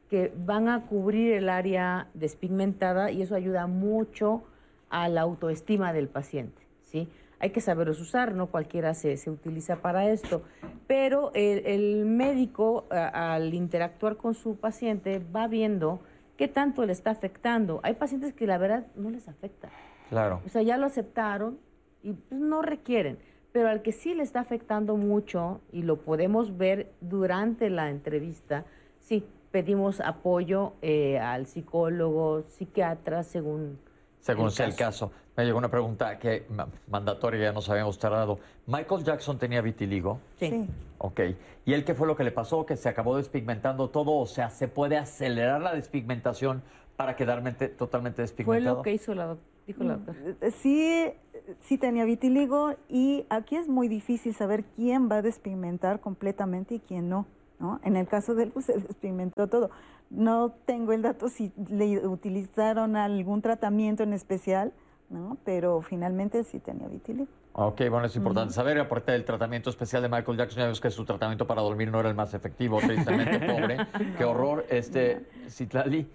que 0.08 0.32
van 0.36 0.68
a 0.68 0.86
cubrir 0.86 1.32
el 1.32 1.48
área 1.48 2.06
despigmentada 2.14 3.10
y 3.10 3.20
eso 3.20 3.34
ayuda 3.34 3.66
mucho 3.66 4.44
a 4.90 5.08
la 5.08 5.22
autoestima 5.22 5.92
del 5.92 6.06
paciente, 6.06 6.62
¿sí? 6.82 7.08
Hay 7.40 7.50
que 7.50 7.60
saberlos 7.60 8.00
usar, 8.00 8.32
no 8.32 8.46
cualquiera 8.46 8.94
se, 8.94 9.16
se 9.16 9.28
utiliza 9.28 9.82
para 9.82 10.08
esto, 10.08 10.42
pero 10.86 11.32
el, 11.34 12.06
médico 12.06 12.86
al 12.90 13.52
interactuar 13.54 14.16
con 14.16 14.34
su 14.34 14.54
paciente 14.54 15.20
va 15.34 15.48
viendo 15.48 15.98
qué 16.36 16.46
tanto 16.46 16.86
le 16.86 16.92
está 16.92 17.10
afectando. 17.10 17.80
Hay 17.82 17.94
pacientes 17.94 18.34
que 18.34 18.46
la 18.46 18.56
verdad 18.56 18.86
no 18.94 19.10
les 19.10 19.26
afecta. 19.26 19.68
Claro. 20.10 20.40
O 20.46 20.48
sea, 20.48 20.62
ya 20.62 20.76
lo 20.76 20.86
aceptaron 20.86 21.58
y 22.04 22.12
pues, 22.12 22.40
no 22.40 22.62
requieren 22.62 23.18
pero 23.56 23.70
al 23.70 23.80
que 23.80 23.92
sí 23.92 24.12
le 24.12 24.22
está 24.22 24.40
afectando 24.40 24.98
mucho, 24.98 25.62
y 25.72 25.80
lo 25.80 25.96
podemos 25.96 26.58
ver 26.58 26.92
durante 27.00 27.70
la 27.70 27.88
entrevista, 27.88 28.66
sí, 29.00 29.24
pedimos 29.50 30.02
apoyo 30.02 30.74
eh, 30.82 31.18
al 31.18 31.46
psicólogo, 31.46 32.42
psiquiatra, 32.42 33.22
según... 33.22 33.78
Según 34.20 34.50
sea 34.50 34.66
el 34.66 34.76
caso. 34.76 35.10
Me 35.38 35.46
llegó 35.46 35.56
una 35.56 35.70
pregunta 35.70 36.18
que 36.18 36.44
mandatoria, 36.86 37.44
ya 37.44 37.52
nos 37.52 37.70
habíamos 37.70 37.98
tardado. 37.98 38.38
¿Michael 38.66 39.02
Jackson 39.02 39.38
tenía 39.38 39.62
vitiligo? 39.62 40.20
Sí. 40.38 40.68
Ok. 40.98 41.20
¿Y 41.64 41.72
él 41.72 41.82
qué 41.86 41.94
fue 41.94 42.06
lo 42.06 42.14
que 42.14 42.24
le 42.24 42.32
pasó? 42.32 42.66
¿Que 42.66 42.76
se 42.76 42.90
acabó 42.90 43.16
despigmentando 43.16 43.88
todo? 43.88 44.18
O 44.18 44.26
sea, 44.26 44.50
¿se 44.50 44.68
puede 44.68 44.98
acelerar 44.98 45.62
la 45.62 45.72
despigmentación 45.72 46.62
para 46.96 47.16
quedar 47.16 47.42
totalmente 47.78 48.20
despigmentado? 48.20 48.76
Fue 48.76 48.76
lo 48.76 48.82
que 48.82 48.92
hizo 48.92 49.14
la, 49.14 49.34
dijo 49.66 49.84
la 49.84 49.96
doctora. 49.96 50.18
Mm, 50.20 50.50
sí, 50.60 51.12
sí 51.60 51.78
tenía 51.78 52.04
vitiligo 52.04 52.74
y 52.88 53.26
aquí 53.28 53.56
es 53.56 53.68
muy 53.68 53.88
difícil 53.88 54.34
saber 54.34 54.64
quién 54.64 55.10
va 55.10 55.16
a 55.16 55.22
despigmentar 55.22 56.00
completamente 56.00 56.76
y 56.76 56.80
quién 56.80 57.08
no. 57.08 57.26
¿no? 57.58 57.80
En 57.84 57.96
el 57.96 58.06
caso 58.06 58.34
de 58.34 58.44
él, 58.44 58.50
pues 58.52 58.66
se 58.66 58.72
despigmentó 58.78 59.46
todo. 59.48 59.70
No 60.10 60.50
tengo 60.66 60.92
el 60.92 61.02
dato 61.02 61.28
si 61.28 61.52
le 61.68 62.06
utilizaron 62.06 62.96
algún 62.96 63.42
tratamiento 63.42 64.02
en 64.02 64.12
especial, 64.12 64.72
¿no? 65.10 65.36
pero 65.44 65.82
finalmente 65.82 66.44
sí 66.44 66.60
tenía 66.60 66.88
vitiligo. 66.88 67.28
Ok, 67.58 67.88
bueno, 67.88 68.04
es 68.04 68.14
importante 68.14 68.52
saber, 68.52 68.78
aparte 68.78 69.12
del 69.12 69.24
tratamiento 69.24 69.70
especial 69.70 70.02
de 70.02 70.10
Michael 70.10 70.36
Jackson, 70.36 70.58
ya 70.58 70.64
vemos 70.64 70.78
que 70.78 70.90
su 70.90 71.06
tratamiento 71.06 71.46
para 71.46 71.62
dormir 71.62 71.90
no 71.90 71.98
era 71.98 72.10
el 72.10 72.14
más 72.14 72.34
efectivo, 72.34 72.78
tristemente, 72.80 73.38
pobre. 73.46 73.78
Qué 74.18 74.24
horror. 74.24 74.66
Este, 74.68 75.24
Citlali. 75.48 76.06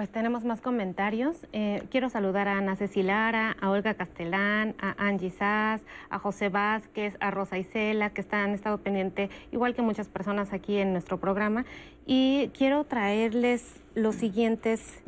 Pues 0.00 0.08
tenemos 0.08 0.44
más 0.44 0.62
comentarios. 0.62 1.36
Eh, 1.52 1.82
quiero 1.90 2.08
saludar 2.08 2.48
a 2.48 2.56
Ana 2.56 2.74
Cecilara, 2.74 3.54
a 3.60 3.68
Olga 3.68 3.92
Castelán, 3.92 4.74
a 4.80 4.94
Angie 4.96 5.28
Sass, 5.28 5.82
a 6.08 6.18
José 6.18 6.48
Vázquez, 6.48 7.18
a 7.20 7.30
Rosa 7.30 7.58
Isela, 7.58 8.08
que 8.08 8.22
están, 8.22 8.54
estado 8.54 8.78
pendientes, 8.78 9.28
igual 9.52 9.74
que 9.74 9.82
muchas 9.82 10.08
personas 10.08 10.54
aquí 10.54 10.78
en 10.78 10.92
nuestro 10.92 11.20
programa. 11.20 11.66
Y 12.06 12.50
quiero 12.56 12.84
traerles 12.84 13.74
los 13.94 14.14
siguientes 14.14 15.02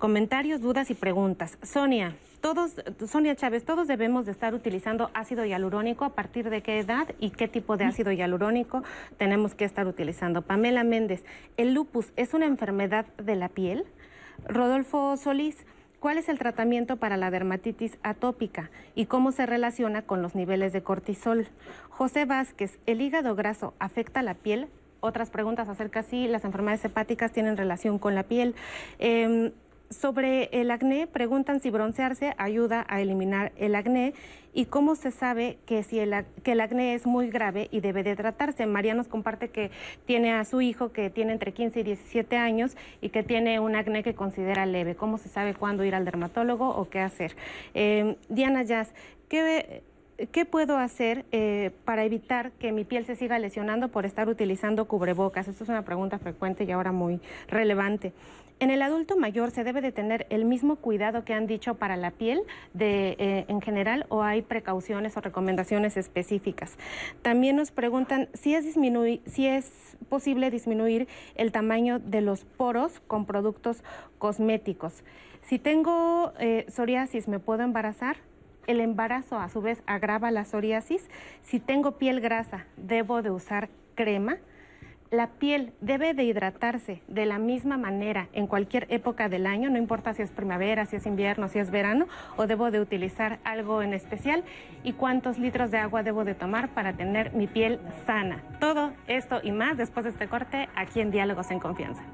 comentarios, 0.00 0.62
dudas 0.62 0.90
y 0.90 0.94
preguntas. 0.94 1.58
Sonia, 1.62 2.16
todos, 2.40 2.72
Sonia 3.06 3.36
Chávez, 3.36 3.64
todos 3.64 3.86
debemos 3.86 4.24
de 4.24 4.32
estar 4.32 4.54
utilizando 4.54 5.10
ácido 5.12 5.44
hialurónico. 5.44 6.06
¿A 6.06 6.14
partir 6.14 6.48
de 6.48 6.62
qué 6.62 6.78
edad 6.80 7.06
y 7.20 7.30
qué 7.30 7.48
tipo 7.48 7.76
de 7.76 7.84
ácido 7.84 8.10
hialurónico 8.10 8.82
tenemos 9.18 9.54
que 9.54 9.66
estar 9.66 9.86
utilizando? 9.86 10.40
Pamela 10.40 10.84
Méndez, 10.84 11.22
¿el 11.58 11.74
lupus 11.74 12.12
es 12.16 12.32
una 12.32 12.46
enfermedad 12.46 13.04
de 13.18 13.36
la 13.36 13.50
piel? 13.50 13.84
Rodolfo 14.48 15.16
Solís, 15.16 15.64
¿Cuál 16.00 16.16
es 16.16 16.30
el 16.30 16.38
tratamiento 16.38 16.96
para 16.96 17.18
la 17.18 17.30
dermatitis 17.30 17.98
atópica 18.02 18.70
y 18.94 19.04
cómo 19.04 19.32
se 19.32 19.44
relaciona 19.44 20.00
con 20.00 20.22
los 20.22 20.34
niveles 20.34 20.72
de 20.72 20.82
cortisol? 20.82 21.46
José 21.90 22.24
Vázquez, 22.24 22.78
¿el 22.86 23.02
hígado 23.02 23.36
graso 23.36 23.74
afecta 23.78 24.22
la 24.22 24.32
piel? 24.32 24.68
Otras 25.00 25.28
preguntas 25.28 25.68
acerca 25.68 26.02
si 26.02 26.26
las 26.26 26.46
enfermedades 26.46 26.86
hepáticas 26.86 27.32
tienen 27.32 27.58
relación 27.58 27.98
con 27.98 28.14
la 28.14 28.22
piel. 28.22 28.54
Em, 28.98 29.52
sobre 29.90 30.48
el 30.52 30.70
acné, 30.70 31.08
preguntan 31.08 31.60
si 31.60 31.70
broncearse 31.70 32.32
ayuda 32.38 32.86
a 32.88 33.00
eliminar 33.00 33.52
el 33.56 33.74
acné 33.74 34.14
y 34.52 34.66
cómo 34.66 34.94
se 34.94 35.10
sabe 35.10 35.58
que, 35.66 35.82
si 35.82 35.98
el, 35.98 36.14
que 36.44 36.52
el 36.52 36.60
acné 36.60 36.94
es 36.94 37.06
muy 37.06 37.28
grave 37.28 37.68
y 37.72 37.80
debe 37.80 38.04
de 38.04 38.14
tratarse. 38.14 38.66
María 38.66 38.94
nos 38.94 39.08
comparte 39.08 39.48
que 39.48 39.70
tiene 40.06 40.32
a 40.32 40.44
su 40.44 40.60
hijo 40.60 40.92
que 40.92 41.10
tiene 41.10 41.32
entre 41.32 41.52
15 41.52 41.80
y 41.80 41.82
17 41.82 42.36
años 42.36 42.76
y 43.00 43.08
que 43.08 43.24
tiene 43.24 43.58
un 43.58 43.74
acné 43.74 44.04
que 44.04 44.14
considera 44.14 44.64
leve. 44.64 44.94
¿Cómo 44.94 45.18
se 45.18 45.28
sabe 45.28 45.54
cuándo 45.54 45.84
ir 45.84 45.94
al 45.94 46.04
dermatólogo 46.04 46.68
o 46.68 46.88
qué 46.88 47.00
hacer? 47.00 47.36
Eh, 47.74 48.16
Diana 48.28 48.62
Jazz, 48.62 48.94
¿qué, 49.28 49.82
¿qué 50.30 50.44
puedo 50.44 50.78
hacer 50.78 51.24
eh, 51.32 51.72
para 51.84 52.04
evitar 52.04 52.52
que 52.52 52.70
mi 52.70 52.84
piel 52.84 53.06
se 53.06 53.16
siga 53.16 53.38
lesionando 53.40 53.88
por 53.88 54.06
estar 54.06 54.28
utilizando 54.28 54.86
cubrebocas? 54.86 55.48
Esto 55.48 55.64
es 55.64 55.70
una 55.70 55.82
pregunta 55.82 56.18
frecuente 56.20 56.62
y 56.62 56.70
ahora 56.70 56.92
muy 56.92 57.20
relevante. 57.48 58.12
En 58.60 58.70
el 58.70 58.82
adulto 58.82 59.16
mayor 59.16 59.52
se 59.52 59.64
debe 59.64 59.80
de 59.80 59.90
tener 59.90 60.26
el 60.28 60.44
mismo 60.44 60.76
cuidado 60.76 61.24
que 61.24 61.32
han 61.32 61.46
dicho 61.46 61.76
para 61.76 61.96
la 61.96 62.10
piel 62.10 62.42
de, 62.74 63.16
eh, 63.18 63.46
en 63.48 63.62
general 63.62 64.04
o 64.10 64.22
hay 64.22 64.42
precauciones 64.42 65.16
o 65.16 65.22
recomendaciones 65.22 65.96
específicas. 65.96 66.76
También 67.22 67.56
nos 67.56 67.70
preguntan 67.70 68.28
si 68.34 68.54
es, 68.54 68.66
si 69.24 69.46
es 69.46 69.96
posible 70.10 70.50
disminuir 70.50 71.08
el 71.36 71.52
tamaño 71.52 72.00
de 72.00 72.20
los 72.20 72.44
poros 72.44 73.00
con 73.06 73.24
productos 73.24 73.82
cosméticos. 74.18 75.04
Si 75.40 75.58
tengo 75.58 76.34
eh, 76.38 76.66
psoriasis, 76.68 77.28
¿me 77.28 77.38
puedo 77.38 77.62
embarazar? 77.62 78.18
El 78.66 78.80
embarazo 78.80 79.38
a 79.38 79.48
su 79.48 79.62
vez 79.62 79.82
agrava 79.86 80.30
la 80.30 80.44
psoriasis. 80.44 81.08
Si 81.40 81.60
tengo 81.60 81.92
piel 81.92 82.20
grasa, 82.20 82.66
¿debo 82.76 83.22
de 83.22 83.30
usar 83.30 83.70
crema? 83.94 84.36
La 85.10 85.26
piel 85.26 85.72
debe 85.80 86.14
de 86.14 86.22
hidratarse 86.22 87.02
de 87.08 87.26
la 87.26 87.38
misma 87.38 87.76
manera 87.76 88.28
en 88.32 88.46
cualquier 88.46 88.86
época 88.90 89.28
del 89.28 89.44
año, 89.44 89.68
no 89.68 89.76
importa 89.76 90.14
si 90.14 90.22
es 90.22 90.30
primavera, 90.30 90.86
si 90.86 90.94
es 90.94 91.04
invierno, 91.04 91.48
si 91.48 91.58
es 91.58 91.72
verano, 91.72 92.06
o 92.36 92.46
debo 92.46 92.70
de 92.70 92.78
utilizar 92.78 93.40
algo 93.42 93.82
en 93.82 93.92
especial 93.92 94.44
y 94.84 94.92
cuántos 94.92 95.36
litros 95.36 95.72
de 95.72 95.78
agua 95.78 96.04
debo 96.04 96.24
de 96.24 96.36
tomar 96.36 96.68
para 96.68 96.92
tener 96.92 97.32
mi 97.32 97.48
piel 97.48 97.80
sana. 98.06 98.40
Todo 98.60 98.92
esto 99.08 99.40
y 99.42 99.50
más 99.50 99.76
después 99.76 100.04
de 100.04 100.10
este 100.10 100.28
corte 100.28 100.68
aquí 100.76 101.00
en 101.00 101.10
Diálogos 101.10 101.50
en 101.50 101.58
Confianza. 101.58 102.04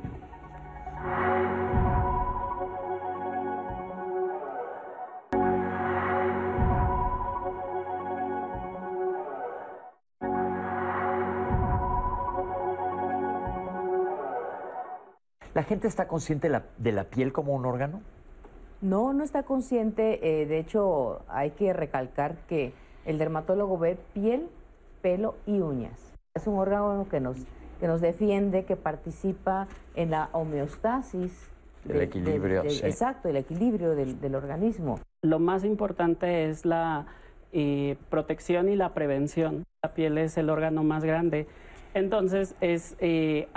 ¿La 15.57 15.63
gente 15.63 15.89
está 15.89 16.07
consciente 16.07 16.51
de 16.77 16.93
la, 16.93 17.05
piel 17.05 17.33
como 17.33 17.55
un 17.55 17.65
órgano? 17.65 18.03
No, 18.83 19.15
no 19.15 19.25
está 19.25 19.45
consciente. 19.45 20.43
Eh, 20.43 20.45
de 20.45 20.59
hecho, 20.59 21.23
hay 21.29 21.53
que 21.53 21.73
recalcar 21.73 22.37
que 22.47 22.75
el 23.07 23.17
dermatólogo 23.17 23.79
ve 23.79 23.97
piel, 24.13 24.51
pelo 25.01 25.37
y 25.47 25.61
uñas. 25.61 26.13
Es 26.35 26.47
un 26.47 26.59
órgano 26.59 27.07
que 27.11 27.21
nos, 27.21 27.39
que 27.81 27.87
nos 27.87 28.03
defiende, 28.03 28.67
que 28.67 28.77
participa 28.77 29.67
en 29.95 30.11
la 30.11 30.29
homeostasis. 30.33 31.33
El 31.89 32.03
equilibrio, 32.03 32.69
sí. 32.69 32.85
Exacto, 32.85 33.31
el 33.31 33.37
equilibrio 33.37 33.95
del, 33.95 34.35
organismo. 34.35 35.01
Lo 35.23 35.39
más 35.39 35.65
importante 35.65 36.51
es 36.51 36.67
la 36.67 37.07
eh, 37.53 37.97
protección 38.11 38.69
y 38.69 38.77
la 38.77 38.93
prevención. 38.93 39.65
La 39.83 39.95
piel 39.95 40.19
es 40.19 40.37
el 40.37 40.51
órgano 40.51 40.85
más 40.85 41.03
grande. 41.03 41.47
Entonces, 41.95 42.55
es 42.61 42.95
eh, 43.01 43.49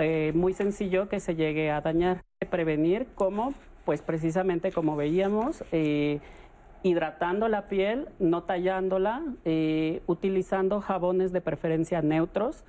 eh, 0.00 0.32
muy 0.34 0.54
sencillo 0.54 1.08
que 1.08 1.20
se 1.20 1.36
llegue 1.36 1.70
a 1.70 1.80
dañar. 1.80 2.24
Prevenir 2.50 3.06
como, 3.14 3.54
pues 3.84 4.02
precisamente 4.02 4.72
como 4.72 4.96
veíamos, 4.96 5.62
eh, 5.72 6.20
hidratando 6.82 7.48
la 7.48 7.68
piel, 7.68 8.08
no 8.18 8.42
tallándola, 8.42 9.22
eh, 9.44 10.02
utilizando 10.06 10.80
jabones 10.80 11.32
de 11.32 11.40
preferencia 11.40 12.02
neutros 12.02 12.64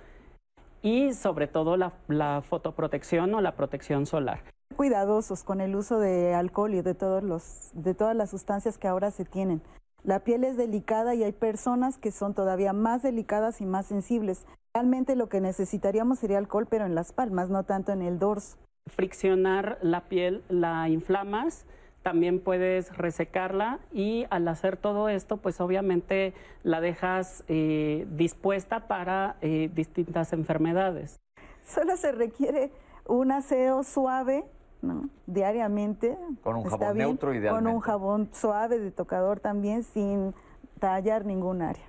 y 0.81 1.13
sobre 1.13 1.47
todo 1.47 1.77
la, 1.77 1.93
la, 2.07 2.41
fotoprotección 2.41 3.33
o 3.33 3.41
la 3.41 3.55
protección 3.55 4.05
solar. 4.05 4.41
Cuidadosos 4.75 5.43
con 5.43 5.61
el 5.61 5.75
uso 5.75 5.99
de 5.99 6.33
alcohol 6.33 6.73
y 6.73 6.81
de, 6.81 6.95
todos 6.95 7.23
los, 7.23 7.71
de 7.73 7.93
todas 7.93 8.15
las 8.15 8.29
sustancias 8.31 8.77
que 8.77 8.87
ahora 8.87 9.11
se 9.11 9.25
tienen. 9.25 9.61
La 10.03 10.21
piel 10.21 10.43
es 10.43 10.57
delicada 10.57 11.13
y 11.13 11.23
hay 11.23 11.31
personas 11.31 11.97
que 11.97 12.11
son 12.11 12.33
todavía 12.33 12.73
más 12.73 13.03
delicadas 13.03 13.61
y 13.61 13.65
más 13.65 13.85
sensibles. 13.85 14.45
Realmente 14.73 15.15
lo 15.15 15.29
que 15.29 15.41
necesitaríamos 15.41 16.19
sería 16.19 16.37
alcohol, 16.37 16.67
pero 16.69 16.85
en 16.85 16.95
las 16.95 17.13
palmas, 17.13 17.49
no 17.49 17.63
tanto 17.63 17.91
en 17.91 18.01
el 18.01 18.17
dorso. 18.17 18.57
Friccionar 18.87 19.77
la 19.81 20.07
piel, 20.09 20.43
la 20.49 20.89
inflamas, 20.89 21.65
también 22.01 22.39
puedes 22.39 22.97
resecarla 22.97 23.79
y 23.91 24.25
al 24.31 24.47
hacer 24.47 24.75
todo 24.75 25.07
esto, 25.07 25.37
pues 25.37 25.61
obviamente 25.61 26.33
la 26.63 26.81
dejas 26.81 27.43
eh, 27.47 28.07
dispuesta 28.11 28.87
para 28.87 29.37
eh, 29.41 29.69
distintas 29.73 30.33
enfermedades. 30.33 31.19
Solo 31.63 31.95
se 31.97 32.11
requiere 32.11 32.71
un 33.05 33.31
aseo 33.31 33.83
suave, 33.83 34.45
¿no? 34.81 35.09
Diariamente. 35.27 36.17
Con 36.43 36.55
un 36.57 36.63
jabón 36.65 36.97
neutro 36.97 37.33
idealmente. 37.33 37.65
Con 37.65 37.75
un 37.75 37.81
jabón 37.81 38.29
suave 38.33 38.79
de 38.79 38.91
tocador 38.91 39.39
también, 39.39 39.83
sin 39.83 40.33
tallar 40.79 41.25
ningún 41.25 41.61
área. 41.61 41.85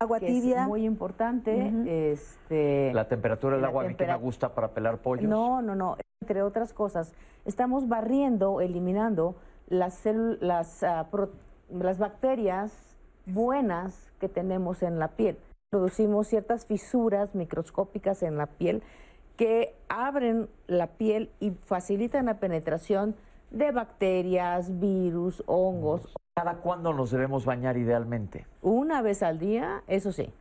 Agua 0.00 0.20
tibia. 0.20 0.62
Es 0.62 0.68
muy 0.68 0.84
importante. 0.84 2.12
este, 2.12 2.92
la 2.92 3.08
temperatura 3.08 3.56
del 3.56 3.64
agua 3.64 3.84
a 3.84 3.88
mí 3.88 3.94
que 3.94 4.06
me 4.06 4.16
gusta 4.16 4.54
para 4.54 4.68
pelar 4.68 4.98
pollos. 4.98 5.28
No, 5.28 5.62
no, 5.62 5.74
no. 5.74 5.96
Entre 6.20 6.42
otras 6.42 6.72
cosas, 6.72 7.12
estamos 7.44 7.88
barriendo, 7.88 8.60
eliminando 8.60 9.36
las, 9.68 10.02
las, 10.40 10.82
ah, 10.82 11.08
las 11.70 11.98
bacterias 11.98 12.72
buenas 13.26 14.12
que 14.20 14.28
tenemos 14.28 14.82
en 14.82 14.98
la 14.98 15.08
piel. 15.08 15.38
Producimos 15.70 16.28
ciertas 16.28 16.66
fisuras 16.66 17.34
microscópicas 17.34 18.22
en 18.22 18.36
la 18.36 18.46
piel 18.46 18.82
que 19.36 19.74
abren 19.88 20.48
la 20.66 20.88
piel 20.88 21.30
y 21.40 21.50
facilitan 21.50 22.26
la 22.26 22.38
penetración 22.38 23.16
de 23.50 23.70
bacterias, 23.72 24.78
virus, 24.78 25.42
hongos. 25.46 26.12
¿Cada 26.36 26.56
cuándo 26.56 26.92
nos 26.92 27.10
debemos 27.10 27.44
bañar 27.44 27.76
idealmente? 27.76 28.46
Una 28.62 29.02
vez 29.02 29.22
al 29.22 29.38
día, 29.38 29.82
eso 29.86 30.12
sí, 30.12 30.32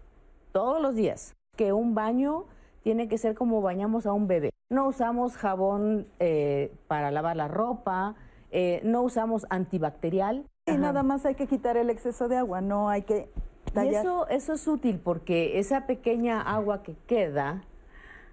todos 0.52 0.82
los 0.82 0.96
días. 0.96 1.36
Que 1.56 1.72
un 1.72 1.94
baño 1.94 2.46
tiene 2.82 3.08
que 3.08 3.18
ser 3.18 3.36
como 3.36 3.62
bañamos 3.62 4.06
a 4.06 4.14
un 4.14 4.28
bebé. 4.28 4.50
No 4.70 4.88
usamos 4.88 5.38
jabón 5.38 6.08
eh, 6.20 6.74
para 6.88 7.12
lavar 7.12 7.36
la 7.36 7.48
ropa, 7.48 8.16
eh, 8.52 8.82
no 8.84 9.04
usamos 9.04 9.46
antibacterial. 9.50 10.46
Y 10.66 10.78
nada 10.78 11.04
más 11.04 11.26
hay 11.26 11.36
que 11.36 11.48
quitar 11.48 11.78
el 11.78 11.90
exceso 11.90 12.28
de 12.28 12.38
agua, 12.38 12.62
no 12.62 12.90
hay 12.90 13.04
que 13.04 13.30
tallar. 13.74 13.94
Y 13.94 13.96
eso, 13.96 14.28
eso 14.30 14.54
es 14.54 14.68
útil 14.68 15.00
porque 15.00 15.60
esa 15.60 15.86
pequeña 15.86 16.42
agua 16.42 16.84
que 16.84 16.96
queda, 17.06 17.64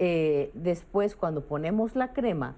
eh, 0.00 0.50
después 0.54 1.14
cuando 1.14 1.42
ponemos 1.42 1.94
la 1.94 2.14
crema, 2.14 2.56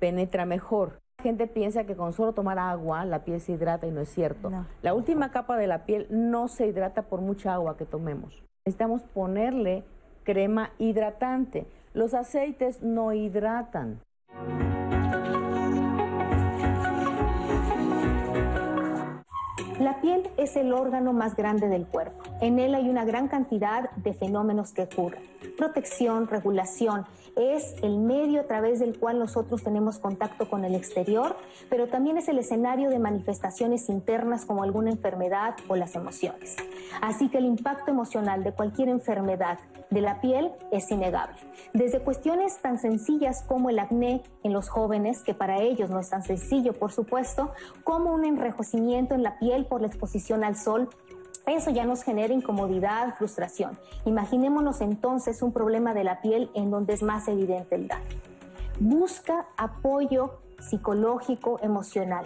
penetra 0.00 0.44
mejor. 0.44 0.98
La 1.18 1.22
gente 1.22 1.46
piensa 1.46 1.84
que 1.84 1.94
con 1.94 2.12
solo 2.12 2.32
tomar 2.32 2.58
agua 2.58 3.04
la 3.04 3.24
piel 3.24 3.40
se 3.40 3.52
hidrata 3.52 3.86
y 3.86 3.92
no 3.92 4.00
es 4.00 4.08
cierto. 4.08 4.50
La 4.82 4.92
última 4.92 5.30
capa 5.30 5.56
de 5.56 5.68
la 5.68 5.86
piel 5.86 6.08
no 6.10 6.48
se 6.48 6.66
hidrata 6.66 7.02
por 7.02 7.20
mucha 7.20 7.54
agua 7.54 7.76
que 7.76 7.86
tomemos. 7.86 8.42
Necesitamos 8.64 9.02
ponerle 9.02 9.84
crema 10.24 10.72
hidratante. 10.78 11.66
Los 11.94 12.12
aceites 12.12 12.82
no 12.82 13.12
hidratan. 13.12 14.00
La 19.80 19.98
piel 20.02 20.28
es 20.36 20.56
el 20.56 20.74
órgano 20.74 21.14
más 21.14 21.34
grande 21.34 21.66
del 21.66 21.86
cuerpo. 21.86 22.22
En 22.42 22.58
él 22.58 22.74
hay 22.74 22.90
una 22.90 23.06
gran 23.06 23.28
cantidad 23.28 23.90
de 23.92 24.12
fenómenos 24.12 24.74
que 24.74 24.82
ocurren. 24.82 25.22
Protección, 25.56 26.28
regulación, 26.28 27.06
es 27.34 27.74
el 27.82 27.98
medio 27.98 28.42
a 28.42 28.44
través 28.44 28.80
del 28.80 28.98
cual 28.98 29.18
nosotros 29.18 29.62
tenemos 29.62 29.98
contacto 29.98 30.50
con 30.50 30.66
el 30.66 30.74
exterior, 30.74 31.34
pero 31.70 31.88
también 31.88 32.18
es 32.18 32.28
el 32.28 32.38
escenario 32.38 32.90
de 32.90 32.98
manifestaciones 32.98 33.88
internas 33.88 34.44
como 34.44 34.62
alguna 34.62 34.90
enfermedad 34.90 35.54
o 35.66 35.76
las 35.76 35.94
emociones. 35.94 36.56
Así 37.00 37.30
que 37.30 37.38
el 37.38 37.46
impacto 37.46 37.90
emocional 37.90 38.44
de 38.44 38.52
cualquier 38.52 38.90
enfermedad 38.90 39.58
de 39.90 40.00
la 40.00 40.20
piel 40.20 40.52
es 40.70 40.90
innegable. 40.90 41.36
Desde 41.72 42.00
cuestiones 42.00 42.60
tan 42.60 42.78
sencillas 42.78 43.42
como 43.46 43.70
el 43.70 43.78
acné 43.78 44.22
en 44.42 44.52
los 44.52 44.68
jóvenes, 44.68 45.22
que 45.22 45.34
para 45.34 45.60
ellos 45.60 45.90
no 45.90 46.00
es 46.00 46.10
tan 46.10 46.22
sencillo, 46.22 46.72
por 46.72 46.92
supuesto, 46.92 47.52
como 47.84 48.12
un 48.12 48.24
enrejecimiento 48.24 49.14
en 49.14 49.22
la 49.22 49.38
piel 49.38 49.66
por 49.70 49.80
la 49.80 49.86
exposición 49.86 50.44
al 50.44 50.56
sol 50.56 50.90
eso 51.46 51.70
ya 51.70 51.84
nos 51.84 52.02
genera 52.02 52.32
incomodidad, 52.32 53.16
frustración. 53.16 53.78
Imaginémonos 54.04 54.80
entonces 54.80 55.42
un 55.42 55.52
problema 55.52 55.94
de 55.94 56.04
la 56.04 56.20
piel 56.20 56.50
en 56.54 56.70
donde 56.70 56.92
es 56.94 57.02
más 57.02 57.28
evidente 57.28 57.74
el 57.74 57.88
daño. 57.88 58.04
Busca 58.78 59.46
apoyo 59.56 60.38
psicológico, 60.60 61.58
emocional. 61.62 62.24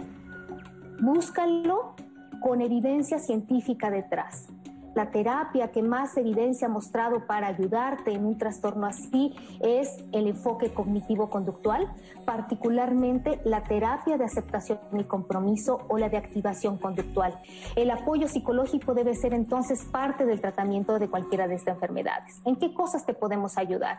Búscalo 1.01 1.95
con 2.41 2.61
evidencia 2.61 3.19
científica 3.19 3.91
detrás. 3.91 4.49
La 4.95 5.11
terapia 5.11 5.73
que 5.73 5.83
más 5.83 6.17
evidencia 6.17 6.69
ha 6.69 6.71
mostrado 6.71 7.27
para 7.27 7.49
ayudarte 7.49 8.13
en 8.13 8.25
un 8.25 8.39
trastorno 8.39 8.87
así 8.87 9.35
es 9.61 9.89
el 10.13 10.29
enfoque 10.29 10.73
cognitivo-conductual, 10.73 11.93
particularmente 12.25 13.41
la 13.45 13.63
terapia 13.65 14.17
de 14.17 14.25
aceptación 14.25 14.79
y 14.93 15.05
compromiso 15.05 15.81
o 15.89 15.99
la 15.99 16.09
de 16.09 16.17
activación 16.17 16.79
conductual. 16.79 17.41
El 17.75 17.91
apoyo 17.91 18.29
psicológico 18.29 18.95
debe 18.95 19.15
ser 19.15 19.35
entonces 19.35 19.85
parte 19.85 20.25
del 20.25 20.41
tratamiento 20.41 20.99
de 20.99 21.09
cualquiera 21.09 21.49
de 21.49 21.57
estas 21.57 21.75
enfermedades. 21.75 22.41
¿En 22.45 22.57
qué 22.57 22.73
cosas 22.73 23.05
te 23.05 23.15
podemos 23.15 23.59
ayudar? 23.59 23.99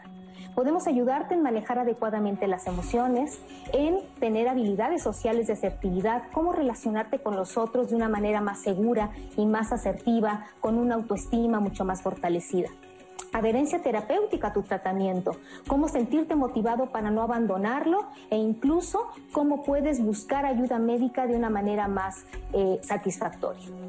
Podemos 0.53 0.87
ayudarte 0.87 1.33
en 1.33 1.43
manejar 1.43 1.79
adecuadamente 1.79 2.47
las 2.47 2.67
emociones, 2.67 3.39
en 3.73 3.99
tener 4.19 4.47
habilidades 4.47 5.03
sociales 5.03 5.47
de 5.47 5.53
asertividad, 5.53 6.23
cómo 6.31 6.53
relacionarte 6.53 7.19
con 7.19 7.35
los 7.35 7.57
otros 7.57 7.89
de 7.89 7.95
una 7.95 8.09
manera 8.09 8.41
más 8.41 8.61
segura 8.61 9.11
y 9.37 9.45
más 9.45 9.71
asertiva, 9.71 10.45
con 10.61 10.77
una 10.77 10.95
autoestima 10.95 11.59
mucho 11.59 11.85
más 11.85 12.01
fortalecida 12.01 12.69
adherencia 13.35 13.81
terapéutica 13.81 14.47
a 14.47 14.53
tu 14.53 14.61
tratamiento, 14.61 15.35
cómo 15.67 15.89
sentirte 15.89 16.35
motivado 16.35 16.87
para 16.87 17.11
no 17.11 17.21
abandonarlo 17.21 18.05
e 18.29 18.37
incluso 18.37 19.07
cómo 19.33 19.63
puedes 19.63 20.01
buscar 20.01 20.45
ayuda 20.45 20.79
médica 20.79 21.27
de 21.27 21.35
una 21.35 21.49
manera 21.49 21.89
más 21.89 22.25
eh, 22.53 22.79
satisfactoria. 22.81 23.84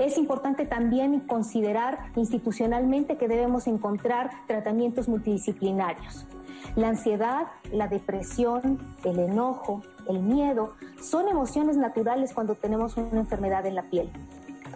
Es 0.00 0.16
importante 0.16 0.64
también 0.64 1.20
considerar 1.20 1.98
institucionalmente 2.16 3.18
que 3.18 3.28
debemos 3.28 3.66
encontrar 3.66 4.30
tratamientos 4.46 5.08
multidisciplinarios. 5.08 6.26
La 6.74 6.88
ansiedad, 6.88 7.48
la 7.70 7.86
depresión, 7.86 8.78
el 9.04 9.18
enojo, 9.18 9.82
el 10.08 10.20
miedo 10.20 10.72
son 11.02 11.28
emociones 11.28 11.76
naturales 11.76 12.32
cuando 12.32 12.54
tenemos 12.54 12.96
una 12.96 13.20
enfermedad 13.20 13.66
en 13.66 13.74
la 13.74 13.82
piel 13.82 14.10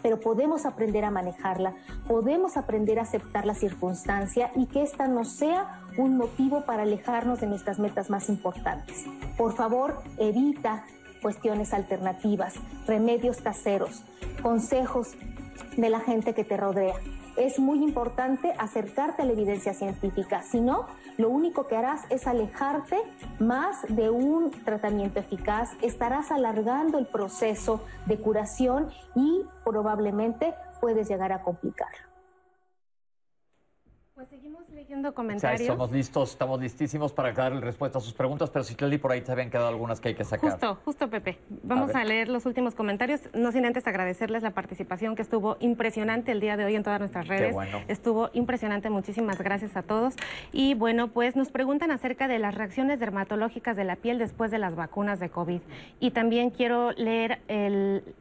pero 0.02 0.20
podemos 0.20 0.66
aprender 0.66 1.02
a 1.06 1.10
manejarla, 1.10 1.72
podemos 2.06 2.59
aprender 2.59 2.98
a 2.98 3.02
aceptar 3.05 3.46
la 3.46 3.55
circunstancia 3.55 4.51
y 4.55 4.66
que 4.66 4.82
esta 4.82 5.09
no 5.09 5.24
sea 5.24 5.80
un 5.96 6.18
motivo 6.18 6.66
para 6.66 6.82
alejarnos 6.82 7.40
de 7.40 7.46
nuestras 7.46 7.78
metas 7.78 8.10
más 8.10 8.28
importantes. 8.28 9.06
Por 9.38 9.55
favor, 9.55 10.02
evita 10.18 10.84
cuestiones 11.24 11.72
alternativas, 11.72 12.52
remedios 12.86 13.40
caseros, 13.40 14.02
consejos 14.42 15.14
de 15.74 15.88
la 15.88 16.01
gente 16.01 16.34
que 16.34 16.44
te 16.44 16.59
rodea 16.59 16.96
es 17.38 17.59
muy 17.59 17.82
importante 17.82 18.52
acercarte 18.59 19.22
a 19.22 19.24
la 19.24 19.32
evidencia 19.32 19.72
científica. 19.72 20.42
Si 20.42 20.60
no, 20.60 20.86
lo 21.16 21.30
único 21.30 21.66
que 21.66 21.76
harás 21.76 22.02
es 22.10 22.26
alejarte 22.26 22.98
más 23.38 23.78
de 23.88 24.10
un 24.10 24.51
tratamiento 24.51 25.18
eficaz, 25.18 25.70
estarás 25.80 26.30
alargando 26.30 26.98
el 26.98 27.06
proceso 27.06 27.80
de 28.05 28.18
curación 28.18 28.90
y 29.14 29.46
probablemente 29.64 30.55
puedes 30.78 31.09
llegar 31.09 31.32
a 31.32 31.42
complicarlo. 31.42 32.14
Pues 34.15 34.28
seguimos 34.28 34.62
leyendo 34.70 35.12
comentarios. 35.12 35.62
estamos 35.62 35.91
listos, 35.91 36.31
estamos 36.31 36.61
listísimos 36.61 37.12
para 37.12 37.32
darle 37.32 37.61
respuesta 37.61 37.99
a 37.99 38.01
sus 38.01 38.12
preguntas, 38.12 38.49
pero 38.49 38.62
si 38.62 38.77
Cleli 38.77 38.97
por 38.97 39.11
ahí 39.11 39.23
te 39.23 39.32
habían 39.32 39.51
quedado 39.51 39.66
algunas 39.66 40.01
que 40.01 40.11
hay 40.11 40.15
que 40.15 40.23
sacar. 40.23 40.53
Justo, 40.53 40.78
justo 40.85 41.11
Pepe. 41.11 41.41
Vamos 41.65 41.93
a, 41.97 42.05
leer 42.05 42.28
los 42.28 42.47
últimos 42.47 42.77
comentarios, 42.77 43.23
no 43.35 43.51
sin 43.51 43.66
antes 43.66 43.89
agradecerles 43.89 44.45
la 44.45 44.53
participación 44.53 45.16
que 45.16 45.23
estuvo 45.23 45.57
impresionante 45.59 46.31
el 46.31 46.39
día 46.39 46.57
de 46.57 46.65
hoy 46.65 46.77
en 46.77 46.85
todas 46.85 47.01
nuestras 47.01 47.27
redes. 47.27 47.57
Estuvo 47.89 48.31
impresionante, 48.35 48.89
muchísimas 48.89 49.39
gracias 49.39 49.77
a 49.77 49.82
todos. 49.82 50.15
Y 50.53 50.74
bueno, 50.74 51.09
pues 51.09 51.35
nos 51.35 51.51
preguntan 51.51 51.91
acerca 51.91 52.28
de 52.28 52.39
las 52.39 52.55
reacciones 52.55 53.01
dermatológicas 53.01 53.77
de 53.77 53.82
la 53.82 53.97
piel 53.97 54.19
después 54.20 54.53
de 54.53 54.59
las 54.59 54.77
vacunas 54.77 55.19
de 55.19 55.28
COVID. 55.28 55.61
Y 55.99 56.12
también 56.12 56.51
quiero 56.51 56.93
leer 56.93 57.41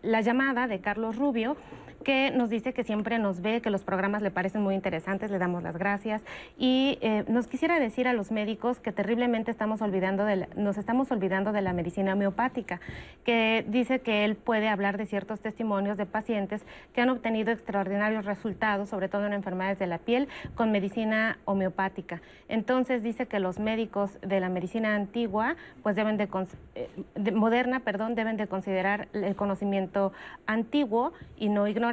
la 0.02 0.22
llamada 0.22 0.66
de 0.66 0.82
Carlos 0.82 1.18
Rubio 1.18 1.56
que 2.04 2.32
nos 2.32 2.50
dice 2.50 2.74
que 2.74 2.84
siempre 2.84 3.20
nos 3.20 3.42
ve, 3.42 3.62
que 3.62 3.70
los 3.70 3.84
programas 3.84 4.22
le 4.22 4.32
parecen 4.32 4.62
muy 4.62 4.76
interesantes, 4.76 5.32
le 5.32 5.40
damos 5.40 5.64
las 5.64 5.78
gracias. 5.78 6.22
Y 6.58 6.98
eh, 7.02 7.24
nos 7.28 7.48
quisiera 7.48 7.80
decir 7.80 8.08
a 8.08 8.14
los 8.14 8.32
médicos 8.32 8.80
que 8.80 8.92
terriblemente 8.92 9.52
estamos 9.52 9.82
olvidando 9.82 10.26
de 10.26 10.48
nos 10.56 10.78
estamos 10.78 11.12
olvidando 11.12 11.52
de 11.52 11.62
la 11.62 11.74
medicina 11.74 12.14
homeopática, 12.14 12.80
que 13.24 13.66
dice 13.68 14.02
que 14.02 14.26
él 14.26 14.36
puede 14.36 14.68
hablar 14.68 14.98
de 14.98 15.06
ciertos 15.06 15.40
testimonios 15.40 15.98
de 15.98 16.06
pacientes 16.06 16.62
que 16.94 17.02
han 17.02 17.10
obtenido 17.10 17.52
extraordinarios 17.52 18.26
resultados, 18.26 18.90
sobre 18.90 19.10
todo 19.10 19.26
en 19.26 19.34
enfermedades 19.34 19.80
de 19.80 19.88
la 19.88 19.98
piel, 19.98 20.28
con 20.56 20.72
medicina 20.72 21.38
homeopática. 21.46 22.22
Entonces 22.50 23.04
dice 23.04 23.28
que 23.28 23.40
los 23.40 23.60
médicos 23.60 24.20
de 24.22 24.40
la 24.40 24.50
medicina 24.50 24.96
antigua, 24.96 25.56
pues 25.82 25.96
deben 25.96 26.18
de, 26.18 26.28
eh, 26.76 27.32
moderna, 27.32 27.80
perdón, 27.80 28.16
deben 28.16 28.38
de 28.38 28.48
considerar 28.48 29.08
el 29.14 29.36
conocimiento 29.36 30.12
antiguo 30.46 31.14
y 31.38 31.50
no 31.50 31.68
ignorar 31.68 31.93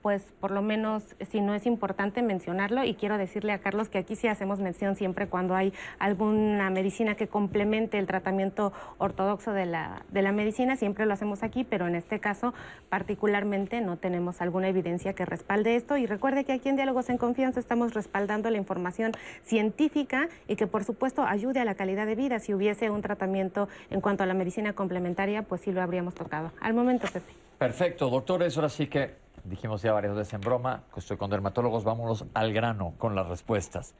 pues 0.00 0.22
por 0.40 0.50
lo 0.50 0.62
menos 0.62 1.02
si 1.30 1.42
no 1.42 1.54
es 1.54 1.66
importante 1.66 2.22
mencionarlo 2.22 2.82
y 2.82 2.94
quiero 2.94 3.18
decirle 3.18 3.52
a 3.52 3.58
Carlos 3.58 3.90
que 3.90 3.98
aquí 3.98 4.16
sí 4.16 4.26
hacemos 4.26 4.58
mención 4.58 4.96
siempre 4.96 5.26
cuando 5.26 5.54
hay 5.54 5.74
alguna 5.98 6.70
medicina 6.70 7.14
que 7.14 7.28
complemente 7.28 7.98
el 7.98 8.06
tratamiento 8.06 8.72
ortodoxo 8.96 9.52
de 9.52 9.66
la, 9.66 10.02
de 10.10 10.22
la 10.22 10.32
medicina, 10.32 10.76
siempre 10.76 11.04
lo 11.04 11.12
hacemos 11.12 11.42
aquí, 11.42 11.62
pero 11.62 11.86
en 11.86 11.94
este 11.94 12.20
caso 12.20 12.54
particularmente 12.88 13.82
no 13.82 13.98
tenemos 13.98 14.40
alguna 14.40 14.68
evidencia 14.68 15.12
que 15.12 15.26
respalde 15.26 15.76
esto 15.76 15.98
y 15.98 16.06
recuerde 16.06 16.44
que 16.44 16.52
aquí 16.52 16.70
en 16.70 16.76
Diálogos 16.76 17.10
en 17.10 17.18
Confianza 17.18 17.60
estamos 17.60 17.92
respaldando 17.92 18.48
la 18.48 18.56
información 18.56 19.12
científica 19.42 20.28
y 20.48 20.56
que 20.56 20.66
por 20.66 20.84
supuesto 20.84 21.22
ayude 21.22 21.60
a 21.60 21.66
la 21.66 21.74
calidad 21.74 22.06
de 22.06 22.14
vida. 22.14 22.38
Si 22.38 22.54
hubiese 22.54 22.88
un 22.88 23.02
tratamiento 23.02 23.68
en 23.90 24.00
cuanto 24.00 24.22
a 24.22 24.26
la 24.26 24.34
medicina 24.34 24.72
complementaria, 24.72 25.42
pues 25.42 25.60
sí 25.60 25.70
lo 25.70 25.82
habríamos 25.82 26.14
tocado. 26.14 26.50
Al 26.62 26.72
momento, 26.72 27.08
Pepe. 27.12 27.44
Perfecto, 27.64 28.10
doctores, 28.10 28.54
ahora 28.58 28.68
sí 28.68 28.88
que 28.88 29.14
dijimos 29.42 29.80
ya 29.80 29.94
varias 29.94 30.14
veces 30.14 30.34
en 30.34 30.42
broma, 30.42 30.84
que 30.92 31.00
estoy 31.00 31.16
con 31.16 31.30
dermatólogos, 31.30 31.82
vámonos 31.82 32.26
al 32.34 32.52
grano 32.52 32.92
con 32.98 33.14
las 33.14 33.26
respuestas. 33.26 33.94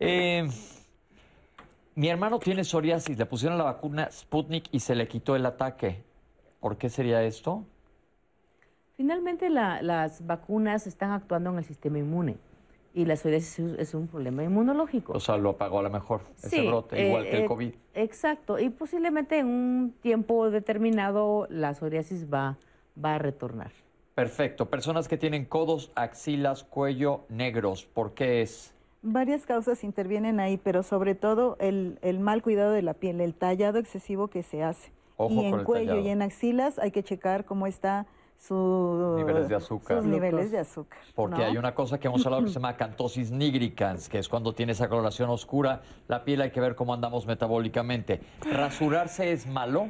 Eh, 0.00 0.48
mi 1.96 2.08
hermano 2.08 2.38
tiene 2.38 2.64
psoriasis, 2.64 3.18
le 3.18 3.26
pusieron 3.26 3.58
la 3.58 3.64
vacuna 3.64 4.08
Sputnik 4.10 4.68
y 4.72 4.80
se 4.80 4.94
le 4.94 5.06
quitó 5.06 5.36
el 5.36 5.44
ataque. 5.44 6.02
¿Por 6.60 6.78
qué 6.78 6.88
sería 6.88 7.22
esto? 7.22 7.66
Finalmente 8.96 9.50
las 9.50 10.26
vacunas 10.26 10.86
están 10.86 11.10
actuando 11.10 11.50
en 11.50 11.58
el 11.58 11.64
sistema 11.64 11.98
inmune 11.98 12.38
y 12.94 13.04
la 13.04 13.16
psoriasis 13.16 13.74
es 13.78 13.92
un 13.92 14.08
problema 14.08 14.44
inmunológico. 14.44 15.12
O 15.12 15.20
sea, 15.20 15.36
lo 15.36 15.50
apagó 15.50 15.80
a 15.80 15.82
lo 15.82 15.90
mejor 15.90 16.22
ese 16.42 16.66
brote, 16.66 17.06
igual 17.06 17.24
que 17.24 17.36
el 17.36 17.42
eh, 17.42 17.46
COVID. 17.46 17.74
Exacto, 17.92 18.58
y 18.58 18.70
posiblemente 18.70 19.40
en 19.40 19.46
un 19.46 19.94
tiempo 20.00 20.48
determinado 20.48 21.46
la 21.50 21.74
psoriasis 21.74 22.32
va, 22.32 22.56
va 23.02 23.16
a 23.16 23.18
retornar. 23.18 23.72
Perfecto. 24.14 24.66
Personas 24.66 25.08
que 25.08 25.16
tienen 25.16 25.44
codos, 25.44 25.90
axilas, 25.96 26.62
cuello 26.62 27.22
negros, 27.28 27.84
¿por 27.84 28.14
qué 28.14 28.42
es? 28.42 28.72
Varias 29.02 29.44
causas 29.44 29.84
intervienen 29.84 30.40
ahí, 30.40 30.56
pero 30.56 30.82
sobre 30.82 31.14
todo 31.14 31.56
el, 31.60 31.98
mal 32.20 32.42
cuidado 32.42 32.72
de 32.72 32.82
la 32.82 32.94
piel, 32.94 33.20
el 33.20 33.34
tallado 33.34 33.78
excesivo 33.78 34.28
que 34.28 34.42
se 34.42 34.62
hace. 34.62 34.92
y 35.28 35.44
en 35.44 35.64
cuello 35.64 35.98
y 35.98 36.08
en 36.08 36.22
axilas 36.22 36.78
hay 36.78 36.90
que 36.90 37.02
checar 37.02 37.44
cómo 37.44 37.66
está 37.66 38.06
su, 38.38 39.14
niveles 39.16 39.48
de 39.48 39.54
azúcar. 39.56 39.98
sus 39.98 40.06
niveles 40.06 40.50
de 40.50 40.58
azúcar. 40.58 40.98
Porque 41.14 41.42
hay 41.42 41.56
una 41.56 41.74
cosa 41.74 41.98
que 41.98 42.08
hemos 42.08 42.24
hablado 42.24 42.44
que 42.44 42.48
se 42.48 42.54
llama 42.54 42.76
cantosis 42.76 43.30
nigricans, 43.30 44.08
que 44.08 44.18
es 44.18 44.28
cuando 44.28 44.54
tiene 44.54 44.72
esa 44.72 44.88
coloración 44.88 45.30
oscura 45.30 45.82
la 46.08 46.24
piel, 46.24 46.40
hay 46.40 46.50
que 46.50 46.60
ver 46.60 46.74
cómo 46.74 46.94
andamos 46.94 47.26
metabólicamente. 47.26 48.20
¿Rasurarse 48.40 49.32
es 49.32 49.46
malo? 49.46 49.88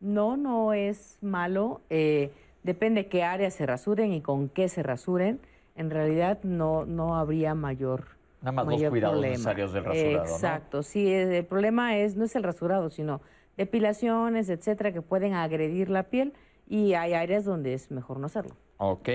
No, 0.00 0.36
no 0.36 0.72
es 0.72 1.18
malo. 1.20 1.80
Eh, 1.90 2.30
Depende 2.62 3.06
qué 3.06 3.22
áreas 3.22 3.54
se 3.54 3.64
rasuren 3.64 4.12
y 4.12 4.20
con 4.20 4.50
qué 4.50 4.68
se 4.68 4.82
rasuren. 4.82 5.40
En 5.74 5.90
realidad 5.90 6.40
no, 6.42 6.84
no 6.84 7.16
habría 7.16 7.54
mayor 7.54 8.04
Nada 8.42 8.52
más 8.52 8.66
los 8.66 8.90
cuidados 8.90 9.22
necesarios 9.22 9.72
del 9.72 9.84
rasurado, 9.84 10.24
Exacto, 10.24 10.82
sí, 10.82 11.10
el 11.10 11.44
problema 11.46 11.96
es, 11.96 12.16
no 12.16 12.24
es 12.24 12.36
el 12.36 12.42
rasurado, 12.42 12.90
sino 12.90 13.20
depilaciones, 13.56 14.48
etcétera, 14.50 14.92
que 14.92 15.02
pueden 15.02 15.34
agredir 15.34 15.88
la 15.88 16.04
piel 16.04 16.34
y 16.68 16.92
hay 16.92 17.14
áreas 17.14 17.44
donde 17.44 17.74
es 17.74 17.90
mejor 17.90 18.20
no 18.20 18.26
hacerlo. 18.26 18.54
Ok. 18.76 19.08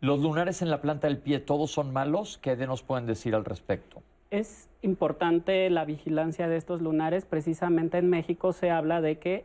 ¿Los 0.00 0.20
lunares 0.20 0.62
en 0.62 0.70
la 0.70 0.80
planta 0.80 1.08
del 1.08 1.18
pie 1.18 1.40
todos 1.40 1.72
son 1.72 1.92
malos? 1.92 2.38
¿Qué 2.38 2.54
nos 2.56 2.84
pueden 2.84 3.06
decir 3.06 3.34
al 3.34 3.44
respecto? 3.44 4.02
Es 4.30 4.68
importante 4.82 5.68
la 5.68 5.84
vigilancia 5.84 6.48
de 6.48 6.56
estos 6.56 6.80
lunares. 6.80 7.24
Precisamente 7.24 7.98
en 7.98 8.08
México 8.08 8.52
se 8.52 8.70
habla 8.70 9.00
de 9.00 9.18
que 9.18 9.44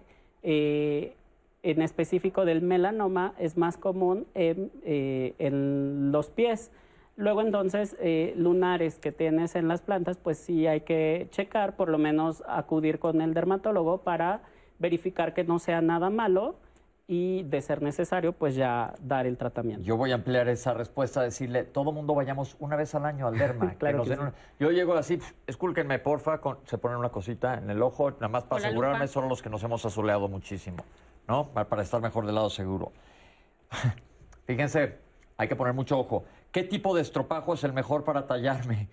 eh, 0.49 1.13
en 1.61 1.81
específico 1.81 2.45
del 2.45 2.61
melanoma 2.61 3.33
es 3.37 3.57
más 3.57 3.75
común 3.75 4.25
en, 4.33 4.71
eh, 4.85 5.33
los 5.51 6.29
pies. 6.29 6.71
Luego 7.17 7.41
entonces, 7.41 7.97
eh, 7.99 8.33
lunares 8.37 8.97
que 8.97 9.11
tienes 9.11 9.57
en 9.57 9.67
las 9.67 9.81
plantas, 9.81 10.17
pues 10.17 10.37
sí 10.37 10.65
hay 10.65 10.81
que 10.81 11.27
checar, 11.31 11.75
por 11.75 11.89
lo 11.89 11.97
menos 11.97 12.43
acudir 12.47 12.97
con 12.97 13.21
el 13.21 13.33
dermatólogo 13.33 14.03
para 14.03 14.41
verificar 14.79 15.33
que 15.33 15.43
no 15.43 15.59
sea 15.59 15.81
nada 15.81 16.09
malo 16.09 16.55
y 17.07 17.43
de 17.43 17.61
ser 17.61 17.81
necesario, 17.81 18.33
pues 18.33 18.55
ya 18.55 18.93
dar 19.01 19.25
el 19.25 19.37
tratamiento. 19.37 19.83
Yo 19.83 19.95
voy 19.95 20.11
a 20.11 20.15
ampliar 20.15 20.49
esa 20.49 20.73
respuesta, 20.73 21.21
decirle, 21.21 21.63
todo 21.63 21.93
mundo 21.93 22.13
vayamos 22.13 22.57
una 22.59 22.75
vez 22.75 22.93
al 22.95 23.05
año 23.05 23.27
al 23.27 23.37
derma. 23.37 23.73
claro 23.79 24.03
Yo 24.59 24.71
llego 24.71 24.93
así, 24.95 25.19
escúlquenme 25.47 25.99
porfa, 25.99 26.41
se 26.65 26.77
ponen 26.77 26.97
una 26.97 27.09
cosita 27.09 27.55
en 27.55 27.69
el 27.69 27.81
ojo, 27.81 28.11
nada 28.11 28.27
más 28.27 28.43
para 28.43 28.65
asegurarme, 28.65 29.07
son 29.07 29.29
los 29.29 29.41
que 29.41 29.49
nos 29.49 29.63
hemos 29.63 29.85
azuleado 29.85 30.27
muchísimo. 30.27 30.83
¿no? 31.27 31.47
Para 31.47 31.81
estar 31.81 32.01
mejor 32.01 32.25
del 32.25 32.35
lado 32.35 32.49
seguro. 32.49 32.91
Fíjense, 34.45 34.97
hay 35.37 35.47
que 35.47 35.55
poner 35.55 35.73
mucho 35.73 35.99
ojo. 35.99 36.25
¿Qué 36.51 36.63
tipo 36.63 36.95
de 36.95 37.01
estropajo 37.01 37.53
es 37.53 37.63
el 37.63 37.73
mejor 37.73 38.03
para 38.03 38.27
tallarme? 38.27 38.89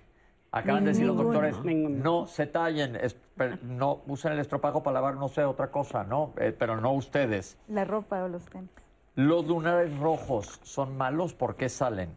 Acaban 0.56 0.84
de 0.84 0.90
decir 0.90 1.06
los 1.06 1.16
Ninguno. 1.16 1.40
doctores, 1.40 1.90
no 1.90 2.26
se 2.28 2.46
tallen, 2.46 2.94
es- 2.96 3.14
per- 3.14 3.62
no 3.64 4.02
usen 4.06 4.32
el 4.34 4.38
estropajo 4.38 4.84
para 4.84 4.94
lavar, 4.94 5.16
no 5.16 5.26
sé, 5.28 5.44
otra 5.44 5.72
cosa, 5.72 6.04
¿no? 6.04 6.32
Eh, 6.38 6.54
pero 6.56 6.80
no 6.80 6.92
ustedes. 6.92 7.58
La 7.68 7.84
ropa 7.84 8.22
o 8.22 8.28
los 8.28 8.44
tenis. 8.46 8.70
Los 9.16 9.46
lunares 9.48 9.96
rojos 9.98 10.60
son 10.62 10.96
malos, 10.96 11.34
¿por 11.34 11.56
qué 11.56 11.68
salen? 11.68 12.10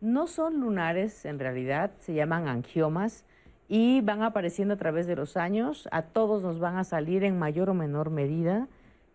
No 0.00 0.28
son 0.28 0.60
lunares, 0.60 1.24
en 1.24 1.38
realidad, 1.40 1.90
se 1.98 2.14
llaman 2.14 2.46
angiomas 2.46 3.24
y 3.68 4.00
van 4.02 4.22
apareciendo 4.22 4.74
a 4.74 4.76
través 4.76 5.06
de 5.08 5.16
los 5.16 5.36
años. 5.36 5.88
A 5.90 6.02
todos 6.02 6.42
nos 6.44 6.58
van 6.60 6.76
a 6.76 6.84
salir 6.84 7.24
en 7.24 7.38
mayor 7.40 7.70
o 7.70 7.74
menor 7.74 8.10
medida. 8.10 8.68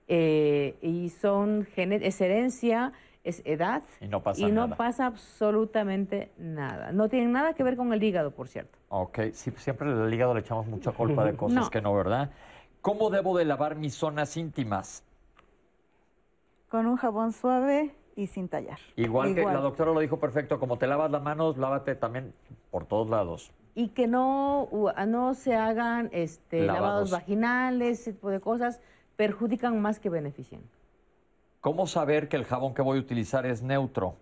eh, 0.08 0.76
y 0.84 1.10
son 1.10 1.68
es 1.76 2.22
herencia, 2.22 2.94
es 3.26 3.42
edad. 3.44 3.84
Y 4.00 4.08
no 4.08 4.22
pasa 4.24 4.42
y 4.42 4.52
no 4.52 4.68
nada. 4.68 4.78
pasa 4.78 5.06
absolutamente 5.08 6.32
nada. 6.38 6.92
No 6.94 7.10
tienen 7.10 7.32
nada 7.34 7.54
que 7.54 7.64
ver 7.64 7.76
con 7.76 7.92
el 7.92 8.02
hígado, 8.02 8.32
por 8.32 8.48
cierto. 8.48 8.78
Ok, 8.90 9.20
sí, 9.34 9.52
siempre 9.58 9.90
al 9.92 10.14
hígado 10.14 10.34
le 10.34 10.40
echamos 10.42 10.68
mucha 10.68 10.92
culpa 10.92 11.26
de 11.26 11.34
cosas 11.38 11.66
No. 11.66 11.70
que 11.70 11.82
no, 11.82 11.94
¿verdad? 11.94 12.30
¿Cómo 12.82 13.10
debo 13.10 13.38
de 13.38 13.46
lavar 13.46 13.76
mis 13.76 13.96
zonas 13.96 14.38
íntimas? 14.38 15.04
Con 16.70 16.86
un 16.86 16.98
jabón 16.98 17.32
suave 17.32 17.96
y 18.16 18.28
sin 18.28 18.48
tallar. 18.48 18.80
Igual, 18.96 19.34
que 19.36 19.44
la 19.44 19.60
doctora 19.60 19.92
lo 19.92 20.00
dijo 20.00 20.20
perfecto, 20.20 20.60
como 20.60 20.78
te 20.78 20.88
lavas 20.88 21.12
las 21.12 21.22
manos, 21.22 21.58
lávate 21.58 21.96
también 21.96 22.34
por 22.72 22.86
todos 22.86 23.10
lados. 23.10 23.52
Y 23.74 23.90
que 23.90 24.08
no, 24.08 24.70
no 25.08 25.34
se 25.34 25.56
hagan 25.56 26.10
este, 26.14 26.62
Lavados. 26.62 26.82
lavados 26.82 27.12
vaginales, 27.12 28.00
ese 28.02 28.14
tipo 28.14 28.30
de 28.30 28.40
cosas, 28.40 28.82
perjudican 29.16 29.82
más 29.82 30.00
que 30.00 30.10
benefician. 30.10 30.62
¿Cómo 31.66 31.88
saber 31.88 32.28
que 32.28 32.38
el 32.38 32.46
jabón 32.46 32.76
que 32.76 32.84
voy 32.84 33.00
a 33.00 33.02
utilizar 33.02 33.48
es 33.48 33.64
neutro? 33.64 34.18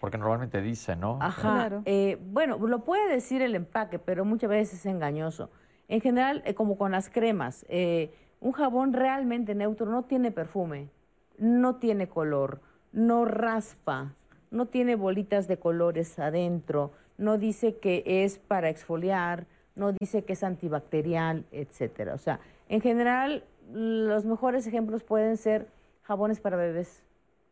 Porque 0.00 0.16
normalmente 0.16 0.62
dice, 0.62 0.94
¿no? 0.94 1.18
Ajá. 1.20 1.40
Claro. 1.40 1.82
eh, 1.86 2.18
bueno, 2.30 2.56
lo 2.56 2.84
puede 2.84 3.12
decir 3.12 3.42
el 3.42 3.56
empaque, 3.56 3.98
pero 3.98 4.24
muchas 4.24 4.50
veces 4.50 4.78
es 4.78 4.86
engañoso. 4.86 5.50
En 5.88 6.00
general, 6.00 6.44
eh, 6.46 6.54
como 6.54 6.78
con 6.78 6.92
las 6.92 7.10
cremas, 7.10 7.66
eh, 7.68 8.14
un 8.38 8.52
jabón 8.52 8.92
realmente 8.92 9.56
neutro 9.56 9.86
no 9.86 10.04
tiene 10.04 10.30
perfume, 10.30 10.88
no 11.36 11.74
tiene 11.80 12.06
color, 12.06 12.60
no 12.92 13.24
raspa, 13.24 14.14
no 14.52 14.66
tiene 14.66 14.94
bolitas 14.94 15.48
de 15.48 15.58
colores 15.58 16.16
adentro, 16.20 16.92
no 17.18 17.38
dice 17.38 17.78
que 17.78 18.04
es 18.06 18.38
para 18.38 18.68
exfoliar, 18.68 19.46
no 19.74 19.90
dice 19.90 20.22
que 20.22 20.34
es 20.34 20.44
antibacterial, 20.44 21.44
etcétera. 21.50 22.14
O 22.14 22.18
sea, 22.18 22.38
en 22.68 22.80
general, 22.80 23.42
los 23.72 24.24
mejores 24.24 24.64
ejemplos 24.68 25.02
pueden 25.02 25.38
ser 25.38 25.74
jabones 26.06 26.40
para 26.40 26.56
bebés. 26.56 27.02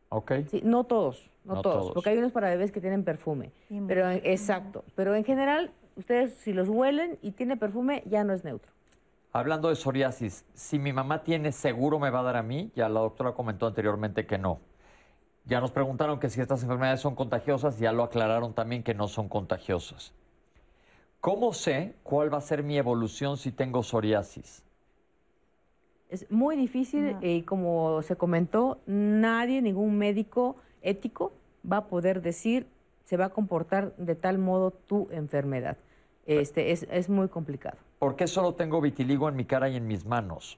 Ok. 0.09 0.31
Sí, 0.49 0.61
no 0.63 0.85
todos, 0.85 1.29
no, 1.43 1.55
No 1.55 1.61
todos, 1.61 1.77
todos. 1.77 1.93
porque 1.93 2.09
hay 2.11 2.17
unos 2.17 2.31
para 2.31 2.49
bebés 2.49 2.71
que 2.71 2.79
tienen 2.79 3.03
perfume. 3.03 3.51
Y 3.69 3.81
Pero 3.81 4.09
exacto, 4.09 4.83
pero 4.95 5.13
en 5.15 5.23
general, 5.25 5.71
ustedes 5.95 6.33
si 6.35 6.53
los 6.53 6.69
huelen 6.69 7.17
y 7.21 7.31
tiene 7.31 7.57
perfume, 7.57 8.03
ya 8.05 8.23
no 8.23 8.33
es 8.33 8.43
neutro. 8.43 8.71
Hablando 9.33 9.67
de 9.67 9.75
psoriasis, 9.75 10.45
si 10.53 10.79
mi 10.79 10.93
mamá 10.93 11.23
tiene 11.23 11.51
seguro 11.51 11.99
me 11.99 12.09
va 12.09 12.21
a 12.21 12.23
dar 12.23 12.37
a 12.37 12.43
mí, 12.43 12.71
ya 12.75 12.87
la 12.87 13.01
doctora 13.01 13.33
comentó 13.33 13.67
anteriormente 13.67 14.25
que 14.25 14.37
no. 14.37 14.59
Ya 15.43 15.59
nos 15.59 15.71
preguntaron 15.71 16.19
que 16.19 16.29
si 16.29 16.39
estas 16.39 16.63
enfermedades 16.63 17.01
son 17.01 17.15
contagiosas, 17.15 17.77
ya 17.77 17.91
lo 17.91 18.03
aclararon 18.03 18.53
también 18.53 18.81
que 18.81 18.93
no 18.93 19.07
son 19.07 19.27
contagiosas. 19.27 20.13
¿Cómo 21.19 21.53
sé 21.53 21.95
cuál 22.03 22.33
va 22.33 22.37
a 22.37 22.41
ser 22.41 22.63
mi 22.63 22.77
evolución 22.77 23.37
si 23.37 23.51
tengo 23.51 23.83
psoriasis? 23.83 24.63
Es 26.09 26.29
muy 26.31 26.55
difícil 26.55 27.13
No. 27.13 27.19
eh, 27.21 27.35
y 27.37 27.41
como 27.41 28.01
se 28.01 28.15
comentó, 28.15 28.79
nadie, 28.85 29.61
ningún 29.61 29.97
médico 29.97 30.55
ético 30.81 31.33
va 31.69 31.77
a 31.77 31.87
poder 31.87 32.21
decir 32.21 32.67
se 33.05 33.17
va 33.17 33.25
a 33.25 33.29
comportar 33.29 33.95
de 33.97 34.15
tal 34.15 34.37
modo 34.37 34.71
tu 34.71 35.07
enfermedad. 35.11 35.77
Este, 36.25 36.71
es, 36.71 36.87
es 36.89 37.07
muy 37.09 37.27
complicado. 37.27 37.77
¿Por 37.99 38.15
qué 38.15 38.27
solo 38.27 38.53
tengo 38.55 38.81
vitiligo 38.81 39.29
en 39.29 39.35
mi 39.35 39.45
cara 39.45 39.69
y 39.69 39.75
en 39.75 39.85
mis 39.87 40.05
manos? 40.05 40.57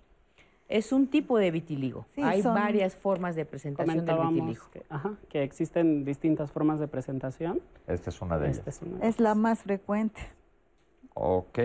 Es 0.69 0.91
un 0.91 1.07
tipo 1.07 1.37
de 1.37 1.49
vitiligo. 1.51 2.05
Sí, 2.09 2.21
Hay 2.21 2.41
son- 2.41 2.53
varias 2.55 2.95
formas 2.95 3.35
de 3.35 3.45
presentación 3.45 4.05
del 4.05 4.17
vitiligo. 4.17 4.63
que, 4.71 4.83
ajá, 4.89 5.13
que 5.29 5.43
existen 5.43 6.03
distintas 6.05 6.51
formas 6.51 6.79
de 6.79 6.87
presentación. 6.87 7.61
Esta 7.87 8.09
es 8.09 8.21
una 8.21 8.37
de 8.37 8.49
Esta 8.49 8.63
ellas. 8.63 8.75
es 8.81 8.81
una 8.87 8.99
de 8.99 9.07
Es 9.07 9.19
la 9.19 9.33
más 9.35 9.63
frecuente. 9.63 10.21
Ok. 11.13 11.59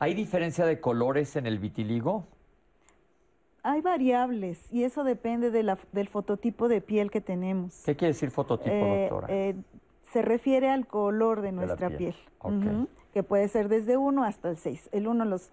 ¿Hay 0.00 0.14
diferencia 0.14 0.64
de 0.66 0.80
colores 0.80 1.34
en 1.36 1.46
el 1.46 1.58
vitiligo? 1.58 2.26
Hay 3.62 3.80
variables 3.80 4.72
y 4.72 4.84
eso 4.84 5.04
depende 5.04 5.50
de 5.50 5.62
la- 5.62 5.78
del 5.92 6.08
fototipo 6.08 6.68
de 6.68 6.80
piel 6.80 7.10
que 7.10 7.20
tenemos. 7.20 7.82
¿Qué 7.84 7.96
quiere 7.96 8.12
decir 8.14 8.30
fototipo, 8.30 8.70
Eh, 8.70 9.08
doctora? 9.10 9.26
eh, 9.30 9.54
se 10.12 10.22
refiere 10.22 10.70
al 10.70 10.86
color 10.86 11.40
de 11.42 11.52
nuestra 11.52 11.88
piel. 11.90 12.14
que 13.12 13.22
puede 13.24 13.48
ser 13.48 13.68
desde 13.68 13.96
1 13.96 14.22
hasta 14.22 14.48
el 14.50 14.56
6. 14.56 14.88
El 14.92 15.08
1 15.08 15.24
los 15.24 15.50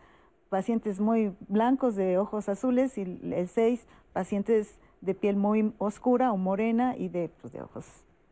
pacientes 0.49 0.99
muy 0.99 1.33
blancos 1.47 1.95
de 1.95 2.17
ojos 2.19 2.47
azules 2.47 2.97
y 2.97 3.01
el 3.01 3.47
6 3.47 3.87
pacientes 4.13 4.77
de 5.01 5.15
piel 5.15 5.35
muy 5.35 5.73
oscura 5.79 6.31
o 6.31 6.37
morena 6.37 6.95
y 6.95 7.09
de, 7.09 7.29
pues, 7.41 7.53
de 7.53 7.61
ojos 7.61 7.85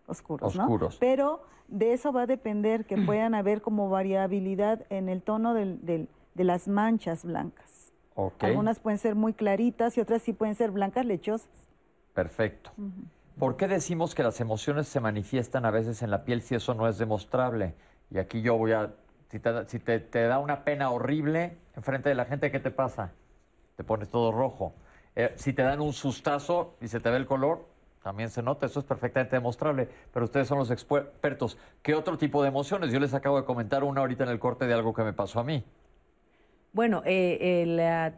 oscuros, 0.08 0.56
¿no? 0.56 0.64
Oscuros. 0.64 0.98
Pero 1.00 1.42
de 1.68 1.94
eso 1.94 2.12
va 2.14 2.24
a 2.24 2.28
depender 2.28 2.86
que 2.86 2.96
puedan 3.18 3.34
haber 3.34 3.62
como 3.62 3.90
variabilidad 3.90 4.86
en 4.90 5.10
el 5.10 5.22
tono 5.24 5.54
del- 5.54 5.84
del- 5.84 6.10
de 6.36 6.44
las 6.44 6.68
manchas 6.68 7.26
blancas. 7.26 7.83
Ok. 8.16 8.44
Algunas 8.44 8.80
pueden 8.80 8.98
ser 9.00 9.16
muy 9.16 9.34
claritas 9.34 9.98
y 9.98 10.02
otras 10.02 10.22
sí 10.22 10.34
pueden 10.34 10.56
ser 10.56 10.72
blancas 10.72 11.06
lechosas. 11.06 11.50
Perfecto. 12.14 12.72
¿Por 13.40 13.58
qué 13.58 13.68
decimos 13.68 14.14
que 14.14 14.24
las 14.24 14.40
emociones 14.40 14.88
se 14.88 15.00
manifiestan 15.00 15.66
a 15.66 15.72
veces 15.72 16.04
en 16.04 16.12
la 16.12 16.24
piel 16.24 16.42
si 16.42 16.56
eso 16.56 16.74
no 16.76 16.88
es 16.88 16.98
demostrable? 16.98 17.74
Y 18.12 18.20
aquí 18.20 18.42
yo 18.42 18.56
voy 18.58 18.74
a... 18.74 18.94
Si 19.30 19.40
te, 19.40 19.52
da- 19.52 19.68
si 19.68 19.80
te, 19.80 20.00
te 20.00 20.24
da 20.28 20.38
una 20.38 20.64
pena 20.64 20.92
horrible 20.92 21.58
enfrente 21.76 22.10
de 22.10 22.16
la 22.16 22.26
gente, 22.26 22.52
¿qué 22.52 22.60
te 22.60 22.70
pasa? 22.70 23.12
Te 23.76 23.84
pones 23.84 24.10
todo 24.10 24.32
rojo. 24.32 24.74
Eh, 25.16 25.34
si 25.36 25.54
te 25.54 25.64
dan 25.64 25.82
un 25.82 25.94
sustazo 25.94 26.76
y 26.80 26.88
se 26.88 27.00
te 27.00 27.10
ve 27.10 27.18
el 27.18 27.26
color, 27.26 27.66
también 28.04 28.30
se 28.30 28.44
nota, 28.44 28.68
eso 28.68 28.80
es 28.80 28.86
perfectamente 28.86 29.36
demostrable. 29.36 29.90
Pero 30.14 30.26
ustedes 30.26 30.48
son 30.48 30.60
los 30.60 30.70
expertos. 30.70 31.58
¿Qué 31.82 31.96
otro 31.96 32.18
tipo 32.20 32.44
de 32.44 32.50
emociones? 32.50 32.92
Yo 32.92 33.00
les 33.00 33.16
acabo 33.16 33.38
de 33.38 33.46
comentar 33.46 33.84
una 33.84 34.02
ahorita 34.02 34.24
en 34.26 34.30
el 34.30 34.40
corte 34.40 34.68
de 34.68 34.74
algo 34.76 34.94
que 34.94 35.04
me 35.04 35.14
pasó 35.14 35.40
a 35.40 35.44
mí. 35.44 35.64
Bueno, 36.74 37.04
eh, 37.06 37.78
ah, 37.82 38.14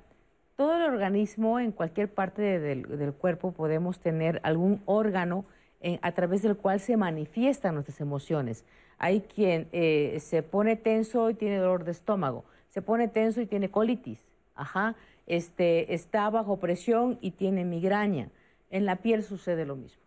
todo 0.56 0.78
el 0.78 0.84
organismo, 0.84 1.60
en 1.60 1.72
cualquier 1.72 2.14
parte 2.14 2.42
de- 2.42 2.60
del, 2.60 2.84
del 2.98 3.14
cuerpo, 3.14 3.52
podemos 3.52 4.00
tener 4.00 4.40
algún 4.44 4.82
órgano 4.86 5.46
eh, 5.82 6.00
a 6.02 6.14
través 6.14 6.42
del 6.42 6.56
cual 6.58 6.80
se 6.80 6.98
manifiestan 6.98 7.76
nuestras 7.76 8.00
emociones. 8.02 8.64
Hay 8.98 9.22
quien 9.22 9.68
eh, 9.74 10.18
se 10.22 10.42
pone 10.42 10.78
tenso 10.78 11.30
y 11.30 11.34
tiene 11.36 11.58
dolor 11.58 11.84
de 11.84 11.92
estómago, 11.92 12.46
se 12.70 12.82
pone 12.82 13.08
tenso 13.10 13.42
y 13.42 13.46
tiene 13.46 13.70
colitis, 13.70 14.26
ajá, 14.56 14.96
este, 15.28 15.94
está 15.94 16.30
bajo 16.30 16.58
presión 16.58 17.18
y 17.22 17.32
tiene 17.32 17.66
migraña. 17.66 18.30
En 18.72 18.86
la 18.86 18.98
piel 18.98 19.24
sucede 19.24 19.66
lo 19.66 19.76
mismo, 19.76 20.02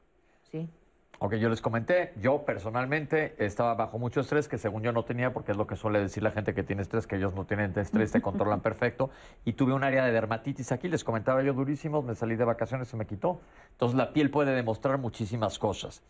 ¿sí? 0.51 0.69
Aunque 1.21 1.41
yo 1.41 1.49
les 1.49 1.61
comenté, 1.61 2.13
yo 2.21 2.45
personalmente 2.45 3.35
estaba 3.45 3.75
bajo 3.75 3.99
mucho 3.99 4.21
estrés, 4.21 4.47
que 4.47 4.57
según 4.57 4.83
yo 4.83 4.93
no 4.93 5.05
tenía, 5.05 5.33
porque 5.33 5.51
es 5.51 5.59
lo 5.59 5.67
que 5.67 5.75
suele 5.75 5.99
decir 5.99 6.23
la 6.23 6.31
gente 6.31 6.55
que 6.55 6.63
tiene 6.63 6.83
estrés, 6.83 7.09
que 7.09 7.17
ellos 7.17 7.35
no 7.35 7.45
tienen 7.45 7.77
estrés, 7.77 8.13
te 8.13 8.21
controlan 8.21 8.61
perfecto. 8.61 9.11
Y 9.45 9.55
tuve 9.55 9.73
un 9.73 9.83
área 9.83 10.05
de 10.05 10.13
dermatitis 10.13 10.71
aquí, 10.71 10.89
les 10.89 11.03
comentaba 11.03 11.43
yo 11.43 11.55
durísimos, 11.55 12.05
me 12.05 12.15
salí 12.15 12.37
de 12.37 12.45
vacaciones, 12.45 12.87
se 12.87 12.97
me 12.97 13.07
quitó. 13.07 13.41
Entonces 13.73 13.97
la 13.97 14.13
piel 14.13 14.31
puede 14.31 14.55
demostrar 14.55 14.99
muchísimas 14.99 15.59
cosas. 15.59 16.03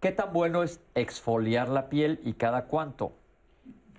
¿Qué 0.00 0.10
tan 0.10 0.32
bueno 0.32 0.64
es 0.64 0.80
exfoliar 0.96 1.68
la 1.68 1.88
piel 1.88 2.20
y 2.24 2.32
cada 2.32 2.64
cuánto? 2.64 3.12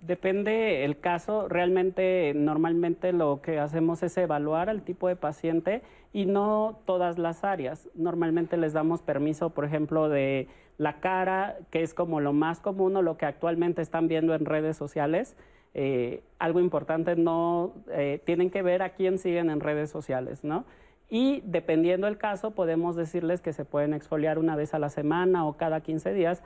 Depende 0.01 0.83
el 0.83 0.99
caso, 0.99 1.47
realmente 1.47 2.33
normalmente 2.35 3.13
lo 3.13 3.39
que 3.43 3.59
hacemos 3.59 4.01
es 4.01 4.17
evaluar 4.17 4.67
al 4.67 4.81
tipo 4.81 5.07
de 5.07 5.15
paciente 5.15 5.83
y 6.11 6.25
no 6.25 6.79
todas 6.85 7.19
las 7.19 7.43
áreas. 7.43 7.87
Normalmente 7.93 8.57
les 8.57 8.73
damos 8.73 9.03
permiso, 9.03 9.51
por 9.51 9.63
ejemplo, 9.63 10.09
de 10.09 10.47
la 10.79 10.99
cara, 10.99 11.59
que 11.69 11.83
es 11.83 11.93
como 11.93 12.19
lo 12.19 12.33
más 12.33 12.59
común 12.59 12.95
o 12.95 13.03
lo 13.03 13.17
que 13.17 13.27
actualmente 13.27 13.83
están 13.83 14.07
viendo 14.07 14.33
en 14.33 14.45
redes 14.45 14.75
sociales. 14.75 15.35
Eh, 15.75 16.23
algo 16.39 16.59
importante, 16.59 17.15
no 17.15 17.75
eh, 17.91 18.19
tienen 18.25 18.49
que 18.49 18.63
ver 18.63 18.81
a 18.81 18.95
quién 18.95 19.19
siguen 19.19 19.51
en 19.51 19.59
redes 19.59 19.91
sociales, 19.91 20.43
¿no? 20.43 20.65
Y 21.11 21.43
dependiendo 21.45 22.07
del 22.07 22.17
caso, 22.17 22.51
podemos 22.51 22.95
decirles 22.95 23.39
que 23.39 23.53
se 23.53 23.65
pueden 23.65 23.93
exfoliar 23.93 24.39
una 24.39 24.55
vez 24.55 24.73
a 24.73 24.79
la 24.79 24.89
semana 24.89 25.45
o 25.45 25.57
cada 25.57 25.81
15 25.81 26.13
días, 26.13 26.41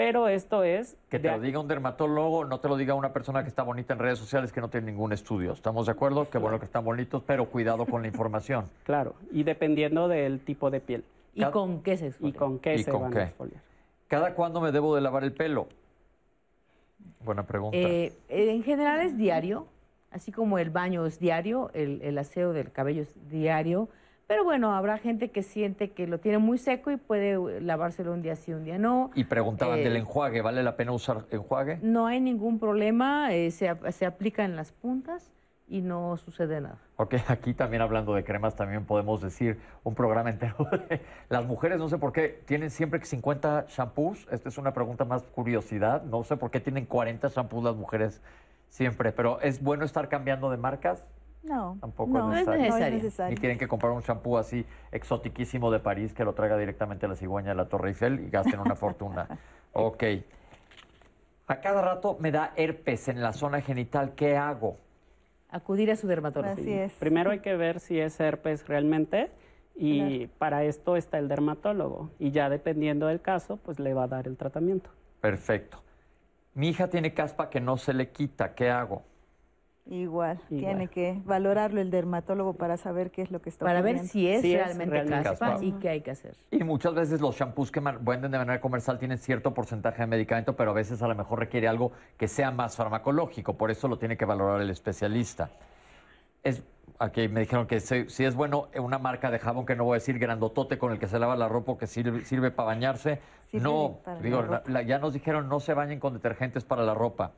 pero 0.00 0.28
esto 0.28 0.64
es... 0.64 0.96
Que 1.10 1.18
te 1.18 1.28
de- 1.28 1.34
lo 1.36 1.40
diga 1.42 1.58
un 1.60 1.68
dermatólogo, 1.68 2.46
no 2.46 2.58
te 2.58 2.68
lo 2.68 2.76
diga 2.78 2.94
una 2.94 3.12
persona 3.12 3.42
que 3.42 3.50
está 3.50 3.62
bonita 3.62 3.92
en 3.92 3.98
redes 3.98 4.18
sociales 4.18 4.50
que 4.50 4.62
no 4.62 4.70
tiene 4.70 4.90
ningún 4.90 5.12
estudio. 5.12 5.52
¿Estamos 5.52 5.84
de 5.84 5.92
acuerdo? 5.92 6.26
Qué 6.30 6.38
bueno 6.38 6.58
que 6.58 6.64
están 6.64 6.84
bonitos, 6.86 7.22
pero 7.26 7.44
cuidado 7.50 7.84
con 7.84 8.00
la 8.00 8.08
información. 8.08 8.64
Claro, 8.84 9.14
y 9.30 9.42
dependiendo 9.42 10.08
del 10.08 10.40
tipo 10.40 10.70
de 10.70 10.80
piel. 10.80 11.04
¿Y 11.34 11.40
Cada- 11.40 11.52
con 11.52 11.82
qué 11.82 11.98
se 11.98 12.06
¿Y 12.06 12.08
exfolia? 12.08 12.38
con 12.38 12.58
qué 12.60 12.74
¿Y 12.76 12.82
se 12.82 12.90
con 12.90 13.02
van 13.02 13.12
qué? 13.12 13.18
a 13.18 13.24
exfoliar? 13.24 13.60
¿Cada 14.08 14.34
cuándo 14.34 14.60
me 14.62 14.72
debo 14.72 14.94
de 14.94 15.02
lavar 15.02 15.22
el 15.22 15.32
pelo? 15.32 15.68
Buena 17.22 17.44
pregunta. 17.46 17.76
Eh, 17.76 18.12
en 18.30 18.62
general 18.62 19.00
es 19.00 19.16
diario, 19.18 19.66
así 20.10 20.32
como 20.32 20.58
el 20.58 20.70
baño 20.70 21.04
es 21.04 21.18
diario, 21.20 21.70
el, 21.74 22.00
el 22.02 22.16
aseo 22.18 22.52
del 22.54 22.72
cabello 22.72 23.02
es 23.02 23.28
diario, 23.28 23.88
Pero 24.30 24.44
bueno, 24.44 24.72
habrá 24.76 24.96
gente 24.96 25.32
que 25.32 25.42
siente 25.42 25.90
que 25.90 26.06
lo 26.06 26.20
tiene 26.20 26.38
muy 26.38 26.56
seco 26.56 26.92
y 26.92 26.96
puede 26.96 27.32
eh, 27.32 27.60
lavárselo 27.60 28.12
un 28.12 28.22
día 28.22 28.36
sí, 28.36 28.52
un 28.52 28.62
día 28.62 28.78
no. 28.78 29.10
Y 29.16 29.24
preguntaban 29.24 29.80
Eh, 29.80 29.82
del 29.82 29.96
enjuague, 29.96 30.40
¿vale 30.40 30.62
la 30.62 30.76
pena 30.76 30.92
usar 30.92 31.24
enjuague? 31.32 31.80
No 31.82 32.06
hay 32.06 32.20
ningún 32.20 32.60
problema, 32.60 33.34
eh, 33.34 33.50
se, 33.50 33.68
se 33.90 34.06
aplica 34.06 34.44
en 34.44 34.54
las 34.54 34.70
puntas 34.70 35.32
y 35.66 35.80
no 35.80 36.16
sucede 36.16 36.60
nada. 36.60 36.78
Ok, 36.94 37.14
aquí 37.26 37.54
también 37.54 37.82
hablando 37.82 38.14
de 38.14 38.22
cremas, 38.22 38.54
también 38.54 38.84
podemos 38.84 39.20
decir 39.20 39.58
un 39.82 39.96
programa 39.96 40.30
entero 40.30 40.54
de 40.88 41.00
las 41.28 41.44
mujeres, 41.44 41.80
no 41.80 41.88
sé 41.88 41.98
por 41.98 42.12
qué, 42.12 42.40
tienen 42.46 42.70
siempre 42.70 43.04
50 43.04 43.66
shampoos. 43.68 44.28
Esta 44.30 44.48
es 44.48 44.58
una 44.58 44.72
pregunta 44.72 45.04
más 45.04 45.24
curiosidad. 45.24 46.04
No 46.04 46.22
sé 46.22 46.36
por 46.36 46.52
qué 46.52 46.60
tienen 46.60 46.86
40 46.86 47.26
shampoos 47.30 47.64
las 47.64 47.74
mujeres 47.74 48.22
siempre, 48.68 49.10
pero 49.10 49.40
¿es 49.40 49.60
bueno 49.60 49.84
estar 49.84 50.08
cambiando 50.08 50.50
de 50.52 50.56
marcas? 50.56 51.04
No, 51.42 51.78
Tampoco 51.80 52.10
no, 52.10 52.34
es 52.34 52.46
No 52.46 52.52
es 52.52 52.60
necesario. 52.60 52.78
no 52.78 52.86
es 52.86 52.92
necesario. 53.02 53.34
Ni 53.34 53.40
tienen 53.40 53.58
que 53.58 53.66
comprar 53.66 53.92
un 53.92 54.02
shampoo 54.02 54.36
así 54.36 54.64
exotiquísimo 54.92 55.70
de 55.70 55.80
París 55.80 56.12
que 56.12 56.24
lo 56.24 56.34
traiga 56.34 56.58
directamente 56.58 57.06
a 57.06 57.08
la 57.08 57.16
cigüeña 57.16 57.50
de 57.50 57.54
la 57.54 57.68
Torre 57.68 57.88
Eiffel 57.88 58.20
y 58.20 58.30
gasten 58.30 58.60
una 58.60 58.76
fortuna. 58.76 59.26
Ok. 59.72 60.02
A 61.46 61.60
cada 61.60 61.80
rato 61.80 62.16
me 62.18 62.32
da 62.32 62.52
herpes 62.56 63.06
en 63.06 63.22
la 63.22 63.32
zona 63.32 63.60
genital. 63.60 64.14
¿Qué 64.16 64.36
hago? 64.36 64.76
Acudir 65.48 65.92
a 65.92 65.96
su 65.96 66.08
dermatólogo. 66.08 66.52
Así 66.52 66.72
es. 66.72 66.92
Primero 66.94 67.30
hay 67.30 67.38
que 67.38 67.54
ver 67.54 67.78
si 67.78 68.00
es 68.00 68.18
herpes 68.18 68.66
realmente 68.66 69.30
y 69.76 70.26
para 70.38 70.64
esto 70.64 70.96
está 70.96 71.18
el 71.18 71.28
dermatólogo 71.28 72.10
y 72.18 72.32
ya 72.32 72.48
dependiendo 72.50 73.06
del 73.06 73.20
caso, 73.20 73.58
pues 73.58 73.78
le 73.78 73.94
va 73.94 74.04
a 74.04 74.08
dar 74.08 74.26
el 74.26 74.36
tratamiento. 74.36 74.90
Perfecto. 75.20 75.82
Mi 76.54 76.68
hija 76.68 76.88
tiene 76.88 77.14
caspa 77.14 77.48
que 77.48 77.60
no 77.60 77.76
se 77.76 77.94
le 77.94 78.10
quita. 78.10 78.54
¿Qué 78.54 78.70
hago? 78.70 79.02
Igual, 79.90 80.38
Igual. 80.48 80.60
tiene 80.64 80.88
que 80.88 81.20
valorarlo 81.24 81.80
el 81.80 81.90
dermatólogo 81.90 82.54
para 82.54 82.76
saber 82.76 83.10
qué 83.10 83.22
es 83.22 83.30
lo 83.32 83.42
que 83.42 83.50
está 83.50 83.64
Para 83.66 83.82
ver 83.82 83.98
si 83.98 84.28
es 84.28 84.40
Si 84.40 84.54
es 84.54 84.64
realmente 84.64 84.94
realmente 84.94 85.24
caspa, 85.28 85.50
caspa. 85.50 85.64
y 85.64 85.72
qué 85.72 85.88
hay 85.88 86.00
que 86.00 86.12
hacer. 86.12 86.36
Y 86.52 86.62
muchas 86.62 86.94
veces 86.94 87.20
los 87.20 87.36
shampoos 87.36 87.70
que 87.72 87.80
venden 87.80 88.30
de 88.30 88.38
manera 88.38 88.60
comercial 88.60 88.98
tienen 89.00 89.18
cierto 89.18 89.52
porcentaje 89.52 90.02
de 90.02 90.06
medicamento, 90.06 90.54
pero 90.54 90.70
a 90.70 90.74
veces 90.74 91.02
a 91.02 91.08
lo 91.08 91.14
mejor 91.16 91.40
requiere 91.40 91.66
algo 91.66 91.90
que 92.16 92.28
sea 92.28 92.52
más 92.52 92.76
farmacológico. 92.76 93.54
Por 93.56 93.70
eso 93.72 93.88
lo 93.88 93.98
tiene 93.98 94.16
que 94.16 94.24
valorar 94.24 94.60
el 94.60 94.70
especialista. 94.70 95.50
Es, 96.44 96.62
aquí 97.00 97.28
me 97.28 97.40
dijeron 97.40 97.66
que 97.66 97.80
si, 97.80 98.08
si 98.08 98.24
es 98.24 98.34
bueno 98.36 98.68
una 98.78 98.98
marca 98.98 99.30
de 99.30 99.38
jabón, 99.40 99.66
que 99.66 99.74
no 99.74 99.84
voy 99.84 99.94
a 99.94 99.98
decir 99.98 100.18
grandotote 100.20 100.78
con 100.78 100.92
el 100.92 100.98
que 101.00 101.08
se 101.08 101.18
lava 101.18 101.34
la 101.34 101.48
ropa 101.48 101.76
que 101.76 101.86
sirve, 101.88 102.24
sirve 102.24 102.50
para 102.52 102.66
bañarse. 102.66 103.20
Sirve 103.46 103.64
no, 103.64 103.98
para 104.04 104.20
digo, 104.20 104.44
la- 104.66 104.82
ya 104.82 104.98
nos 105.00 105.12
dijeron 105.12 105.48
no 105.48 105.58
se 105.58 105.74
bañen 105.74 105.98
con 105.98 106.14
detergentes 106.14 106.64
para 106.64 106.84
la 106.84 106.94
ropa. 106.94 107.32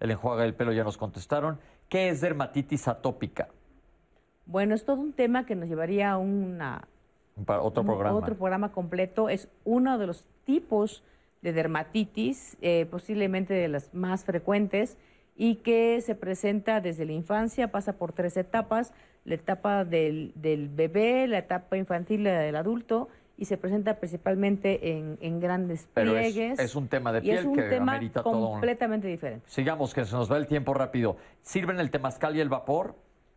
El 0.00 0.12
enjuague 0.12 0.42
del 0.42 0.54
pelo 0.54 0.72
ya 0.72 0.84
nos 0.84 0.96
contestaron. 0.96 1.58
¿Qué 1.88 2.10
es 2.10 2.20
dermatitis 2.20 2.86
atópica? 2.88 3.48
Bueno, 4.46 4.74
es 4.74 4.84
todo 4.84 5.00
un 5.00 5.12
tema 5.12 5.46
que 5.46 5.54
nos 5.54 5.68
llevaría 5.68 6.12
a 6.12 6.18
una, 6.18 6.86
Para 7.44 7.62
otro 7.62 7.82
un- 7.82 7.86
programa. 7.88 8.16
otro 8.16 8.34
programa 8.36 8.72
completo. 8.72 9.28
Es 9.28 9.48
uno 9.64 9.98
de 9.98 10.06
los 10.06 10.24
tipos 10.44 11.02
de 11.42 11.52
dermatitis, 11.52 12.56
eh, 12.60 12.86
posiblemente 12.90 13.54
de 13.54 13.68
las 13.68 13.92
más 13.94 14.24
frecuentes, 14.24 14.96
y 15.36 15.56
que 15.56 16.00
se 16.00 16.14
presenta 16.16 16.80
desde 16.80 17.04
la 17.04 17.12
infancia, 17.12 17.70
pasa 17.70 17.92
por 17.92 18.12
tres 18.12 18.36
etapas, 18.36 18.92
la 19.24 19.34
etapa 19.34 19.84
del, 19.84 20.32
del 20.34 20.68
bebé, 20.68 21.28
la 21.28 21.38
etapa 21.38 21.76
infantil 21.76 22.20
y 22.20 22.24
la 22.24 22.40
del 22.40 22.56
adulto, 22.56 23.08
y 23.38 23.44
se 23.44 23.56
presenta 23.56 23.98
principalmente 23.98 24.96
en, 24.98 25.16
en 25.20 25.38
grandes 25.38 25.88
Pero 25.94 26.18
es, 26.18 26.32
pliegues. 26.34 26.58
es 26.58 26.74
un 26.74 26.88
tema 26.88 27.12
de 27.12 27.20
y 27.20 27.22
piel 27.22 27.38
es 27.38 27.44
un 27.44 27.54
que 27.54 27.62
tema 27.62 27.92
amerita 27.92 28.22
todo 28.22 28.36
un... 28.36 28.50
completamente 28.54 29.06
diferente. 29.06 29.46
Sigamos, 29.48 29.94
que 29.94 30.04
se 30.04 30.14
nos 30.14 30.30
va 30.30 30.36
el 30.36 30.48
tiempo 30.48 30.74
rápido. 30.74 31.16
¿Sirven 31.40 31.78
el 31.78 31.90
temazcal 31.90 32.36
y 32.36 32.40
el 32.40 32.48
vapor? 32.48 32.96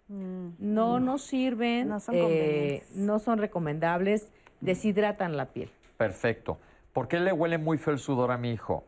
No 0.09 0.99
nos 0.99 1.21
sirven, 1.21 1.87
No 1.87 1.99
son 2.01 2.15
eh, 2.17 2.83
no 2.95 3.19
son 3.19 3.37
recomendables, 3.37 4.29
deshidratan 4.59 5.37
la 5.37 5.45
piel. 5.45 5.69
Perfecto. 5.95 6.57
¿Por 6.91 7.07
qué 7.07 7.19
le 7.19 7.31
huele 7.31 7.57
muy 7.57 7.77
feo 7.77 7.93
el 7.93 7.99
sudor 7.99 8.31
a 8.31 8.37
mi 8.37 8.51
hijo? 8.51 8.83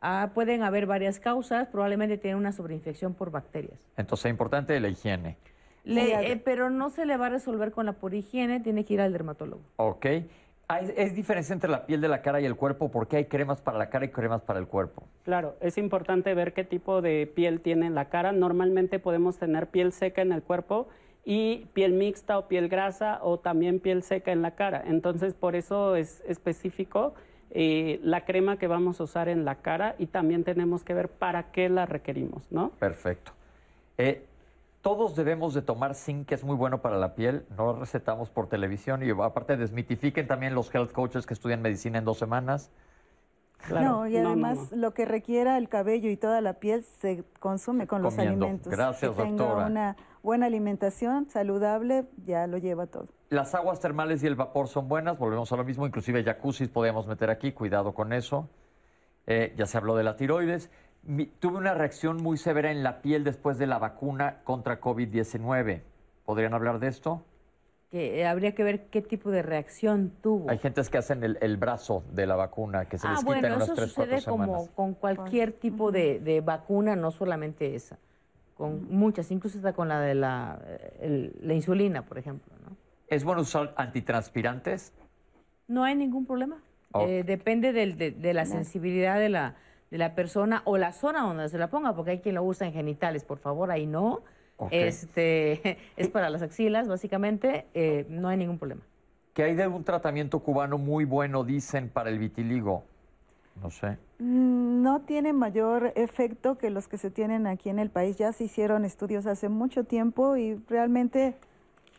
Ah, 0.00 0.30
pueden 0.34 0.62
haber 0.62 0.86
varias 0.86 1.18
causas, 1.18 1.66
probablemente 1.68 2.18
tiene 2.18 2.36
una 2.36 2.52
sobreinfección 2.52 3.14
por 3.14 3.32
bacterias. 3.32 3.80
Entonces 3.96 4.26
es 4.26 4.30
importante 4.30 4.78
la 4.78 4.88
higiene. 4.88 5.38
Le- 5.88 6.32
eh, 6.32 6.36
pero 6.44 6.70
no 6.70 6.90
se 6.90 7.06
le 7.06 7.16
va 7.16 7.26
a 7.26 7.30
resolver 7.30 7.72
con 7.72 7.86
la 7.86 7.94
pura 7.94 8.16
higiene, 8.16 8.60
tiene 8.60 8.84
que 8.84 8.94
ir 8.94 9.00
al 9.00 9.12
dermatólogo. 9.12 9.62
¿Ok? 9.76 10.06
Hay- 10.70 10.92
¿Es 10.96 11.14
diferencia 11.14 11.54
entre 11.54 11.70
la 11.70 11.86
piel 11.86 12.00
de 12.02 12.08
la 12.08 12.20
cara 12.20 12.40
y 12.40 12.44
el 12.44 12.54
cuerpo? 12.56 12.90
¿Por 12.90 13.08
qué 13.08 13.16
hay 13.16 13.24
cremas 13.24 13.62
para 13.62 13.78
la 13.78 13.88
cara 13.88 14.04
y 14.04 14.08
cremas 14.08 14.42
para 14.42 14.58
el 14.58 14.66
cuerpo? 14.66 15.02
Claro, 15.24 15.56
es 15.60 15.78
importante 15.78 16.34
ver 16.34 16.52
qué 16.52 16.62
tipo 16.64 17.00
de 17.00 17.26
piel 17.26 17.60
tiene 17.62 17.86
en 17.86 17.94
la 17.94 18.10
cara. 18.10 18.32
Normalmente 18.32 18.98
podemos 18.98 19.38
tener 19.38 19.68
piel 19.68 19.92
seca 19.92 20.20
en 20.20 20.32
el 20.32 20.42
cuerpo 20.42 20.88
y 21.24 21.66
piel 21.72 21.94
mixta 21.94 22.38
o 22.38 22.48
piel 22.48 22.68
grasa 22.68 23.18
o 23.22 23.38
también 23.38 23.80
piel 23.80 24.02
seca 24.02 24.30
en 24.30 24.42
la 24.42 24.50
cara. 24.56 24.82
Entonces, 24.86 25.32
por 25.32 25.56
eso 25.56 25.96
es 25.96 26.22
específico 26.28 27.14
eh, 27.50 27.98
la 28.02 28.26
crema 28.26 28.58
que 28.58 28.66
vamos 28.66 29.00
a 29.00 29.04
usar 29.04 29.30
en 29.30 29.46
la 29.46 29.54
cara 29.54 29.94
y 29.98 30.06
también 30.06 30.44
tenemos 30.44 30.84
que 30.84 30.92
ver 30.92 31.08
para 31.08 31.50
qué 31.50 31.70
la 31.70 31.86
requerimos, 31.86 32.52
¿no? 32.52 32.72
Perfecto. 32.78 33.32
Eh, 33.96 34.22
todos 34.80 35.16
debemos 35.16 35.54
de 35.54 35.62
tomar 35.62 35.94
zinc, 35.94 36.26
que 36.28 36.34
es 36.34 36.44
muy 36.44 36.56
bueno 36.56 36.80
para 36.80 36.96
la 36.98 37.14
piel. 37.14 37.44
No 37.56 37.66
lo 37.66 37.78
recetamos 37.80 38.30
por 38.30 38.48
televisión 38.48 39.02
y 39.02 39.10
aparte 39.10 39.56
desmitifiquen 39.56 40.26
también 40.26 40.54
los 40.54 40.72
health 40.74 40.92
coaches 40.92 41.26
que 41.26 41.34
estudian 41.34 41.62
medicina 41.62 41.98
en 41.98 42.04
dos 42.04 42.18
semanas. 42.18 42.70
Claro. 43.66 43.88
no, 43.88 44.06
y 44.06 44.12
No, 44.14 44.22
no, 44.22 44.28
además 44.28 44.70
no. 44.70 44.76
lo 44.76 44.94
que 44.94 45.04
requiera 45.04 45.58
el 45.58 45.68
cabello 45.68 46.08
y 46.10 46.16
toda 46.16 46.40
la 46.40 46.54
piel 46.54 46.84
se 46.84 47.24
consume 47.40 47.88
con 47.88 48.02
los 48.02 48.14
Comiendo. 48.14 48.44
alimentos. 48.46 48.70
Gracias, 48.72 49.10
que 49.16 49.22
tenga 49.22 49.44
doctora. 49.44 49.66
una 49.66 49.96
buena 50.22 50.46
alimentación 50.46 51.28
saludable, 51.28 52.04
ya 52.24 52.46
lo 52.46 52.58
lleva 52.58 52.86
todo. 52.86 53.08
Las 53.30 53.54
aguas 53.56 53.80
termales 53.80 54.22
y 54.22 54.28
el 54.28 54.36
vapor 54.36 54.68
son 54.68 54.86
buenas, 54.88 55.18
volvemos 55.18 55.50
a 55.52 55.56
lo 55.56 55.64
mismo, 55.64 55.84
inclusive 55.86 56.22
jacuzzi 56.22 56.68
podemos 56.68 57.08
meter 57.08 57.30
aquí, 57.30 57.50
cuidado 57.52 57.92
con 57.94 58.12
eso. 58.12 58.48
Eh, 59.26 59.52
ya 59.56 59.66
se 59.66 59.76
habló 59.76 59.96
de 59.96 60.04
la 60.04 60.16
tiroides. 60.16 60.70
Mi- 61.08 61.24
tuve 61.24 61.56
una 61.56 61.72
reacción 61.72 62.18
muy 62.22 62.36
severa 62.36 62.70
en 62.70 62.82
la 62.82 63.00
piel 63.00 63.24
después 63.24 63.56
de 63.56 63.66
la 63.66 63.78
vacuna 63.78 64.40
contra 64.44 64.78
COVID-19. 64.78 65.80
¿Podrían 66.26 66.52
hablar 66.52 66.78
de 66.80 66.88
esto? 66.88 67.24
Que 67.90 68.20
eh, 68.20 68.26
habría 68.26 68.54
que 68.54 68.62
ver 68.62 68.88
qué 68.90 69.00
tipo 69.00 69.30
de 69.30 69.40
reacción 69.40 70.12
tuvo. 70.22 70.50
Hay 70.50 70.58
gentes 70.58 70.90
que 70.90 70.98
hacen 70.98 71.24
el, 71.24 71.38
el 71.40 71.56
brazo 71.56 72.04
de 72.12 72.26
la 72.26 72.36
vacuna, 72.36 72.84
que 72.84 72.98
se 72.98 73.06
ah, 73.08 73.12
les 73.12 73.20
quita 73.20 73.34
en 73.36 73.40
bueno, 73.40 73.56
unas 73.56 73.72
3, 73.74 73.92
4 73.94 74.04
sucede 74.18 74.30
como 74.30 74.44
semanas. 74.44 74.70
con 74.74 74.92
cualquier 74.92 75.52
tipo 75.52 75.90
de, 75.90 76.20
de 76.20 76.42
vacuna, 76.42 76.94
no 76.94 77.10
solamente 77.10 77.74
esa, 77.74 77.96
con 78.58 78.86
muchas, 78.94 79.30
incluso 79.30 79.56
hasta 79.56 79.72
con 79.72 79.88
la 79.88 80.00
de 80.02 80.14
la, 80.14 80.60
el- 81.00 81.34
la 81.40 81.54
insulina, 81.54 82.04
por 82.04 82.18
ejemplo. 82.18 82.52
¿no? 82.68 82.76
¿Es 83.06 83.24
bueno 83.24 83.40
usar 83.40 83.72
antitranspirantes? 83.78 84.92
No 85.68 85.84
hay 85.84 85.94
ningún 85.94 86.26
problema. 86.26 86.60
Ok. 86.92 87.04
Eh, 87.08 87.22
depende 87.24 87.72
del- 87.72 87.96
de, 87.96 88.10
de 88.10 88.34
la 88.34 88.44
sensibilidad 88.44 89.18
de 89.18 89.30
la, 89.30 89.56
de 89.90 89.98
la 89.98 90.14
persona 90.14 90.62
o 90.64 90.76
la 90.78 90.92
zona 90.92 91.22
donde 91.22 91.48
se 91.48 91.58
la 91.58 91.68
ponga, 91.68 91.94
porque 91.94 92.12
hay 92.12 92.18
quien 92.20 92.34
lo 92.34 92.42
usa 92.42 92.66
en 92.66 92.72
genitales, 92.72 93.24
por 93.24 93.38
favor, 93.38 93.70
ahí 93.70 93.86
no. 93.86 94.20
Este, 94.70 95.78
es 95.96 96.08
para 96.08 96.30
las 96.30 96.42
axilas, 96.42 96.88
básicamente, 96.88 97.66
eh, 97.74 98.06
no 98.08 98.28
hay 98.28 98.36
ningún 98.36 98.58
problema. 98.58 98.82
Que 99.34 99.44
hay 99.44 99.54
de 99.54 99.66
un 99.68 99.84
tratamiento 99.84 100.40
cubano 100.40 100.78
muy 100.78 101.04
bueno, 101.04 101.44
dicen, 101.44 101.88
para 101.88 102.10
el 102.10 102.18
vitiligo. 102.18 102.82
No 103.62 103.70
sé. 103.70 103.98
Mm, 104.18 104.82
No 104.82 105.00
tiene 105.00 105.32
mayor 105.32 105.92
efecto 105.96 106.58
que 106.58 106.70
los 106.70 106.88
que 106.88 106.98
se 106.98 107.10
tienen 107.10 107.46
aquí 107.46 107.68
en 107.70 107.78
el 107.78 107.90
país. 107.90 108.16
Ya 108.16 108.32
se 108.32 108.44
hicieron 108.44 108.84
estudios 108.84 109.26
hace 109.26 109.48
mucho 109.48 109.84
tiempo 109.84 110.36
y 110.36 110.54
realmente 110.68 111.34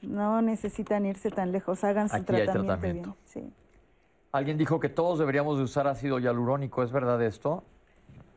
no 0.01 0.41
necesitan 0.41 1.05
irse 1.05 1.29
tan 1.31 1.51
lejos. 1.51 1.83
Hagan 1.83 2.07
su 2.09 2.15
Aquí 2.15 2.33
hay 2.33 2.43
tratamiento, 2.45 2.65
tratamiento. 2.73 3.15
bien. 3.33 3.45
Sí. 3.49 3.53
Alguien 4.31 4.57
dijo 4.57 4.79
que 4.79 4.89
todos 4.89 5.19
deberíamos 5.19 5.57
de 5.57 5.63
usar 5.63 5.87
ácido 5.87 6.19
hialurónico. 6.19 6.83
¿Es 6.83 6.91
verdad 6.91 7.21
esto? 7.23 7.63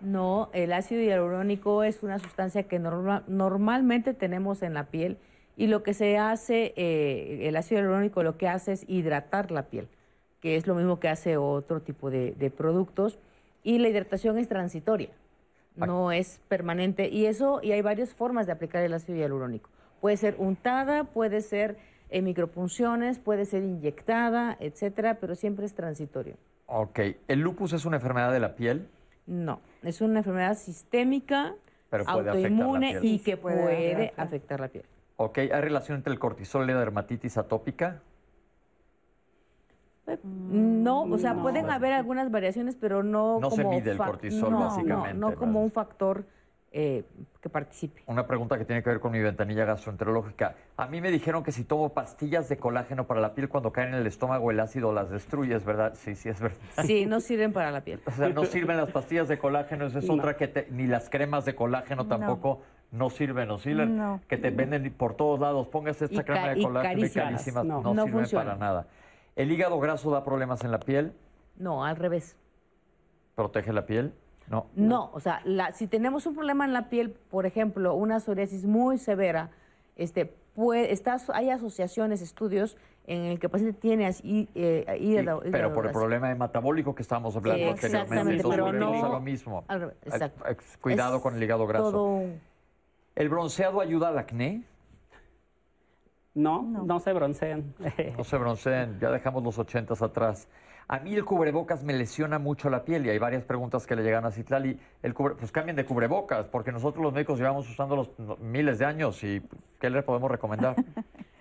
No, 0.02 0.50
el 0.52 0.72
ácido 0.72 1.00
hialurónico 1.02 1.84
es 1.84 2.02
una 2.02 2.18
sustancia 2.18 2.64
que 2.64 2.78
norma- 2.78 3.22
normalmente 3.28 4.14
tenemos 4.14 4.62
en 4.62 4.74
la 4.74 4.84
piel 4.84 5.16
y 5.56 5.68
lo 5.68 5.82
que 5.82 5.94
se 5.94 6.18
hace, 6.18 6.72
eh, 6.76 7.40
el 7.48 7.56
ácido 7.56 7.80
hialurónico 7.80 8.22
lo 8.22 8.36
que 8.36 8.48
hace 8.48 8.72
es 8.72 8.84
hidratar 8.88 9.50
la 9.52 9.64
piel, 9.64 9.86
que 10.40 10.56
es 10.56 10.66
lo 10.66 10.74
mismo 10.74 10.98
que 10.98 11.08
hace 11.08 11.36
otro 11.36 11.80
tipo 11.82 12.10
de, 12.10 12.32
de 12.32 12.50
productos 12.50 13.18
y 13.62 13.78
la 13.78 13.88
hidratación 13.88 14.38
es 14.38 14.48
transitoria, 14.48 15.10
no 15.76 16.10
es 16.10 16.40
permanente 16.48 17.08
y 17.08 17.26
eso, 17.26 17.60
y 17.62 17.70
hay 17.72 17.80
varias 17.80 18.12
formas 18.12 18.46
de 18.46 18.52
aplicar 18.52 18.82
el 18.82 18.94
ácido 18.94 19.16
hialurónico. 19.18 19.70
Puede 20.00 20.16
ser 20.16 20.34
untada, 20.38 21.04
puede 21.04 21.42
ser 21.42 21.76
en 22.10 22.24
micropunciones, 22.24 23.20
puede 23.20 23.44
ser 23.46 23.62
inyectada, 23.62 24.56
etcétera, 24.58 25.18
pero 25.20 25.36
siempre 25.36 25.64
es 25.64 25.74
transitorio. 25.74 26.34
Ok. 26.66 26.98
¿El 27.28 27.40
lupus 27.40 27.72
es 27.72 27.84
una 27.84 27.96
enfermedad 27.96 28.32
de 28.32 28.40
la 28.40 28.56
piel? 28.56 28.88
No, 29.26 29.60
es 29.82 30.00
una 30.00 30.18
enfermedad 30.20 30.56
sistémica, 30.56 31.54
Pero 31.90 32.04
puede 32.04 32.30
afectar 32.30 32.34
la 32.34 32.48
autoinmune 32.48 32.90
piel. 33.00 33.04
y 33.04 33.18
que 33.20 33.36
puede 33.36 33.62
puede, 33.62 34.12
afectar. 34.16 34.60
la 34.60 34.68
piel. 34.68 34.84
Ok. 35.16 35.38
¿Hay 35.38 35.48
relación 35.60 35.96
entre 35.98 36.12
el 36.12 36.18
cortisol 36.18 36.64
y 36.68 36.72
la 36.72 36.80
dermatitis 36.80 37.36
atópica? 37.38 38.00
No, 40.24 41.02
o 41.04 41.16
sea, 41.18 41.32
No. 41.34 41.42
pueden 41.42 41.70
haber 41.70 41.92
algunas 41.92 42.30
variaciones, 42.30 42.74
pero 42.76 43.02
no 43.04 43.38
No 43.40 43.50
se 43.50 43.62
como 43.62 43.70
mide 43.76 43.92
el 43.92 43.98
cortisol, 43.98 44.50
no, 44.50 44.58
básicamente, 44.60 45.14
No, 45.18 45.30
no 45.30 45.36
como 45.36 45.62
un 45.62 45.70
factor 45.70 46.24
eh, 46.74 47.04
que 47.40 47.48
participe. 47.50 48.02
Una 48.06 48.26
pregunta 48.26 48.56
que 48.56 48.64
tiene 48.64 48.82
que 48.82 48.88
ver 48.90 48.98
con 49.00 49.12
mi 49.12 49.20
ventanilla 49.20 49.64
gastroenterológica. 49.66 50.54
A 50.76 50.86
mí 50.86 51.00
me 51.00 51.10
dijeron 51.10 51.42
que 51.42 51.52
si 51.52 51.64
tomo 51.64 51.90
pastillas 51.92 52.48
de 52.48 52.56
colágeno 52.56 53.06
para 53.06 53.20
la 53.20 53.34
piel 53.34 53.48
cuando 53.48 53.72
caen 53.72 53.90
en 53.90 53.94
el 53.96 54.06
estómago 54.06 54.50
el 54.50 54.58
ácido 54.58 54.92
las 54.92 55.10
destruye, 55.10 55.54
¿es 55.54 55.64
verdad? 55.64 55.92
Sí, 55.94 56.14
sí, 56.14 56.28
es 56.30 56.40
verdad. 56.40 56.58
Sí, 56.86 57.04
no 57.04 57.20
sirven 57.20 57.52
para 57.52 57.70
la 57.70 57.82
piel. 57.82 58.00
O 58.06 58.10
sea, 58.10 58.28
no 58.30 58.44
sirven 58.46 58.76
las 58.78 58.90
pastillas 58.90 59.28
de 59.28 59.38
colágeno, 59.38 59.86
esa 59.86 59.98
es 59.98 60.06
No. 60.06 60.14
otra 60.14 60.36
que 60.36 60.48
te, 60.48 60.66
ni 60.70 60.86
las 60.86 61.10
cremas 61.10 61.44
de 61.44 61.54
colágeno 61.54 62.06
tampoco 62.06 62.62
no 62.90 63.10
sirven, 63.10 63.48
¿no 63.48 63.58
sirven? 63.58 63.96
No. 63.96 64.20
Que 64.28 64.36
te 64.38 64.50
venden 64.50 64.90
por 64.94 65.14
todos 65.14 65.38
lados. 65.40 65.68
Póngase 65.68 66.06
esta 66.06 66.20
Y 66.22 66.24
crema 66.24 66.48
de 66.54 66.62
colágeno 66.62 66.92
y 66.92 67.00
carísimas. 67.00 67.24
carísimas. 67.30 67.64
No, 67.66 67.82
No. 67.82 67.94
No 67.94 68.04
sirven 68.04 68.20
funciona. 68.20 68.44
para 68.44 68.56
nada. 68.58 68.86
¿El 69.36 69.50
hígado 69.52 69.78
graso 69.80 70.10
da 70.10 70.24
problemas 70.24 70.62
en 70.64 70.70
la 70.70 70.80
piel? 70.80 71.12
No, 71.56 71.84
al 71.84 71.96
revés. 71.96 72.36
¿Protege 73.34 73.72
la 73.72 73.86
piel? 73.86 74.12
No. 74.48 74.66
No, 74.74 75.10
o 75.14 75.20
sea, 75.20 75.40
la- 75.44 75.72
si 75.72 75.86
tenemos 75.86 76.26
un 76.26 76.34
problema 76.34 76.64
en 76.64 76.72
la 76.72 76.88
piel, 76.88 77.10
por 77.10 77.46
ejemplo, 77.46 77.94
una 77.94 78.20
psoriasis 78.20 78.64
muy 78.66 78.98
severa, 78.98 79.50
este, 79.96 80.26
puede, 80.54 80.92
está, 80.92 81.16
hay 81.32 81.50
asociaciones, 81.50 82.20
estudios 82.20 82.76
en 83.06 83.24
el 83.24 83.38
que 83.40 83.46
el 83.46 83.50
paciente 83.50 83.78
tiene 83.80 84.06
así, 84.06 84.48
eh, 84.54 84.84
Y- 85.00 85.14
hígado- 85.16 85.42
pero 85.50 85.72
por 85.72 85.86
el 85.86 85.92
problema 85.92 86.28
de 86.28 86.34
metabólico 86.36 86.94
que 86.94 87.02
estábamos 87.02 87.34
hablando 87.36 87.64
Sí, 87.64 87.70
anteriormente. 87.70 88.34
Entonces, 88.36 88.50
pero 88.50 88.72
no- 88.72 89.04
a 89.04 89.08
lo 89.08 89.20
mismo. 89.20 89.64
exacto. 90.04 90.44
Cuidado 90.80 91.16
Es 91.16 91.22
con 91.22 91.34
el 91.34 91.42
hígado 91.42 91.66
graso. 91.66 91.90
todo 91.90 92.22
¿El 93.14 93.28
bronceado 93.28 93.80
ayuda 93.80 94.08
al 94.08 94.18
acné? 94.18 94.64
No, 96.34 96.62
No. 96.62 96.84
no, 96.84 97.00
se 97.00 97.12
broncean. 97.12 97.74
No 98.16 98.24
se 98.24 98.38
bronceen, 98.38 98.98
ya 99.00 99.10
dejamos 99.10 99.42
los 99.42 99.58
ochentas 99.58 100.00
atrás. 100.00 100.48
A 100.88 100.98
mí 100.98 101.14
el 101.14 101.24
cubrebocas 101.24 101.84
me 101.84 101.92
lesiona 101.94 102.38
mucho 102.38 102.68
la 102.68 102.84
piel 102.84 103.06
y 103.06 103.10
hay 103.10 103.18
varias 103.18 103.44
preguntas 103.44 103.86
que 103.86 103.96
le 103.96 104.02
llegan 104.02 104.24
a 104.24 104.30
Citlali. 104.30 104.78
El 105.02 105.14
cubre- 105.14 105.36
pues 105.36 105.50
cambien 105.52 105.76
de 105.76 105.84
cubrebocas, 105.84 106.46
porque 106.48 106.72
nosotros 106.72 107.02
los 107.02 107.12
médicos 107.12 107.38
llevamos 107.38 107.68
usándolos 107.70 108.10
miles 108.40 108.78
de 108.78 108.84
años 108.84 109.22
y 109.24 109.42
¿qué 109.80 109.88
les 109.90 110.02
podemos 110.04 110.30
recomendar? 110.30 110.74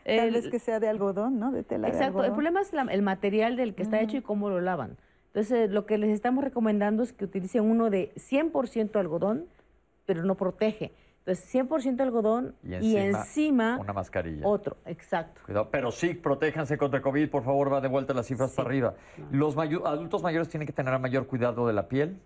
Tal 0.06 0.16
El- 0.28 0.34
vez 0.34 0.48
que 0.50 0.60
sea 0.60 0.80
de 0.80 0.88
algodón, 0.88 1.40
¿no? 1.40 1.52
De 1.52 1.64
tela 1.64 1.88
de 1.88 1.94
Exacto, 1.94 2.20
el 2.20 2.26
algodón. 2.26 2.34
problema 2.36 2.62
es 2.62 2.74
la- 2.74 2.84
el 2.92 3.02
material 3.02 3.56
del 3.56 3.76
que 3.76 3.84
está 3.84 4.00
hecho 4.00 4.18
y 4.18 4.22
cómo 4.22 4.50
lo 4.50 4.62
lavan. 4.62 4.98
Entonces, 5.28 5.70
lo 5.72 5.86
que 5.86 5.98
les 5.98 6.10
estamos 6.10 6.44
recomendando 6.44 7.04
es 7.04 7.14
que 7.14 7.26
utilicen 7.26 7.64
uno 7.64 7.90
de 7.90 8.12
100% 8.16 9.00
algodón, 9.00 9.46
pero 10.06 10.24
no 10.24 10.36
protege. 10.36 10.92
Entonces, 11.26 11.54
100% 11.54 12.02
algodón 12.02 12.56
Y 12.64 12.76
y 12.78 12.98
encima, 12.98 13.78
una 13.80 13.94
mascarilla. 13.94 14.46
otro, 14.46 14.78
exacto. 14.86 15.42
Cuidado, 15.46 15.70
pero 15.70 15.92
sí, 15.92 16.16
protéjanse 16.16 16.78
contra 16.80 17.02
COVID, 17.02 17.30
por 17.30 17.44
favor, 17.44 17.72
va 17.72 17.80
de 17.80 17.88
vuelta 17.88 18.14
las 18.16 18.26
cifras 18.26 18.52
para 18.54 18.68
arriba. 18.68 18.96
¿Los 19.32 19.56
adultos 19.56 20.24
mayores 20.24 20.50
tienen 20.50 20.66
que 20.66 20.74
tener 20.74 20.98
mayor 20.98 21.28
cuidado 21.28 21.68
de 21.68 21.74
la 21.74 21.88
piel? 21.88 22.20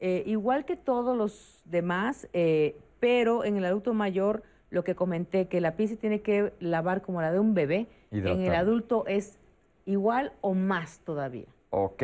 Eh, 0.00 0.22
igual 0.26 0.66
que 0.66 0.76
todos 0.76 1.16
los 1.16 1.62
demás, 1.64 2.28
eh, 2.34 2.76
pero 3.00 3.42
en 3.44 3.56
el 3.56 3.64
adulto 3.64 3.94
mayor, 3.94 4.42
lo 4.68 4.84
que 4.84 4.94
comenté, 4.94 5.48
que 5.48 5.62
la 5.62 5.76
piel 5.76 5.88
se 5.88 5.96
tiene 5.96 6.20
que 6.20 6.52
lavar 6.60 7.00
como 7.00 7.22
la 7.22 7.32
de 7.32 7.38
un 7.40 7.54
bebé, 7.54 7.86
en 8.10 8.26
el 8.26 8.54
adulto 8.54 9.06
es 9.06 9.38
igual 9.86 10.32
o 10.42 10.52
más 10.52 10.98
todavía. 10.98 11.46
Ok. 11.70 12.02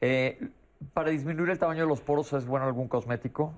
Eh, 0.00 0.48
¿Para 0.94 1.10
disminuir 1.10 1.50
el 1.50 1.58
tamaño 1.58 1.82
de 1.82 1.88
los 1.88 2.00
poros 2.00 2.32
es 2.32 2.46
bueno 2.46 2.64
algún 2.66 2.88
cosmético? 2.88 3.52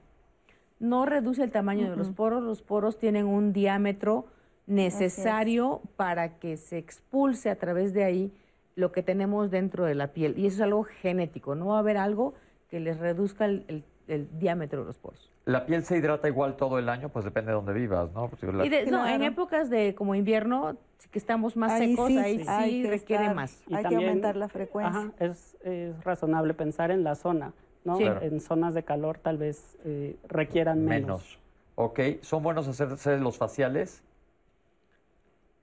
No 0.81 1.07
reduce 1.07 1.43
el 1.43 1.51
tamaño 1.51 1.91
de 1.91 1.97
los 1.97 2.11
poros, 2.11 2.43
los 2.43 2.63
poros 2.63 2.99
tienen 2.99 3.27
un 3.27 3.53
diámetro 3.53 4.27
necesario 4.67 5.81
para 5.97 6.39
que 6.39 6.57
se 6.57 6.79
expulse 6.79 7.51
a 7.51 7.57
través 7.57 7.93
de 7.93 8.05
ahí 8.05 8.33
lo 8.77 8.93
que 8.93 9.03
tenemos 9.03 9.51
dentro 9.51 9.85
de 9.85 9.95
la 9.95 10.09
piel. 10.09 10.39
Y 10.39 10.47
eso 10.47 10.57
es 10.57 10.63
algo 10.63 10.85
genético, 10.85 11.55
no 11.55 11.67
va 11.69 11.77
a 11.77 11.79
haber 11.81 11.97
algo 11.97 12.35
que 12.71 12.81
les 12.81 12.99
reduzca 12.99 13.45
el, 13.47 13.65
el- 13.69 13.85
el 14.07 14.27
diámetro 14.39 14.81
de 14.81 14.87
los 14.87 14.97
poros. 14.97 15.31
¿La 15.45 15.67
piel 15.67 15.85
se 15.85 15.99
hidrata 15.99 16.29
igual 16.29 16.57
todo 16.57 16.79
el 16.79 16.89
año? 16.89 17.11
Pues 17.11 17.27
depende 17.27 17.51
de 17.51 17.57
dónde 17.57 17.75
vivas, 17.75 18.11
¿no? 18.15 18.29
Pues, 18.29 18.43
la- 18.55 18.65
Y 18.65 18.71
de- 18.71 18.87
no, 18.87 19.07
en 19.07 19.23
épocas 19.23 19.69
de 19.69 19.95
como 19.95 20.15
invierno, 20.15 20.77
que 21.11 21.19
estamos 21.19 21.57
más 21.59 21.73
Ahí 21.73 21.91
secos, 21.91 22.09
sí, 22.09 22.19
ahí 22.19 22.39
sí 22.39 22.45
hay 22.49 22.83
que 22.83 22.89
requiere 22.91 23.25
estar- 23.25 23.35
más. 23.37 23.63
Y 23.67 23.75
Hay 23.75 23.85
que 23.85 23.97
aumentar 23.97 24.37
la 24.37 24.49
frecuencia. 24.49 24.99
Ajá, 25.01 25.13
es, 25.19 25.57
es 25.63 26.03
razonable 26.05 26.55
pensar 26.55 26.91
en 26.91 27.05
la 27.05 27.17
zona, 27.17 27.53
¿no? 27.85 27.97
Sí. 27.97 28.05
En 28.05 28.41
zonas 28.41 28.75
de 28.75 28.83
calor 28.85 29.19
tal 29.19 29.39
vez 29.39 29.77
eh, 29.85 30.17
requieran 30.29 30.85
menos. 30.85 31.23
menos. 31.23 31.39
Ok. 31.77 32.01
¿Son 32.23 32.43
buenos 32.43 32.67
hacerse 32.69 33.19
los 33.19 33.39
faciales? 33.39 34.03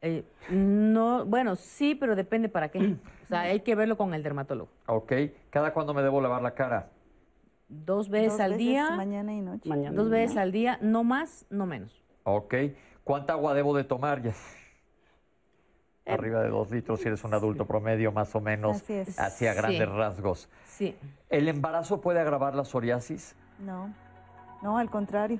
Eh, 0.02 0.24
no, 0.50 1.26
bueno, 1.26 1.56
sí, 1.56 1.96
pero 1.96 2.16
depende 2.16 2.50
para 2.50 2.70
qué. 2.70 2.96
O 3.26 3.28
sea, 3.28 3.42
hay 3.42 3.62
que 3.62 3.74
verlo 3.74 3.98
con 3.98 4.14
el 4.14 4.22
dermatólogo. 4.22 4.70
Ok. 4.86 5.12
¿Cada 5.50 5.74
cuándo 5.74 5.96
me 5.96 6.04
debo 6.04 6.22
lavar 6.22 6.44
la 6.44 6.54
cara? 6.54 6.92
Dos 7.68 8.08
veces 8.08 8.34
Dos 8.34 8.40
al 8.42 8.52
veces, 8.52 8.68
día, 8.68 8.92
Mañana 8.92 9.34
y 9.34 9.42
noche. 9.42 9.68
Mañana. 9.68 9.96
dos 9.96 10.10
veces 10.12 10.38
al 10.38 10.52
día, 10.52 10.78
no 10.82 11.04
más, 11.04 11.48
no 11.50 11.66
menos. 11.66 12.04
Ok. 12.24 12.54
¿Cuánta 13.04 13.34
agua 13.34 13.56
debo 13.56 13.76
de 13.76 13.84
tomar? 13.84 14.22
Arriba 16.08 16.42
de 16.44 16.50
dos 16.50 16.70
litros 16.70 17.00
si 17.00 17.08
eres 17.08 17.24
un 17.24 17.34
adulto 17.34 17.66
promedio, 17.66 18.12
más 18.12 18.36
o 18.36 18.42
menos, 18.42 18.78
Así 18.78 18.94
es. 18.94 19.20
hacia 19.20 19.54
Sí. 19.54 19.58
grandes 19.58 19.90
rasgos. 19.90 20.50
Sí, 20.66 20.96
¿El 21.30 21.48
embarazo 21.48 22.00
puede 22.00 22.20
agravar 22.20 22.54
la 22.54 22.64
psoriasis? 22.64 23.36
No, 23.60 23.90
no, 24.62 24.78
al 24.78 24.90
contrario. 24.92 25.40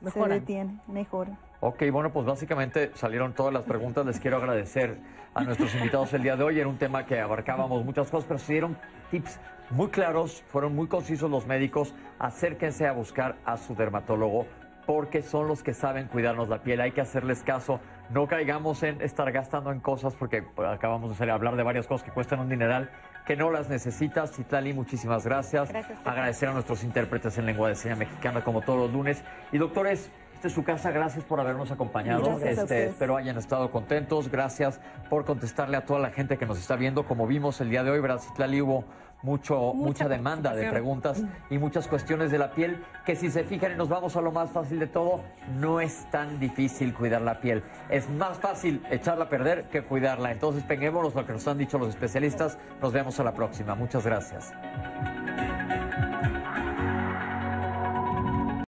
Mejoran. 0.00 0.28
Se 0.28 0.40
detiene, 0.40 0.80
mejora. 0.86 1.36
Ok, 1.60 1.82
bueno, 1.90 2.12
pues 2.12 2.26
básicamente 2.26 2.92
salieron 2.94 3.32
todas 3.32 3.52
las 3.52 3.64
preguntas. 3.64 4.06
Les 4.06 4.20
quiero 4.20 4.36
agradecer 4.36 4.98
a 5.34 5.42
nuestros 5.42 5.74
invitados 5.74 6.12
el 6.12 6.22
día 6.22 6.36
de 6.36 6.44
hoy. 6.44 6.60
Era 6.60 6.68
un 6.68 6.78
tema 6.78 7.06
que 7.06 7.18
abarcábamos 7.20 7.84
muchas 7.84 8.08
cosas, 8.10 8.26
pero 8.28 8.38
se 8.38 8.52
dieron 8.52 8.76
tips 9.10 9.40
muy 9.70 9.88
claros, 9.88 10.44
fueron 10.48 10.74
muy 10.76 10.86
concisos 10.86 11.28
los 11.30 11.46
médicos. 11.46 11.92
Acérquense 12.20 12.86
a 12.86 12.92
buscar 12.92 13.36
a 13.44 13.56
su 13.56 13.74
dermatólogo 13.74 14.46
porque 14.86 15.22
son 15.22 15.48
los 15.48 15.62
que 15.62 15.72
saben 15.74 16.06
cuidarnos 16.08 16.48
la 16.48 16.62
piel. 16.62 16.80
Hay 16.82 16.92
que 16.92 17.00
hacerles 17.00 17.42
caso. 17.42 17.80
No 18.10 18.26
caigamos 18.26 18.82
en 18.82 19.00
estar 19.00 19.30
gastando 19.32 19.72
en 19.72 19.80
cosas 19.80 20.14
porque 20.14 20.44
acabamos 20.66 21.10
de 21.10 21.16
salir 21.16 21.32
a 21.32 21.34
hablar 21.34 21.56
de 21.56 21.62
varias 21.62 21.86
cosas 21.86 22.04
que 22.04 22.12
cuestan 22.12 22.40
un 22.40 22.48
dineral 22.48 22.90
que 23.24 23.36
no 23.36 23.50
las 23.50 23.68
necesitas. 23.68 24.32
Citlali, 24.32 24.72
muchísimas 24.72 25.24
gracias. 25.24 25.70
Gracias. 25.70 25.98
Agradecer 26.04 26.48
a 26.48 26.52
nuestros 26.52 26.84
intérpretes 26.84 27.38
en 27.38 27.46
lengua 27.46 27.68
de 27.68 27.74
señas 27.74 27.98
mexicana 27.98 28.44
como 28.44 28.60
todos 28.60 28.78
los 28.78 28.92
lunes. 28.92 29.24
Y 29.52 29.58
doctores, 29.58 30.10
esta 30.34 30.48
es 30.48 30.54
su 30.54 30.64
casa. 30.64 30.90
Gracias 30.90 31.24
por 31.24 31.40
habernos 31.40 31.70
acompañado. 31.70 32.38
Este, 32.40 32.86
espero 32.86 33.16
hayan 33.16 33.38
estado 33.38 33.70
contentos. 33.70 34.30
Gracias 34.30 34.80
por 35.08 35.24
contestarle 35.24 35.76
a 35.78 35.86
toda 35.86 36.00
la 36.00 36.10
gente 36.10 36.36
que 36.36 36.44
nos 36.44 36.58
está 36.58 36.76
viendo. 36.76 37.06
Como 37.06 37.26
vimos 37.26 37.60
el 37.60 37.70
día 37.70 37.82
de 37.82 37.90
hoy, 37.90 38.00
¿verdad, 38.00 38.18
Citlali? 38.18 38.60
Hubo 38.60 38.84
mucho, 39.24 39.72
mucha, 39.72 40.04
Mucha 40.04 40.08
demanda 40.08 40.54
de 40.54 40.70
preguntas 40.70 41.22
y 41.48 41.58
muchas 41.58 41.88
cuestiones 41.88 42.30
de 42.30 42.38
la 42.38 42.52
piel 42.52 42.84
que 43.06 43.16
si 43.16 43.30
se 43.30 43.42
fijan 43.42 43.72
y 43.72 43.74
nos 43.76 43.88
vamos 43.88 44.16
a 44.16 44.20
lo 44.20 44.30
más 44.30 44.50
fácil 44.50 44.78
de 44.78 44.86
todo, 44.86 45.22
no 45.58 45.80
es 45.80 46.10
tan 46.10 46.38
difícil 46.38 46.92
cuidar 46.92 47.22
la 47.22 47.40
piel. 47.40 47.62
Es 47.88 48.08
más 48.10 48.38
fácil 48.38 48.82
echarla 48.90 49.24
a 49.24 49.28
perder 49.28 49.64
que 49.70 49.82
cuidarla. 49.82 50.30
Entonces, 50.30 50.62
peguémonos 50.64 51.14
lo 51.14 51.26
que 51.26 51.32
nos 51.32 51.48
han 51.48 51.58
dicho 51.58 51.78
los 51.78 51.88
especialistas. 51.88 52.58
Nos 52.82 52.92
vemos 52.92 53.18
a 53.18 53.24
la 53.24 53.32
próxima. 53.32 53.74
Muchas 53.74 54.04
gracias. 54.04 54.52